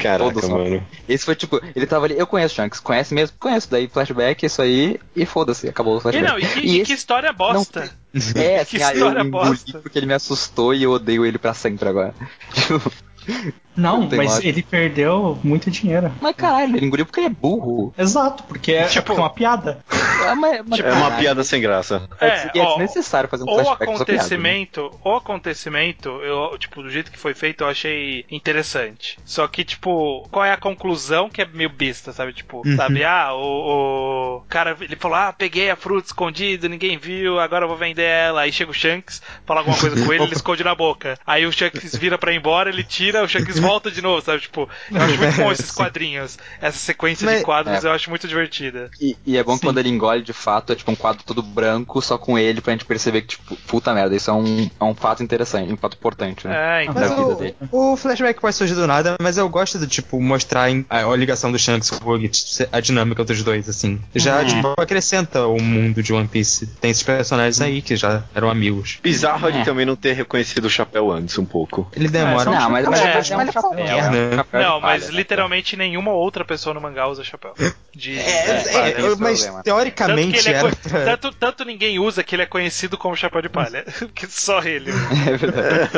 Caraca, 0.00 0.32
Todos 0.32 0.48
mano. 0.48 0.82
Esse 1.08 1.24
foi 1.24 1.34
tipo, 1.34 1.60
ele 1.74 1.86
tava 1.86 2.06
ali, 2.06 2.18
eu 2.18 2.26
conheço 2.26 2.54
Shanks, 2.54 2.80
conhece 2.80 3.14
mesmo? 3.14 3.36
Conheço, 3.38 3.70
daí 3.70 3.88
flashback, 3.88 4.44
isso 4.46 4.62
aí, 4.62 4.98
e 5.14 5.24
foda-se, 5.26 5.68
acabou 5.68 5.94
o 5.94 5.98
E 5.98 6.00
flashback. 6.00 6.28
não, 6.32 6.38
e 6.38 6.46
que, 6.46 6.60
E 6.60 6.62
e 6.62 6.76
esse- 6.76 6.84
que 6.86 6.92
história 6.92 7.32
bosta. 7.32 7.90
É, 8.34 8.64
que 8.64 8.76
assim, 8.76 8.82
aí 8.82 8.98
eu 9.00 9.08
história 9.08 9.22
engoli 9.22 9.30
bosta. 9.30 9.80
porque 9.80 9.98
ele 9.98 10.06
me 10.06 10.14
assustou 10.14 10.74
e 10.74 10.82
eu 10.82 10.92
odeio 10.92 11.24
ele 11.24 11.38
pra 11.38 11.54
sempre 11.54 11.88
agora. 11.88 12.14
Tipo, 13.76 13.80
Não, 13.80 14.08
mas 14.16 14.42
ele 14.42 14.62
perdeu 14.62 15.38
muito 15.44 15.70
dinheiro. 15.70 16.10
mas 16.20 16.34
caralho, 16.34 16.76
ele 16.76 16.86
engoliu 16.86 17.04
porque 17.04 17.20
ele 17.20 17.26
é 17.26 17.30
burro. 17.30 17.92
Exato, 17.96 18.42
porque 18.44 18.72
é 18.72 18.84
Tipo- 18.88 19.10
tipo 19.12 19.20
uma 19.20 19.28
piada. 19.30 19.84
Ah, 20.26 20.34
mas- 20.34 20.62
mas 20.66 20.80
É 20.80 20.82
uma 20.90 21.00
caralho, 21.02 21.16
piada 21.20 21.44
sem 21.44 21.60
graça. 21.60 22.08
É, 22.20 22.26
É, 22.26 22.50
é 22.54 22.60
ó, 22.62 22.68
desnecessário 22.70 23.28
fazer 23.28 23.44
um 23.44 23.50
O 23.50 23.54
flashback 23.54 23.84
com 23.84 23.92
essa 23.92 24.04
piada, 24.04 24.12
né? 24.12 24.18
acontecimento, 24.18 24.90
o 25.04 25.14
acontecimento, 25.14 26.08
eu, 26.22 26.56
tipo, 26.58 26.82
do 26.82 26.90
jeito 26.90 27.10
que 27.12 27.18
foi 27.18 27.34
feito, 27.34 27.62
eu 27.64 27.68
achei 27.68 28.24
interessante. 28.30 29.18
Só 29.24 29.46
que, 29.46 29.62
tipo, 29.64 30.26
qual 30.30 30.44
é 30.44 30.52
a 30.52 30.56
conclusão 30.56 31.28
que 31.28 31.42
é 31.42 31.46
meio 31.46 31.70
besta, 31.70 32.12
sabe? 32.12 32.32
Tipo, 32.32 32.62
Uhum. 32.66 32.76
sabe, 32.76 33.04
ah, 33.04 33.32
o, 33.34 34.38
o 34.38 34.40
cara, 34.48 34.76
ele 34.80 34.96
falou, 34.96 35.16
ah, 35.16 35.32
peguei 35.36 35.70
a 35.70 35.76
fruta 35.76 36.06
escondida, 36.06 36.68
ninguém 36.68 36.96
viu, 36.98 37.38
agora 37.38 37.64
eu 37.64 37.68
vou 37.68 37.76
vender 37.76 38.02
ela. 38.04 38.40
Aí 38.42 38.52
chega 38.52 38.70
o 38.70 38.74
Shanks, 38.74 39.20
fala 39.44 39.60
alguma 39.60 39.76
coisa 39.78 40.02
com 40.04 40.12
ele, 40.12 40.24
ele 40.24 40.32
esconde 40.34 40.64
na 40.64 40.74
boca. 40.74 41.18
Aí 41.26 41.46
o 41.46 41.52
Shanks 41.52 41.94
vira 41.96 42.16
pra 42.18 42.32
ir 42.32 42.36
embora, 42.36 42.70
ele 42.70 42.82
tira, 42.82 43.22
o 43.22 43.28
Shanks 43.28 43.58
volta 43.66 43.90
de 43.90 44.00
novo, 44.02 44.20
sabe? 44.22 44.40
Tipo, 44.40 44.68
eu 44.90 45.02
acho 45.02 45.18
muito 45.18 45.36
bom 45.36 45.52
esses 45.52 45.70
quadrinhos. 45.70 46.38
Essa 46.60 46.78
sequência 46.78 47.24
Mas- 47.26 47.38
de 47.38 47.44
quadros 47.44 47.84
É. 47.84 47.86
eu 47.88 47.92
acho 47.92 48.10
muito 48.10 48.26
divertida. 48.28 48.90
E, 49.00 49.16
e 49.26 49.36
é 49.36 49.42
bom 49.44 49.54
Sim. 49.56 49.66
quando 49.66 49.78
ele 49.78 49.88
engole 49.88 50.22
de 50.22 50.32
fato, 50.32 50.72
é 50.72 50.76
tipo 50.76 50.90
um 50.90 50.96
quadro 50.96 51.22
todo 51.24 51.42
branco, 51.42 52.00
só 52.02 52.16
com 52.18 52.38
ele, 52.38 52.60
pra 52.60 52.72
gente 52.72 52.84
perceber 52.84 53.22
que, 53.22 53.28
tipo, 53.28 53.56
puta 53.66 53.92
merda, 53.94 54.14
isso 54.14 54.30
é 54.30 54.34
um, 54.34 54.70
é 54.80 54.84
um 54.84 54.94
fato 54.94 55.22
interessante, 55.22 55.72
um 55.72 55.76
fato 55.76 55.94
importante, 55.96 56.46
né? 56.46 56.80
É, 56.80 56.84
então. 56.84 56.94
Mas 56.94 57.10
o, 57.18 57.34
dele. 57.34 57.56
o 57.72 57.96
flashback 57.96 58.40
pode 58.40 58.54
surgir 58.56 58.74
do 58.74 58.86
nada, 58.86 59.16
mas 59.20 59.38
eu 59.38 59.48
gosto 59.48 59.78
de, 59.78 59.86
tipo, 59.86 60.20
mostrar 60.20 60.68
a, 60.90 61.04
a 61.04 61.16
ligação 61.16 61.50
do 61.52 61.58
Shanks 61.58 61.90
com 61.90 61.96
o 61.96 62.00
Bug, 62.00 62.28
tipo, 62.28 62.68
a 62.72 62.80
dinâmica 62.80 63.24
dos 63.24 63.42
dois, 63.42 63.68
assim. 63.68 64.00
Já, 64.14 64.40
Uhum. 64.40 64.46
tipo, 64.46 64.74
acrescenta 64.80 65.46
o 65.46 65.60
mundo 65.60 66.02
de 66.02 66.12
One 66.12 66.28
Piece. 66.28 66.66
Tem 66.80 66.90
esses 66.90 67.02
personagens 67.02 67.60
aí 67.60 67.80
que 67.82 67.96
já 67.96 68.22
eram 68.34 68.50
amigos. 68.50 68.98
Bizarro 69.02 69.48
ele 69.48 69.58
É. 69.58 69.64
também 69.64 69.86
não 69.86 69.96
ter 69.96 70.12
reconhecido 70.12 70.66
o 70.66 70.70
chapéu 70.70 71.10
antes, 71.10 71.38
um 71.38 71.44
pouco. 71.44 71.88
Ele 71.94 72.08
demora. 72.08 72.50
Não, 72.50 72.70
mas, 72.70 72.86
mas, 72.86 73.00
É, 73.00 73.14
mas, 73.14 73.30
é 73.30 73.36
mas 73.36 73.55
chapéu, 73.62 73.86
é 73.86 73.94
um 73.96 74.10
né? 74.10 74.44
Não, 74.52 74.80
mas 74.80 75.08
né? 75.08 75.14
literalmente 75.16 75.76
nenhuma 75.76 76.12
outra 76.12 76.44
pessoa 76.44 76.74
no 76.74 76.80
mangá 76.80 77.06
usa 77.08 77.22
chapéu. 77.24 77.54
De, 77.94 78.18
É, 78.18 78.22
é, 78.22 79.00
é 79.00 79.04
o 79.10 79.16
mas 79.18 79.40
problema. 79.42 79.52
Tanto 79.52 79.56
que, 79.56 79.62
teoricamente 79.64 80.48
é 80.48 80.52
era 80.52 80.70
tanto, 81.16 81.32
tanto 81.32 81.64
ninguém 81.64 81.98
usa 81.98 82.22
que 82.22 82.34
ele 82.34 82.42
é 82.42 82.46
conhecido 82.46 82.98
como 82.98 83.16
chapéu 83.16 83.40
de 83.42 83.48
palha. 83.48 83.84
que 84.14 84.26
só 84.26 84.60
ele. 84.62 84.90
É 85.26 85.36
verdade. 85.36 85.90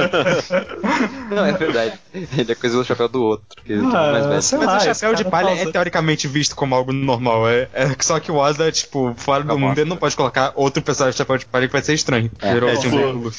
Não, 1.30 1.44
é 1.44 1.52
verdade. 1.52 1.98
Ele 2.14 2.52
é 2.52 2.54
coisa 2.54 2.76
do 2.76 2.84
chapéu 2.84 3.08
do 3.08 3.22
outro. 3.22 3.62
Que 3.64 3.72
é 3.72 3.76
Ah, 3.76 3.80
mais 4.12 4.26
Mas 4.26 4.52
lá, 4.52 4.76
o 4.76 4.80
chapéu 4.80 5.14
de 5.14 5.24
palha 5.24 5.48
causa- 5.48 5.68
é 5.68 5.72
teoricamente 5.72 6.28
visto 6.28 6.54
como 6.54 6.74
algo 6.74 6.92
normal. 6.92 7.48
É, 7.48 7.68
é 7.74 7.88
só 8.00 8.18
que 8.20 8.30
o 8.30 8.36
Oda, 8.36 8.70
tipo, 8.70 9.14
fora 9.16 9.42
do 9.42 9.48
Tá 9.48 9.56
mundo, 9.56 9.78
ele 9.78 9.88
não 9.90 9.96
pode 9.96 10.14
colocar 10.16 10.52
outro 10.54 10.82
personagem 10.82 11.12
de 11.12 11.18
chapéu 11.18 11.36
de 11.38 11.46
palha 11.46 11.66
que 11.66 11.72
vai 11.72 11.82
ser 11.82 11.94
estranho. 11.94 12.30
É, 12.40 12.52
Virou 12.54 12.70
é, 12.70 12.76
tipo, 12.76 12.96
um. 12.96 13.30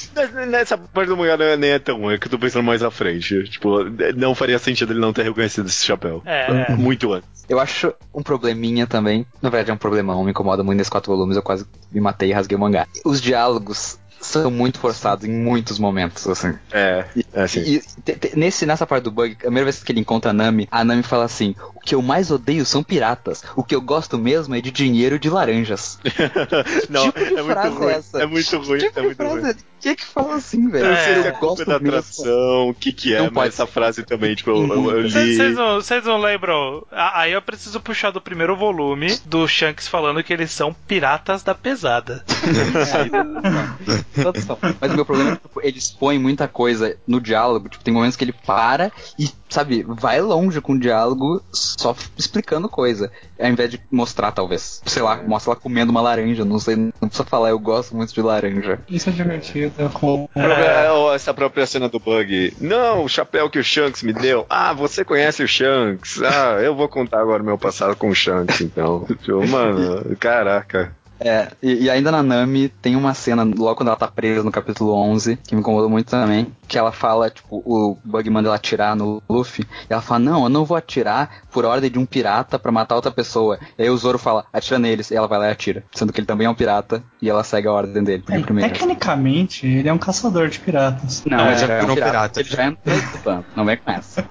Nessa 0.48 0.76
parte 0.76 1.08
do 1.08 1.16
mangá 1.16 1.36
não 1.36 1.44
é- 1.46 1.56
nem 1.56 1.70
é 1.70 1.78
tão 1.78 1.98
ruim, 1.98 2.14
é 2.14 2.18
que 2.18 2.26
eu 2.26 2.30
tô 2.30 2.38
pensando 2.38 2.62
mais 2.64 2.82
à 2.82 2.90
frente. 2.90 3.44
Tipo, 3.50 3.84
não 4.12 4.34
faria 4.34 4.58
sentido 4.58 4.92
ele 4.92 5.00
não 5.00 5.12
ter 5.12 5.22
reconhecido 5.22 5.66
esse 5.66 5.84
chapéu. 5.84 6.22
É, 6.24 6.72
é. 6.72 6.76
Muito 6.76 7.12
antes. 7.12 7.28
Eu 7.48 7.58
acho 7.58 7.92
um 8.14 8.22
probleminha 8.22 8.86
também. 8.86 9.26
Na 9.42 9.50
verdade, 9.50 9.70
é 9.70 9.74
um 9.74 9.76
problemão. 9.76 10.24
Me 10.24 10.30
incomoda 10.30 10.62
muito 10.62 10.78
nesses 10.78 10.90
quatro 10.90 11.12
volumes. 11.12 11.36
Eu 11.36 11.42
quase 11.42 11.66
me 11.90 12.00
matei 12.00 12.30
e 12.30 12.32
rasguei 12.32 12.56
o 12.56 12.60
mangá. 12.60 12.86
Os 13.04 13.20
diálogos 13.20 13.98
são 14.20 14.50
muito 14.50 14.78
forçados 14.78 15.24
em 15.24 15.30
muitos 15.32 15.78
momentos, 15.78 16.26
assim. 16.28 16.54
É, 16.70 17.04
é 17.32 17.42
assim. 17.42 17.60
E 17.60 17.80
te- 18.02 18.16
te- 18.16 18.36
nesse, 18.38 18.66
nessa 18.66 18.86
parte 18.86 19.04
do 19.04 19.10
bug, 19.10 19.32
a 19.32 19.36
primeira 19.36 19.64
vez 19.64 19.82
que 19.82 19.90
ele 19.92 20.00
encontra 20.00 20.30
a 20.30 20.34
Nami, 20.34 20.68
a 20.70 20.84
Nami 20.84 21.02
fala 21.02 21.24
assim: 21.24 21.54
O 21.74 21.80
que 21.80 21.94
eu 21.94 22.02
mais 22.02 22.30
odeio 22.30 22.64
são 22.66 22.82
piratas. 22.82 23.42
O 23.56 23.64
que 23.64 23.74
eu 23.74 23.80
gosto 23.80 24.18
mesmo 24.18 24.54
é 24.54 24.60
de 24.60 24.70
dinheiro 24.70 25.16
e 25.16 25.18
de 25.18 25.30
laranjas. 25.30 25.98
não, 26.88 27.04
tipo 27.10 27.18
é 27.18 27.42
muito 27.42 27.46
frase 27.46 27.76
ruim. 27.76 27.88
é 27.88 27.92
essa? 27.96 28.22
É 28.22 28.26
muito 28.26 28.58
ruim, 28.58 28.78
tipo 28.78 28.98
é 28.98 29.02
muito 29.02 29.16
frase 29.16 29.40
ruim. 29.40 29.50
é- 29.50 29.70
é 29.82 29.94
que 29.94 30.04
fala 30.04 30.34
assim, 30.34 30.68
velho? 30.68 30.84
Eu 30.84 30.92
É, 30.92 31.04
sei 31.04 31.22
se 31.22 31.26
é 31.28 31.30
eu 31.30 31.34
culpa 31.36 31.64
da 31.64 31.80
tradução, 31.80 32.68
o 32.68 32.74
que 32.74 32.92
que 32.92 33.14
é, 33.14 33.18
Não 33.18 33.24
mas 33.26 33.32
pode 33.34 33.48
essa 33.48 33.66
frase 33.66 34.02
também, 34.04 34.34
tipo, 34.34 34.50
eu, 34.50 34.66
eu- 34.68 34.90
eu 35.00 35.10
Vocês 35.10 35.24
li... 35.48 35.54
vocês 35.54 36.04
não, 36.04 36.12
não 36.18 36.20
lembram? 36.22 36.84
Aí 36.92 37.32
eu 37.32 37.40
preciso 37.40 37.80
puxar 37.80 38.10
do 38.10 38.20
primeiro 38.20 38.54
volume 38.54 39.18
do 39.24 39.48
Shanks 39.48 39.88
falando 39.88 40.22
que 40.22 40.34
eles 40.34 40.50
são 40.50 40.74
piratas 40.86 41.42
da 41.42 41.54
pesada. 41.54 42.22
Tradução. 44.14 44.58
Mas 44.80 44.92
o 44.92 44.96
meu 44.96 45.04
problema 45.04 45.32
é 45.32 45.36
que 45.36 45.42
tipo, 45.42 45.60
ele 45.62 45.78
expõe 45.78 46.18
muita 46.18 46.48
coisa 46.48 46.96
no 47.06 47.20
diálogo. 47.20 47.68
Tipo, 47.68 47.84
tem 47.84 47.94
momentos 47.94 48.16
que 48.16 48.24
ele 48.24 48.32
para 48.32 48.90
e, 49.18 49.30
sabe, 49.48 49.84
vai 49.86 50.20
longe 50.20 50.60
com 50.60 50.72
o 50.72 50.78
diálogo 50.78 51.42
só 51.52 51.94
explicando 52.16 52.68
coisa. 52.68 53.10
Ao 53.38 53.48
invés 53.48 53.70
de 53.70 53.80
mostrar, 53.90 54.32
talvez. 54.32 54.80
Sei 54.86 55.02
lá, 55.02 55.22
mostra 55.22 55.52
ela 55.52 55.60
comendo 55.60 55.90
uma 55.90 56.00
laranja. 56.00 56.44
Não 56.44 56.58
sei, 56.58 56.76
não 56.76 57.08
precisa 57.08 57.24
falar, 57.24 57.50
eu 57.50 57.58
gosto 57.58 57.96
muito 57.96 58.12
de 58.12 58.22
laranja. 58.22 58.80
Isso 58.88 59.08
é 59.08 59.12
divertido. 59.12 59.90
Com... 59.90 60.28
É, 60.34 60.90
ou 60.90 61.14
essa 61.14 61.32
própria 61.32 61.66
cena 61.66 61.88
do 61.88 61.98
Bug. 61.98 62.54
Não, 62.60 63.04
o 63.04 63.08
chapéu 63.08 63.50
que 63.50 63.58
o 63.58 63.64
Shanks 63.64 64.02
me 64.02 64.12
deu. 64.12 64.46
Ah, 64.48 64.72
você 64.72 65.04
conhece 65.04 65.42
o 65.42 65.48
Shanks. 65.48 66.20
Ah, 66.22 66.58
eu 66.60 66.74
vou 66.74 66.88
contar 66.88 67.20
agora 67.20 67.42
o 67.42 67.46
meu 67.46 67.58
passado 67.58 67.96
com 67.96 68.08
o 68.10 68.14
Shanks, 68.14 68.60
então. 68.60 69.06
Tipo, 69.20 69.46
mano, 69.46 70.16
caraca. 70.16 70.96
É, 71.20 71.48
e, 71.62 71.84
e 71.84 71.90
ainda 71.90 72.10
na 72.10 72.22
Nami 72.22 72.68
tem 72.68 72.96
uma 72.96 73.12
cena, 73.14 73.44
logo 73.44 73.76
quando 73.76 73.88
ela 73.88 73.96
tá 73.96 74.08
presa 74.08 74.42
no 74.42 74.50
capítulo 74.50 74.92
11, 74.94 75.36
que 75.46 75.54
me 75.54 75.60
incomodou 75.60 75.88
muito 75.90 76.08
também, 76.08 76.46
que 76.66 76.78
ela 76.78 76.90
fala, 76.92 77.28
tipo, 77.30 77.56
o 77.64 77.98
Bug 78.04 78.30
manda 78.30 78.48
ela 78.48 78.56
atirar 78.56 78.96
no 78.96 79.22
Luffy, 79.28 79.64
e 79.88 79.92
ela 79.92 80.00
fala, 80.02 80.20
não, 80.20 80.44
eu 80.44 80.48
não 80.48 80.64
vou 80.64 80.76
atirar 80.76 81.42
por 81.50 81.64
ordem 81.64 81.90
de 81.90 81.98
um 81.98 82.06
pirata 82.06 82.58
pra 82.58 82.72
matar 82.72 82.94
outra 82.96 83.10
pessoa. 83.10 83.58
E 83.78 83.82
aí 83.82 83.90
o 83.90 83.96
Zoro 83.96 84.18
fala, 84.18 84.44
atira 84.52 84.78
neles, 84.78 85.10
e 85.10 85.16
ela 85.16 85.26
vai 85.28 85.38
lá 85.38 85.48
e 85.48 85.52
atira. 85.52 85.84
Sendo 85.92 86.12
que 86.12 86.20
ele 86.20 86.26
também 86.26 86.46
é 86.46 86.50
um 86.50 86.54
pirata, 86.54 87.02
e 87.20 87.28
ela 87.28 87.44
segue 87.44 87.68
a 87.68 87.72
ordem 87.72 88.02
dele, 88.02 88.24
É, 88.30 88.38
primeiro. 88.40 88.72
tecnicamente, 88.72 89.66
ele 89.66 89.88
é 89.88 89.92
um 89.92 89.98
caçador 89.98 90.48
de 90.48 90.58
piratas. 90.58 91.22
Não, 91.26 91.38
É, 91.40 91.48
ele 91.50 91.58
já 91.58 91.66
já 91.66 91.74
é 91.74 91.82
um 91.82 91.94
pirata. 91.94 92.10
pirata. 92.10 92.40
Ele 92.40 92.48
já 92.48 92.64
entrou 92.64 93.44
não 93.54 93.64
vem 93.64 93.76
com 93.76 93.90
essa. 93.90 94.24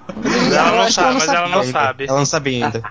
Ela 0.52 0.72
não 0.82 0.90
sabe, 0.90 1.14
mas 1.14 1.28
ela 1.28 1.48
não 1.48 1.62
sabe. 1.64 2.04
Ela 2.08 2.18
não 2.18 2.26
sabe 2.26 2.62
ainda. 2.62 2.82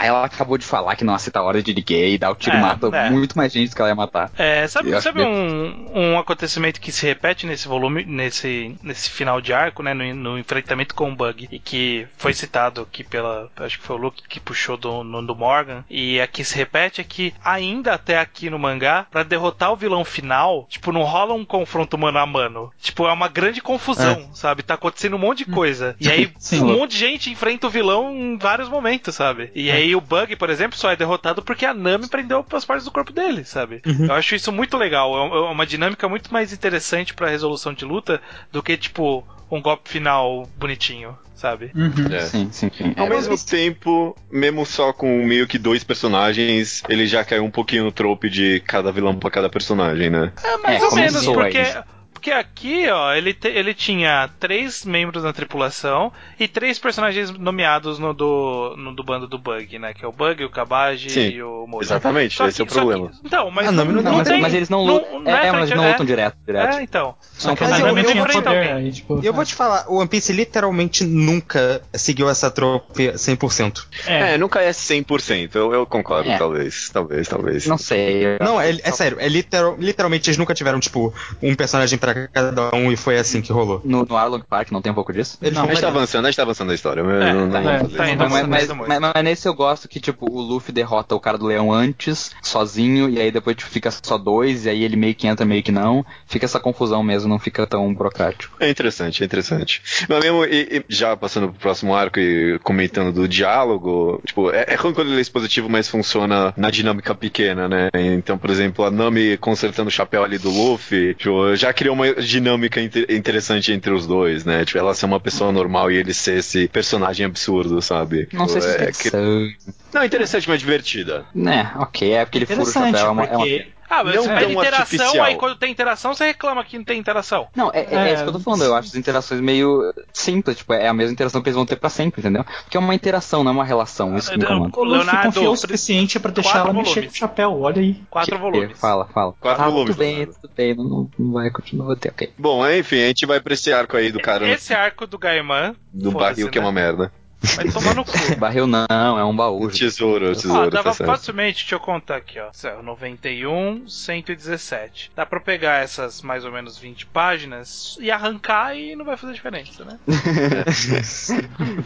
Ah, 0.00 0.06
ela 0.06 0.24
acabou 0.24 0.56
de 0.56 0.64
falar 0.64 0.96
que 0.96 1.04
não 1.04 1.14
aceita 1.14 1.38
a 1.40 1.42
ordem 1.42 1.62
de 1.62 1.74
ninguém, 1.74 2.18
dá 2.18 2.30
o 2.30 2.34
tiro 2.34 2.56
e 2.56 2.58
É, 2.58 2.62
mata 2.62 2.86
é. 2.96 3.10
muito 3.10 3.36
mais 3.36 3.52
gente 3.52 3.70
do 3.70 3.76
que 3.76 3.82
ela 3.82 3.90
ia 3.90 3.94
matar. 3.94 4.30
É, 4.38 4.66
sabe, 4.66 4.90
Eu 4.90 5.00
sabe 5.02 5.20
que- 5.20 5.26
um, 5.26 5.90
um 6.14 6.18
acontecimento 6.18 6.80
que 6.80 6.90
se 6.90 7.04
repete 7.06 7.46
nesse 7.46 7.68
volume, 7.68 8.04
nesse, 8.04 8.74
nesse 8.82 9.10
final 9.10 9.40
de 9.40 9.52
arco, 9.52 9.82
né, 9.82 9.92
no, 9.92 10.14
no 10.14 10.38
enfrentamento 10.38 10.94
com 10.94 11.10
o 11.10 11.14
Bug, 11.14 11.48
e 11.50 11.58
que 11.58 12.06
foi 12.16 12.32
citado 12.32 12.80
aqui 12.82 13.04
pela, 13.04 13.48
acho 13.58 13.78
que 13.78 13.84
foi 13.84 13.96
o 13.96 13.98
Luke 13.98 14.22
que 14.28 14.40
puxou 14.40 14.76
do, 14.76 15.04
no- 15.04 15.22
do 15.26 15.34
Morgan, 15.36 15.84
e 15.90 16.20
aqui 16.20 16.44
se 16.44 16.56
repete 16.56 17.00
é 17.00 17.04
que 17.04 17.34
ainda 17.44 17.92
até 17.94 18.18
aqui 18.18 18.48
no 18.48 18.58
mangá, 18.58 19.06
pra 19.10 19.22
derrotar 19.22 19.72
o 19.72 19.76
vilão 19.76 20.04
final, 20.04 20.66
tipo, 20.70 20.92
não 20.92 21.02
rola 21.02 21.34
um 21.34 21.44
confronto 21.44 21.98
mano 21.98 22.18
a 22.18 22.26
mano. 22.26 22.72
Tipo, 22.80 23.06
é 23.06 23.12
uma 23.12 23.28
grande 23.28 23.60
confusão, 23.60 24.30
sabe? 24.34 24.62
Tá 24.62 24.74
acontecendo 24.74 25.16
um 25.16 25.18
monte 25.18 25.44
de 25.44 25.50
coisa. 25.50 25.94
E 26.00 26.08
aí, 26.10 26.32
Sim. 26.38 26.62
um 26.62 26.78
monte 26.78 26.92
de 26.92 26.98
gente 26.98 27.30
enfrenta 27.30 27.66
o 27.66 27.70
vilão 27.70 28.10
em 28.14 28.38
vários 28.38 28.68
momentos, 28.68 29.14
sabe? 29.14 29.50
E 29.54 29.70
aí 29.70 29.89
o 29.94 30.00
Bug, 30.00 30.36
por 30.36 30.50
exemplo, 30.50 30.78
só 30.78 30.90
é 30.90 30.96
derrotado 30.96 31.42
porque 31.42 31.64
a 31.66 31.74
Nami 31.74 32.08
prendeu 32.08 32.44
as 32.52 32.64
partes 32.64 32.84
do 32.84 32.90
corpo 32.90 33.12
dele, 33.12 33.44
sabe? 33.44 33.82
Eu 33.84 34.12
acho 34.14 34.34
isso 34.34 34.50
muito 34.52 34.76
legal. 34.76 35.14
É 35.16 35.36
é 35.36 35.52
uma 35.52 35.66
dinâmica 35.66 36.08
muito 36.08 36.32
mais 36.32 36.52
interessante 36.52 37.14
pra 37.14 37.28
resolução 37.28 37.72
de 37.72 37.84
luta 37.84 38.20
do 38.52 38.62
que, 38.62 38.76
tipo, 38.76 39.24
um 39.50 39.60
golpe 39.60 39.88
final 39.88 40.48
bonitinho, 40.56 41.16
sabe? 41.34 41.70
Uhum. 41.74 42.14
É. 42.14 42.20
Sim, 42.20 42.48
sim, 42.52 42.70
sim. 42.76 42.92
Ao 42.96 43.06
É, 43.06 43.10
mesmo 43.10 43.36
tempo, 43.38 44.16
mesmo 44.30 44.64
só 44.64 44.92
com 44.92 45.24
meio 45.24 45.46
que 45.46 45.58
dois 45.58 45.82
personagens, 45.82 46.82
ele 46.88 47.06
já 47.06 47.24
caiu 47.24 47.44
um 47.44 47.50
pouquinho 47.50 47.84
no 47.84 47.92
trope 47.92 48.28
de 48.30 48.60
cada 48.66 48.92
vilão 48.92 49.14
pra 49.16 49.30
cada 49.30 49.48
personagem, 49.48 50.10
né? 50.10 50.32
É, 50.42 50.56
mais 50.58 50.82
É, 50.82 50.86
ou 50.86 50.94
menos, 50.94 51.24
porque. 51.26 51.58
aí. 51.58 51.82
Porque 52.20 52.32
aqui, 52.32 52.86
ó, 52.90 53.14
ele, 53.14 53.32
te- 53.32 53.48
ele 53.48 53.72
tinha 53.72 54.28
três 54.38 54.84
membros 54.84 55.24
na 55.24 55.32
tripulação 55.32 56.12
e 56.38 56.46
três 56.46 56.78
personagens 56.78 57.30
nomeados 57.30 57.98
no 57.98 58.12
do, 58.12 58.74
no 58.76 58.94
do 58.94 59.02
bando 59.02 59.26
do 59.26 59.38
Bug, 59.38 59.78
né? 59.78 59.94
Que 59.94 60.04
é 60.04 60.08
o 60.08 60.12
Bug, 60.12 60.44
o 60.44 60.50
Kabaji 60.50 61.08
Sim, 61.08 61.28
e 61.30 61.42
o 61.42 61.66
Mori. 61.66 61.86
Exatamente, 61.86 62.36
Só 62.36 62.46
esse 62.46 62.60
é 62.60 62.64
o 62.64 62.66
que- 62.66 62.74
problema. 62.74 63.08
que- 63.08 63.14
então, 63.24 63.50
mas 63.50 63.68
Ah, 63.68 63.72
não, 63.72 63.86
não, 63.86 64.02
não, 64.02 64.16
mas, 64.18 64.28
tem- 64.28 64.38
mas 64.42 64.52
eles 64.52 64.68
não 64.68 64.84
lutam. 64.84 65.20
não 65.20 65.32
é, 65.34 65.46
é 65.46 65.50
mas 65.52 65.60
eles 65.62 65.70
não 65.70 65.78
frente- 65.78 65.92
lutam 65.92 66.04
direto, 66.06 66.36
direto. 66.46 66.76
É, 66.76 66.82
então. 66.82 67.14
São 67.32 67.56
Mas 67.58 67.70
Mas 67.70 67.80
eu, 67.80 67.86
eu- 67.86 67.96
eu, 67.96 68.14
vou 68.16 68.26
poder, 68.42 68.72
aí, 68.74 68.92
tipo, 68.92 69.20
E 69.22 69.26
eu 69.26 69.32
vou 69.32 69.44
te 69.46 69.54
falar, 69.54 69.86
o 69.88 69.96
One 69.96 70.08
Piece 70.08 70.30
literalmente 70.30 71.04
nunca 71.04 71.80
seguiu 71.94 72.28
essa 72.28 72.50
trope 72.50 73.12
100%. 73.16 73.86
é, 74.06 74.34
É, 74.34 74.38
nunca 74.38 74.60
é 74.60 74.72
100%, 74.74 75.54
eu, 75.56 75.72
eu 75.72 75.86
concordo, 75.86 76.28
É. 76.28 76.36
talvez, 76.36 76.90
talvez, 76.92 77.26
talvez. 77.26 77.66
Não 77.66 77.78
sei. 77.78 78.36
Não, 78.38 78.60
é, 78.60 78.72
é 78.82 78.90
sério, 78.92 79.16
é 79.18 79.26
literal, 79.26 79.74
literalmente 79.78 80.28
eles 80.28 80.36
nunca 80.36 80.52
tiveram, 80.52 80.78
tipo, 80.78 81.14
um 81.42 81.54
personagem 81.54 81.98
pra 81.98 82.09
cada 82.32 82.74
um 82.74 82.90
e 82.92 82.96
foi 82.96 83.18
assim 83.18 83.40
que 83.40 83.52
rolou. 83.52 83.80
No, 83.84 84.04
no 84.04 84.16
Arlong 84.16 84.42
Park 84.48 84.70
não 84.70 84.80
tem 84.82 84.90
um 84.92 84.94
pouco 84.94 85.12
disso? 85.12 85.38
Não, 85.40 85.48
A 85.48 85.52
gente 85.52 85.80
tá 85.80 85.86
mas- 85.88 85.96
avançando, 85.96 86.24
a 86.26 86.28
gente 86.30 86.36
tá 86.36 86.42
avançando 86.42 86.68
na 86.68 86.74
história. 86.74 87.02
mas 87.04 87.22
É, 87.22 87.32
não, 87.32 87.40
não 87.46 87.50
tá, 87.50 87.60
é, 87.60 87.78
tá 87.78 88.10
indo 88.10 88.18
Mas, 88.20 88.30
mas, 88.32 88.42
avançando 88.44 88.48
mas, 88.76 88.88
muito. 89.00 89.12
mas 89.14 89.24
nesse 89.24 89.48
eu 89.48 89.54
gosto 89.54 89.88
que, 89.88 90.00
tipo, 90.00 90.30
o 90.30 90.40
Luffy 90.40 90.72
derrota 90.72 91.14
o 91.14 91.20
cara 91.20 91.38
do 91.38 91.46
leão 91.46 91.72
antes, 91.72 92.30
sozinho, 92.42 93.08
e 93.08 93.20
aí 93.20 93.30
depois 93.30 93.56
tipo, 93.56 93.70
fica 93.70 93.90
só 93.90 94.16
dois, 94.18 94.66
e 94.66 94.70
aí 94.70 94.82
ele 94.82 94.96
meio 94.96 95.14
que 95.14 95.26
entra, 95.26 95.44
meio 95.46 95.62
que 95.62 95.72
não. 95.72 96.04
Fica 96.26 96.44
essa 96.44 96.60
confusão 96.60 97.02
mesmo, 97.02 97.28
não 97.28 97.38
fica 97.38 97.66
tão 97.66 97.92
burocrático. 97.94 98.56
É 98.60 98.68
interessante, 98.70 99.22
é 99.22 99.26
interessante. 99.26 99.82
Mas 100.08 100.20
mesmo, 100.24 100.44
e- 100.44 100.78
e 100.78 100.84
já 100.88 101.16
passando 101.16 101.48
pro 101.48 101.58
próximo 101.60 101.94
arco 101.94 102.18
e 102.18 102.58
comentando 102.62 103.12
do 103.12 103.28
diálogo, 103.28 104.20
tipo, 104.26 104.50
é, 104.50 104.64
é 104.68 104.74
ruim 104.74 104.92
quando 104.94 105.08
ele 105.08 105.18
é 105.18 105.20
expositivo, 105.20 105.68
mas 105.68 105.88
funciona 105.88 106.52
na 106.56 106.70
dinâmica 106.70 107.14
pequena, 107.14 107.68
né? 107.68 107.88
Então, 107.94 108.38
por 108.38 108.50
exemplo, 108.50 108.84
a 108.84 108.90
Nami 108.90 109.36
consertando 109.36 109.88
o 109.88 109.92
chapéu 109.92 110.24
ali 110.24 110.38
do 110.38 110.50
Luffy, 110.50 111.14
tipo, 111.14 111.54
já 111.56 111.72
criou 111.72 111.94
uma 111.94 111.99
dinâmica 112.14 112.80
inte- 112.80 113.06
interessante 113.10 113.72
entre 113.72 113.92
os 113.92 114.06
dois, 114.06 114.44
né? 114.44 114.64
Tipo, 114.64 114.78
ela 114.78 114.94
ser 114.94 115.06
uma 115.06 115.20
pessoa 115.20 115.52
normal 115.52 115.90
e 115.90 115.96
ele 115.96 116.12
ser 116.14 116.38
esse 116.38 116.68
personagem 116.68 117.26
absurdo, 117.26 117.80
sabe? 117.82 118.28
Não 118.32 118.48
sei 118.48 118.60
se 118.60 118.68
é 118.68 118.70
é, 118.70 118.74
interessante. 118.90 119.58
Não, 119.92 120.04
interessante, 120.04 120.48
mas 120.48 120.60
divertida. 120.60 121.26
Né, 121.34 121.72
ok, 121.76 122.12
é 122.12 122.24
porque 122.24 122.38
ele 122.38 122.46
fura 122.46 122.58
o 122.60 122.62
interessante, 122.62 122.96
chapéu. 122.98 123.06
É 123.06 123.10
uma, 123.10 123.24
é 123.24 123.26
uma- 123.28 123.36
porque 123.38 123.66
Ah, 123.90 124.04
mas 124.04 124.14
Não 124.14 124.22
é 124.22 124.40
tão 124.40 124.50
interação, 124.52 124.80
artificial. 124.80 125.24
aí 125.24 125.34
quando 125.34 125.56
tem 125.56 125.70
interação, 125.72 126.14
você 126.14 126.26
reclama 126.26 126.64
que 126.64 126.78
não 126.78 126.84
tem 126.84 126.98
interação. 126.98 127.48
Não, 127.56 127.70
é, 127.74 127.80
é, 127.80 127.86
é 127.90 128.10
É, 128.10 128.14
isso 128.14 128.22
que 128.22 128.28
eu 128.28 128.32
tô 128.32 128.38
falando. 128.38 128.62
Eu 128.62 128.74
acho 128.76 128.88
as 128.88 128.94
interações 128.94 129.40
meio 129.40 129.92
simples, 130.12 130.58
tipo, 130.58 130.72
é 130.72 130.86
a 130.86 130.94
mesma 130.94 131.12
interação 131.12 131.42
que 131.42 131.48
eles 131.48 131.56
vão 131.56 131.66
ter 131.66 131.74
pra 131.74 131.90
sempre, 131.90 132.20
entendeu? 132.20 132.44
Porque 132.62 132.76
é 132.76 132.80
uma 132.80 132.94
interação, 132.94 133.42
não 133.42 133.50
é 133.50 133.54
uma 133.54 133.64
relação. 133.64 134.16
Isso 134.16 134.30
que 134.30 134.38
me 134.38 134.44
incomoda. 134.44 134.78
o 134.78 134.84
Luffy 134.84 134.98
Leonardo, 134.98 135.26
confiou 135.32 135.52
o 135.52 135.56
suficiente 135.56 136.20
pra 136.20 136.30
deixar 136.30 136.52
quatro 136.52 136.68
ela 136.70 136.78
mexer 136.78 136.90
volumes. 136.94 137.10
com 137.10 137.16
o 137.16 137.18
chapéu, 137.18 137.60
olha 137.60 137.82
aí. 137.82 138.00
Quatro 138.08 138.36
Que- 138.36 138.40
volumes. 138.40 138.78
Fala, 138.78 139.06
fala. 139.06 139.34
Quatro 139.40 139.62
ah, 139.64 139.68
volumes, 139.68 139.86
Tudo 139.90 139.98
bem, 139.98 140.26
tudo 140.26 140.50
bem, 140.56 140.74
não, 140.76 141.10
não 141.18 141.32
vai 141.32 141.50
continuar, 141.50 141.96
ter, 141.96 142.10
ok. 142.10 142.32
Bom, 142.38 142.64
enfim, 142.70 143.02
a 143.02 143.06
gente 143.08 143.26
vai 143.26 143.40
pra 143.40 143.54
esse 143.54 143.72
arco 143.72 143.96
aí 143.96 144.12
do 144.12 144.20
cara 144.20 144.48
Esse 144.48 144.72
arco 144.72 145.04
do 145.06 145.18
Gaiman 145.18 145.74
do 145.92 146.12
barril 146.12 146.48
que 146.48 146.58
é 146.58 146.60
né? 146.60 146.66
uma 146.66 146.72
merda. 146.72 147.12
Vai 147.42 147.68
tomar 147.70 147.94
no 147.94 148.04
cu. 148.04 148.12
Barril 148.38 148.66
não, 148.66 148.86
é 149.18 149.24
um 149.24 149.34
baú. 149.34 149.64
O 149.64 149.70
tesouro, 149.70 150.28
o 150.28 150.30
Ah, 150.32 150.34
tesouro, 150.34 150.70
dava 150.70 150.94
tá 150.94 151.04
facilmente, 151.06 151.58
deixa 151.60 151.74
eu 151.74 151.80
contar 151.80 152.16
aqui, 152.16 152.38
ó. 152.38 152.48
Céu, 152.52 152.82
91, 152.82 153.88
117. 153.88 155.12
Dá 155.14 155.24
pra 155.26 155.40
pegar 155.40 155.82
essas 155.82 156.22
mais 156.22 156.44
ou 156.44 156.52
menos 156.52 156.78
20 156.78 157.06
páginas 157.06 157.96
e 158.00 158.10
arrancar 158.10 158.76
e 158.76 158.94
não 158.96 159.04
vai 159.04 159.16
fazer 159.16 159.32
diferença, 159.34 159.84
né? 159.84 159.98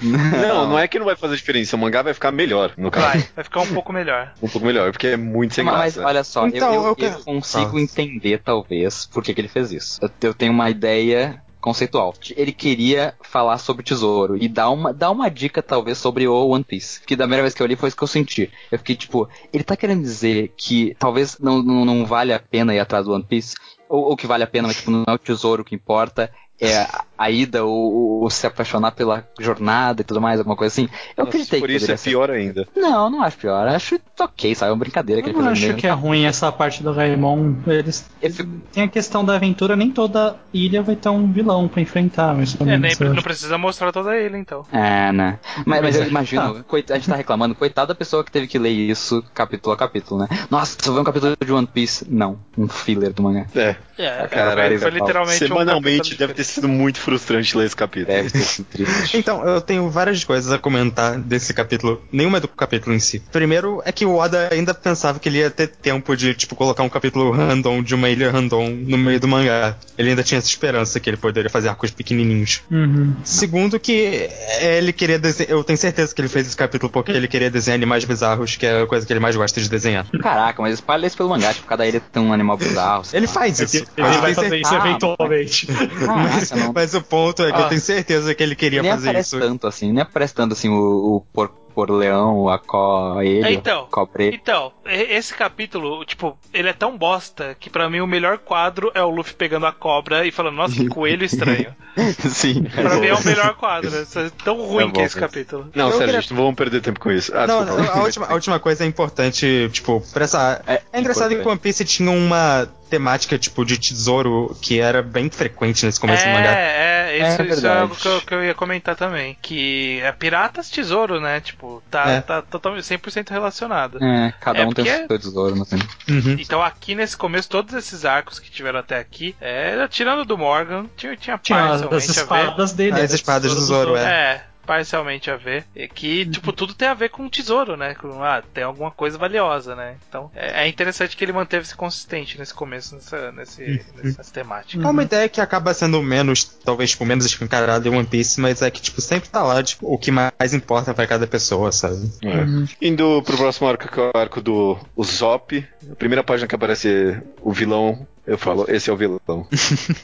Não, 0.03 0.69
não 0.69 0.79
é 0.79 0.87
que 0.89 0.99
não 0.99 1.07
vai 1.07 1.17
fazer 1.17 1.37
diferença, 1.37 1.77
o 1.77 1.79
mangá 1.79 2.03
vai 2.03 2.15
ficar 2.15 2.31
melhor, 2.33 2.73
no 2.77 2.91
caso. 2.91 3.07
Vai, 3.07 3.29
vai 3.37 3.45
ficar 3.45 3.61
um 3.61 3.67
pouco 3.75 3.93
melhor. 3.93 4.33
Um 4.43 4.49
pouco 4.49 4.67
melhor, 4.67 4.91
porque 4.93 5.09
é 5.09 5.17
muito 5.17 5.55
sem 5.55 5.65
Mas 5.65 5.95
graça. 5.95 6.07
olha 6.09 6.25
só, 6.25 6.47
Então, 6.47 6.73
eu, 6.75 6.83
eu- 6.85 6.97
eu 6.99 7.09
eu 7.15 7.21
consigo 7.21 7.79
Ah. 7.79 7.81
entender, 7.81 8.39
talvez, 8.43 9.07
por 9.07 9.23
que, 9.23 9.33
que 9.35 9.41
ele 9.41 9.49
fez 9.49 9.73
isso. 9.73 9.99
Eu, 10.03 10.11
eu 10.23 10.35
tenho 10.35 10.53
uma 10.53 10.69
ideia 10.71 11.43
conceitual. 11.65 12.12
Ele 12.37 12.53
queria 12.53 13.15
falar 13.23 13.57
sobre 13.57 13.83
tesouro 13.83 14.37
e 14.37 14.49
dar 14.49 14.69
uma, 14.69 14.93
dar 14.93 15.11
uma 15.11 15.31
dica, 15.31 15.62
talvez, 15.62 15.97
sobre 15.97 16.29
o 16.29 16.49
One 16.49 16.62
Piece. 16.62 17.01
Que 17.01 17.17
da 17.17 17.25
primeira 17.25 17.43
vez 17.43 17.55
que 17.55 17.62
eu 17.62 17.67
li 17.67 17.75
foi 17.75 17.89
isso 17.89 17.97
que 17.97 18.05
eu 18.05 18.09
senti. 18.09 18.53
Eu 18.71 18.79
fiquei 18.79 18.95
tipo, 18.95 19.27
ele 19.51 19.65
tá 19.65 19.75
querendo 19.75 20.03
dizer 20.03 20.53
que 20.59 20.95
talvez 20.99 21.39
não, 21.39 21.62
não, 21.62 21.87
não 21.87 22.05
vale 22.05 22.35
a 22.35 22.39
pena 22.39 22.75
ir 22.75 22.81
atrás 22.81 23.07
do 23.07 23.15
One 23.15 23.25
Piece? 23.25 23.55
Ou, 23.89 24.11
ou 24.11 24.17
que 24.17 24.27
vale 24.27 24.45
a 24.45 24.47
pena, 24.47 24.69
mas 24.69 24.77
tipo, 24.77 24.91
não 24.91 25.05
é 25.09 25.12
o 25.15 25.19
tesouro 25.19 25.65
que 25.65 25.75
importa, 25.75 26.31
é 26.61 26.87
a, 27.19 27.25
a 27.25 27.31
ida 27.31 27.65
ou, 27.65 28.23
ou 28.23 28.31
se 28.31 28.47
apaixonar 28.47 28.93
pela 28.93 29.27
jornada 29.39 30.01
e 30.03 30.05
tudo 30.05 30.21
mais, 30.21 30.39
alguma 30.39 30.57
coisa 30.57 30.73
assim. 30.73 30.89
Eu 31.17 31.25
Nossa, 31.25 31.29
acreditei 31.37 31.61
por 31.61 31.69
que 31.69 31.75
isso 31.77 31.91
é 31.91 31.97
ser. 31.97 32.11
pior 32.11 32.31
ainda. 32.31 32.67
Não, 32.77 33.11
não 33.11 33.23
acho 33.23 33.37
pior. 33.39 33.67
Acho 33.69 34.01
ok, 34.19 34.55
sabe? 34.55 34.71
É 34.71 34.73
uma 34.73 34.79
brincadeira 34.79 35.23
que 35.23 35.29
Eu 35.29 35.33
ele 35.35 35.39
não 35.39 35.47
fez. 35.47 35.59
acho 35.59 35.67
mesmo. 35.67 35.81
que 35.81 35.87
é 35.87 35.91
ruim 35.91 36.25
essa 36.25 36.51
parte 36.53 36.83
do 36.83 36.93
Raimon. 36.93 37.55
Eles 37.67 38.09
Eu 38.23 38.31
fico- 38.33 38.51
tem 38.73 38.85
a 38.85 38.89
questão 38.89 39.25
da 39.25 39.35
aventura, 39.35 39.77
nem 39.77 39.91
toda 39.91 40.37
ilha 40.53 40.83
vai 40.83 40.97
ter 40.97 41.09
um 41.09 41.31
vilão 41.31 41.69
pra 41.69 41.81
enfrentar, 41.83 42.35
mas 42.35 42.57
É, 42.61 42.79
nem, 42.79 42.93
não 43.15 43.23
precisa 43.23 43.59
mostrar 43.59 43.93
toda 43.93 44.17
ele, 44.17 44.39
então. 44.39 44.65
É, 44.73 45.12
né? 45.12 45.39
Mas, 45.67 45.83
mas 45.83 45.97
eu 45.97 46.03
é. 46.05 46.09
imagino, 46.09 46.65
coit- 46.65 46.91
a 46.91 46.97
gente 46.97 47.09
tá 47.09 47.17
reclamando, 47.17 47.55
coitada 47.55 47.89
da 47.89 47.95
pessoa 47.95 48.25
que 48.25 48.31
teve 48.31 48.47
que 48.47 48.59
ler 48.59 48.71
isso 48.71 49.23
capítulo 49.35 49.73
a 49.75 49.77
capítulo, 49.77 50.21
né? 50.21 50.29
Nossa, 50.51 50.77
você 50.81 50.91
vê 50.91 50.99
um 51.01 51.05
capítulo 51.05 51.37
de 51.45 51.53
One 51.53 51.67
Piece? 51.67 52.07
Não, 52.09 52.39
um 52.57 52.69
filler 52.69 53.12
do 53.12 53.23
mangá. 53.23 53.47
É, 53.55 53.77
É, 53.99 54.27
Caralho, 54.29 54.79
foi, 54.79 54.91
foi 54.91 55.01
literalmente 55.01 55.45
um 55.45 55.49
semanalmente 55.49 55.97
capítulo 55.99 56.19
deve 56.19 56.35
ter 56.35 56.45
sido 56.45 56.69
muito 56.69 56.99
frustrante 57.05 57.57
ler 57.57 57.67
esse 57.67 57.77
capítulo. 57.77 58.17
Deve 58.17 58.31
ter 58.31 58.41
sido 58.41 58.65
triste. 58.67 59.17
Então, 59.25 59.45
eu 59.47 59.61
tenho 59.61 59.89
várias 59.89 60.23
coisas 60.25 60.51
a 60.53 60.59
comentar 60.59 61.19
desse 61.19 61.55
capítulo. 61.55 62.03
Nenhuma 62.13 62.39
é 62.39 62.41
do 62.41 62.49
capítulo 62.49 62.95
em 62.95 62.99
si. 62.99 63.23
Primeiro 63.33 63.81
é 63.85 63.93
que 63.93 64.05
o 64.05 64.17
Oda 64.17 64.49
ainda 64.53 64.75
pensava 64.75 65.19
que 65.19 65.29
ele 65.29 65.39
ia 65.39 65.51
ter 65.51 65.69
tempo 65.69 66.17
de, 66.17 66.35
tipo, 66.35 66.55
colocar 66.55 66.83
um 66.83 66.89
capítulo 66.89 67.31
random 67.31 67.83
de 67.83 67.95
uma 67.95 68.09
ilha 68.09 68.31
random 68.31 68.69
no 68.71 68.99
meio 68.99 69.21
do 69.21 69.29
mangá. 69.29 69.77
Ele 69.97 70.11
ainda 70.11 70.23
tinha 70.23 70.39
essa 70.39 70.49
esperança 70.49 70.99
que 71.01 71.09
ele 71.09 71.17
poderia 71.17 71.49
fazer 71.51 71.69
arcos 71.69 71.91
pequenininhos. 71.91 72.63
Uhum. 72.71 73.15
Segundo 73.25 73.79
que 73.79 74.29
é, 74.61 74.79
ele 74.79 74.93
queria 74.93 75.19
desenhar... 75.19 75.51
Eu 75.51 75.63
tenho 75.65 75.79
certeza 75.79 76.15
que 76.15 76.21
ele 76.21 76.29
fez 76.29 76.47
esse 76.47 76.57
capítulo 76.57 76.91
porque 76.91 77.13
ele 77.13 77.29
queria 77.29 77.51
desenhar 77.51 77.77
animais 77.77 78.05
bizarros, 78.05 78.57
que 78.57 78.67
é 78.67 78.83
a 78.83 78.87
coisa 78.87 79.07
que 79.07 79.13
ele 79.13 79.21
mais 79.21 79.37
gosta 79.37 79.61
de 79.61 79.69
desenhar. 79.69 80.07
Caraca, 80.21 80.61
mas 80.61 80.75
espalha 80.75 81.07
isso 81.07 81.17
pelo 81.17 81.29
mangá, 81.29 81.53
tipo, 81.55 81.67
cada 81.67 81.87
ilha 81.87 82.01
tem 82.01 82.23
um 82.23 82.33
animal 82.33 82.57
bizarro. 82.57 83.05
Ele 83.13 83.27
faz 83.27 83.59
isso. 83.61 83.77
Ele 83.77 83.87
mas 83.99 84.15
eu 84.17 84.23
vai 84.23 84.35
fazer 84.35 84.61
isso 84.61 84.75
Ah, 84.75 84.79
eventualmente. 84.79 85.67
mas, 85.71 86.49
Caraca, 86.49 86.57
não. 86.57 86.73
Mas 86.95 87.03
o 87.03 87.07
ponto 87.07 87.43
é 87.43 87.51
que 87.53 87.59
Ah. 87.59 87.63
eu 87.65 87.69
tenho 87.69 87.81
certeza 87.81 88.35
que 88.35 88.43
ele 88.43 88.55
queria 88.55 88.83
Nem 88.83 88.91
fazer 88.93 89.09
aparece 89.11 89.37
isso. 89.37 89.47
tanto 89.47 89.67
assim, 89.67 89.93
nem 89.93 90.03
aparece 90.03 90.35
tanto 90.35 90.53
assim 90.53 90.69
o, 90.69 91.17
o 91.17 91.21
por, 91.33 91.49
por 91.75 91.91
leão, 91.91 92.49
a 92.49 92.59
co, 92.59 93.21
ele, 93.21 93.55
Então. 93.55 93.89
cobre. 93.91 94.31
Então, 94.33 94.73
esse 94.87 95.35
capítulo, 95.35 96.05
tipo, 96.05 96.39
ele 96.53 96.69
é 96.69 96.73
tão 96.73 96.97
bosta 96.97 97.57
que 97.59 97.69
pra 97.69 97.91
mim 97.91 98.01
o 98.01 98.07
melhor 98.07 98.39
quadro 98.39 98.93
é 98.95 99.03
o 99.03 99.11
Luffy 99.11 99.35
pegando 99.35 99.67
a 99.67 99.73
cobra 99.73 100.25
e 100.25 100.31
falando, 100.31 100.55
nossa, 100.55 100.75
que 100.75 100.87
coelho 100.89 101.25
estranho. 101.25 101.75
Sim. 102.31 102.63
Pra 102.65 102.97
mim 102.97 103.07
é 103.07 103.15
o 103.15 103.25
melhor 103.25 103.55
quadro. 103.57 103.91
É 103.95 104.31
tão 104.45 104.57
ruim 104.63 104.89
É 104.89 104.91
que 104.91 105.01
é 105.01 105.05
esse 105.05 105.17
capítulo. 105.17 105.69
Não, 105.75 105.87
Eu 105.87 105.91
sério, 105.93 106.07
queria- 106.07 106.21
gente, 106.21 106.31
não 106.33 106.43
vamos 106.43 106.55
perder 106.57 106.81
tempo 106.81 107.01
com 107.01 107.11
isso. 107.11 107.33
Ah, 107.35 107.47
não, 107.47 107.65
desculpa. 107.65 107.93
a 107.93 108.03
última, 108.03 108.27
a 108.27 108.35
última 108.35 108.61
coisa 108.61 108.85
é 108.85 108.87
importante, 108.87 109.69
tipo, 109.73 110.01
pra 110.13 110.25
essa. 110.25 110.63
É, 110.67 110.81
É 110.93 111.01
engraçado 111.01 111.29
que 111.29 111.35
importante. 111.35 111.51
One 111.53 111.61
Piece 111.61 111.85
tinha 111.85 112.11
uma 112.11 112.69
temática, 112.95 113.37
tipo, 113.37 113.65
de 113.65 113.77
tesouro 113.77 114.57
que 114.63 114.79
era 114.79 115.03
bem 115.03 115.29
frequente 115.29 115.85
nesse 115.85 115.99
começo 115.99 116.25
do 116.25 116.31
mangá. 116.31 116.57
É, 116.57 117.11
é, 117.11 117.19
isso, 117.19 117.43
É 117.43 117.47
isso 117.47 117.67
é 117.67 117.79
algo 117.81 117.97
que 117.97 118.07
eu, 118.07 118.21
que 118.21 118.35
eu 118.35 118.45
ia 118.45 118.55
comentar 118.55 118.95
também. 118.95 119.37
Que 119.43 120.01
é 120.01 120.13
piratas 120.13 120.71
tesouro, 120.71 121.21
né? 121.21 121.41
Tipo, 121.41 121.83
tá, 121.91 122.09
É. 122.09 122.21
tá 122.21 122.41
totalmente 122.41 122.85
100% 122.85 123.31
relacionado. 123.31 124.03
É, 124.03 124.33
cada 124.41 124.61
É 124.61 124.67
um 124.67 124.71
tem 124.71 124.85
o 124.85 125.07
seu 125.09 125.19
tesouro, 125.19 125.57
não 125.57 125.65
sei. 125.65 125.81
Uhum. 126.09 126.37
Então 126.39 126.63
aqui 126.63 126.95
nesse 126.95 127.17
começo, 127.17 127.49
todos 127.49 127.75
esses 127.75 128.05
arcos 128.05 128.39
que 128.39 128.49
tiveram 128.49 128.79
até 128.79 128.99
aqui, 128.99 129.35
é, 129.41 129.87
tirando 129.89 130.25
do 130.25 130.39
Morgan, 130.39 130.87
tinha, 130.97 131.17
tinha 131.17 131.37
Tinha 131.39 131.59
paz 131.59 131.83
as, 131.83 131.93
as 131.93 132.09
espadas 132.17 132.73
dele. 132.73 133.01
As 133.01 133.13
espadas 133.13 133.53
do 133.55 133.61
Zoro, 133.61 133.97
é. 133.97 134.45
Parcialmente 134.67 135.31
a 135.31 135.37
ver. 135.37 135.65
É 135.75 135.87
que, 135.89 136.27
tipo, 136.27 136.53
tudo 136.53 136.75
tem 136.75 136.89
a 136.89 136.95
ver 136.95 137.11
com 137.11 137.29
tesouro, 137.29 137.77
né? 137.77 137.95
Com, 137.95 138.23
ah, 138.23 138.43
tem 138.53 138.65
alguma 138.65 138.91
coisa 138.91 139.19
valiosa, 139.19 139.75
né? 139.75 139.97
Então, 140.09 140.31
é, 140.35 140.65
é 140.65 140.69
interessante 140.69 141.17
que 141.17 141.25
ele 141.25 141.33
manteve-se 141.33 141.75
consistente 141.75 142.39
nesse 142.39 142.55
começo, 142.55 142.95
nessa, 142.95 143.33
nesse, 143.33 143.85
nessa 144.03 144.33
temática. 144.33 144.83
É 144.83 144.91
uma 144.91 145.03
ideia 145.03 145.29
que 145.29 145.41
acaba 145.41 145.75
sendo 145.75 146.03
menos, 146.03 146.45
talvez, 146.45 146.91
tipo, 146.91 147.05
menos 147.05 147.27
escancarada 147.27 147.89
em 147.89 147.95
One 147.95 148.07
Piece, 148.07 148.41
mas 148.41 148.62
é 148.62 148.71
que, 148.71 148.81
tipo, 148.81 149.01
sempre 149.01 149.29
tá 149.29 149.43
lá, 149.43 149.62
tipo, 149.62 149.93
o 149.93 149.99
que 149.99 150.11
mais 150.11 150.55
importa 150.55 150.95
pra 150.95 151.07
cada 151.07 151.27
pessoa, 151.27 151.73
sabe? 151.73 152.11
É. 152.23 152.87
Indo 152.87 153.23
pro 153.23 153.37
próximo 153.37 153.69
arco, 153.69 153.89
que 153.89 154.01
é 154.01 154.11
o 154.15 154.19
arco 154.19 154.41
do 154.41 154.79
Zop. 155.03 155.67
A 155.91 155.95
primeira 155.97 156.25
página 156.25 156.49
que 156.49 156.55
aparece 156.55 157.21
o 157.41 157.53
vilão 157.53 158.07
eu 158.27 158.39
falo, 158.39 158.64
esse 158.68 158.89
é 158.89 158.93
o 158.93 158.97
vilão. 158.97 159.47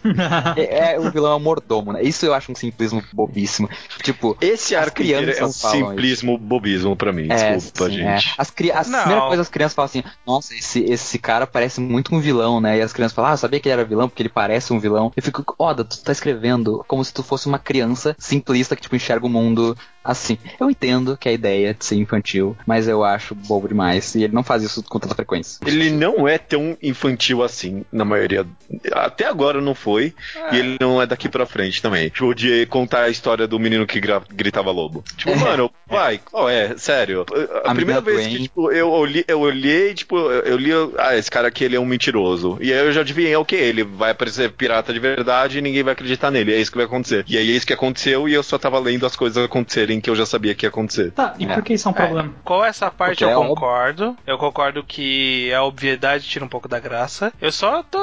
é, 0.56 0.94
é, 0.94 0.98
o 0.98 1.10
vilão 1.10 1.32
é 1.32 1.34
o 1.36 1.40
mordomo, 1.40 1.92
né? 1.92 2.02
Isso 2.02 2.26
eu 2.26 2.34
acho 2.34 2.52
um 2.52 2.54
simplismo 2.54 3.02
bobíssimo. 3.12 3.68
Tipo, 4.02 4.36
esse 4.40 4.74
arco 4.76 5.02
é 5.02 5.44
um 5.44 5.52
simplismo 5.52 6.34
isso. 6.34 6.42
bobismo 6.42 6.96
pra 6.96 7.12
mim. 7.12 7.28
É, 7.30 7.56
desculpa, 7.56 7.90
sim, 7.90 8.02
é. 8.02 8.16
gente. 8.16 8.28
É. 8.28 8.34
As, 8.36 8.50
cri 8.50 8.70
as 8.70 8.88
primeiras 8.88 9.24
coisas 9.24 9.40
as 9.40 9.48
crianças 9.48 9.74
falam 9.74 9.86
assim: 9.86 10.04
Nossa, 10.26 10.54
esse, 10.54 10.84
esse 10.84 11.18
cara 11.18 11.46
parece 11.46 11.80
muito 11.80 12.14
um 12.14 12.20
vilão, 12.20 12.60
né? 12.60 12.78
E 12.78 12.82
as 12.82 12.92
crianças 12.92 13.14
falam: 13.14 13.32
Ah, 13.32 13.36
sabia 13.36 13.58
que 13.58 13.68
ele 13.68 13.74
era 13.74 13.84
vilão 13.84 14.08
porque 14.08 14.22
ele 14.22 14.28
parece 14.28 14.72
um 14.72 14.78
vilão. 14.78 15.12
Eu 15.16 15.22
fico, 15.22 15.42
Oda, 15.58 15.84
tu 15.84 16.02
tá 16.02 16.12
escrevendo 16.12 16.84
como 16.86 17.04
se 17.04 17.12
tu 17.12 17.22
fosse 17.22 17.46
uma 17.46 17.58
criança 17.58 18.14
simplista 18.18 18.76
que, 18.76 18.82
tipo, 18.82 18.96
enxerga 18.96 19.26
o 19.26 19.30
mundo 19.30 19.76
assim. 20.04 20.38
Eu 20.58 20.70
entendo 20.70 21.16
que 21.16 21.28
a 21.28 21.32
ideia 21.32 21.74
de 21.74 21.84
ser 21.84 21.96
infantil, 21.96 22.56
mas 22.66 22.88
eu 22.88 23.04
acho 23.04 23.34
bobo 23.34 23.68
demais. 23.68 24.14
E 24.14 24.24
ele 24.24 24.34
não 24.34 24.42
faz 24.42 24.62
isso 24.62 24.82
com 24.82 24.98
tanta 24.98 25.14
frequência. 25.14 25.58
Ele 25.66 25.90
não 25.90 26.26
é 26.26 26.38
tão 26.38 26.76
infantil 26.82 27.42
assim, 27.42 27.84
na 27.92 28.04
maioria. 28.11 28.46
Até 28.92 29.26
agora 29.26 29.61
não 29.61 29.74
foi. 29.74 30.14
E 30.52 30.56
ele 30.56 30.76
não 30.80 31.00
é 31.00 31.06
daqui 31.06 31.28
pra 31.28 31.46
frente 31.46 31.80
também. 31.80 32.08
Tipo, 32.08 32.34
de 32.34 32.66
contar 32.66 33.02
a 33.02 33.08
história 33.08 33.46
do 33.46 33.58
menino 33.58 33.86
que 33.86 34.00
gritava 34.00 34.70
lobo. 34.70 35.02
Tipo, 35.16 35.30
é. 35.30 35.36
mano, 35.36 35.70
vai. 35.86 36.20
Oh, 36.32 36.48
é, 36.48 36.76
sério. 36.76 37.24
A, 37.64 37.70
a 37.70 37.74
primeira 37.74 38.00
vez 38.00 38.26
que, 38.26 38.42
tipo, 38.42 38.70
eu 38.70 38.90
olhei, 38.90 39.24
eu 39.26 39.40
olhei, 39.40 39.94
tipo, 39.94 40.16
eu 40.18 40.56
li. 40.56 40.70
Ah, 40.98 41.16
esse 41.16 41.30
cara 41.30 41.48
aqui 41.48 41.64
ele 41.64 41.76
é 41.76 41.80
um 41.80 41.86
mentiroso. 41.86 42.58
E 42.61 42.72
aí 42.72 42.86
eu 42.86 42.92
já 42.92 43.00
adivinhei, 43.00 43.34
ok, 43.36 43.58
ele 43.58 43.84
vai 43.84 44.11
aparecer 44.11 44.50
pirata 44.52 44.92
de 44.92 44.98
verdade 44.98 45.58
e 45.58 45.62
ninguém 45.62 45.82
vai 45.82 45.92
acreditar 45.92 46.30
nele. 46.30 46.54
É 46.54 46.61
isso 46.61 46.70
que 46.70 46.76
vai 46.76 46.86
acontecer. 46.86 47.24
E 47.28 47.36
aí 47.36 47.50
é 47.50 47.52
isso 47.52 47.66
que 47.66 47.72
aconteceu 47.72 48.28
e 48.28 48.34
eu 48.34 48.42
só 48.42 48.58
tava 48.58 48.78
lendo 48.78 49.06
as 49.06 49.16
coisas 49.16 49.42
acontecerem 49.42 50.00
que 50.00 50.11
eu 50.11 50.16
já 50.16 50.26
sabia 50.26 50.54
que 50.54 50.66
ia 50.66 50.68
acontecer. 50.68 51.12
Tá, 51.12 51.34
e 51.38 51.46
por 51.46 51.62
que 51.62 51.74
isso 51.74 51.88
é 51.88 51.90
um 51.90 51.94
problema? 51.94 52.34
Qual 52.44 52.64
essa 52.64 52.90
parte 52.90 53.18
Porque 53.18 53.24
eu 53.24 53.30
é 53.30 53.46
concordo. 53.46 54.16
Eu 54.26 54.38
concordo 54.38 54.84
que 54.84 55.52
a 55.52 55.62
obviedade 55.62 56.24
tira 56.24 56.44
um 56.44 56.48
pouco 56.48 56.68
da 56.68 56.78
graça. 56.78 57.32
Eu 57.40 57.52
só 57.52 57.82
tô. 57.82 57.99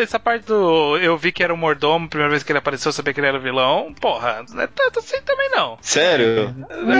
Essa 0.00 0.18
parte 0.18 0.46
do. 0.46 0.96
Eu 0.98 1.16
vi 1.16 1.32
que 1.32 1.42
era 1.42 1.52
o 1.52 1.56
mordomo, 1.56 2.08
primeira 2.08 2.30
vez 2.30 2.42
que 2.42 2.52
ele 2.52 2.58
apareceu, 2.58 2.88
eu 2.88 2.92
sabia 2.92 3.12
que 3.12 3.20
ele 3.20 3.26
era 3.26 3.38
o 3.38 3.40
vilão. 3.40 3.94
Porra, 4.00 4.44
não 4.50 4.62
é 4.62 4.66
tanto 4.66 4.98
assim 4.98 5.20
também 5.24 5.50
não. 5.50 5.78
Sério? 5.80 6.54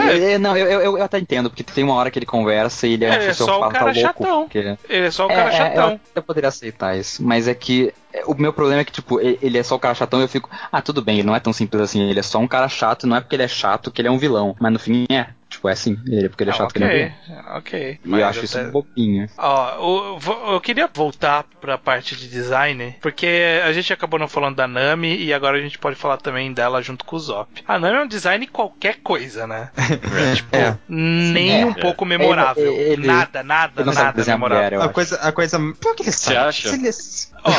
É. 0.09 0.33
É, 0.33 0.39
não, 0.39 0.57
eu, 0.57 0.67
eu, 0.67 0.99
eu, 0.99 1.03
até 1.03 1.19
entendo, 1.19 1.51
porque 1.51 1.63
tem 1.63 1.85
uma 1.85 1.95
hora 1.95 2.11
que 2.11 2.19
ele 2.19 2.27
conversa 2.27 2.87
e 2.87 2.95
ele 2.95 3.05
é, 3.05 3.27
é 3.27 3.33
só 3.33 3.67
o 3.67 3.71
cara 3.71 3.87
tá 3.87 3.95
chatão. 3.95 4.43
Porque... 4.45 4.77
Ele 4.89 5.07
é 5.07 5.11
só 5.11 5.27
o 5.27 5.29
cara 5.29 5.51
chatão. 5.51 5.93
Eu, 5.93 6.01
eu 6.17 6.23
poderia 6.23 6.49
aceitar 6.49 6.97
isso, 6.97 7.23
mas 7.23 7.49
é 7.49 7.55
que 7.55 7.93
o 8.27 8.35
meu 8.35 8.53
problema 8.53 8.81
é 8.81 8.85
que, 8.85 8.93
tipo, 8.93 9.21
ele 9.21 9.59
é 9.59 9.63
só 9.63 9.77
o 9.77 9.79
cara 9.79 9.95
chatão 9.95 10.21
e 10.21 10.25
eu 10.25 10.29
fico, 10.29 10.51
ah, 10.71 10.83
tudo 10.83 11.03
bem, 11.03 11.19
ele 11.19 11.27
não 11.27 11.35
é 11.35 11.41
tão 11.41 11.53
simples 11.53 11.83
assim, 11.83 12.03
ele 12.09 12.19
é 12.19 12.23
só 12.23 12.39
um 12.39 12.49
cara 12.49 12.69
chato, 12.69 13.07
não 13.07 13.17
é 13.17 13.21
porque 13.21 13.37
ele 13.37 13.45
é 13.45 13.49
chato 13.49 13.91
que 13.91 14.01
ele 14.01 14.09
é 14.09 14.11
um 14.11 14.19
vilão, 14.19 14.57
mas 14.59 14.73
no 14.73 14.79
fim 14.79 15.07
é. 15.11 15.29
Tipo, 15.61 15.69
é 15.69 15.73
assim, 15.73 15.99
ele, 16.07 16.31
porque 16.31 16.43
ele 16.43 16.51
é 16.51 16.55
ah, 16.55 16.57
chato 16.57 16.71
okay, 16.71 16.81
que 16.81 16.89
ele 16.89 17.03
é. 17.03 17.13
Ok. 17.59 18.01
E 18.03 18.11
eu 18.11 18.27
acho 18.27 18.45
isso 18.47 18.59
um 18.59 18.71
bobinho. 18.71 19.29
Ó, 19.37 20.17
eu, 20.19 20.53
eu 20.53 20.61
queria 20.61 20.89
voltar 20.93 21.45
pra 21.61 21.77
parte 21.77 22.17
de 22.17 22.29
design, 22.29 22.97
porque 23.03 23.61
a 23.63 23.71
gente 23.71 23.93
acabou 23.93 24.19
não 24.19 24.27
falando 24.27 24.57
da 24.57 24.67
Nami 24.67 25.15
e 25.23 25.35
agora 25.35 25.59
a 25.59 25.61
gente 25.61 25.79
pode 25.79 25.97
falar 25.97 26.17
também 26.17 26.51
dela 26.55 26.81
junto 26.81 27.05
com 27.05 27.15
o 27.15 27.21
Zop. 27.21 27.63
A 27.69 27.79
Nami 27.79 27.99
é 27.99 28.03
um 28.03 28.09
design 28.09 28.47
qualquer 28.47 29.01
coisa, 29.03 29.47
né? 29.47 29.71
É, 30.11 30.35
tipo, 30.35 30.57
é. 30.57 30.77
nem 30.89 31.63
é. 31.63 31.67
um 31.67 31.75
pouco 31.75 32.05
memorável. 32.05 32.73
Ele, 32.73 32.93
ele, 32.93 33.07
nada, 33.07 33.43
nada, 33.43 33.85
nada 33.85 34.25
memorável. 34.25 34.79
Mulher, 34.79 34.89
a 34.91 34.93
coisa, 34.93 35.17
a 35.17 35.33
coisa. 35.33 35.59
Por 35.81 35.95
que 35.95 36.11
você 36.11 36.37
acha? 36.37 36.71
Ó, 37.43 37.51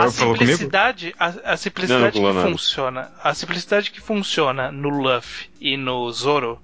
a 0.00 0.10
simplicidade, 0.10 1.14
a, 1.18 1.52
a 1.52 1.56
simplicidade 1.56 2.20
não, 2.20 2.32
que 2.32 2.50
funciona, 2.50 3.10
a 3.22 3.34
simplicidade 3.34 3.90
que 3.90 4.00
funciona 4.00 4.70
no 4.70 4.88
Luffy 4.88 5.50
e 5.60 5.76
no 5.76 6.10
Zoro 6.12 6.60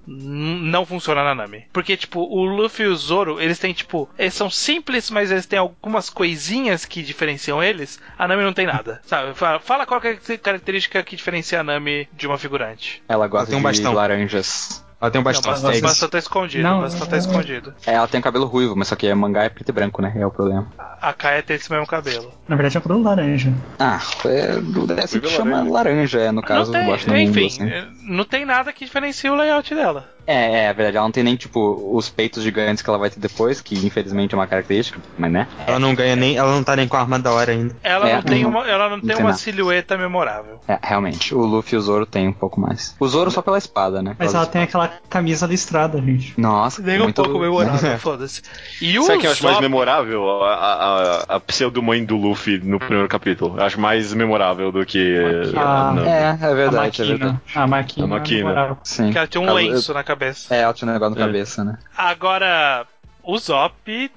não 0.57 0.85
funciona 0.85 1.23
na 1.23 1.35
Nami. 1.35 1.65
Porque, 1.71 1.95
tipo, 1.95 2.21
o 2.21 2.45
Luffy 2.45 2.85
e 2.85 2.87
o 2.87 2.95
Zoro, 2.95 3.39
eles 3.39 3.59
têm, 3.59 3.73
tipo, 3.73 4.09
eles 4.17 4.33
são 4.33 4.49
simples, 4.49 5.09
mas 5.09 5.31
eles 5.31 5.45
têm 5.45 5.59
algumas 5.59 6.09
coisinhas 6.09 6.85
que 6.85 7.01
diferenciam 7.01 7.63
eles. 7.63 7.99
A 8.17 8.27
Nami 8.27 8.43
não 8.43 8.53
tem 8.53 8.65
nada, 8.65 9.01
sabe? 9.05 9.33
Fala, 9.33 9.59
fala 9.59 9.85
qual 9.85 10.01
é 10.03 10.11
a 10.33 10.37
característica 10.37 11.03
que 11.03 11.15
diferencia 11.15 11.59
a 11.59 11.63
Nami 11.63 12.07
de 12.13 12.27
uma 12.27 12.37
figurante. 12.37 13.01
Ela 13.07 13.27
gosta 13.27 13.53
um 13.53 13.57
de 13.57 13.63
bastão. 13.63 13.93
laranjas. 13.93 14.83
Ela 15.01 15.11
tem 15.11 15.21
um 15.21 15.23
bastão. 15.23 15.53
Não, 15.53 15.71
o 15.77 15.81
bastão 15.81 16.09
tá 16.09 16.17
escondido. 16.17 16.63
Não, 16.63 16.79
o 16.79 16.81
bastão 16.81 17.07
tá 17.07 17.17
escondido. 17.17 17.73
É, 17.87 17.93
ela 17.93 18.07
tem 18.07 18.19
cabelo 18.19 18.45
ruivo, 18.45 18.75
mas 18.75 18.89
só 18.89 18.97
que 18.97 19.07
é 19.07 19.15
mangá 19.15 19.43
é 19.43 19.49
preto 19.49 19.69
e 19.69 19.71
branco, 19.71 20.01
né? 20.01 20.11
É 20.13 20.25
o 20.25 20.31
problema. 20.31 20.67
A 20.77 21.13
Kaia 21.13 21.41
tem 21.41 21.55
esse 21.55 21.71
mesmo 21.71 21.87
cabelo. 21.87 22.33
Na 22.47 22.57
verdade 22.57 22.75
é 22.75 22.79
um 22.79 22.83
cabelo 22.83 23.01
laranja. 23.01 23.53
Ah, 23.79 24.01
é, 24.25 24.99
é 24.99 25.03
assim 25.03 25.21
que 25.21 25.29
chama 25.29 25.57
laranja, 25.57 25.71
laranja 25.71 26.19
é, 26.19 26.31
no 26.31 26.41
caso, 26.41 26.71
não 26.73 26.79
tem, 26.79 26.89
gosto 26.89 27.15
Enfim, 27.15 27.41
mundo, 27.43 27.47
assim. 27.47 28.03
não 28.03 28.25
tem 28.25 28.45
nada 28.45 28.73
que 28.73 28.83
diferencie 28.83 29.29
o 29.29 29.35
layout 29.35 29.73
dela. 29.73 30.09
É, 30.29 30.35
é, 30.35 30.63
é 30.65 30.73
verdade. 30.73 30.97
Ela 30.97 31.05
não 31.05 31.11
tem 31.11 31.23
nem, 31.23 31.35
tipo, 31.35 31.91
os 31.91 32.07
peitos 32.07 32.43
gigantes 32.43 32.83
que 32.83 32.89
ela 32.89 32.99
vai 32.99 33.09
ter 33.09 33.19
depois, 33.19 33.61
que 33.61 33.75
infelizmente 33.75 34.35
é 34.35 34.37
uma 34.37 34.45
característica, 34.45 34.99
mas 35.17 35.31
né? 35.31 35.47
Ela 35.65 35.79
não 35.79 35.95
ganha 35.95 36.15
nem. 36.15 36.37
Ela 36.37 36.51
não 36.51 36.63
tá 36.63 36.75
nem 36.75 36.87
com 36.87 36.95
a 36.95 36.99
arma 36.99 37.17
da 37.17 37.31
hora 37.31 37.51
ainda. 37.51 37.75
Ela 37.83 38.07
é, 38.07 38.15
não 38.15 38.21
tem 38.21 38.45
uma, 38.45 38.67
ela 38.67 38.89
não, 38.89 38.97
não 38.97 39.03
tem, 39.03 39.15
tem 39.15 39.25
uma 39.25 39.33
silhueta 39.33 39.97
memorável. 39.97 40.59
É, 40.67 40.77
realmente. 40.83 41.33
O 41.33 41.39
Luffy 41.39 41.73
e 41.73 41.77
o 41.77 41.81
Zoro 41.81 42.05
tem 42.05 42.27
um 42.27 42.33
pouco 42.33 42.61
mais. 42.61 42.95
O 42.99 43.07
Zoro 43.07 43.31
só 43.31 43.41
pela 43.41 43.57
espada, 43.57 44.03
né? 44.03 44.15
Mas 44.19 44.35
ela 44.35 44.45
tem 44.45 44.61
aquela 44.61 44.91
camisa 45.09 45.47
listrada, 45.47 45.99
gente. 45.99 46.39
Nossa, 46.39 46.79
nem 46.83 46.99
muito... 46.99 47.21
um 47.21 47.25
pouco 47.25 47.39
memorável, 47.39 47.97
foda-se. 47.97 48.43
E 48.79 48.99
o 48.99 49.03
Sabe 49.03 49.17
o 49.17 49.21
que 49.21 49.27
eu 49.27 49.31
acho 49.31 49.43
mais 49.43 49.59
memorável? 49.59 50.43
A, 50.43 50.53
a, 50.53 51.35
a 51.35 51.39
pseudo-mãe 51.39 52.05
do 52.05 52.15
Luffy 52.15 52.59
no 52.59 52.77
primeiro 52.77 53.07
capítulo. 53.07 53.57
Eu 53.57 53.63
acho 53.63 53.79
mais 53.79 54.13
memorável 54.13 54.71
do 54.71 54.85
que. 54.85 55.17
Ah, 55.57 55.95
é, 56.05 56.45
é 56.45 56.53
verdade, 56.53 57.01
a 57.01 57.05
é 57.05 57.07
verdade. 57.07 57.39
A 57.55 57.65
máquina. 57.65 58.05
A 58.05 58.07
máquina. 58.07 58.77
Sim. 58.83 59.05
Porque 59.05 59.17
ela 59.17 59.27
tinha 59.27 59.41
um 59.41 59.51
lenço 59.51 59.91
na 59.91 60.03
cabeça. 60.03 60.18
É, 60.53 60.61
ela 60.61 60.73
tinha 60.73 60.89
um 60.89 60.93
negócio 60.93 61.15
na 61.15 61.21
é. 61.21 61.25
cabeça, 61.25 61.63
né? 61.63 61.77
Agora, 61.97 62.85
o 63.23 63.37
Zop 63.37 64.11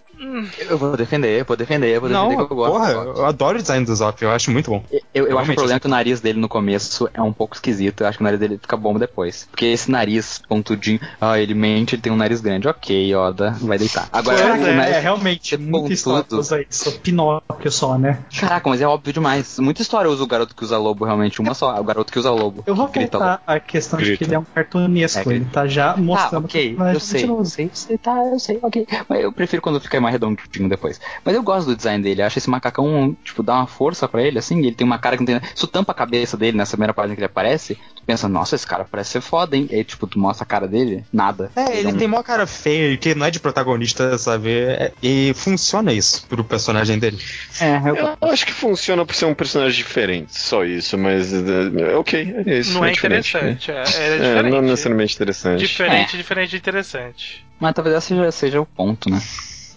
eu 0.59 0.79
vou 0.79 0.97
defender, 0.97 1.41
eu 1.41 1.45
vou 1.45 1.57
defender, 1.57 1.97
eu 1.97 2.01
vou 2.01 2.09
defender 2.09 2.37
não, 2.37 2.47
que 2.47 2.53
eu 2.53 2.57
gosto. 2.57 2.73
Porra, 2.73 2.91
eu 2.91 3.27
adoro 3.27 3.59
o 3.59 3.63
design 3.63 3.85
do 3.85 3.95
Zop, 3.95 4.23
eu 4.23 4.31
acho 4.31 4.51
muito 4.51 4.71
bom. 4.71 4.85
Eu, 4.93 5.01
eu, 5.15 5.27
eu 5.29 5.39
acho 5.39 5.53
o 5.53 5.55
problema 5.55 5.77
é 5.77 5.81
que 5.81 5.87
o 5.87 5.91
nariz 5.91 6.21
dele 6.21 6.39
no 6.39 6.49
começo 6.49 7.09
é 7.13 7.21
um 7.21 7.33
pouco 7.33 7.55
esquisito, 7.55 8.03
eu 8.03 8.07
acho 8.07 8.19
que 8.19 8.23
o 8.23 8.25
nariz 8.25 8.39
dele 8.39 8.59
fica 8.59 8.77
bom 8.77 8.99
depois. 8.99 9.47
Porque 9.51 9.67
esse 9.67 9.91
nariz 9.91 10.41
pontudinho, 10.49 11.01
ah, 11.21 11.39
ele 11.39 11.55
mente, 11.55 11.95
ele 11.95 12.03
tem 12.03 12.13
um 12.13 12.17
nariz 12.17 12.41
grande. 12.41 12.69
Ok, 12.69 13.15
Oda, 13.15 13.51
vai 13.61 13.79
deitar. 13.79 14.09
Agora, 14.13 14.39
é, 14.39 14.75
nariz, 14.75 14.97
é, 14.97 15.01
realmente, 15.01 15.57
muita 15.57 15.93
história 15.93 16.27
usa 16.31 16.65
isso, 16.69 16.93
Pinóquio 17.01 17.71
só, 17.71 17.99
né? 17.99 18.19
Caraca, 18.39 18.69
mas 18.69 18.81
é 18.81 18.87
óbvio 18.87 19.13
demais. 19.13 19.59
Muita 19.59 19.83
história 19.83 20.11
usa 20.11 20.23
o 20.23 20.27
garoto 20.27 20.55
que 20.55 20.65
usa 20.65 20.79
lobo, 20.79 21.05
realmente, 21.05 21.41
uma 21.41 21.55
só, 21.55 21.79
o 21.79 21.85
garoto 21.85 22.13
que 22.13 22.19
usa 22.19 22.31
lobo. 22.31 22.63
Eu 22.67 22.75
vou 22.75 22.89
voltar 22.89 23.43
à 23.47 23.59
questão 23.59 23.99
grita. 23.99 24.13
de 24.13 24.19
que 24.19 24.25
ele 24.25 24.35
é 24.35 24.39
um 24.39 24.45
cartunesco, 24.45 25.31
é, 25.31 25.35
ele 25.35 25.45
tá 25.47 25.67
já 25.67 25.97
mostrando... 25.97 26.45
Ah, 26.45 26.47
ok, 26.47 26.77
eu 26.95 27.01
sei, 27.01 27.25
eu 27.25 27.45
sei, 27.45 27.65
eu 27.67 27.71
sei, 27.73 27.99
tá, 27.99 28.17
eu 28.33 28.39
sei, 28.39 28.59
ok. 28.63 28.87
Mas 29.09 29.21
eu 29.21 29.33
prefiro 29.33 29.63
quando 29.63 29.81
fica 29.81 30.01
mais 30.03 30.13
redondinho 30.13 30.69
depois 30.69 30.83
depois. 30.83 31.01
Mas 31.25 31.35
eu 31.35 31.43
gosto 31.43 31.69
do 31.69 31.77
design 31.77 32.03
dele. 32.03 32.23
Acho 32.23 32.39
esse 32.39 32.51
macacão, 32.51 33.17
tipo, 33.25 33.43
dá 33.43 33.55
uma 33.55 33.67
força 33.67 34.09
para 34.09 34.23
ele, 34.23 34.39
assim. 34.39 34.59
Ele 34.59 34.75
tem 34.75 34.87
uma 34.87 34.99
cara 34.99 35.17
que 35.17 35.23
não 35.23 35.27
tem. 35.27 35.51
Isso 35.55 35.67
tampa 35.67 35.93
a 35.93 35.95
cabeça 35.95 36.37
dele 36.37 36.57
nessa 36.57 36.73
primeira 36.73 36.93
página 36.93 37.15
que 37.15 37.21
ele 37.21 37.27
aparece. 37.27 37.79
Tu 37.95 38.03
pensa, 38.05 38.29
nossa, 38.29 38.57
esse 38.57 38.67
cara 38.67 38.85
parece 38.85 39.11
ser 39.11 39.21
foda, 39.21 39.57
hein? 39.57 39.69
E 39.71 39.77
aí, 39.77 39.85
tipo, 39.85 40.07
tu 40.07 40.19
mostra 40.19 40.43
a 40.45 40.47
cara 40.47 40.67
dele, 40.67 41.05
nada. 41.13 41.51
É, 41.55 41.79
ele, 41.79 41.89
ele 41.89 41.99
tem 41.99 42.07
uma 42.07 42.25
cara 42.25 42.47
feia, 42.47 42.97
que 42.97 43.15
não 43.15 43.27
é 43.27 43.31
de 43.31 43.39
protagonista, 43.39 44.19
sabe? 44.19 44.51
É, 44.51 44.93
e 45.03 45.33
funciona 45.35 45.93
isso 45.93 46.27
pro 46.29 46.43
personagem 46.43 46.99
dele. 46.99 47.19
É, 47.61 47.77
eu... 47.89 47.97
eu... 47.97 48.29
acho 48.31 48.45
que 48.45 48.53
funciona 48.53 49.07
por 49.07 49.15
ser 49.15 49.27
um 49.27 49.35
personagem 49.35 49.77
diferente, 49.77 50.39
só 50.39 50.65
isso, 50.65 50.99
mas. 50.99 51.33
É, 51.33 51.95
ok, 51.97 52.35
é 52.47 52.59
isso. 52.59 52.75
Não 52.75 52.85
é, 52.85 52.91
é 52.91 52.93
interessante, 52.93 53.71
né? 53.71 53.79
é, 53.79 53.83
é, 54.03 54.19
diferente. 54.19 54.53
não 54.53 54.63
necessariamente 54.63 55.15
interessante. 55.15 55.61
Diferente, 55.61 56.17
diferente, 56.17 56.57
interessante. 56.57 57.45
Mas 57.61 57.75
talvez 57.75 57.97
esse 57.97 58.09
seja, 58.09 58.33
seja 58.33 58.61
o 58.61 58.67
ponto, 58.67 59.09
né? 59.09 59.21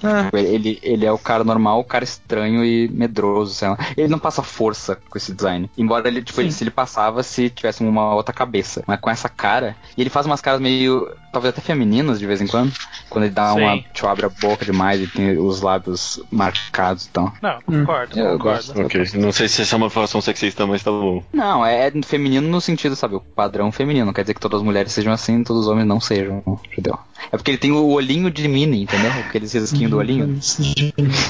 É. 0.08 0.40
Ele, 0.40 0.80
ele 0.82 1.06
é 1.06 1.12
o 1.12 1.18
cara 1.18 1.44
normal, 1.44 1.80
o 1.80 1.84
cara 1.84 2.04
estranho 2.04 2.64
e 2.64 2.88
medroso, 2.90 3.54
sei 3.54 3.70
lá. 3.70 3.78
Ele 3.98 4.08
não 4.08 4.20
passa 4.20 4.42
força 4.42 4.98
com 5.10 5.18
esse 5.18 5.34
design. 5.34 5.70
Embora 5.78 6.08
ele, 6.08 6.22
tipo, 6.22 6.42
ele, 6.42 6.52
se 6.52 6.64
ele 6.64 6.72
passava 6.72 7.24
se 7.24 7.50
tivesse 7.50 7.84
uma 7.84 8.14
outra 8.14 8.34
cabeça. 8.34 8.84
Mas 8.88 9.00
com 9.00 9.10
essa 9.10 9.30
cara. 9.30 9.76
E 9.98 10.02
ele 10.02 10.10
faz 10.10 10.26
umas 10.26 10.42
caras 10.42 10.60
meio. 10.60 11.10
Talvez 11.36 11.54
até 11.54 11.62
femininas 11.62 12.18
de 12.18 12.26
vez 12.26 12.42
em 12.42 12.48
quando. 12.48 12.72
Quando 13.10 13.26
ele 13.26 13.34
dá 13.34 13.54
Sim. 13.54 13.60
uma. 13.62 13.78
Tipo, 13.78 14.08
abre 14.08 14.26
a 14.26 14.30
boca 14.30 14.64
demais 14.64 15.02
e 15.02 15.08
tem 15.08 15.38
os 15.38 15.62
lábios 15.62 16.24
marcados 16.32 17.06
e 17.06 17.10
então. 17.10 17.32
Não, 17.42 17.62
concordo, 17.62 18.20
hum. 18.20 18.38
concordo. 18.38 18.82
Ok, 18.86 19.06
não 19.16 19.34
sei 19.34 19.50
se 19.50 19.62
essa 19.62 19.76
é 19.76 19.78
uma 19.78 19.88
informação 19.88 20.22
sexista, 20.22 20.66
mas 20.66 20.82
tá 20.82 20.92
bom. 20.92 21.22
Não, 21.34 21.66
é, 21.66 21.92
feminino 22.06 22.48
no 22.48 22.62
sentido, 22.62 22.96
sabe, 22.96 23.16
o 23.16 23.20
padrão 23.20 23.70
feminino. 23.72 24.06
Não 24.06 24.14
quer 24.14 24.22
dizer 24.22 24.34
que 24.34 24.40
todas 24.40 24.62
as 24.62 24.66
mulheres 24.66 24.94
sejam 24.94 25.12
assim, 25.12 25.44
todos 25.44 25.64
os 25.64 25.68
homens 25.68 25.86
não 25.86 26.00
sejam, 26.00 26.42
entendeu? 26.72 26.98
É 27.32 27.38
porque 27.38 27.52
ele 27.52 27.58
tem 27.58 27.72
o 27.72 27.88
olhinho 27.90 28.30
de 28.30 28.48
mini, 28.48 28.84
entendeu? 28.84 29.12
Aqueles 29.12 29.54
risquinhos 29.54 29.92
do 29.92 29.98
olhinho. 29.98 30.40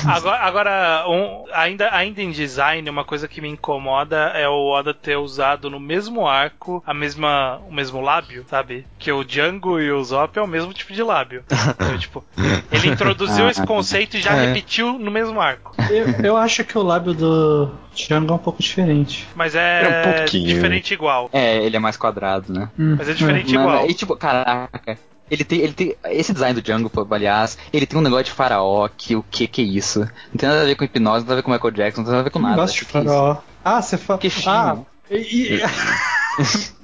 Agora, 0.05 0.39
agora 0.39 1.05
um, 1.07 1.45
ainda, 1.53 1.89
ainda 1.93 2.21
em 2.21 2.31
design, 2.31 2.89
uma 2.89 3.03
coisa 3.03 3.27
que 3.27 3.41
me 3.41 3.47
incomoda 3.47 4.31
é 4.35 4.47
o 4.47 4.67
Oda 4.67 4.93
ter 4.93 5.17
usado 5.17 5.69
no 5.69 5.79
mesmo 5.79 6.27
arco 6.27 6.83
a 6.85 6.93
mesma, 6.93 7.61
o 7.67 7.73
mesmo 7.73 8.01
lábio, 8.01 8.45
sabe? 8.49 8.85
Que 8.99 9.11
o 9.11 9.23
Django 9.23 9.79
e 9.79 9.91
o 9.91 9.94
Zop 10.03 10.37
é 10.37 10.41
o 10.41 10.47
mesmo 10.47 10.73
tipo 10.73 10.93
de 10.93 11.01
lábio. 11.03 11.43
Então, 11.49 11.97
tipo, 11.97 12.23
ele 12.71 12.89
introduziu 12.89 13.47
esse 13.49 13.65
conceito 13.65 14.17
e 14.17 14.21
já 14.21 14.35
É. 14.35 14.47
repetiu 14.47 14.97
no 14.99 15.09
mesmo 15.11 15.39
arco. 15.41 15.73
Eu, 15.89 16.07
eu 16.25 16.37
acho 16.37 16.63
que 16.63 16.77
o 16.77 16.83
lábio 16.83 17.13
do 17.13 17.71
Django 17.95 18.31
é 18.31 18.35
um 18.35 18.39
pouco 18.39 18.61
diferente. 18.61 19.27
Mas 19.35 19.55
É 19.55 19.59
um 19.59 19.91
é 20.09 20.13
pouquinho. 20.17 20.47
diferente 20.47 20.93
igual. 20.93 21.29
É, 21.33 21.57
ele 21.63 21.75
é 21.75 21.79
mais 21.79 21.97
quadrado, 21.97 22.51
né? 22.53 22.69
Mas 22.77 23.09
é 23.09 23.13
diferente 23.13 23.53
Mas- 23.53 23.63
igual. 23.63 23.89
E 23.89 23.93
tipo, 23.93 24.15
caraca. 24.15 24.97
Ele 25.29 25.43
tem, 25.43 25.59
ele 25.59 25.73
tem. 25.73 25.95
Esse 26.05 26.31
design 26.33 26.53
do 26.53 26.61
Django, 26.61 26.91
aliás, 27.09 27.57
ele 27.73 27.87
tem 27.87 27.97
um 27.97 28.01
negócio 28.03 28.25
de 28.25 28.31
faraó, 28.31 28.87
que 28.95 29.15
o 29.15 29.23
que 29.23 29.47
que 29.47 29.59
é 29.61 29.65
isso? 29.65 30.01
Não 30.01 30.37
tem 30.37 30.47
nada 30.47 30.61
a 30.61 30.65
ver 30.65 30.75
com 30.75 30.83
hipnose, 30.83 31.21
não 31.21 31.25
tem 31.25 31.29
nada 31.29 31.33
a 31.33 31.35
ver 31.37 31.41
com 31.41 31.51
Michael 31.51 31.71
Jackson, 31.73 32.01
não 32.01 32.05
tem 32.05 32.11
nada 32.11 32.21
a 32.21 32.23
ver 32.25 32.29
com 32.29 32.37
Eu 32.39 32.43
nada. 32.43 32.55
gosto 32.57 32.73
de 32.75 32.81
Acho 32.81 32.85
que 32.91 32.97
é 32.97 33.01
isso. 33.01 33.09
farol. 33.09 33.43
Ah, 33.63 33.81
você 33.81 33.97
fala. 33.97 34.19
Que 34.19 34.31
Ah, 34.45 34.77
e, 35.09 35.15
e- 35.15 35.61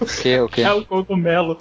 O 0.00 0.06
que, 0.06 0.40
o 0.40 0.48
que? 0.48 0.62
é 0.62 0.72
o 0.72 0.84
cogumelo. 0.84 1.58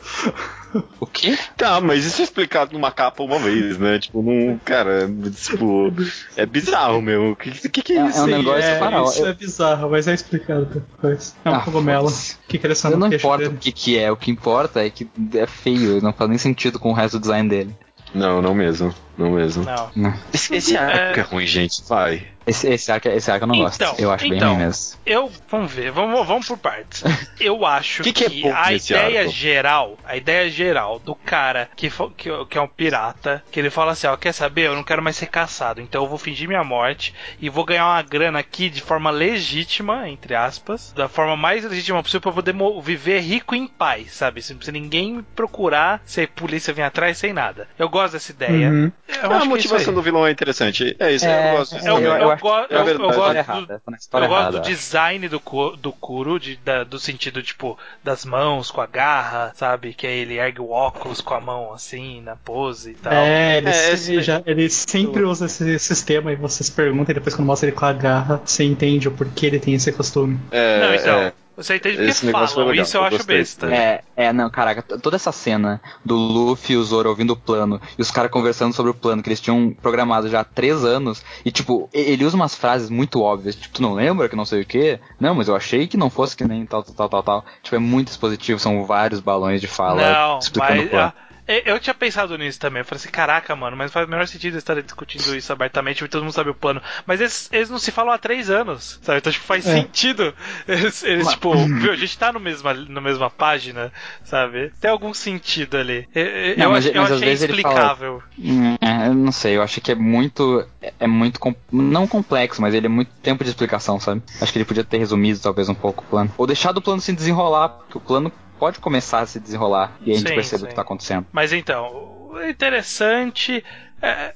O 0.99 1.05
que? 1.05 1.37
Tá, 1.57 1.81
mas 1.81 2.05
isso 2.05 2.21
é 2.21 2.23
explicado 2.23 2.71
numa 2.73 2.91
capa 2.91 3.23
uma 3.23 3.37
vez, 3.39 3.77
né? 3.77 3.99
Tipo, 3.99 4.21
não. 4.21 4.57
Cara, 4.59 5.09
tipo. 5.35 5.91
É 6.37 6.45
bizarro 6.45 7.01
mesmo. 7.01 7.31
O 7.31 7.35
que, 7.35 7.51
que, 7.69 7.81
que 7.81 7.93
é, 7.93 7.97
É- 7.97 8.05
isso 8.07 8.19
é 8.19 8.21
um 8.21 8.25
aí? 8.25 8.31
negócio 8.33 8.63
é, 8.63 9.01
isso 9.03 9.25
é 9.25 9.33
bizarro, 9.33 9.89
mas 9.89 10.07
é 10.07 10.13
explicado 10.13 10.65
depois. 10.65 11.35
É 11.43 11.49
um 11.49 11.55
Ah, 11.55 11.59
cogumelo 11.61 12.07
que 12.47 12.57
cresceu 12.57 12.91
no 12.91 12.97
Não 12.97 13.07
importa 13.07 13.45
o 13.45 13.49
dele. 13.49 13.59
que 13.59 13.71
que 13.71 13.97
é, 13.97 14.11
o 14.11 14.15
que 14.15 14.31
importa 14.31 14.85
é 14.85 14.89
que 14.89 15.09
é 15.33 15.45
feio, 15.47 16.01
não 16.01 16.13
faz 16.13 16.29
nem 16.29 16.37
sentido 16.39 16.79
com 16.79 16.91
o 16.91 16.93
resto 16.93 17.17
do 17.17 17.21
design 17.21 17.49
dele. 17.49 17.75
Não, 18.13 18.41
não 18.41 18.53
mesmo. 18.55 18.93
Não 19.19 19.31
mesmo. 19.31 19.65
Não. 19.95 20.13
Esse, 20.33 20.55
esse 20.55 20.77
arco 20.77 21.19
é 21.19 21.23
ruim, 21.23 21.45
gente. 21.45 21.83
Vai. 21.87 22.25
Esse, 22.47 22.67
esse, 22.67 22.91
arco, 22.91 23.07
esse 23.09 23.29
arco 23.29 23.43
eu 23.43 23.47
não 23.47 23.53
Então, 23.55 23.89
gosto. 23.89 24.01
Eu 24.01 24.11
acho 24.11 24.27
bem 24.27 24.37
então. 24.37 24.55
ruim 24.55 24.63
mesmo. 24.65 24.97
Eu, 25.05 25.31
vamos 25.51 25.71
ver, 25.71 25.91
vamos, 25.91 26.25
vamos 26.25 26.47
por 26.47 26.57
partes. 26.57 27.03
Eu 27.39 27.63
acho 27.63 28.01
Que 28.01 28.11
que, 28.11 28.27
que 28.27 28.47
é 28.47 28.51
a 28.51 28.73
ideia 28.73 29.19
arco? 29.21 29.31
geral, 29.31 29.97
a 30.03 30.17
ideia 30.17 30.49
geral 30.49 30.97
do 30.99 31.13
cara 31.13 31.69
que, 31.75 31.91
que, 32.17 32.45
que 32.45 32.57
é 32.57 32.61
um 32.61 32.67
pirata, 32.67 33.43
que 33.51 33.59
ele 33.59 33.69
fala 33.69 33.91
assim, 33.91 34.07
ó, 34.07 34.17
quer 34.17 34.31
saber, 34.33 34.65
eu 34.65 34.75
não 34.75 34.83
quero 34.83 35.01
mais 35.03 35.15
ser 35.15 35.27
caçado, 35.27 35.79
então 35.79 36.03
eu 36.03 36.09
vou 36.09 36.17
fingir 36.17 36.47
minha 36.47 36.63
morte 36.63 37.13
e 37.39 37.49
vou 37.49 37.63
ganhar 37.63 37.85
uma 37.85 38.01
grana 38.01 38.39
aqui 38.39 38.67
de 38.69 38.81
forma 38.81 39.11
legítima, 39.11 40.09
entre 40.09 40.33
aspas, 40.33 40.91
da 40.93 41.07
forma 41.07 41.35
mais 41.37 41.63
legítima 41.63 42.01
possível 42.01 42.21
pra 42.21 42.29
eu 42.31 42.35
poder 42.35 42.55
viver 42.81 43.19
rico 43.19 43.53
em 43.53 43.67
paz, 43.67 44.13
sabe? 44.13 44.41
Sem 44.41 44.59
sem 44.59 44.73
ninguém 44.73 45.13
me 45.17 45.23
procurar, 45.35 46.01
sem 46.05 46.25
polícia 46.27 46.73
vir 46.73 46.81
atrás, 46.81 47.17
sem 47.19 47.31
nada. 47.31 47.67
Eu 47.77 47.87
gosto 47.89 48.13
dessa 48.13 48.31
ideia. 48.31 48.69
Uhum. 48.69 48.91
Eu 49.23 49.31
a 49.33 49.41
é 49.41 49.45
motivação 49.45 49.93
do 49.93 50.01
vilão 50.01 50.25
é 50.25 50.31
interessante. 50.31 50.95
É 50.99 51.11
isso, 51.11 51.25
eu 51.25 51.57
gosto 51.57 51.75
disso 51.75 51.87
Eu, 51.87 51.97
eu, 51.99 52.15
eu 52.15 52.31
acho- 52.31 52.47
é 52.47 52.49
eu- 52.49 52.77
eu 52.79 52.83
verdade. 52.85 53.05
gosto 53.05 53.31
do, 53.31 53.37
errada, 53.37 53.81
eu 54.13 54.27
gosto 54.27 54.51
do 54.51 54.57
eu 54.57 54.61
design 54.61 55.27
do, 55.27 55.41
do 55.77 55.91
Kuro, 55.93 56.39
de, 56.39 56.55
da- 56.57 56.83
do 56.83 56.99
sentido, 56.99 57.41
tipo, 57.41 57.77
das 58.03 58.23
mãos 58.25 58.69
com 58.71 58.81
a 58.81 58.85
garra, 58.85 59.51
sabe? 59.55 59.93
Que 59.93 60.05
aí 60.07 60.19
ele 60.19 60.37
ergue 60.37 60.61
o 60.61 60.69
óculos 60.69 61.21
com 61.21 61.33
a 61.33 61.41
mão 61.41 61.73
assim, 61.73 62.21
na 62.21 62.35
pose 62.35 62.91
e 62.91 62.95
tal. 62.95 63.13
É, 63.13 63.57
ele, 63.57 63.69
É, 63.69 63.97
se- 63.97 64.21
já- 64.21 64.41
ele 64.45 64.69
sempre 64.69 65.23
usa 65.23 65.45
esse 65.47 65.79
sistema 65.79 66.31
e 66.31 66.35
você 66.35 66.63
se 66.63 66.71
pergunta 66.71 67.11
e 67.11 67.13
depois 67.13 67.35
quando 67.35 67.47
mostra 67.47 67.67
ele 67.69 67.75
com 67.75 67.85
a 67.85 67.93
garra, 67.93 68.41
você 68.45 68.63
entende 68.63 69.07
o 69.07 69.11
porquê 69.11 69.47
ele 69.47 69.59
tem 69.59 69.73
esse 69.73 69.91
costume. 69.91 70.39
É, 70.51 70.79
Não, 70.79 70.93
então, 70.95 71.19
é. 71.19 71.33
Você 71.63 71.75
entende 71.75 71.97
porque 71.97 72.09
Esse 72.09 72.25
negócio 72.25 72.55
foi 72.55 72.63
falam, 72.63 72.69
legal, 72.71 72.83
isso 72.83 72.97
eu 72.97 73.01
eu 73.01 73.03
acho 73.03 73.23
besta. 73.23 73.73
É, 73.73 74.03
é, 74.15 74.33
não, 74.33 74.49
caraca, 74.49 74.81
toda 74.99 75.15
essa 75.15 75.31
cena 75.31 75.81
do 76.03 76.15
Luffy 76.15 76.75
e 76.75 76.77
o 76.77 76.83
Zoro 76.83 77.09
ouvindo 77.09 77.31
o 77.33 77.37
plano 77.37 77.81
e 77.97 78.01
os 78.01 78.11
caras 78.11 78.31
conversando 78.31 78.73
sobre 78.73 78.91
o 78.91 78.95
plano 78.95 79.21
que 79.21 79.29
eles 79.29 79.41
tinham 79.41 79.71
programado 79.81 80.29
já 80.29 80.41
há 80.41 80.43
três 80.43 80.83
anos 80.85 81.23
e, 81.45 81.51
tipo, 81.51 81.89
ele 81.93 82.25
usa 82.25 82.35
umas 82.35 82.55
frases 82.55 82.89
muito 82.89 83.21
óbvias, 83.21 83.55
tipo, 83.55 83.75
tu 83.75 83.81
não 83.81 83.93
lembra 83.93 84.29
que 84.29 84.35
não 84.35 84.45
sei 84.45 84.61
o 84.61 84.65
que? 84.65 84.99
Não, 85.19 85.35
mas 85.35 85.47
eu 85.47 85.55
achei 85.55 85.87
que 85.87 85.97
não 85.97 86.09
fosse 86.09 86.35
que 86.35 86.45
nem 86.45 86.65
tal, 86.65 86.83
tal, 86.83 86.95
tal, 86.95 87.09
tal, 87.09 87.23
tal. 87.23 87.45
Tipo, 87.61 87.75
é 87.75 87.79
muito 87.79 88.09
expositivo, 88.09 88.59
são 88.59 88.85
vários 88.85 89.19
balões 89.19 89.61
de 89.61 89.67
fala 89.67 90.01
Não, 90.01 90.39
explicando 90.39 90.81
o 90.83 90.85
mas. 90.85 90.89
plano. 90.89 91.13
ah, 91.15 91.28
eu- 91.49 91.73
eu 91.73 91.79
tinha 91.79 91.93
pensado 91.93 92.37
nisso 92.37 92.59
também. 92.59 92.81
Eu 92.81 92.85
falei 92.85 92.99
assim, 93.01 93.09
caraca, 93.09 93.55
mano, 93.55 93.75
mas 93.75 93.91
faz 93.91 94.07
o 94.07 94.09
menor 94.09 94.27
sentido 94.27 94.53
eles 94.53 94.57
estarem 94.63 94.83
discutindo 94.83 95.35
isso 95.35 95.51
abertamente 95.51 96.03
e 96.03 96.07
todo 96.07 96.21
mundo 96.23 96.33
sabe 96.33 96.49
o 96.49 96.55
plano. 96.55 96.81
Mas 97.05 97.19
eles, 97.19 97.49
eles 97.51 97.69
não 97.69 97.79
se 97.79 97.91
falam 97.91 98.13
há 98.13 98.17
três 98.17 98.49
anos, 98.49 98.99
sabe? 99.01 99.17
Então, 99.19 99.31
tipo, 99.31 99.45
faz 99.45 99.65
É. 99.67 99.73
sentido. 99.73 100.33
Eles, 100.67 101.03
eles, 101.03 101.27
tipo, 101.29 101.53
viu, 101.55 101.91
a 101.91 101.95
gente 101.95 102.17
tá 102.17 102.31
no 102.31 102.39
mesma, 102.39 102.73
na 102.73 103.01
mesma 103.01 103.29
página, 103.29 103.91
sabe? 104.23 104.71
Tem 104.79 104.89
algum 104.91 105.13
sentido 105.13 105.77
ali. 105.77 106.07
Eu, 106.13 106.25
eu, 106.25 106.57
Não, 106.57 106.65
eu 106.65 106.71
mas- 106.71 106.85
eu 106.85 106.93
mas 107.01 107.11
às 107.11 107.17
achei 107.17 107.29
vezes 107.29 107.43
ele 107.49 107.61
fala- 107.61 107.73
explicável. 107.73 108.23
Hum, 108.37 108.75
É, 108.81 109.07
eu 109.07 109.13
não 109.13 109.31
sei, 109.31 109.57
eu 109.57 109.61
acho 109.63 109.81
que 109.81 109.91
é 109.91 109.95
muito. 109.95 110.65
é- 110.81 110.93
É 110.99 111.07
muito. 111.07 111.39
com- 111.39 111.55
Não 111.71 112.05
complexo, 112.07 112.61
mas 112.61 112.73
ele 112.73 112.85
é 112.85 112.89
muito 112.89 113.11
tempo 113.23 113.43
de 113.43 113.49
explicação, 113.49 113.99
sabe? 113.99 114.21
Acho 114.41 114.51
que 114.51 114.57
ele 114.59 114.65
podia 114.65 114.83
ter 114.83 114.97
resumido 114.97 115.39
talvez 115.39 115.69
um 115.69 115.73
pouco 115.75 116.03
o 116.03 116.07
plano. 116.07 116.31
Ou 116.37 116.45
deixado 116.45 116.77
o 116.77 116.81
plano 116.81 117.01
se 117.01 117.13
desenrolar, 117.13 117.69
porque 117.69 117.97
o 117.97 118.01
plano 118.01 118.31
pode 118.59 118.79
começar 118.79 119.21
a 119.21 119.25
se 119.25 119.39
desenrolar 119.39 119.97
e 120.01 120.11
a 120.11 120.15
gente 120.15 120.27
Sim, 120.27 120.35
percebe 120.35 120.59
sim. 120.61 120.65
o 120.65 120.69
que 120.69 120.75
tá 120.75 120.81
acontecendo. 120.81 121.25
Mas 121.31 121.53
então, 121.53 122.31
interessante. 122.47 123.63
é, 124.01 124.33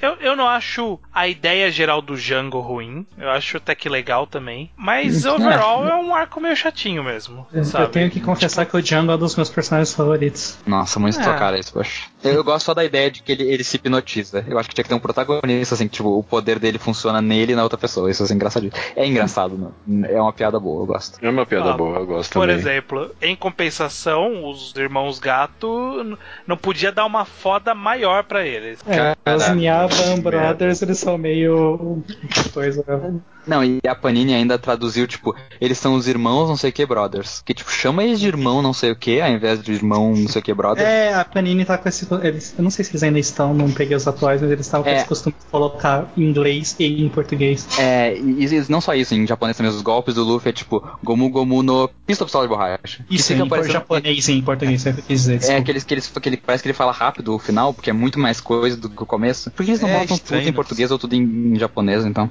eu, 0.00 0.14
eu 0.20 0.36
não 0.36 0.46
acho 0.48 0.98
a 1.12 1.26
ideia 1.28 1.70
geral 1.70 2.00
do 2.00 2.16
Django 2.16 2.60
ruim. 2.60 3.06
Eu 3.18 3.30
acho 3.30 3.56
até 3.56 3.74
que 3.74 3.88
legal 3.88 4.26
também. 4.26 4.70
Mas 4.76 5.24
overall 5.26 5.86
é 5.86 5.94
um 5.96 6.14
arco 6.14 6.40
meio 6.40 6.56
chatinho 6.56 7.02
mesmo. 7.04 7.46
sabe? 7.64 7.84
Eu 7.84 7.88
tenho 7.88 8.10
que 8.10 8.20
confessar 8.20 8.64
que 8.66 8.76
o 8.76 8.82
Django 8.82 9.12
é 9.12 9.14
um 9.14 9.18
dos 9.18 9.36
meus 9.36 9.48
personagens 9.50 9.92
favoritos. 9.94 10.58
Nossa, 10.66 10.98
muito 10.98 11.18
É. 11.18 11.22
trocar 11.22 11.58
isso, 11.58 11.72
poxa. 11.72 12.04
Eu, 12.22 12.34
eu 12.34 12.44
gosto 12.44 12.66
só 12.66 12.74
da 12.74 12.84
ideia 12.84 13.10
de 13.10 13.22
que 13.22 13.30
ele, 13.32 13.44
ele 13.44 13.62
se 13.64 13.76
hipnotiza. 13.76 14.44
Eu 14.48 14.58
acho 14.58 14.68
que 14.68 14.74
tinha 14.74 14.82
que 14.82 14.88
ter 14.88 14.94
um 14.94 14.98
protagonista, 15.00 15.74
assim, 15.74 15.86
que 15.88 15.94
tipo, 15.96 16.18
o 16.18 16.22
poder 16.22 16.58
dele 16.58 16.78
funciona 16.78 17.20
nele 17.22 17.52
e 17.52 17.56
na 17.56 17.62
outra 17.62 17.78
pessoa. 17.78 18.10
Isso 18.10 18.24
é 18.24 18.34
engraçadinho. 18.34 18.72
É 18.96 19.06
engraçado, 19.06 19.72
né? 19.86 20.08
É 20.10 20.20
uma 20.20 20.32
piada 20.32 20.58
boa, 20.58 20.82
eu 20.82 20.86
gosto. 20.86 21.18
É 21.24 21.28
uma 21.28 21.46
piada 21.46 21.70
Ah, 21.72 21.76
boa, 21.76 21.98
eu 21.98 22.06
gosto 22.06 22.32
Por 22.32 22.40
também. 22.42 22.56
exemplo, 22.56 23.14
em 23.22 23.36
compensação, 23.36 24.48
os 24.48 24.74
irmãos 24.76 25.18
Gato 25.18 26.16
não 26.46 26.56
podia 26.56 26.90
dar 26.90 27.04
uma 27.04 27.24
foda 27.24 27.74
maior 27.74 28.24
pra 28.24 28.44
eles. 28.46 28.78
É, 28.86 29.14
os 29.34 29.48
Nyaban 29.58 30.22
que 30.22 30.22
Brothers, 30.22 30.82
eles 30.82 30.98
são 30.98 31.18
meio. 31.18 32.02
coisa. 32.52 32.84
Não, 33.48 33.64
e 33.64 33.80
a 33.88 33.94
Panini 33.94 34.34
ainda 34.34 34.58
traduziu, 34.58 35.06
tipo, 35.06 35.34
eles 35.60 35.78
são 35.78 35.94
os 35.94 36.06
irmãos 36.06 36.48
não 36.48 36.56
sei 36.56 36.70
o 36.70 36.72
que 36.72 36.84
brothers. 36.86 37.42
Que, 37.44 37.54
tipo, 37.54 37.70
chama 37.72 38.04
eles 38.04 38.20
de 38.20 38.28
irmão 38.28 38.60
não 38.62 38.72
sei 38.72 38.90
o 38.90 38.96
que, 38.96 39.20
ao 39.20 39.30
invés 39.30 39.62
de 39.62 39.72
irmão 39.72 40.14
não 40.14 40.28
sei 40.28 40.40
o 40.40 40.44
que 40.44 40.52
brothers. 40.54 40.86
É, 40.86 41.14
a 41.14 41.24
Panini 41.24 41.64
tá 41.64 41.78
com 41.78 41.88
esse. 41.88 42.06
Eles, 42.22 42.54
eu 42.58 42.62
não 42.62 42.70
sei 42.70 42.84
se 42.84 42.90
eles 42.90 43.02
ainda 43.02 43.18
estão, 43.18 43.54
não 43.54 43.70
peguei 43.70 43.96
os 43.96 44.06
atuais, 44.06 44.40
mas 44.42 44.50
eles 44.50 44.66
estavam 44.66 44.84
com 44.84 44.90
É. 44.90 44.96
esse 44.98 45.06
costume 45.06 45.34
de 45.38 45.46
colocar 45.50 46.06
em 46.16 46.22
inglês 46.22 46.76
e 46.78 47.02
em 47.02 47.08
português. 47.08 47.66
É, 47.78 48.14
e, 48.16 48.44
e 48.44 48.64
não 48.68 48.80
só 48.80 48.94
isso, 48.94 49.14
em 49.14 49.26
japonês 49.26 49.56
também, 49.56 49.72
os 49.72 49.80
golpes 49.82 50.14
do 50.14 50.24
Luffy 50.24 50.50
é 50.50 50.52
tipo, 50.52 50.86
Gomu 51.02 51.30
Gomu 51.30 51.62
no 51.62 51.88
Pista 52.06 52.24
Pistola 52.24 52.44
de 52.44 52.48
Borracha. 52.50 53.04
Que 53.08 53.14
Isso, 53.16 53.28
fica 53.32 53.44
em 53.44 53.48
parecendo- 53.48 53.72
japonês 53.72 54.28
e 54.28 54.32
em 54.32 54.42
português, 54.42 54.86
é 54.86 54.92
dizer. 55.08 55.42
É 55.44 55.56
aqueles 55.56 55.84
que, 55.84 55.94
eles, 55.94 56.06
que 56.08 56.28
ele 56.28 56.36
parece 56.36 56.62
que 56.62 56.68
ele 56.68 56.74
fala 56.74 56.92
rápido 56.92 57.34
o 57.34 57.38
final, 57.38 57.72
porque 57.72 57.88
é 57.90 57.92
muito 57.92 58.18
mais 58.18 58.40
coisa 58.40 58.76
do 58.76 58.90
que 58.90 59.02
o 59.02 59.06
começo. 59.06 59.50
Por 59.52 59.64
que 59.64 59.70
eles 59.70 59.80
não 59.80 59.88
É 59.88 60.00
botam 60.00 60.16
estranho, 60.16 60.42
tudo 60.42 60.50
em 60.50 60.52
português 60.54 60.90
ou 60.90 60.98
tudo 60.98 61.14
em, 61.14 61.22
em 61.54 61.58
japonês, 61.58 62.04
então? 62.04 62.30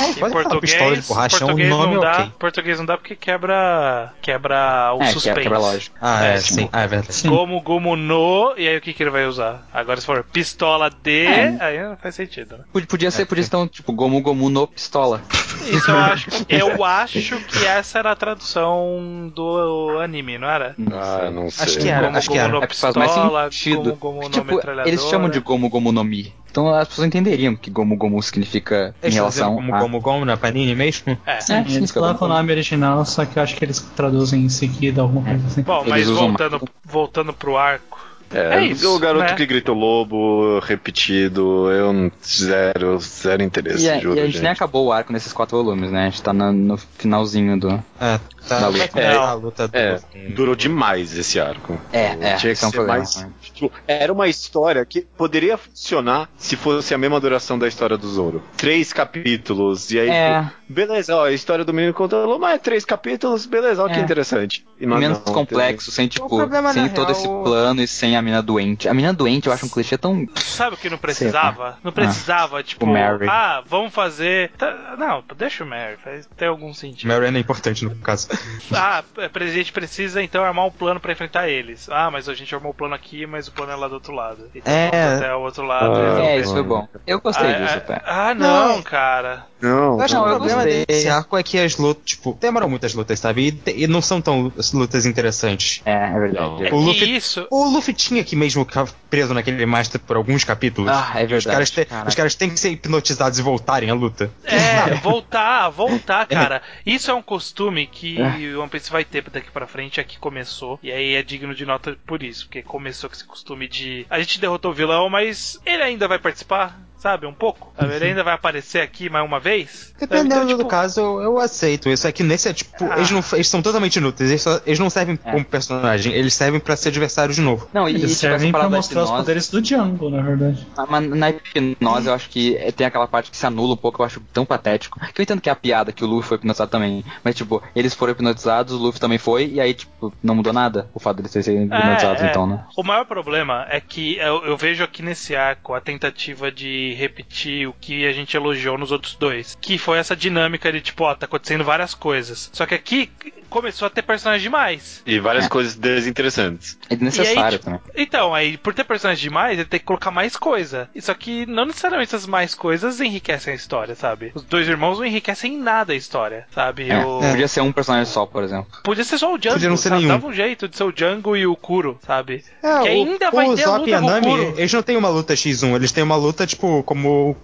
Em 0.00 0.14
Pode 0.14 0.14
falar 0.18 0.30
português, 0.32 0.57
pistola 0.60 0.96
de 0.96 1.02
borracha, 1.02 1.36
é 1.36 1.38
um 1.38 1.40
português 1.48 1.68
nome 1.70 1.94
não 1.94 2.00
dá, 2.00 2.12
ok. 2.12 2.32
português 2.38 2.78
não 2.78 2.86
dá 2.86 2.96
porque 2.96 3.14
quebra 3.16 4.12
quebra 4.22 4.92
o 4.94 4.96
é, 4.96 4.98
que 4.98 5.04
é, 5.04 5.12
suspense. 5.12 5.40
quebra 5.40 5.58
lógico. 5.58 5.96
Ah, 6.00 6.24
é, 6.26 6.34
É, 6.34 6.36
sim. 6.38 6.68
Ah, 6.72 6.82
é 6.82 6.86
verdade. 6.86 7.14
Sim. 7.14 7.28
Gomu 7.28 7.60
Gomu 7.60 7.96
no, 7.96 8.54
e 8.56 8.68
aí 8.68 8.76
o 8.76 8.80
que, 8.80 8.92
que 8.92 9.02
ele 9.02 9.10
vai 9.10 9.26
usar? 9.26 9.66
Agora 9.72 10.00
se 10.00 10.06
for 10.06 10.22
pistola 10.24 10.90
de, 10.90 11.26
É. 11.26 11.56
aí 11.60 11.82
não 11.82 11.96
faz 11.96 12.14
sentido, 12.14 12.58
né? 12.58 12.64
Podia, 12.88 13.10
ser, 13.10 13.26
podia 13.26 13.42
ser 13.42 13.48
então, 13.48 13.66
tipo, 13.68 13.92
Gomu 13.92 14.20
Gomu 14.20 14.48
no 14.50 14.66
Pistola. 14.66 15.22
Isso 15.70 15.90
eu 15.90 15.96
acho, 15.98 16.28
eu 16.48 16.84
acho 16.84 17.36
que 17.44 17.64
essa 17.66 17.98
era 17.98 18.12
a 18.12 18.16
tradução 18.16 19.30
do 19.34 19.98
anime, 20.00 20.38
não 20.38 20.48
era? 20.48 20.74
Ah, 20.92 21.30
não 21.30 21.50
sei. 21.50 21.64
Acho 21.64 21.78
que 21.78 21.88
era, 21.88 22.06
Gomu 22.06 22.18
acho 22.18 22.28
que 22.30 22.34
Gomu 22.38 22.44
era. 22.48 22.58
no 22.58 22.64
É 22.64 22.66
que 22.66 22.76
faz 22.76 22.94
mais 22.96 23.10
pistola, 23.12 23.42
sentido. 23.50 23.82
Gomu 23.96 23.96
Gomu 23.96 24.22
no 24.22 24.30
Tipo, 24.30 24.54
metralhadora. 24.54 24.88
eles 24.88 25.04
chamam 25.04 25.28
de 25.28 25.40
Gomu 25.40 25.68
Gomu 25.68 25.92
no 25.92 26.04
Mi. 26.04 26.32
Então 26.50 26.68
as 26.74 26.88
pessoas 26.88 27.06
entenderiam 27.06 27.54
que 27.54 27.70
Gomu 27.70 27.96
Gomu 27.96 28.22
significa 28.22 28.94
em 29.02 29.06
Eles 29.06 29.14
relação 29.14 29.54
como 29.54 29.74
a... 29.74 29.80
Gomu 29.80 30.00
Gomu 30.00 30.24
na 30.24 30.36
Panini 30.36 30.74
mesmo? 30.74 31.16
É. 31.26 31.38
É, 31.38 31.40
Sim, 31.40 31.54
eles 31.56 31.72
significa 31.72 32.00
colocam 32.00 32.26
o 32.26 32.30
nome 32.30 32.52
original, 32.52 33.04
só 33.04 33.24
que 33.24 33.38
eu 33.38 33.42
acho 33.42 33.56
que 33.56 33.64
eles 33.64 33.80
traduzem 33.94 34.44
em 34.44 34.48
seguida 34.48 35.02
alguma 35.02 35.24
coisa 35.24 35.46
assim. 35.46 35.62
Bom, 35.62 35.80
Eles 35.86 35.88
mas 35.88 36.08
voltando, 36.08 36.68
voltando 36.84 37.32
pro 37.32 37.56
arco. 37.56 38.07
É, 38.32 38.56
É 38.58 38.64
isso, 38.66 38.94
o 38.94 38.98
garoto 38.98 39.24
né? 39.30 39.34
que 39.34 39.46
grita 39.46 39.72
o 39.72 39.74
lobo 39.74 40.58
repetido, 40.60 41.70
eu 41.70 41.92
não 41.92 42.12
zero, 42.24 42.98
zero 43.00 43.42
interesse, 43.42 43.84
E, 43.84 43.90
a- 43.90 43.98
juro, 43.98 44.16
e 44.16 44.20
a 44.20 44.24
gente 44.24 44.32
gente. 44.34 44.42
nem 44.42 44.52
acabou 44.52 44.86
o 44.86 44.92
arco 44.92 45.12
nesses 45.12 45.32
quatro 45.32 45.56
volumes, 45.62 45.90
né? 45.90 46.06
A 46.06 46.10
gente 46.10 46.22
tá 46.22 46.32
na- 46.32 46.52
no 46.52 46.76
finalzinho 46.76 47.58
do... 47.58 47.82
Ah, 48.00 48.20
tá. 48.46 48.60
Da 48.60 48.68
luta. 48.68 48.88
Começar 48.88 49.18
a 49.28 49.34
luta 49.34 49.68
do. 49.68 49.76
É, 49.76 50.00
durou 50.34 50.54
demais 50.54 51.16
esse 51.16 51.38
arco. 51.40 51.78
É, 51.92 52.16
é, 52.20 52.36
Tinha 52.36 52.54
que 52.54 52.64
é 52.64 52.66
um 52.68 52.70
ser 52.70 52.76
problema, 52.76 52.98
mais. 52.98 53.16
né? 53.16 53.30
tipo, 53.52 53.72
era 53.86 54.12
uma 54.12 54.28
história 54.28 54.84
que 54.86 55.02
poderia 55.16 55.56
funcionar 55.58 56.28
se 56.36 56.54
fosse 56.56 56.94
a 56.94 56.98
mesma 56.98 57.18
duração 57.20 57.58
da 57.58 57.66
história 57.66 57.96
do 57.96 58.08
Zoro. 58.08 58.42
Três 58.56 58.92
capítulos, 58.92 59.90
e 59.90 59.98
aí. 59.98 60.08
É. 60.08 60.42
tipo, 60.42 60.52
beleza, 60.68 61.16
ó, 61.16 61.24
a 61.24 61.32
história 61.32 61.64
do 61.64 61.72
menino 61.74 61.92
contra 61.94 62.18
o 62.18 62.26
lobo, 62.26 62.40
mas 62.40 62.54
é 62.54 62.58
três 62.58 62.84
capítulos, 62.84 63.46
beleza, 63.46 63.82
ó, 63.82 63.88
que 63.88 63.98
É. 63.98 64.00
interessante. 64.00 64.64
E 64.80 64.86
menos 64.86 65.18
não, 65.26 65.32
complexo, 65.34 65.90
sem 65.90 66.06
tipo, 66.08 66.28
sem 66.72 66.88
todo 66.90 67.06
real, 67.08 67.10
esse 67.12 67.26
plano 67.28 67.82
e 67.82 67.86
sem 67.88 68.16
a 68.18 68.22
mina 68.22 68.42
doente. 68.42 68.88
A 68.88 68.94
mina 68.94 69.12
doente 69.12 69.46
eu 69.46 69.52
acho 69.52 69.66
um 69.66 69.68
clichê 69.68 69.96
tão. 69.96 70.26
Sabe 70.36 70.74
o 70.74 70.78
que 70.78 70.90
não 70.90 70.98
precisava? 70.98 71.78
Não 71.82 71.92
precisava, 71.92 72.62
tipo, 72.62 72.84
O 72.84 72.88
Mary. 72.88 73.26
ah, 73.28 73.62
vamos 73.66 73.92
fazer. 73.94 74.50
Tá- 74.58 74.94
Não, 74.98 75.22
deixa 75.36 75.64
o 75.64 75.66
Mary, 75.66 75.96
faz 76.02 76.28
tem 76.36 76.48
algum 76.48 76.72
sentido. 76.74 77.08
Marion 77.08 77.34
é 77.36 77.38
importante 77.38 77.84
no 77.84 77.94
caso. 77.96 78.28
Ah, 78.74 79.02
a 79.16 79.46
gente 79.46 79.72
precisa 79.72 80.22
então 80.22 80.44
armar 80.44 80.66
um 80.66 80.70
plano 80.70 81.00
pra 81.00 81.12
enfrentar 81.12 81.48
eles. 81.48 81.88
Ah, 81.90 82.10
mas 82.10 82.28
a 82.28 82.34
gente 82.34 82.54
armou 82.54 82.72
o 82.72 82.74
plano 82.74 82.94
aqui, 82.94 83.26
mas 83.26 83.48
o 83.48 83.52
plano 83.52 83.72
é 83.72 83.76
lá 83.76 83.88
do 83.88 83.94
outro 83.94 84.12
lado. 84.12 84.50
Então 84.54 84.72
É. 84.72 84.90
vamos 84.90 85.22
até 85.22 85.34
o 85.34 85.40
outro 85.40 85.64
lado. 85.64 85.94
Ah. 85.96 86.20
É, 86.24 86.38
isso 86.38 86.52
foi 86.52 86.62
bom. 86.62 86.86
Eu 87.06 87.20
gostei 87.20 87.50
ah, 87.50 87.58
disso 87.58 87.74
ah, 87.74 87.76
até. 87.78 88.02
ah, 88.04 88.34
não, 88.34 88.68
Não. 88.76 88.82
cara. 88.82 89.46
Não, 89.60 89.98
que 89.98 90.14
Não, 90.14 90.22
o 90.22 90.24
problema 90.26 90.62
gostei. 90.62 90.86
desse 90.86 91.08
arco 91.08 91.36
é 91.36 91.42
que 91.42 91.58
as 91.58 91.76
lutas, 91.76 92.04
tipo, 92.04 92.36
demoram 92.40 92.68
muitas 92.68 92.94
lutas, 92.94 93.18
sabe? 93.18 93.60
E, 93.66 93.84
e 93.84 93.86
não 93.88 94.00
são 94.00 94.20
tão 94.20 94.52
lutas 94.72 95.04
interessantes. 95.04 95.82
É, 95.84 95.92
é 95.92 96.18
verdade. 96.18 96.38
Não. 96.46 96.62
É 96.64 96.66
O 96.66 96.70
que 96.70 96.74
Luffy- 96.76 97.16
isso. 97.16 97.46
O 97.50 97.64
Luffy 97.64 97.92
tinha 98.08 98.24
que 98.24 98.34
mesmo 98.36 98.64
ficar 98.64 98.86
preso 99.10 99.32
naquele 99.34 99.64
Master 99.66 100.00
por 100.00 100.16
alguns 100.16 100.44
capítulos. 100.44 100.90
Ah, 100.90 101.12
é 101.16 101.24
Os 101.24 101.30
verdade. 101.30 101.46
caras, 101.52 101.70
te- 101.70 101.88
os 102.08 102.14
caras 102.14 102.34
têm 102.34 102.50
que 102.50 102.58
ser 102.58 102.70
hipnotizados 102.70 103.38
e 103.38 103.42
voltarem 103.42 103.90
à 103.90 103.94
luta. 103.94 104.30
É, 104.44 104.94
voltar, 105.02 105.68
voltar, 105.70 106.26
cara. 106.26 106.62
Isso 106.84 107.10
é 107.10 107.14
um 107.14 107.22
costume 107.22 107.86
que 107.86 108.20
É. 108.20 108.54
o 108.56 108.60
One 108.60 108.68
Piece 108.70 108.90
vai 108.90 109.04
ter 109.04 109.22
daqui 109.30 109.50
pra 109.50 109.66
frente, 109.66 110.00
é 110.00 110.04
que 110.04 110.18
começou. 110.18 110.78
E 110.82 110.90
aí 110.90 111.14
é 111.14 111.22
digno 111.22 111.54
de 111.54 111.64
nota 111.66 111.96
por 112.06 112.22
isso, 112.22 112.46
porque 112.46 112.62
começou 112.62 113.08
com 113.10 113.16
esse 113.16 113.24
costume 113.24 113.68
de. 113.68 114.06
A 114.10 114.18
gente 114.18 114.40
derrotou 114.40 114.70
o 114.70 114.74
vilão, 114.74 115.08
mas 115.08 115.58
ele 115.66 115.82
ainda 115.82 116.08
vai 116.08 116.18
participar, 116.18 116.78
sabe? 116.98 117.26
Um 117.26 117.32
pouco. 117.32 117.72
Sabe? 117.78 117.94
Ele 117.94 118.04
ainda 118.06 118.22
vai 118.24 118.34
aparecer 118.34 118.80
aqui 118.80 119.08
mais 119.08 119.24
uma 119.24 119.38
vez. 119.40 119.94
Dependendo 119.98 120.34
Então, 120.34 120.46
tipo, 120.46 120.58
do 120.62 120.66
caso, 120.66 121.00
eu, 121.00 121.20
eu 121.22 121.38
aceito. 121.38 121.88
Isso 121.88 122.06
é 122.06 122.12
que 122.12 122.22
nesse 122.22 122.48
é 122.48 122.52
tipo, 122.52 122.70
Ah. 122.84 122.96
eles, 122.96 123.10
não, 123.10 123.22
eles 123.32 123.48
são 123.48 123.62
totalmente 123.62 123.96
inúteis. 123.96 124.30
Eles, 124.30 124.42
só- 124.42 124.60
eles 124.66 124.78
não 124.78 124.90
servem 124.90 125.18
É. 125.24 125.32
como 125.32 125.44
personagem, 125.44 126.12
eles 126.12 126.34
servem 126.34 126.60
pra 126.60 126.76
ser 126.76 126.88
adversários 126.88 127.36
de 127.36 127.42
novo. 127.42 127.68
Não, 127.72 127.88
e, 127.88 127.92
Eles 127.92 128.02
tipo, 128.02 128.14
servem 128.14 128.50
pra 128.52 128.68
mostrar 128.68 129.02
os 129.02 129.08
hipnose- 129.08 129.22
poderes 129.22 129.48
do 129.50 129.60
Django, 129.62 130.10
na 130.10 130.22
verdade. 130.22 130.66
Ah, 130.76 130.86
Mas 130.88 131.08
na 131.08 131.30
hipnose 131.30 132.06
eu 132.06 132.14
acho 132.14 132.28
que 132.28 132.56
é- 132.56 132.70
tem 132.72 132.86
aquela 132.86 133.06
parte 133.06 133.30
que 133.30 133.36
se 133.36 133.46
anula 133.46 133.74
um 133.74 133.76
pouco, 133.76 134.02
eu 134.02 134.06
acho 134.06 134.20
tão 134.32 134.44
patético. 134.44 134.98
Que 135.12 135.20
eu 135.20 135.22
entendo 135.22 135.40
que 135.40 135.48
é 135.48 135.52
a 135.52 135.56
piada 135.56 135.92
que 135.92 136.04
o 136.04 136.06
Luffy 136.06 136.28
foi 136.28 136.36
hipnotizado 136.38 136.70
também. 136.70 137.04
Mas, 137.24 137.34
tipo, 137.34 137.62
eles 137.74 137.94
foram 137.94 138.12
hipnotizados, 138.12 138.74
o 138.74 138.78
Luffy 138.78 139.00
também 139.00 139.18
foi, 139.18 139.46
e 139.46 139.60
aí, 139.60 139.74
tipo, 139.74 140.12
não 140.22 140.34
mudou 140.34 140.52
nada 140.52 140.88
o 140.94 141.00
fato 141.00 141.16
deles 141.16 141.32
terem 141.32 141.44
sido 141.44 141.64
hipnotizados, 141.74 142.22
É, 142.22 142.26
é. 142.26 142.30
então, 142.30 142.46
né? 142.46 142.64
O 142.76 142.82
maior 142.82 143.04
problema 143.04 143.66
é 143.68 143.80
que 143.80 144.16
eu, 144.18 144.44
eu 144.44 144.56
vejo 144.56 144.82
aqui 144.84 145.02
nesse 145.02 145.34
arco 145.36 145.74
a 145.74 145.80
tentativa 145.80 146.50
de 146.50 146.87
repetir 146.94 147.68
o 147.68 147.72
que 147.72 148.06
a 148.06 148.12
gente 148.12 148.36
elogiou 148.36 148.78
nos 148.78 148.92
outros 148.92 149.14
dois. 149.14 149.56
Que 149.60 149.78
foi 149.78 149.98
essa 149.98 150.16
dinâmica 150.16 150.72
de 150.72 150.80
tipo, 150.80 151.04
ó, 151.04 151.14
tá 151.14 151.26
acontecendo 151.26 151.64
várias 151.64 151.94
coisas. 151.94 152.50
Só 152.52 152.66
que 152.66 152.74
aqui 152.74 153.10
começou 153.48 153.86
a 153.86 153.90
ter 153.90 154.02
personagem 154.02 154.42
demais. 154.42 155.02
E 155.06 155.18
várias 155.18 155.46
É. 155.46 155.48
coisas 155.48 155.74
desinteressantes. 155.74 156.78
É 156.88 156.94
desnecessário 156.94 157.38
E 157.38 157.44
aí, 157.44 157.50
tipo, 157.52 157.64
também. 157.64 157.80
Então, 157.96 158.34
aí, 158.34 158.56
por 158.56 158.74
ter 158.74 158.84
personagem 158.84 159.22
demais, 159.22 159.58
ele 159.58 159.68
tem 159.68 159.80
que 159.80 159.86
colocar 159.86 160.10
mais 160.10 160.36
coisa. 160.36 160.88
Só 161.00 161.14
que 161.14 161.46
não 161.46 161.66
necessariamente 161.66 162.14
essas 162.14 162.26
mais 162.26 162.54
coisas 162.54 163.00
enriquecem 163.00 163.52
a 163.52 163.56
história, 163.56 163.94
sabe? 163.94 164.32
Os 164.34 164.42
dois 164.44 164.68
irmãos 164.68 164.98
não 164.98 165.04
enriquecem 165.04 165.54
em 165.54 165.58
nada 165.58 165.92
a 165.92 165.96
história, 165.96 166.46
sabe? 166.54 166.90
É, 166.90 166.98
O- 167.04 167.20
Podia 167.20 167.48
ser 167.48 167.60
um 167.60 167.72
personagem 167.72 168.06
só, 168.12 168.26
por 168.26 168.42
exemplo. 168.42 168.68
Podia 168.82 169.04
ser 169.04 169.18
só 169.18 169.32
o 169.34 169.38
Django, 169.38 169.54
Podia 169.56 169.68
não 169.68 169.76
ser 169.76 169.88
sabe? 169.90 170.02
nenhum. 170.02 170.14
Dava 170.14 170.26
um 170.26 170.32
jeito 170.32 170.68
de 170.68 170.76
ser 170.76 170.84
o 170.84 170.92
Django 170.92 171.36
e 171.36 171.46
o 171.46 171.56
Kuro, 171.56 171.98
sabe? 172.06 172.44
É, 172.62 172.68
Que 172.82 172.88
o, 172.88 172.92
ainda 172.92 173.30
vai 173.30 173.48
o 173.48 173.54
ter 173.54 173.62
a 173.62 173.66
Zop 173.66 173.78
luta 173.80 173.90
e 173.90 173.94
a 173.94 174.00
com 174.00 174.06
o 174.06 174.10
Nami, 174.10 174.26
Kuro. 174.26 174.54
eles 174.56 174.72
não 174.72 174.82
têm 174.82 174.96
uma 174.96 175.08
luta 175.08 175.34
X1, 175.34 175.74
eles 175.76 175.92
têm 175.92 176.04
uma 176.04 176.16
luta, 176.16 176.46
tipo, 176.46 176.82
como 176.82 177.36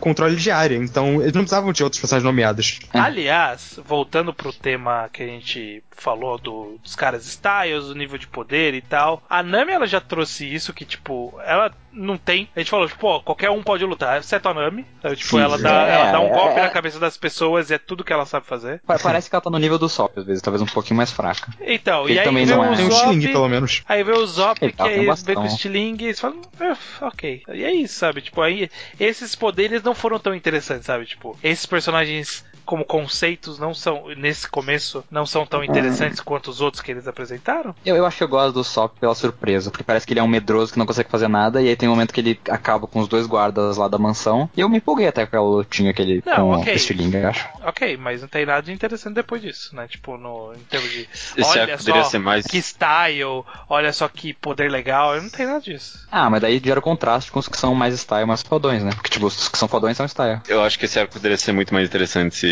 controle 0.00 0.36
de 0.36 0.50
área. 0.50 0.76
Então, 0.76 1.20
eles 1.20 1.32
não 1.32 1.42
precisavam 1.42 1.72
de 1.72 1.82
outros 1.82 2.00
personagens 2.00 2.24
nomeados. 2.24 2.80
É. 2.92 2.98
Aliás, 2.98 3.78
voltando 3.84 4.32
pro 4.32 4.52
tema 4.52 5.08
que 5.12 5.22
a 5.22 5.26
gente 5.26 5.82
falou 5.96 6.38
do- 6.38 6.78
dos 6.82 6.94
caras 6.96 7.26
styles, 7.26 7.86
do 7.86 7.94
nível 7.94 8.18
de 8.18 8.26
poder 8.26 8.74
e 8.74 8.80
tal, 8.80 9.22
a 9.28 9.42
Nami 9.42 9.72
ela 9.72 9.86
já 9.86 10.00
trouxe 10.00 10.52
isso 10.52 10.72
que, 10.72 10.84
tipo, 10.84 11.34
ela 11.44 11.72
não 11.92 12.16
tem. 12.16 12.48
A 12.56 12.60
gente 12.60 12.70
falou, 12.70 12.88
tipo, 12.88 13.06
ó, 13.06 13.20
qualquer 13.20 13.50
um 13.50 13.62
pode 13.62 13.84
lutar, 13.84 14.18
exceto 14.18 14.48
a 14.48 14.54
Nami. 14.54 14.86
Sabe? 15.02 15.16
Tipo, 15.16 15.30
Sim, 15.30 15.40
ela 15.40 15.58
dá, 15.58 15.86
é, 15.86 15.94
ela 15.94 16.12
dá 16.12 16.20
um 16.20 16.26
é, 16.28 16.30
golpe 16.32 16.58
é. 16.58 16.62
na 16.62 16.70
cabeça 16.70 16.98
das 16.98 17.16
pessoas 17.16 17.70
e 17.70 17.74
é 17.74 17.78
tudo 17.78 18.02
que 18.04 18.12
ela 18.12 18.24
sabe 18.26 18.46
fazer. 18.46 18.80
Pa- 18.86 18.98
Parece 18.98 19.28
que 19.28 19.34
ela 19.36 19.42
tá 19.42 19.50
no 19.50 19.58
nível 19.58 19.78
do 19.78 19.88
Sop, 19.88 20.16
às 20.18 20.24
vezes, 20.24 20.42
talvez 20.42 20.62
um 20.62 20.66
pouquinho 20.66 20.96
mais 20.96 21.10
fraca. 21.12 21.52
Então, 21.60 22.04
Ele 22.04 22.14
e 22.14 22.18
aí 22.18 22.24
também 22.24 22.46
vem 22.46 22.56
não 22.56 22.62
o 22.62 22.72
é. 22.72 22.76
Tem 22.76 22.86
um 22.86 22.90
Zop, 22.90 23.10
Sling, 23.10 23.32
pelo 23.32 23.48
menos. 23.48 23.82
Aí 23.88 24.02
vê 24.02 24.12
o 24.12 24.26
Zop, 24.26 24.58
Ele 24.62 24.72
que 24.72 24.78
tá, 24.78 24.84
tem 24.84 24.92
aí 25.00 25.06
vem 25.24 25.34
com 25.34 25.42
o 25.42 25.50
Stiling 25.50 25.96
e 26.00 26.14
você 26.14 26.20
fala, 26.20 26.36
"Ah, 26.60 27.06
ok. 27.06 27.42
E 27.52 27.64
é 27.64 27.72
isso, 27.74 27.94
sabe? 27.94 28.22
Tipo, 28.22 28.40
aí 28.40 28.70
esses 28.98 29.34
poderes 29.34 29.82
não 29.82 29.94
foram 29.94 30.18
tão 30.18 30.34
interessantes, 30.34 30.86
sabe? 30.86 31.04
Tipo, 31.04 31.38
esses 31.42 31.66
personagens 31.66 32.44
como 32.64 32.84
conceitos 32.84 33.58
não 33.58 33.74
são, 33.74 34.08
nesse 34.16 34.48
começo, 34.48 35.04
não 35.10 35.26
são 35.26 35.46
tão 35.46 35.62
interessantes 35.64 36.20
quanto 36.20 36.50
os 36.50 36.60
outros 36.60 36.82
que 36.82 36.90
eles 36.90 37.06
apresentaram. 37.08 37.74
Eu, 37.84 37.96
eu 37.96 38.06
acho 38.06 38.18
que 38.18 38.24
eu 38.24 38.28
gosto 38.28 38.52
do 38.54 38.64
Sop 38.64 38.98
pela 38.98 39.14
surpresa, 39.14 39.70
porque 39.70 39.84
parece 39.84 40.06
que 40.06 40.12
ele 40.12 40.20
é 40.20 40.22
um 40.22 40.28
medroso 40.28 40.72
que 40.72 40.78
não 40.78 40.86
consegue 40.86 41.10
fazer 41.10 41.28
nada, 41.28 41.60
e 41.60 41.68
aí 41.68 41.76
tem 41.76 41.88
um 41.88 41.92
momento 41.92 42.12
que 42.12 42.20
ele 42.20 42.40
acaba 42.48 42.86
com 42.86 43.00
os 43.00 43.08
dois 43.08 43.26
guardas 43.26 43.76
lá 43.76 43.88
da 43.88 43.98
mansão, 43.98 44.48
e 44.56 44.60
eu 44.60 44.68
me 44.68 44.78
empolguei 44.78 45.06
até 45.06 45.22
com 45.22 45.28
aquela 45.28 45.48
lutinha 45.48 45.92
que 45.92 46.02
ele 46.02 46.22
Não, 46.24 46.36
com 46.36 46.50
ok. 46.60 46.72
o 46.72 46.76
estilingue, 46.76 47.16
eu 47.16 47.28
acho. 47.28 47.48
Ok, 47.64 47.96
mas 47.96 48.20
não 48.22 48.28
tem 48.28 48.46
nada 48.46 48.62
de 48.62 48.72
interessante 48.72 49.14
depois 49.14 49.42
disso, 49.42 49.74
né? 49.74 49.86
Tipo, 49.88 50.16
no, 50.16 50.52
em 50.54 50.64
termos 50.64 50.90
de. 50.90 51.08
Esse 51.36 51.42
olha 51.42 51.62
arco 51.62 51.78
poderia 51.78 52.04
só 52.04 52.10
ser 52.10 52.18
mais. 52.18 52.46
que 52.46 52.58
style, 52.60 53.44
olha 53.68 53.92
só 53.92 54.08
que 54.08 54.32
poder 54.32 54.70
legal, 54.70 55.20
não 55.20 55.28
tem 55.30 55.46
nada 55.46 55.60
disso. 55.60 56.06
Ah, 56.10 56.28
mas 56.30 56.40
daí 56.40 56.60
gera 56.64 56.80
o 56.80 56.82
contraste 56.82 57.30
com 57.30 57.38
os 57.38 57.48
que 57.48 57.58
são 57.58 57.74
mais 57.74 57.94
style, 57.94 58.26
mais 58.26 58.42
fodões, 58.42 58.82
né? 58.82 58.90
Porque, 58.94 59.10
tipo, 59.10 59.26
os 59.26 59.48
que 59.48 59.58
são 59.58 59.68
fodões 59.68 59.96
são 59.96 60.06
style. 60.06 60.40
Eu 60.48 60.62
acho 60.62 60.78
que 60.78 60.84
esse 60.84 60.98
arco 60.98 61.12
poderia 61.12 61.36
ser 61.36 61.52
muito 61.52 61.72
mais 61.72 61.86
interessante 61.88 62.34
se 62.34 62.51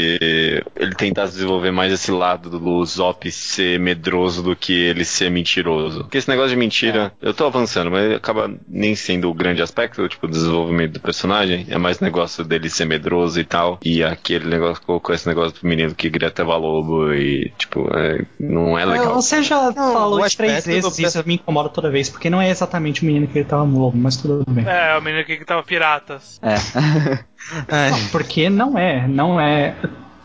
ele 0.77 0.95
tentasse 0.95 1.35
desenvolver 1.35 1.71
mais 1.71 1.93
esse 1.93 2.11
lado 2.11 2.59
do 2.59 2.85
Zop 2.85 3.31
ser 3.31 3.79
medroso 3.79 4.43
do 4.43 4.57
que 4.57 4.73
ele 4.73 5.05
ser 5.05 5.31
mentiroso. 5.31 6.01
Porque 6.01 6.19
esse 6.19 6.29
negócio 6.29 6.51
de 6.51 6.57
mentira, 6.57 7.13
eu 7.21 7.35
tô 7.35 7.47
avançando, 7.47 7.91
mas 7.91 8.13
acaba 8.13 8.53
nem 8.69 8.95
sendo 8.95 9.31
o 9.31 9.35
grande 9.35 9.63
aspecto, 9.63 10.09
tipo, 10.09 10.27
do 10.27 10.33
desenvolvimento 10.33 10.95
do 10.95 11.01
personagem. 11.01 11.67
É 11.69 11.79
mais 11.79 12.01
negócio 12.01 12.45
dele 12.45 12.69
ser 12.69 12.85
medroso 12.85 13.39
e 13.41 13.45
tal. 13.45 13.79
E 13.85 14.03
aquele 14.03 14.47
negócio 14.49 14.83
colocou 14.85 15.15
esse 15.15 15.27
negócio 15.27 15.61
do 15.61 15.69
menino 15.69 15.95
que 15.95 16.09
gritava 16.09 16.57
lobo 16.57 17.13
e, 17.13 17.53
tipo, 17.59 17.89
é, 17.97 18.25
não 18.39 18.79
é 18.79 18.85
legal. 18.85 19.15
Você 19.15 19.43
já 19.43 19.71
Não, 19.71 19.93
falou 19.93 20.21
três 20.21 20.33
aspecto 20.33 20.65
do 20.65 20.91
vezes, 20.91 20.99
isso 20.99 21.23
me 21.27 21.35
incomoda 21.35 21.69
toda 21.69 21.91
vez, 21.91 22.09
porque 22.09 22.31
não 22.31 22.41
é 22.41 22.51
exatamente 22.51 23.03
o 23.03 23.07
menino 23.07 23.27
que 23.27 23.39
ele 23.39 23.49
tava 23.49 23.65
lobo, 23.65 23.97
mas 23.97 24.17
tudo 24.17 24.45
bem. 24.49 24.65
É, 24.67 24.97
o 24.97 25.03
menino 25.03 25.25
que 25.25 25.45
tava 25.45 25.63
piratas. 25.63 26.41
É. 26.43 26.55
Não, 27.53 28.09
porque 28.13 28.49
não 28.51 28.79
é, 28.79 29.09
não 29.09 29.41
é 29.41 29.75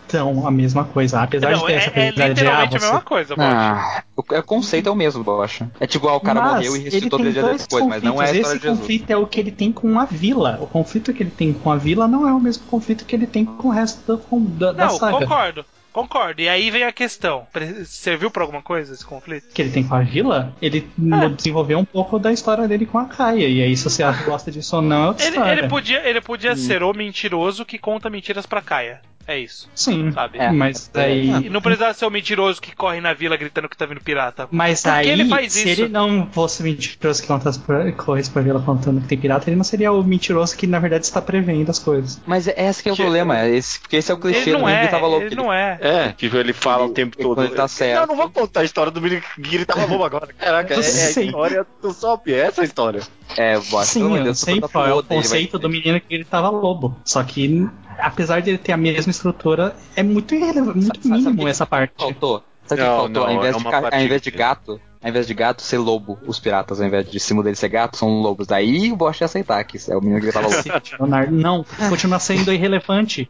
tão 0.08 0.46
a 0.48 0.52
mesma 0.52 0.84
coisa. 0.86 1.22
Apesar 1.22 1.52
não, 1.52 1.60
de 1.60 1.66
ter 1.66 1.74
é, 1.74 1.76
essa 1.78 1.90
é 1.90 1.92
coisa 1.92 2.12
de 2.12 2.30
literalmente 2.30 2.76
ah, 2.76 2.78
a 2.78 2.80
você- 2.80 2.86
mesma 2.86 3.02
coisa, 3.02 3.36
ah, 3.38 4.04
o, 4.16 4.24
é, 4.34 4.40
o 4.40 4.44
conceito 4.44 4.90
é 4.90 4.92
o 4.92 4.96
mesmo, 4.96 5.24
Bocha. 5.24 5.70
É 5.80 5.88
tipo, 5.88 6.08
ah, 6.08 6.16
o 6.16 6.20
cara 6.20 6.40
Mas 6.42 6.54
morreu 6.56 6.76
e 6.78 6.80
ressuscitou 6.84 7.20
três 7.20 7.34
dias 7.34 7.62
depois, 7.62 7.86
mas 7.88 8.04
não 8.04 8.22
é 8.22 8.30
a 8.30 8.32
história 8.32 8.42
Esse 8.42 8.58
de 8.60 8.62
Jesus. 8.64 8.80
conflito 8.80 9.10
é 9.10 9.18
o 9.18 9.26
que 9.28 9.40
ele 9.40 9.52
tem 9.52 9.72
com 9.72 10.00
a 10.00 10.06
vila. 10.06 10.60
O 10.62 10.68
conflito 10.68 11.14
que 11.14 11.24
ele 11.24 11.32
tem 11.32 11.54
com 11.54 11.72
a 11.72 11.76
vila 11.78 12.08
não 12.08 12.28
é 12.28 12.34
o 12.34 12.40
mesmo 12.40 12.66
conflito 12.68 13.06
que 13.06 13.16
ele 13.16 13.28
tem 13.28 13.44
com 13.46 13.68
o 13.68 13.72
resto 13.72 14.16
da, 14.16 14.68
da, 14.68 14.72
da 14.74 14.86
Não, 14.86 14.98
saga. 14.98 15.18
concordo. 15.20 15.66
Concordo. 15.96 16.42
E 16.42 16.50
aí 16.50 16.70
vem 16.70 16.84
a 16.84 16.92
questão. 16.92 17.48
Serviu 17.86 18.30
pra 18.30 18.44
alguma 18.44 18.62
coisa 18.62 18.94
esse 18.94 19.06
conflito? 19.06 19.48
Que 19.54 19.62
ele 19.62 19.72
tem 19.72 19.84
com 19.84 19.96
a 19.96 20.02
vila, 20.02 20.54
ele 20.62 20.86
É. 21.24 21.30
desenvolveu 21.30 21.80
um 21.80 21.86
pouco 21.86 22.20
da 22.20 22.34
história 22.34 22.68
dele 22.68 22.86
com 22.86 23.00
a 23.00 23.06
Kaia. 23.06 23.48
E 23.48 23.62
aí, 23.64 23.78
se 23.78 23.86
você 23.86 24.04
gosta 24.26 24.52
disso 24.52 24.76
ou 24.76 24.82
não, 24.82 25.06
é 25.06 25.08
outra 25.08 25.26
Ele, 25.26 25.36
história. 25.38 25.60
ele 25.60 25.68
podia, 25.70 26.08
ele 26.10 26.20
podia 26.22 26.52
Hum. 26.52 26.58
ser 26.58 26.84
o 26.84 26.92
mentiroso 26.94 27.64
que 27.66 27.78
conta 27.78 28.10
mentiras 28.10 28.46
pra 28.46 28.62
Kaia. 28.62 29.00
É 29.28 29.40
isso, 29.40 29.68
Sim, 29.74 30.12
sabe? 30.12 30.38
É. 30.38 30.52
mas 30.52 30.88
daí. 30.94 31.28
E 31.46 31.50
não 31.50 31.60
precisava 31.60 31.96
ser 31.96 32.06
o 32.06 32.12
mentiroso 32.12 32.62
que 32.62 32.76
corre 32.76 33.02
na 33.02 33.12
vila 33.12 33.36
gritando 33.36 33.68
que 33.68 33.76
tá 33.76 33.84
vindo 33.88 34.00
pirata. 34.00 34.48
Mas 34.52 34.84
Por 34.84 34.92
que 34.92 34.98
aí, 35.00 35.10
ele 35.10 35.26
faz 35.28 35.52
se 35.52 35.68
isso? 35.68 35.82
ele 35.82 35.92
não 35.92 36.28
fosse 36.32 36.62
mentiroso 36.62 37.24
que 37.24 37.28
conta 37.28 37.50
as 37.50 37.58
pra- 37.58 37.92
coisas 37.94 38.30
pra 38.32 38.44
vila 38.44 38.62
contando 38.62 39.02
que 39.02 39.08
tem 39.08 39.18
pirata, 39.18 39.50
ele 39.50 39.56
não 39.56 39.64
seria 39.64 39.92
o 39.92 40.04
mentiroso 40.04 40.56
que 40.56 40.68
na 40.68 40.78
verdade 40.78 41.06
está 41.06 41.20
prevendo 41.24 41.68
as 41.72 41.80
coisas. 41.80 42.22
Mas 42.24 42.48
é- 42.48 42.54
esse 42.70 42.84
que 42.84 42.90
é 42.90 42.92
o 42.92 42.96
Que- 42.96 43.02
problema, 43.02 43.40
é 43.40 43.50
esse, 43.50 43.80
porque 43.80 43.96
esse 43.96 44.12
é 44.12 44.14
o 44.14 44.20
clichê 44.20 44.42
Ele 44.42 44.52
do 44.52 44.58
não 44.60 44.66
menino 44.68 44.84
é, 44.84 44.86
que 44.86 44.92
tava 44.92 45.08
louco. 45.08 45.26
ele 45.26 45.36
não 45.36 45.52
é. 45.52 45.80
É, 45.86 46.14
que 46.14 46.26
ele 46.26 46.52
fala 46.54 46.84
Ele- 46.84 46.92
o 46.92 46.94
tempo 46.94 47.18
todo. 47.18 47.44
ele 47.44 47.54
tá 47.54 47.68
certo. 47.68 48.00
Não, 48.02 48.08
não 48.08 48.16
vou 48.16 48.30
contar 48.30 48.62
a 48.62 48.64
história 48.64 48.92
do 48.92 49.00
menino 49.02 49.22
que 49.22 49.42
gritava 49.42 49.86
lobo 49.86 50.04
agora. 50.04 50.28
Caraca, 50.38 50.74
é, 50.74 50.78
é 50.78 50.80
a 50.80 51.22
história 51.22 51.66
do 51.82 51.94
Sop, 51.94 52.28
é 52.28 52.40
essa 52.40 52.62
a 52.62 52.66
história. 52.66 53.02
É, 53.38 53.60
Bocha, 53.60 53.86
Sim, 53.86 54.18
eu 54.26 54.34
sei 54.34 54.60
qual 54.62 54.88
é 54.88 54.94
o 54.94 55.04
conceito 55.04 55.60
do 55.60 55.70
menino 55.70 56.00
que 56.02 56.14
ele 56.16 56.24
tava 56.24 56.50
lobo. 56.50 56.96
Só 57.06 57.24
que, 57.24 57.68
apesar 58.00 58.42
de 58.42 58.50
ele 58.52 58.58
ter 58.58 58.72
a 58.72 58.78
mesma 58.78 59.12
estrutura, 59.12 59.76
é 59.96 60.02
muito 60.02 60.34
irrelevante, 60.34 60.78
muito 60.80 60.88
Sabe- 60.88 61.02
sabe 61.04 61.18
mínimo 61.20 61.44
que- 61.44 61.50
essa 61.50 61.66
parte. 61.66 61.94
Faltou. 61.98 62.44
Sabe 62.66 62.82
o 62.82 62.84
que 62.84 62.90
Não, 62.90 62.98
faltou? 62.98 63.10
não, 63.14 63.24
ao, 63.24 63.32
invés 63.34 63.56
é 63.56 63.60
de, 63.60 63.96
ao 63.96 64.02
invés 64.02 64.22
de 64.24 64.32
gato, 64.32 64.82
ao 65.06 65.10
invés 65.12 65.28
de 65.28 65.36
gato, 65.36 65.62
ser 65.62 65.78
lobo, 65.78 66.18
os 66.26 66.40
piratas, 66.40 66.82
ao 66.82 66.88
invés 66.88 67.08
de 67.08 67.20
cima 67.20 67.44
dele 67.44 67.56
ser 67.56 67.70
gato, 67.70 67.96
são 67.96 68.10
lobos. 68.22 68.48
Daí 68.48 68.92
o 68.92 68.96
Bosch 68.96 69.22
ia 69.22 69.26
aceitar 69.26 69.64
que 69.64 69.78
é 69.88 69.96
o 69.96 70.02
menino 70.02 70.20
que 70.20 70.32
tava 70.32 70.48
louco. 70.48 70.64
Leonardo, 71.00 71.32
não, 71.32 71.64
continua 71.90 72.18
sendo 72.18 72.52
irrelevante. 72.52 73.30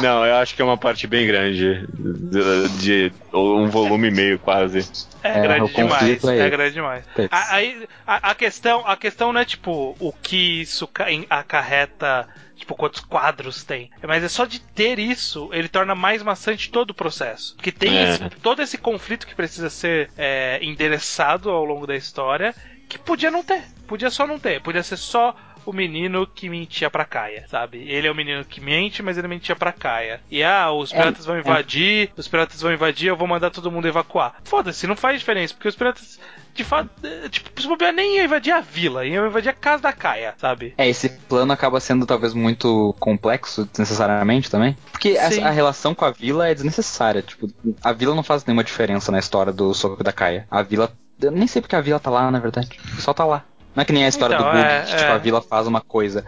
Não, 0.00 0.24
eu 0.24 0.36
acho 0.36 0.54
que 0.54 0.62
é 0.62 0.64
uma 0.64 0.78
parte 0.78 1.08
bem 1.08 1.26
grande. 1.26 1.84
De, 1.98 2.68
de- 2.78 3.12
um 3.34 3.68
volume 3.68 4.08
e 4.08 4.10
meio 4.12 4.38
quase. 4.38 4.88
É, 5.20 5.38
É, 5.38 5.42
grande 5.42 5.74
demais. 5.74 6.24
é 6.24 6.38
É, 6.38 6.50
grande 6.50 6.74
demais. 6.74 7.04
Esse. 7.16 7.28
A, 7.32 7.54
aí, 7.54 7.88
a, 8.06 8.30
a 8.30 8.34
questão, 8.36 8.86
a 8.86 8.96
questão 8.96 9.32
não 9.32 9.40
é 9.40 9.44
tipo 9.44 9.96
o 9.98 10.12
que 10.22 10.60
isso 10.62 10.88
acarreta, 11.28 12.28
tipo 12.68 12.74
quantos 12.76 13.00
quadros 13.00 13.64
tem, 13.64 13.90
mas 14.06 14.22
é 14.22 14.28
só 14.28 14.44
de 14.44 14.60
ter 14.60 14.98
isso 14.98 15.48
ele 15.52 15.68
torna 15.68 15.94
mais 15.94 16.22
maçante 16.22 16.70
todo 16.70 16.90
o 16.90 16.94
processo, 16.94 17.54
porque 17.56 17.72
tem 17.72 17.96
É. 17.96 18.10
esse- 18.10 18.30
todo 18.42 18.60
esse 18.60 18.76
conflito 18.76 19.26
que 19.26 19.34
precisa 19.34 19.70
ser 19.70 20.10
é, 20.18 20.58
endereçado 20.62 21.48
ao 21.50 21.64
longo 21.64 21.86
da 21.86 21.96
história. 21.96 22.54
que 22.90 22.98
podia 22.98 23.30
não 23.30 23.44
ter. 23.44 23.64
Podia 23.86 24.08
só 24.08 24.26
não 24.26 24.38
ter. 24.38 24.62
Podia 24.62 24.82
ser 24.82 24.96
só 24.96 25.36
o 25.66 25.72
menino 25.72 26.26
que 26.26 26.48
mentia 26.48 26.90
pra 26.90 27.04
Caia, 27.04 27.44
sabe? 27.48 27.78
Ele 27.88 28.06
é 28.06 28.10
o 28.10 28.14
menino 28.14 28.44
que 28.44 28.60
mente, 28.60 29.02
mas 29.02 29.16
ele 29.18 29.28
mentia 29.28 29.56
pra 29.56 29.72
Caia. 29.72 30.20
E 30.30 30.42
ah, 30.42 30.70
os 30.72 30.90
piratas 30.92 31.24
vão 31.26 31.38
invadir, 31.38 32.10
os 32.16 32.28
piratas 32.28 32.60
vão 32.60 32.72
invadir, 32.72 33.08
eu 33.08 33.16
vou 33.16 33.26
mandar 33.28 33.50
todo 33.50 33.70
mundo 33.70 33.88
evacuar. 33.88 34.34
Foda-se, 34.44 34.86
não 34.86 34.96
faz 34.96 35.18
diferença, 35.20 35.54
porque 35.54 35.68
os 35.68 35.76
piratas, 35.76 36.18
de 36.54 36.64
fato, 36.64 36.88
eh, 37.04 37.28
tipo, 37.28 37.60
se 37.60 37.68
bobear, 37.68 37.92
nem 37.92 38.16
iam 38.16 38.24
invadir 38.24 38.52
a 38.52 38.60
vila, 38.60 39.06
iam 39.06 39.26
invadir 39.26 39.48
a 39.50 39.52
casa 39.52 39.82
da 39.82 39.92
Caia, 39.92 40.34
sabe? 40.38 40.74
É, 40.76 40.88
esse 40.88 41.08
plano 41.08 41.52
acaba 41.52 41.78
sendo 41.80 42.04
talvez 42.06 42.34
muito 42.34 42.94
complexo, 42.98 43.64
desnecessariamente 43.66 44.50
também. 44.50 44.76
Porque 44.92 45.10
essa- 45.10 45.44
a 45.46 45.50
relação 45.50 45.94
com 45.94 46.04
a 46.04 46.10
vila 46.10 46.48
é 46.48 46.54
desnecessária. 46.54 47.22
Tipo, 47.22 47.48
a 47.82 47.92
vila 47.92 48.14
não 48.14 48.22
faz 48.22 48.44
nenhuma 48.44 48.64
diferença 48.64 49.10
na 49.12 49.18
história 49.18 49.52
do 49.52 49.72
Soco 49.74 50.02
da 50.02 50.12
Caia. 50.12 50.46
A 50.50 50.62
vila. 50.62 50.92
Eu 51.20 51.32
nem 51.32 51.48
sei 51.48 51.60
porque 51.60 51.74
a 51.74 51.80
vila 51.80 51.98
tá 51.98 52.10
lá, 52.10 52.30
na 52.30 52.38
verdade. 52.38 52.68
Só 53.00 53.12
tá 53.12 53.24
lá. 53.24 53.44
Não 53.74 53.82
é 53.82 53.84
que 53.84 53.92
nem 53.92 54.04
a 54.04 54.08
história 54.08 54.34
Então, 54.34 54.46
do 54.46 54.52
Bug, 54.52 54.64
é, 54.64 54.80
que 54.82 54.90
tipo, 54.90 55.02
é. 55.02 55.12
a 55.12 55.18
vila 55.18 55.40
faz 55.42 55.66
uma 55.66 55.80
coisa. 55.80 56.24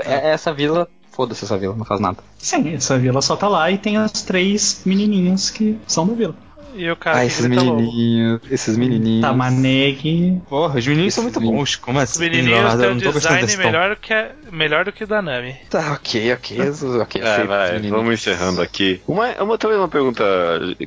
É- 0.00 0.30
Essa 0.30 0.52
vila. 0.52 0.88
Foda-se 1.10 1.44
essa 1.44 1.58
vila, 1.58 1.74
não 1.76 1.84
faz 1.84 2.00
nada. 2.00 2.18
Sim, 2.38 2.72
essa 2.74 2.98
vila 2.98 3.20
só 3.20 3.36
tá 3.36 3.46
lá 3.46 3.70
e 3.70 3.76
tem 3.76 3.98
os 3.98 4.10
três 4.22 4.80
menininhos 4.86 5.50
que 5.50 5.78
são 5.86 6.06
da 6.06 6.14
vila. 6.14 6.34
E 6.74 6.90
o 6.90 6.96
cara 6.96 7.18
Ah, 7.18 7.24
esses 7.26 7.46
menininhos. 7.46 8.40
Esses 8.50 8.76
menininhos. 8.76 9.22
Tamaneg. 9.22 10.40
Porra, 10.48 10.78
os 10.78 10.86
meninos 10.86 11.14
são 11.14 11.22
muito 11.24 11.38
Esses 11.38 11.50
bons. 11.50 11.76
Como 11.76 11.98
Os 11.98 12.04
assim? 12.04 12.20
menininhos 12.20 12.50
Leonardo? 12.50 12.78
têm 12.78 12.86
Eu 12.86 12.90
um 12.92 12.94
não 12.94 13.02
tô 13.02 13.12
gostando 13.12 13.46
design 13.46 13.64
melhor, 13.64 13.96
que 13.96 14.12
é, 14.12 14.32
melhor 14.50 14.84
do 14.84 14.92
que 14.92 15.04
o 15.04 15.06
da 15.06 15.20
Nami. 15.22 15.56
Tá, 15.70 15.92
ok, 15.92 16.32
ok. 16.34 16.58
ok 17.02 17.20
É, 17.22 17.44
vai, 17.44 17.62
esses 17.64 17.72
menininhos. 17.72 17.90
vamos 17.96 18.14
encerrando 18.14 18.62
aqui. 18.62 19.00
Uma, 19.06 19.28
uma, 19.42 19.58
talvez 19.58 19.80
uma 19.80 19.88
pergunta 19.88 20.24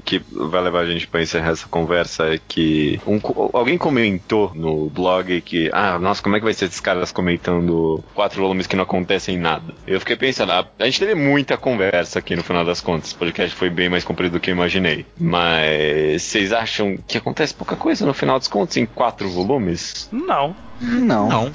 que 0.04 0.22
vai 0.32 0.62
levar 0.64 0.82
a 0.82 0.86
gente 0.86 1.08
pra 1.08 1.22
encerrar 1.22 1.52
essa 1.52 1.68
conversa 1.68 2.34
é 2.34 2.40
que 2.48 3.00
um 3.06 3.20
alguém 3.54 3.78
comentou 3.78 4.52
no 4.56 4.90
blog 4.90 5.42
que, 5.42 5.70
ah, 5.74 5.98
nossa, 6.00 6.22
como 6.22 6.36
é 6.36 6.40
que 6.40 6.46
vai 6.46 6.54
ser 6.54 6.66
esses 6.66 6.80
caras 6.80 7.12
comentando 7.12 8.04
quatro 8.14 8.42
volumes 8.42 8.68
que 8.68 8.76
não 8.76 8.84
acontecem 8.84 9.38
nada? 9.38 9.74
Eu 9.88 10.00
fiquei 10.00 10.16
pensando, 10.16 10.52
ah, 10.52 10.68
a 10.80 10.86
gente 10.86 11.00
teve 11.00 11.16
muita 11.16 11.58
conversa 11.58 12.20
aqui 12.20 12.36
no 12.36 12.44
final 12.44 12.64
das 12.66 12.82
contas. 12.82 13.12
O 13.12 13.18
podcast 13.18 13.56
foi 13.56 13.70
bem 13.70 13.90
mais 13.90 14.04
comprido 14.04 14.34
do 14.34 14.40
que 14.40 14.50
eu 14.50 14.56
imaginei. 14.56 15.06
Mas 15.18 15.75
vocês 16.18 16.52
acham 16.54 16.98
que 17.08 17.18
acontece 17.18 17.54
pouca 17.54 17.76
coisa 17.76 18.06
no 18.06 18.14
final 18.14 18.38
dos 18.40 18.48
contos 18.48 18.78
em 18.78 18.86
quatro 18.86 19.30
volumes? 19.30 20.08
Não. 20.12 20.56
Não. 20.82 21.28
Não. 21.30 21.52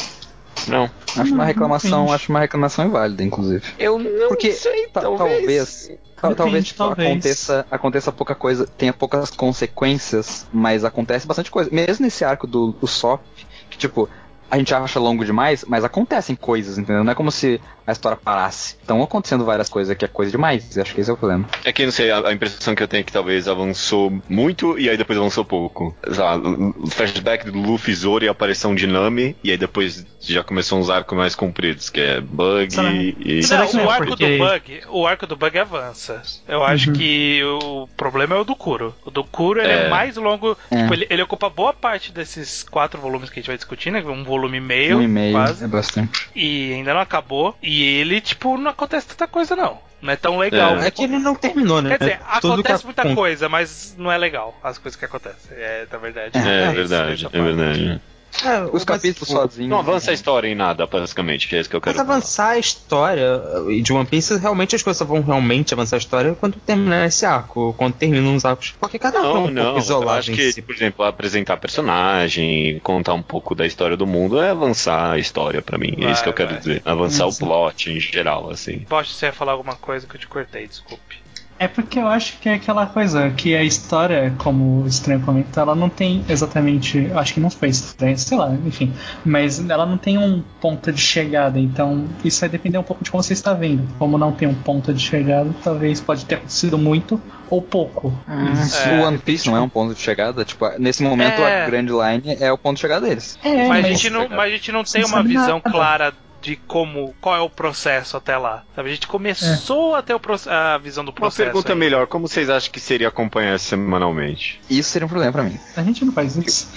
Não. 0.68 0.90
Acho 1.16 1.32
uma 1.32 1.38
Não, 1.38 1.44
reclamação, 1.44 2.00
depende. 2.00 2.14
acho 2.14 2.30
uma 2.32 2.40
reclamação 2.40 2.86
inválida, 2.86 3.22
inclusive. 3.22 3.64
Eu 3.78 3.98
não 3.98 4.28
Porque 4.28 4.52
sei, 4.52 4.86
ta- 4.88 5.00
talvez. 5.00 5.88
ta- 6.16 6.28
Depende, 6.28 6.36
talvez, 6.36 6.64
tipo, 6.66 6.78
talvez. 6.78 7.08
Aconteça, 7.10 7.66
aconteça 7.70 8.12
pouca 8.12 8.34
coisa, 8.34 8.66
tenha 8.66 8.92
poucas 8.92 9.30
consequências, 9.30 10.46
mas 10.52 10.84
acontece 10.84 11.26
bastante 11.26 11.50
coisa. 11.50 11.70
Mesmo 11.72 12.04
nesse 12.04 12.24
arco 12.24 12.46
do, 12.46 12.72
do 12.72 12.86
Sop, 12.86 13.22
que 13.70 13.78
tipo, 13.78 14.06
a 14.50 14.58
gente 14.58 14.74
acha 14.74 15.00
longo 15.00 15.24
demais, 15.24 15.64
mas 15.66 15.82
acontecem 15.82 16.36
coisas, 16.36 16.76
entendeu? 16.76 17.02
Não 17.04 17.12
é 17.12 17.14
como 17.14 17.30
se 17.32 17.58
a 17.90 17.92
história 17.92 18.16
parasse. 18.16 18.76
Estão 18.80 19.02
acontecendo 19.02 19.44
várias 19.44 19.68
coisas 19.68 19.96
que 19.96 20.04
é 20.04 20.08
coisa 20.08 20.30
demais. 20.30 20.76
Acho 20.78 20.94
que 20.94 21.00
esse 21.00 21.10
é 21.10 21.12
o 21.12 21.16
problema. 21.16 21.46
É 21.64 21.72
que 21.72 21.84
não 21.84 21.92
sei, 21.92 22.10
a, 22.10 22.28
a 22.28 22.32
impressão 22.32 22.74
que 22.74 22.82
eu 22.82 22.88
tenho 22.88 23.00
é 23.00 23.04
que 23.04 23.12
talvez 23.12 23.46
avançou 23.48 24.12
muito 24.28 24.78
e 24.78 24.88
aí 24.88 24.96
depois 24.96 25.18
avançou 25.18 25.44
pouco. 25.44 25.94
Sei 26.10 26.22
lá, 26.22 26.36
o 26.36 26.70
o 26.80 26.86
flashback 26.88 27.50
do 27.50 27.58
Luffy, 27.58 27.94
Zoro 27.94 28.24
e 28.24 28.28
a 28.28 28.32
aparição 28.32 28.74
de 28.74 28.86
Nami, 28.86 29.36
e 29.44 29.50
aí 29.50 29.56
depois 29.56 30.04
já 30.20 30.42
começou 30.42 30.78
uns 30.78 30.88
arcos 30.90 31.16
mais 31.16 31.34
compridos, 31.34 31.88
que 31.90 32.00
é 32.00 32.20
Bug 32.20 32.72
Será- 32.72 32.92
e. 32.92 33.42
será 33.42 33.64
Não, 33.72 33.80
é 33.80 33.84
o 33.86 33.90
arco 33.90 34.06
porque- 34.08 34.38
do 34.38 34.44
bug, 34.44 34.80
o 34.88 35.06
arco 35.06 35.26
do 35.26 35.36
bug 35.36 35.58
avança. 35.58 36.22
Eu 36.48 36.62
acho 36.64 36.90
Uhum. 36.90 36.96
que 36.96 37.40
o 37.44 37.88
problema 37.96 38.36
é 38.36 38.38
o 38.38 38.44
do 38.44 38.54
Kuro. 38.56 38.94
O 39.04 39.10
do 39.10 39.24
Kuro 39.24 39.60
ele 39.60 39.72
é, 39.72 39.86
É. 39.86 39.88
mais 39.88 40.16
longo. 40.16 40.56
É. 40.70 40.82
tipo, 40.82 40.94
ele, 40.94 41.06
ele 41.10 41.22
ocupa 41.22 41.48
boa 41.48 41.72
parte 41.72 42.12
desses 42.12 42.62
quatro 42.62 43.00
volumes 43.00 43.30
que 43.30 43.38
a 43.38 43.42
gente 43.42 43.48
vai 43.48 43.56
discutir, 43.56 43.90
né? 43.90 44.02
Um 44.04 44.24
volume 44.24 44.58
e 44.58 44.60
meio, 44.60 44.98
um 44.98 45.02
e 45.02 45.08
meio 45.08 45.32
quase. 45.32 45.64
é 45.64 45.68
bastante. 45.68 46.28
E 46.34 46.72
ainda 46.72 46.92
não 46.94 47.00
acabou. 47.00 47.56
E 47.62 47.79
ele, 47.82 48.20
tipo, 48.20 48.56
não 48.56 48.70
acontece 48.70 49.08
tanta 49.08 49.26
coisa, 49.26 49.54
não. 49.56 49.78
Não 50.00 50.12
é 50.12 50.16
tão 50.16 50.38
legal. 50.38 50.78
É 50.78 50.90
que 50.90 51.04
ele 51.04 51.18
não 51.18 51.34
terminou, 51.34 51.82
né? 51.82 51.90
Quer 51.90 51.98
dizer, 51.98 52.20
Tudo 52.40 52.54
acontece 52.54 52.80
que 52.80 52.86
muita 52.86 53.14
coisa, 53.14 53.48
mas 53.48 53.94
não 53.98 54.10
é 54.10 54.16
legal 54.16 54.58
as 54.62 54.78
coisas 54.78 54.98
que 54.98 55.04
acontecem. 55.04 55.56
É, 55.56 55.86
na 55.90 55.98
verdade. 55.98 56.38
É, 56.38 56.62
É, 56.62 56.72
verdade, 56.72 57.14
isso, 57.14 57.30
é 57.32 57.42
verdade. 57.42 58.00
É, 58.44 58.62
Os 58.72 58.84
capítulos 58.84 59.28
tipo, 59.28 59.40
sozinhos. 59.40 59.68
Não 59.70 59.78
avança 59.78 60.10
a 60.10 60.14
história 60.14 60.48
em 60.48 60.54
nada, 60.54 60.86
basicamente, 60.86 61.46
que 61.48 61.56
é 61.56 61.60
isso 61.60 61.68
que 61.70 61.76
eu 61.76 61.80
quero 61.80 61.96
Mas 61.96 62.06
falar. 62.06 62.16
avançar 62.18 62.48
a 62.50 62.58
história 62.58 63.42
e 63.68 63.80
de 63.82 63.92
One 63.92 64.06
Piece, 64.06 64.36
realmente 64.38 64.74
as 64.76 64.82
coisas 64.82 65.06
vão 65.06 65.20
realmente 65.22 65.74
avançar 65.74 65.96
a 65.96 65.98
história 65.98 66.34
quando 66.34 66.54
terminar 66.58 67.06
esse 67.06 67.24
arco, 67.26 67.74
quando 67.76 67.94
terminam 67.94 68.34
os 68.34 68.44
arcos. 68.44 68.74
Porque 68.80 68.98
cada 68.98 69.20
um 69.20 69.22
é 69.22 69.24
Não, 69.34 69.44
um 69.44 69.50
não, 69.50 69.62
pouco 69.64 69.78
eu 69.78 69.82
isolado 69.82 70.18
acho 70.18 70.32
que, 70.32 70.52
si. 70.52 70.62
por 70.62 70.74
exemplo, 70.74 71.04
apresentar 71.04 71.56
personagem, 71.58 72.78
contar 72.82 73.14
um 73.14 73.22
pouco 73.22 73.54
da 73.54 73.66
história 73.66 73.96
do 73.96 74.06
mundo 74.06 74.40
é 74.40 74.50
avançar 74.50 75.12
a 75.12 75.18
história 75.18 75.62
pra 75.62 75.78
mim. 75.78 75.94
é 75.98 76.10
isso 76.10 76.22
que 76.22 76.28
eu 76.28 76.32
Vai, 76.32 76.46
quero 76.46 76.50
vai. 76.50 76.58
dizer. 76.58 76.82
Avançar 76.84 77.26
o 77.26 77.34
plot 77.36 77.90
em 77.90 78.00
geral, 78.00 78.50
assim. 78.50 78.80
Poxa, 78.88 79.12
você 79.12 79.26
ia 79.26 79.32
falar 79.32 79.52
alguma 79.52 79.76
coisa 79.76 80.06
que 80.06 80.14
eu 80.16 80.20
te 80.20 80.26
cortei, 80.26 80.66
desculpe. 80.66 81.18
É 81.60 81.68
porque 81.68 81.98
eu 81.98 82.08
acho 82.08 82.38
que 82.38 82.48
é 82.48 82.54
aquela 82.54 82.86
coisa 82.86 83.30
que 83.32 83.54
a 83.54 83.62
história, 83.62 84.32
como 84.38 84.82
o 84.82 84.86
Estranho 84.86 85.20
comentou, 85.20 85.62
ela 85.62 85.74
não 85.74 85.90
tem 85.90 86.24
exatamente. 86.26 86.96
eu 87.10 87.18
Acho 87.18 87.34
que 87.34 87.40
não 87.40 87.50
foi 87.50 87.68
estranho, 87.68 88.16
sei 88.18 88.38
lá, 88.38 88.56
enfim. 88.64 88.90
Mas 89.26 89.60
ela 89.68 89.84
não 89.84 89.98
tem 89.98 90.16
um 90.16 90.42
ponto 90.58 90.90
de 90.90 90.98
chegada, 90.98 91.60
então 91.60 92.06
isso 92.24 92.40
vai 92.40 92.48
depender 92.48 92.78
um 92.78 92.82
pouco 92.82 93.04
de 93.04 93.10
como 93.10 93.22
você 93.22 93.34
está 93.34 93.52
vendo. 93.52 93.86
Como 93.98 94.16
não 94.16 94.32
tem 94.32 94.48
um 94.48 94.54
ponto 94.54 94.90
de 94.94 95.02
chegada, 95.02 95.50
talvez 95.62 96.00
pode 96.00 96.24
ter 96.24 96.36
acontecido 96.36 96.78
muito 96.78 97.20
ou 97.50 97.60
pouco. 97.60 98.10
Isso. 98.54 98.88
É. 98.88 98.98
o 98.98 99.04
One 99.06 99.18
Piece 99.18 99.46
não 99.46 99.56
é 99.56 99.60
um 99.60 99.68
ponto 99.68 99.94
de 99.94 100.00
chegada. 100.00 100.42
Tipo, 100.46 100.66
nesse 100.78 101.02
momento 101.02 101.42
É. 101.42 101.64
a 101.64 101.66
Grand 101.66 101.82
Line 101.88 102.38
é 102.40 102.50
o 102.50 102.56
ponto 102.56 102.76
de 102.76 102.80
chegada 102.80 103.06
deles. 103.06 103.38
É, 103.44 103.68
mas, 103.68 103.84
a 103.84 103.88
mas, 103.88 104.00
gente 104.00 104.08
não, 104.08 104.28
mas 104.30 104.40
a 104.40 104.48
gente 104.48 104.72
não 104.72 104.82
tem 104.82 105.02
Não 105.02 105.08
uma 105.10 105.22
visão 105.22 105.60
nada. 105.62 105.70
clara 105.70 106.14
de 106.40 106.56
como, 106.56 107.14
qual 107.20 107.36
é 107.36 107.40
o 107.40 107.50
processo 107.50 108.16
até 108.16 108.36
lá. 108.36 108.62
Sabe? 108.74 108.88
A 108.90 108.92
gente 108.94 109.06
começou 109.06 109.94
a 109.94 110.02
ter 110.02 110.14
o 110.14 110.20
a 110.48 110.78
visão 110.78 111.04
do 111.04 111.08
Uma 111.10 111.14
processo. 111.16 111.44
pergunta 111.50 111.72
aí. 111.72 111.78
melhor, 111.78 112.06
como 112.06 112.26
vocês 112.28 112.48
acham 112.48 112.70
que 112.72 112.80
seria 112.80 113.08
acompanhar 113.08 113.58
semanalmente? 113.58 114.60
Isso 114.70 114.90
seria 114.90 115.06
um 115.06 115.08
problema 115.08 115.32
pra 115.32 115.42
mim. 115.42 115.58
a 115.76 115.82
gente 115.82 116.04
não 116.04 116.12
faz 116.12 116.36
isso. 116.36 116.68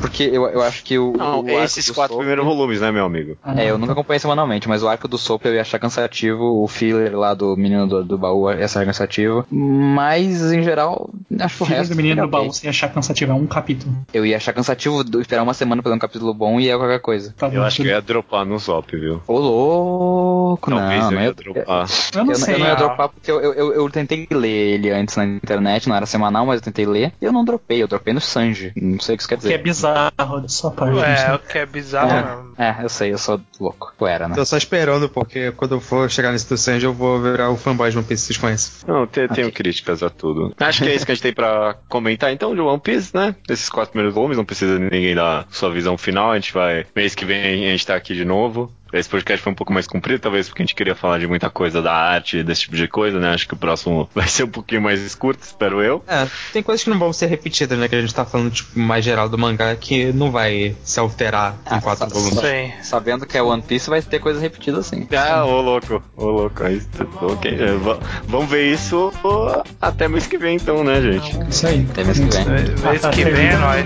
Porque 0.00 0.22
eu, 0.24 0.46
eu 0.48 0.62
acho 0.62 0.82
que 0.82 0.98
o. 0.98 1.12
Não, 1.16 1.40
o 1.42 1.50
esses 1.60 1.90
quatro 1.90 2.14
Soap- 2.14 2.18
primeiros 2.20 2.44
volumes, 2.44 2.80
né, 2.80 2.90
meu 2.90 3.04
amigo? 3.04 3.36
Ah, 3.42 3.60
É, 3.60 3.70
eu 3.70 3.76
nunca 3.78 3.92
acompanhei 3.92 4.18
semanalmente, 4.18 4.68
mas 4.68 4.82
o 4.82 4.88
arco 4.88 5.06
do 5.06 5.18
Soap 5.18 5.44
eu 5.44 5.54
ia 5.54 5.60
achar 5.60 5.78
cansativo, 5.78 6.62
o 6.62 6.66
filler 6.68 7.16
lá 7.18 7.34
do 7.34 7.54
menino 7.56 7.86
do, 7.86 8.02
do 8.04 8.16
baú 8.18 8.50
ia 8.50 8.64
achar 8.64 8.84
cansativo. 8.86 9.46
Mas, 9.50 10.52
em 10.52 10.62
geral, 10.62 11.10
acho 11.38 11.62
o 11.62 11.66
Filho 11.66 11.78
resto. 11.78 11.90
do 11.90 11.96
menino 11.96 12.22
do 12.22 12.28
baú, 12.28 12.52
você 12.52 12.66
ia 12.66 12.70
achar 12.70 12.88
cansativo, 12.92 13.32
é 13.32 13.34
um 13.34 13.46
capítulo. 13.46 13.94
Eu 14.12 14.24
ia 14.24 14.36
achar 14.36 14.52
cansativo 14.52 15.04
do- 15.04 15.20
esperar 15.20 15.42
uma 15.42 15.54
semana 15.54 15.82
pra 15.82 15.90
ler 15.90 15.96
um 15.96 16.00
capítulo 16.00 16.32
bom 16.32 16.58
e 16.60 16.64
ia 16.64 16.76
qualquer 16.78 17.00
coisa. 17.00 17.34
Tá 17.36 17.48
Eu 17.48 17.62
acho 17.62 17.76
que 17.76 17.82
eu 17.82 17.86
tudo- 17.86 17.94
ia 17.94 18.00
dropar 18.02 18.44
no 18.46 18.58
Zop, 18.58 18.96
viu? 19.00 19.22
Ô 19.26 19.38
louco, 19.38 20.70
Talvez 20.70 21.00
não, 21.00 21.10
eu 21.10 21.14
não 21.14 21.20
ia 21.22 21.26
ia, 21.28 21.34
dropar. 21.34 21.86
Eu 22.14 22.24
não 22.24 22.32
eu, 22.32 22.38
sei. 22.38 22.54
eu 22.54 22.58
não 22.58 22.66
ia 22.66 22.72
não. 22.72 22.78
dropar 22.78 23.08
porque 23.08 23.30
eu, 23.30 23.40
eu, 23.40 23.52
eu, 23.54 23.72
eu 23.74 23.90
tentei 23.90 24.26
ler 24.30 24.74
ele 24.74 24.90
antes 24.90 25.16
na 25.16 25.24
internet, 25.24 25.88
não 25.88 25.96
era 25.96 26.06
semanal, 26.06 26.46
mas 26.46 26.56
eu 26.56 26.62
tentei 26.64 26.86
ler. 26.86 27.12
E 27.20 27.24
eu 27.24 27.32
não 27.32 27.44
dropei, 27.44 27.82
eu 27.82 27.88
dropei 27.88 28.12
no 28.12 28.20
Sanji. 28.20 28.72
Não 28.76 29.00
sei 29.00 29.14
o 29.14 29.18
que 29.18 29.22
isso 29.22 29.28
quer 29.28 29.38
Que 29.38 29.54
é 29.54 29.58
dizer. 29.58 29.62
bizarro 29.62 30.40
da 30.40 30.48
sua 30.48 30.70
parte. 30.70 30.94
não 30.94 31.04
É, 31.04 31.34
o 31.34 31.38
que 31.38 31.58
é 31.58 31.66
bizarro 31.66 32.12
mesmo. 32.12 32.49
É, 32.62 32.84
eu 32.84 32.88
sei, 32.90 33.12
eu 33.12 33.16
sou 33.18 33.40
louco. 33.58 33.92
Eu 33.98 34.06
era, 34.06 34.28
né? 34.28 34.34
Tô 34.34 34.44
só 34.44 34.56
esperando, 34.58 35.08
porque 35.08 35.50
quando 35.52 35.76
eu 35.76 35.80
for 35.80 36.10
chegar 36.10 36.30
nesse 36.30 36.48
do 36.48 36.58
Sanji, 36.58 36.84
eu 36.84 36.92
vou 36.92 37.20
virar 37.20 37.48
o 37.50 37.56
fanboy 37.56 37.90
de 37.90 37.96
One 37.96 38.06
Piece, 38.06 38.26
vocês 38.26 38.36
conhecem. 38.36 38.72
Não, 38.86 39.06
te- 39.06 39.26
tenho 39.28 39.48
Ok. 39.48 39.52
críticas 39.52 40.02
a 40.02 40.10
tudo. 40.10 40.54
Acho 40.60 40.82
que 40.82 40.88
é 40.90 40.94
isso 40.94 41.06
que 41.06 41.12
a 41.12 41.14
gente 41.14 41.22
tem 41.22 41.32
pra 41.32 41.76
comentar 41.88 42.30
então 42.32 42.54
de 42.54 42.60
One 42.60 42.78
Piece, 42.80 43.14
né? 43.16 43.34
Esses 43.48 43.70
quatro 43.70 43.92
primeiros 43.92 44.14
volumes, 44.14 44.36
não 44.36 44.44
precisa 44.44 44.78
ninguém 44.78 45.14
dar 45.14 45.46
sua 45.50 45.70
visão 45.70 45.96
final. 45.96 46.32
A 46.32 46.34
gente 46.34 46.52
vai. 46.52 46.84
Mês 46.94 47.14
que 47.14 47.24
vem 47.24 47.66
a 47.66 47.70
gente 47.70 47.86
tá 47.86 47.94
aqui 47.96 48.14
de 48.14 48.24
novo. 48.26 48.70
Esse 48.92 49.08
podcast 49.08 49.40
foi 49.40 49.52
um 49.52 49.54
pouco 49.54 49.72
mais 49.72 49.86
comprido, 49.86 50.20
talvez 50.20 50.48
porque 50.48 50.62
a 50.62 50.66
gente 50.66 50.74
queria 50.74 50.96
falar 50.96 51.20
de 51.20 51.26
muita 51.28 51.48
coisa 51.48 51.80
da 51.80 51.92
arte, 51.94 52.42
desse 52.42 52.62
tipo 52.62 52.74
de 52.74 52.88
coisa, 52.88 53.20
né? 53.20 53.32
Acho 53.32 53.46
que 53.46 53.54
o 53.54 53.56
próximo 53.56 54.10
vai 54.12 54.26
ser 54.26 54.42
um 54.42 54.48
pouquinho 54.48 54.82
mais 54.82 55.14
curto, 55.14 55.40
espero 55.44 55.80
eu. 55.80 56.02
É, 56.08 56.26
tem 56.52 56.60
coisas 56.60 56.82
que 56.82 56.90
não 56.90 56.98
vão 56.98 57.12
ser 57.12 57.26
repetidas, 57.26 57.78
né? 57.78 57.86
Que 57.86 57.94
a 57.94 58.00
gente 58.00 58.12
tá 58.12 58.24
falando, 58.24 58.50
tipo, 58.50 58.76
mais 58.76 59.04
geral 59.04 59.28
do 59.28 59.38
mangá, 59.38 59.76
que 59.76 60.12
não 60.12 60.32
vai 60.32 60.74
se 60.82 60.98
alterar 60.98 61.52
em 61.70 61.76
Ah, 61.76 61.80
quatro 61.80 62.08
sa- 62.08 62.12
volumes. 62.12 62.34
Sim. 62.50 62.72
Sabendo 62.82 63.26
que 63.26 63.38
é 63.38 63.42
One 63.42 63.62
Piece, 63.62 63.88
vai 63.88 64.02
ter 64.02 64.18
coisas 64.18 64.42
repetidas 64.42 64.86
assim. 64.86 65.06
Ah, 65.16 65.44
ô 65.44 65.60
louco, 65.60 66.02
ô 66.16 66.26
louco. 66.26 66.64
Aí, 66.64 66.82
ok, 67.22 67.50
é, 67.54 67.72
va- 67.74 67.98
vamos 68.26 68.50
ver 68.50 68.72
isso 68.72 69.12
ó, 69.22 69.62
até 69.80 70.08
mês 70.08 70.26
que 70.26 70.36
vem 70.36 70.56
então, 70.56 70.82
né, 70.82 71.00
gente? 71.00 71.38
Isso 71.48 71.66
aí. 71.66 71.86
Até 71.90 72.04
mês 72.04 72.18
que 72.18 72.26
vem. 72.26 72.44
Mês 72.90 73.00
tá 73.02 73.10
que 73.10 73.24
vem 73.24 73.46
é 73.48 73.56
nóis. 73.56 73.84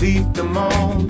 Leave 0.00 0.24
them 0.34 0.56
all 0.58 1.04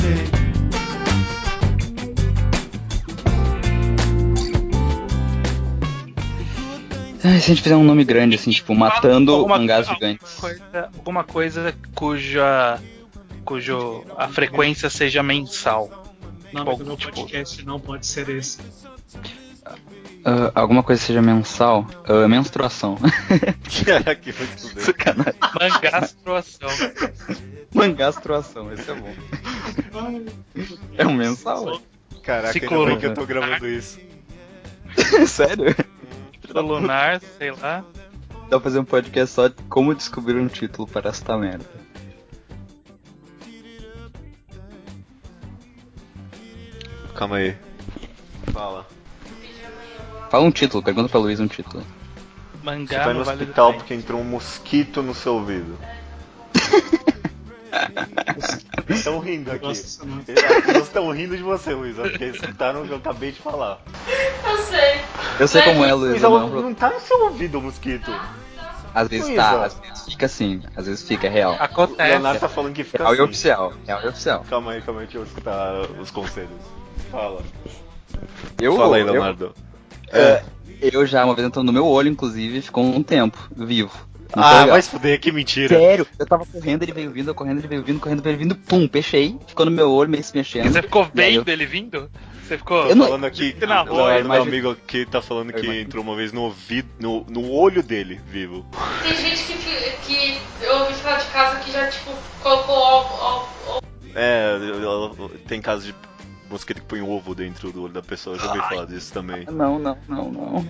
se 7.23 7.29
a 7.29 7.55
gente 7.55 7.63
fizer 7.63 7.77
um 7.77 7.85
nome 7.85 8.05
grande, 8.05 8.37
assim, 8.37 8.51
tipo, 8.51 8.75
matando 8.75 9.33
Alguma- 9.33 9.59
mangás 9.59 9.89
alguma 9.89 9.95
gigantes. 10.09 10.35
Coisa, 10.41 10.91
alguma 10.97 11.25
coisa 11.25 11.75
cuja. 11.95 12.79
Cujo 13.45 14.05
a 14.17 14.29
frequência 14.29 14.89
seja 14.91 15.23
mensal. 15.23 16.05
O 16.53 16.57
nome 16.57 16.77
do 16.79 16.85
meu 16.87 16.97
Tipo- 16.97 17.13
podcast 17.15 17.65
não 17.65 17.79
pode 17.81 18.07
ser 18.07 18.29
esse. 18.29 18.59
Ah, 20.25 20.51
alguma 20.55 20.83
coisa 20.83 21.03
seja 21.03 21.21
mensal? 21.21 21.87
Ah, 22.09 22.27
menstruação. 22.29 22.97
Caraca, 23.85 24.15
que 24.17 24.33
vai 24.33 24.47
tudo. 24.47 24.81
Sacanagem. 24.81 25.35
Mangastruação. 25.61 26.69
Mangastruação, 27.75 28.73
esse 28.73 28.91
é 28.91 28.95
bom. 28.95 29.15
É 30.97 31.07
um 31.07 31.15
mensal? 31.15 31.81
Caraca, 32.23 32.53
Ciclo 32.53 32.85
ainda 32.87 32.97
que 33.01 33.07
eu 33.07 33.15
tô 33.15 33.27
gravando 33.27 33.69
isso. 33.69 33.99
Sério? 35.27 35.75
Lunar, 36.55 37.21
sei 37.37 37.51
lá. 37.51 37.85
Dá 38.45 38.49
pra 38.51 38.61
fazer 38.61 38.79
um 38.79 38.85
podcast 38.85 39.35
só 39.35 39.49
de 39.49 39.55
como 39.69 39.95
descobrir 39.95 40.37
um 40.39 40.47
título 40.49 40.87
para 40.87 41.11
esta 41.11 41.37
merda. 41.37 41.65
Calma 47.25 47.37
aí. 47.37 47.57
Fala. 48.53 48.87
Fala 50.31 50.45
um 50.45 50.51
título, 50.51 50.83
pergunta 50.83 51.09
pra 51.09 51.19
Luiz 51.19 51.41
um 51.41 51.49
título. 51.49 51.83
Você 51.83 51.89
Mangá 52.63 53.03
vai 53.03 53.15
no 53.15 53.21
no 53.21 53.25
Vale 53.25 53.41
hospital 53.41 53.73
porque 53.73 53.95
entrou 53.95 54.21
um 54.21 54.25
mosquito 54.25 55.03
no 55.03 55.15
seu 55.15 55.37
ouvido. 55.37 55.79
Estão 58.91 59.21
rindo 59.21 59.51
aqui. 59.51 59.67
Nossa. 59.67 60.07
Eles 60.69 60.83
estão 60.83 61.11
rindo 61.13 61.35
de 61.35 61.43
você, 61.43 61.73
Luísa, 61.73 62.03
porque 62.03 62.27
escutaram 62.27 62.83
o 62.83 62.87
que 62.87 62.93
eu 62.93 62.99
acabei 62.99 63.33
de 63.33 63.41
falar. 63.41 63.81
Eu 64.47 64.59
sei. 64.65 65.01
Eu 65.41 65.49
sei 65.49 65.63
como 65.63 65.83
é, 65.83 65.95
Luiz. 65.95 66.21
Não, 66.21 66.49
não 66.49 66.75
tá 66.75 66.91
no 66.91 67.01
seu 67.01 67.25
ouvido 67.25 67.59
o 67.59 67.63
mosquito. 67.63 68.11
Às 68.95 69.09
vezes 69.09 69.27
Luísa. 69.27 69.43
tá, 69.43 69.65
às 69.65 69.75
vezes 69.75 70.05
fica 70.05 70.27
assim, 70.27 70.63
às 70.77 70.87
vezes 70.87 71.03
fica, 71.03 71.27
é 71.27 71.31
real. 71.31 71.55
O 71.55 71.63
Acontece. 71.63 72.09
Leonardo 72.11 72.41
tá 72.41 72.49
falando 72.49 72.73
que 72.75 72.85
fica 72.85 72.99
Real 72.99 73.13
e 73.13 73.17
assim. 73.17 73.25
oficial, 73.25 73.73
real 73.87 74.01
e 74.05 74.09
oficial. 74.09 74.45
Calma 74.49 74.73
aí, 74.73 74.83
calma 74.83 75.01
aí, 75.01 75.07
deixa 75.07 75.19
eu 75.19 75.25
escutar 75.25 75.75
os 76.01 76.11
conselhos. 76.11 76.51
Fala. 77.11 77.43
Eu, 78.61 78.77
Fala 78.77 78.97
aí, 78.97 79.03
eu, 79.03 79.13
Leonardo. 79.13 79.55
é, 80.13 80.43
eu 80.81 81.05
já, 81.05 81.25
uma 81.25 81.35
vez 81.35 81.47
entrou 81.49 81.65
no 81.65 81.73
meu 81.73 81.87
olho, 81.87 82.09
inclusive, 82.09 82.63
ficou 82.63 82.85
um 82.85 83.03
tempo 83.03 83.37
vivo. 83.57 83.93
Não 84.37 84.43
Ah, 84.43 84.51
legal. 84.61 84.69
vai 84.71 84.83
se 84.83 84.91
fuder, 84.91 85.21
que 85.21 85.31
mentira. 85.33 85.79
Sério, 85.79 86.07
eu 86.19 86.27
tava 86.27 86.45
correndo, 86.47 86.83
ele 86.83 86.93
veio 86.93 87.11
vindo, 87.11 87.35
correndo, 87.35 87.59
ele 87.59 87.69
veio 87.69 87.83
vindo, 87.83 88.01
correndo, 88.01 88.19
ele 88.21 88.37
veio 88.37 88.39
vindo, 88.39 88.57
pum, 88.57 88.89
peixei, 88.89 89.39
ficou 89.47 89.65
no 89.67 89.73
meu 89.73 89.91
olho, 89.91 90.11
meio 90.11 90.23
se 90.25 90.35
mexendo. 90.37 90.73
Você 90.73 90.83
ficou 90.83 91.05
E 91.05 91.11
vendo 91.17 91.49
eu- 91.49 91.53
ele 91.53 91.67
vindo? 91.67 92.11
Você 92.43 92.59
ficou. 92.59 92.87
Eu 92.89 92.95
não- 92.97 93.07
Falando 93.07 93.25
aqui, 93.25 93.57
Na 93.67 93.83
o 93.83 93.87
rua, 93.87 94.13
meu 94.15 94.21
imagino- 94.21 94.49
amigo 94.51 94.71
aqui, 94.73 95.07
tá 95.07 95.23
falando 95.23 95.53
que 95.53 95.67
entrou 95.81 96.03
uma 96.05 96.15
vez 96.15 96.31
no 96.33 96.43
ouvido, 96.43 96.89
no, 97.01 97.25
no 97.29 97.51
olho 97.51 97.83
dele, 97.83 98.21
vivo. 98.29 98.67
Tem 99.03 99.17
gente 99.17 99.45
que, 99.45 99.55
que 100.07 100.39
eu 100.63 100.77
ouvi 100.81 100.95
falar 100.95 101.19
de 101.19 101.27
casa 101.27 101.61
que 101.61 101.73
já, 101.73 101.87
tipo, 101.89 102.11
colocou 102.43 102.75
ó, 102.75 103.01
ó, 103.03 103.47
ó, 103.69 103.81
É, 104.15 104.59
tem 105.49 105.61
casos 105.61 105.87
de 105.87 105.95
mosquito 106.55 106.81
que 106.81 106.87
põe 106.87 107.03
ovo 107.03 107.35
dentro 107.35 107.71
do 107.73 107.83
olho 107.83 107.93
da 107.93 108.03
pessoa, 108.03 108.37
eu 108.37 108.41
já 108.41 108.47
ouvi 108.47 108.61
falar 108.69 108.87
disso 108.87 109.13
também. 109.13 109.45
Não, 109.51 109.79
não, 109.79 109.99
não, 110.09 110.31
não. 110.31 110.69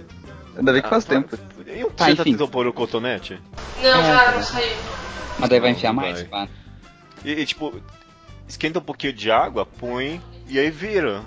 Ainda 0.57 0.73
bem 0.73 0.83
que 0.83 0.89
faz 0.89 1.05
Ah, 1.05 1.09
tempo. 1.09 1.39
E 1.67 1.85
um 1.85 1.91
Tá, 1.91 2.05
você 2.07 2.15
já 2.17 2.23
enfim. 2.23 2.33
tentou 2.33 2.49
pôr 2.49 2.67
o 2.67 2.73
cotonete? 2.73 3.39
Não, 3.83 4.01
É, 4.01 4.05
já 4.05 4.25
tá. 4.25 4.33
não 4.33 4.43
saiu. 4.43 4.77
Mas 5.39 5.51
daí 5.51 5.61
vai 5.61 5.71
enfiar 5.71 5.93
não 5.93 6.03
mais, 6.03 6.23
vai. 6.23 6.47
pá. 6.47 6.49
E, 7.25 7.33
e, 7.33 7.47
tipo, 7.47 7.75
esquenta 8.49 8.79
um 8.79 8.83
pouquinho 8.83 9.13
de 9.13 9.31
água, 9.31 9.67
põe 9.67 10.23
e 10.47 10.59
aí 10.59 10.71
vira. 10.71 11.23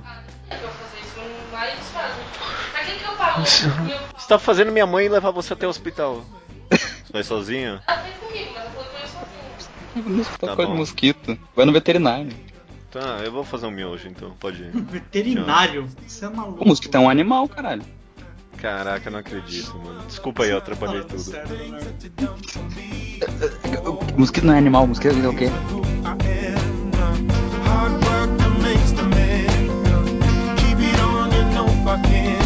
É 0.49 0.55
pra 0.55 0.65
eu 0.67 0.71
fazer 0.71 0.99
isso, 1.01 1.19
não 1.19 1.51
vai 1.51 1.75
fazem. 1.77 2.23
Pra 2.71 2.83
que 2.85 2.91
que 2.97 3.03
eu 3.03 3.15
pago? 3.15 3.41
Você 4.17 4.27
tá 4.27 4.39
fazendo 4.39 4.71
minha 4.71 4.87
mãe 4.87 5.07
levar 5.09 5.31
você 5.31 5.53
até 5.53 5.67
o 5.67 5.69
hospital. 5.69 6.23
Você 6.71 7.11
vai 7.13 7.23
sozinha? 7.23 7.83
pai 7.85 7.97
vem 8.03 8.13
comigo, 8.29 8.51
mas 8.55 8.63
eu 8.65 8.71
vou 8.71 8.83
comer 8.85 9.07
sozinho. 9.07 10.15
No 10.15 10.21
hospital 10.21 10.49
Tá 10.49 10.55
com 10.55 10.71
bom. 10.71 10.75
mosquito. 10.77 11.39
Vai 11.55 11.65
no 11.65 11.73
veterinário. 11.73 12.31
Tá, 12.91 13.21
eu 13.23 13.31
vou 13.31 13.43
fazer 13.43 13.65
um 13.65 13.71
miojo 13.71 14.07
então, 14.07 14.31
pode 14.39 14.63
ir. 14.63 14.71
Veterinário? 14.89 15.87
Você 16.05 16.25
é 16.25 16.29
maluco. 16.29 16.63
O 16.63 16.67
mosquito 16.67 16.95
é 16.95 16.99
um 16.99 17.09
animal, 17.09 17.47
caralho. 17.47 17.83
Caraca, 18.57 19.07
eu 19.07 19.11
não 19.11 19.19
acredito, 19.19 19.77
mano. 19.77 20.03
Desculpa 20.07 20.43
aí, 20.43 20.49
eu 20.49 20.57
atrapalhei 20.57 21.03
Falando 21.03 21.23
tudo. 21.23 21.37
O 24.15 24.17
mosquito 24.19 24.45
não 24.45 24.53
é 24.53 24.57
animal, 24.57 24.85
o 24.85 24.87
mosquito 24.87 25.15
é 25.15 25.27
o 25.27 25.35
quê? 25.35 25.45
Hard 27.65 28.03
work 28.05 28.37
that 28.37 28.61
makes 28.61 28.91
the 28.93 29.03
man. 29.03 29.45
Keep 30.57 30.79
it 30.79 30.99
on, 31.01 31.31
you 31.31 31.43
know 31.53 31.67
if 31.67 31.87
I 31.87 32.01
can. 32.01 32.36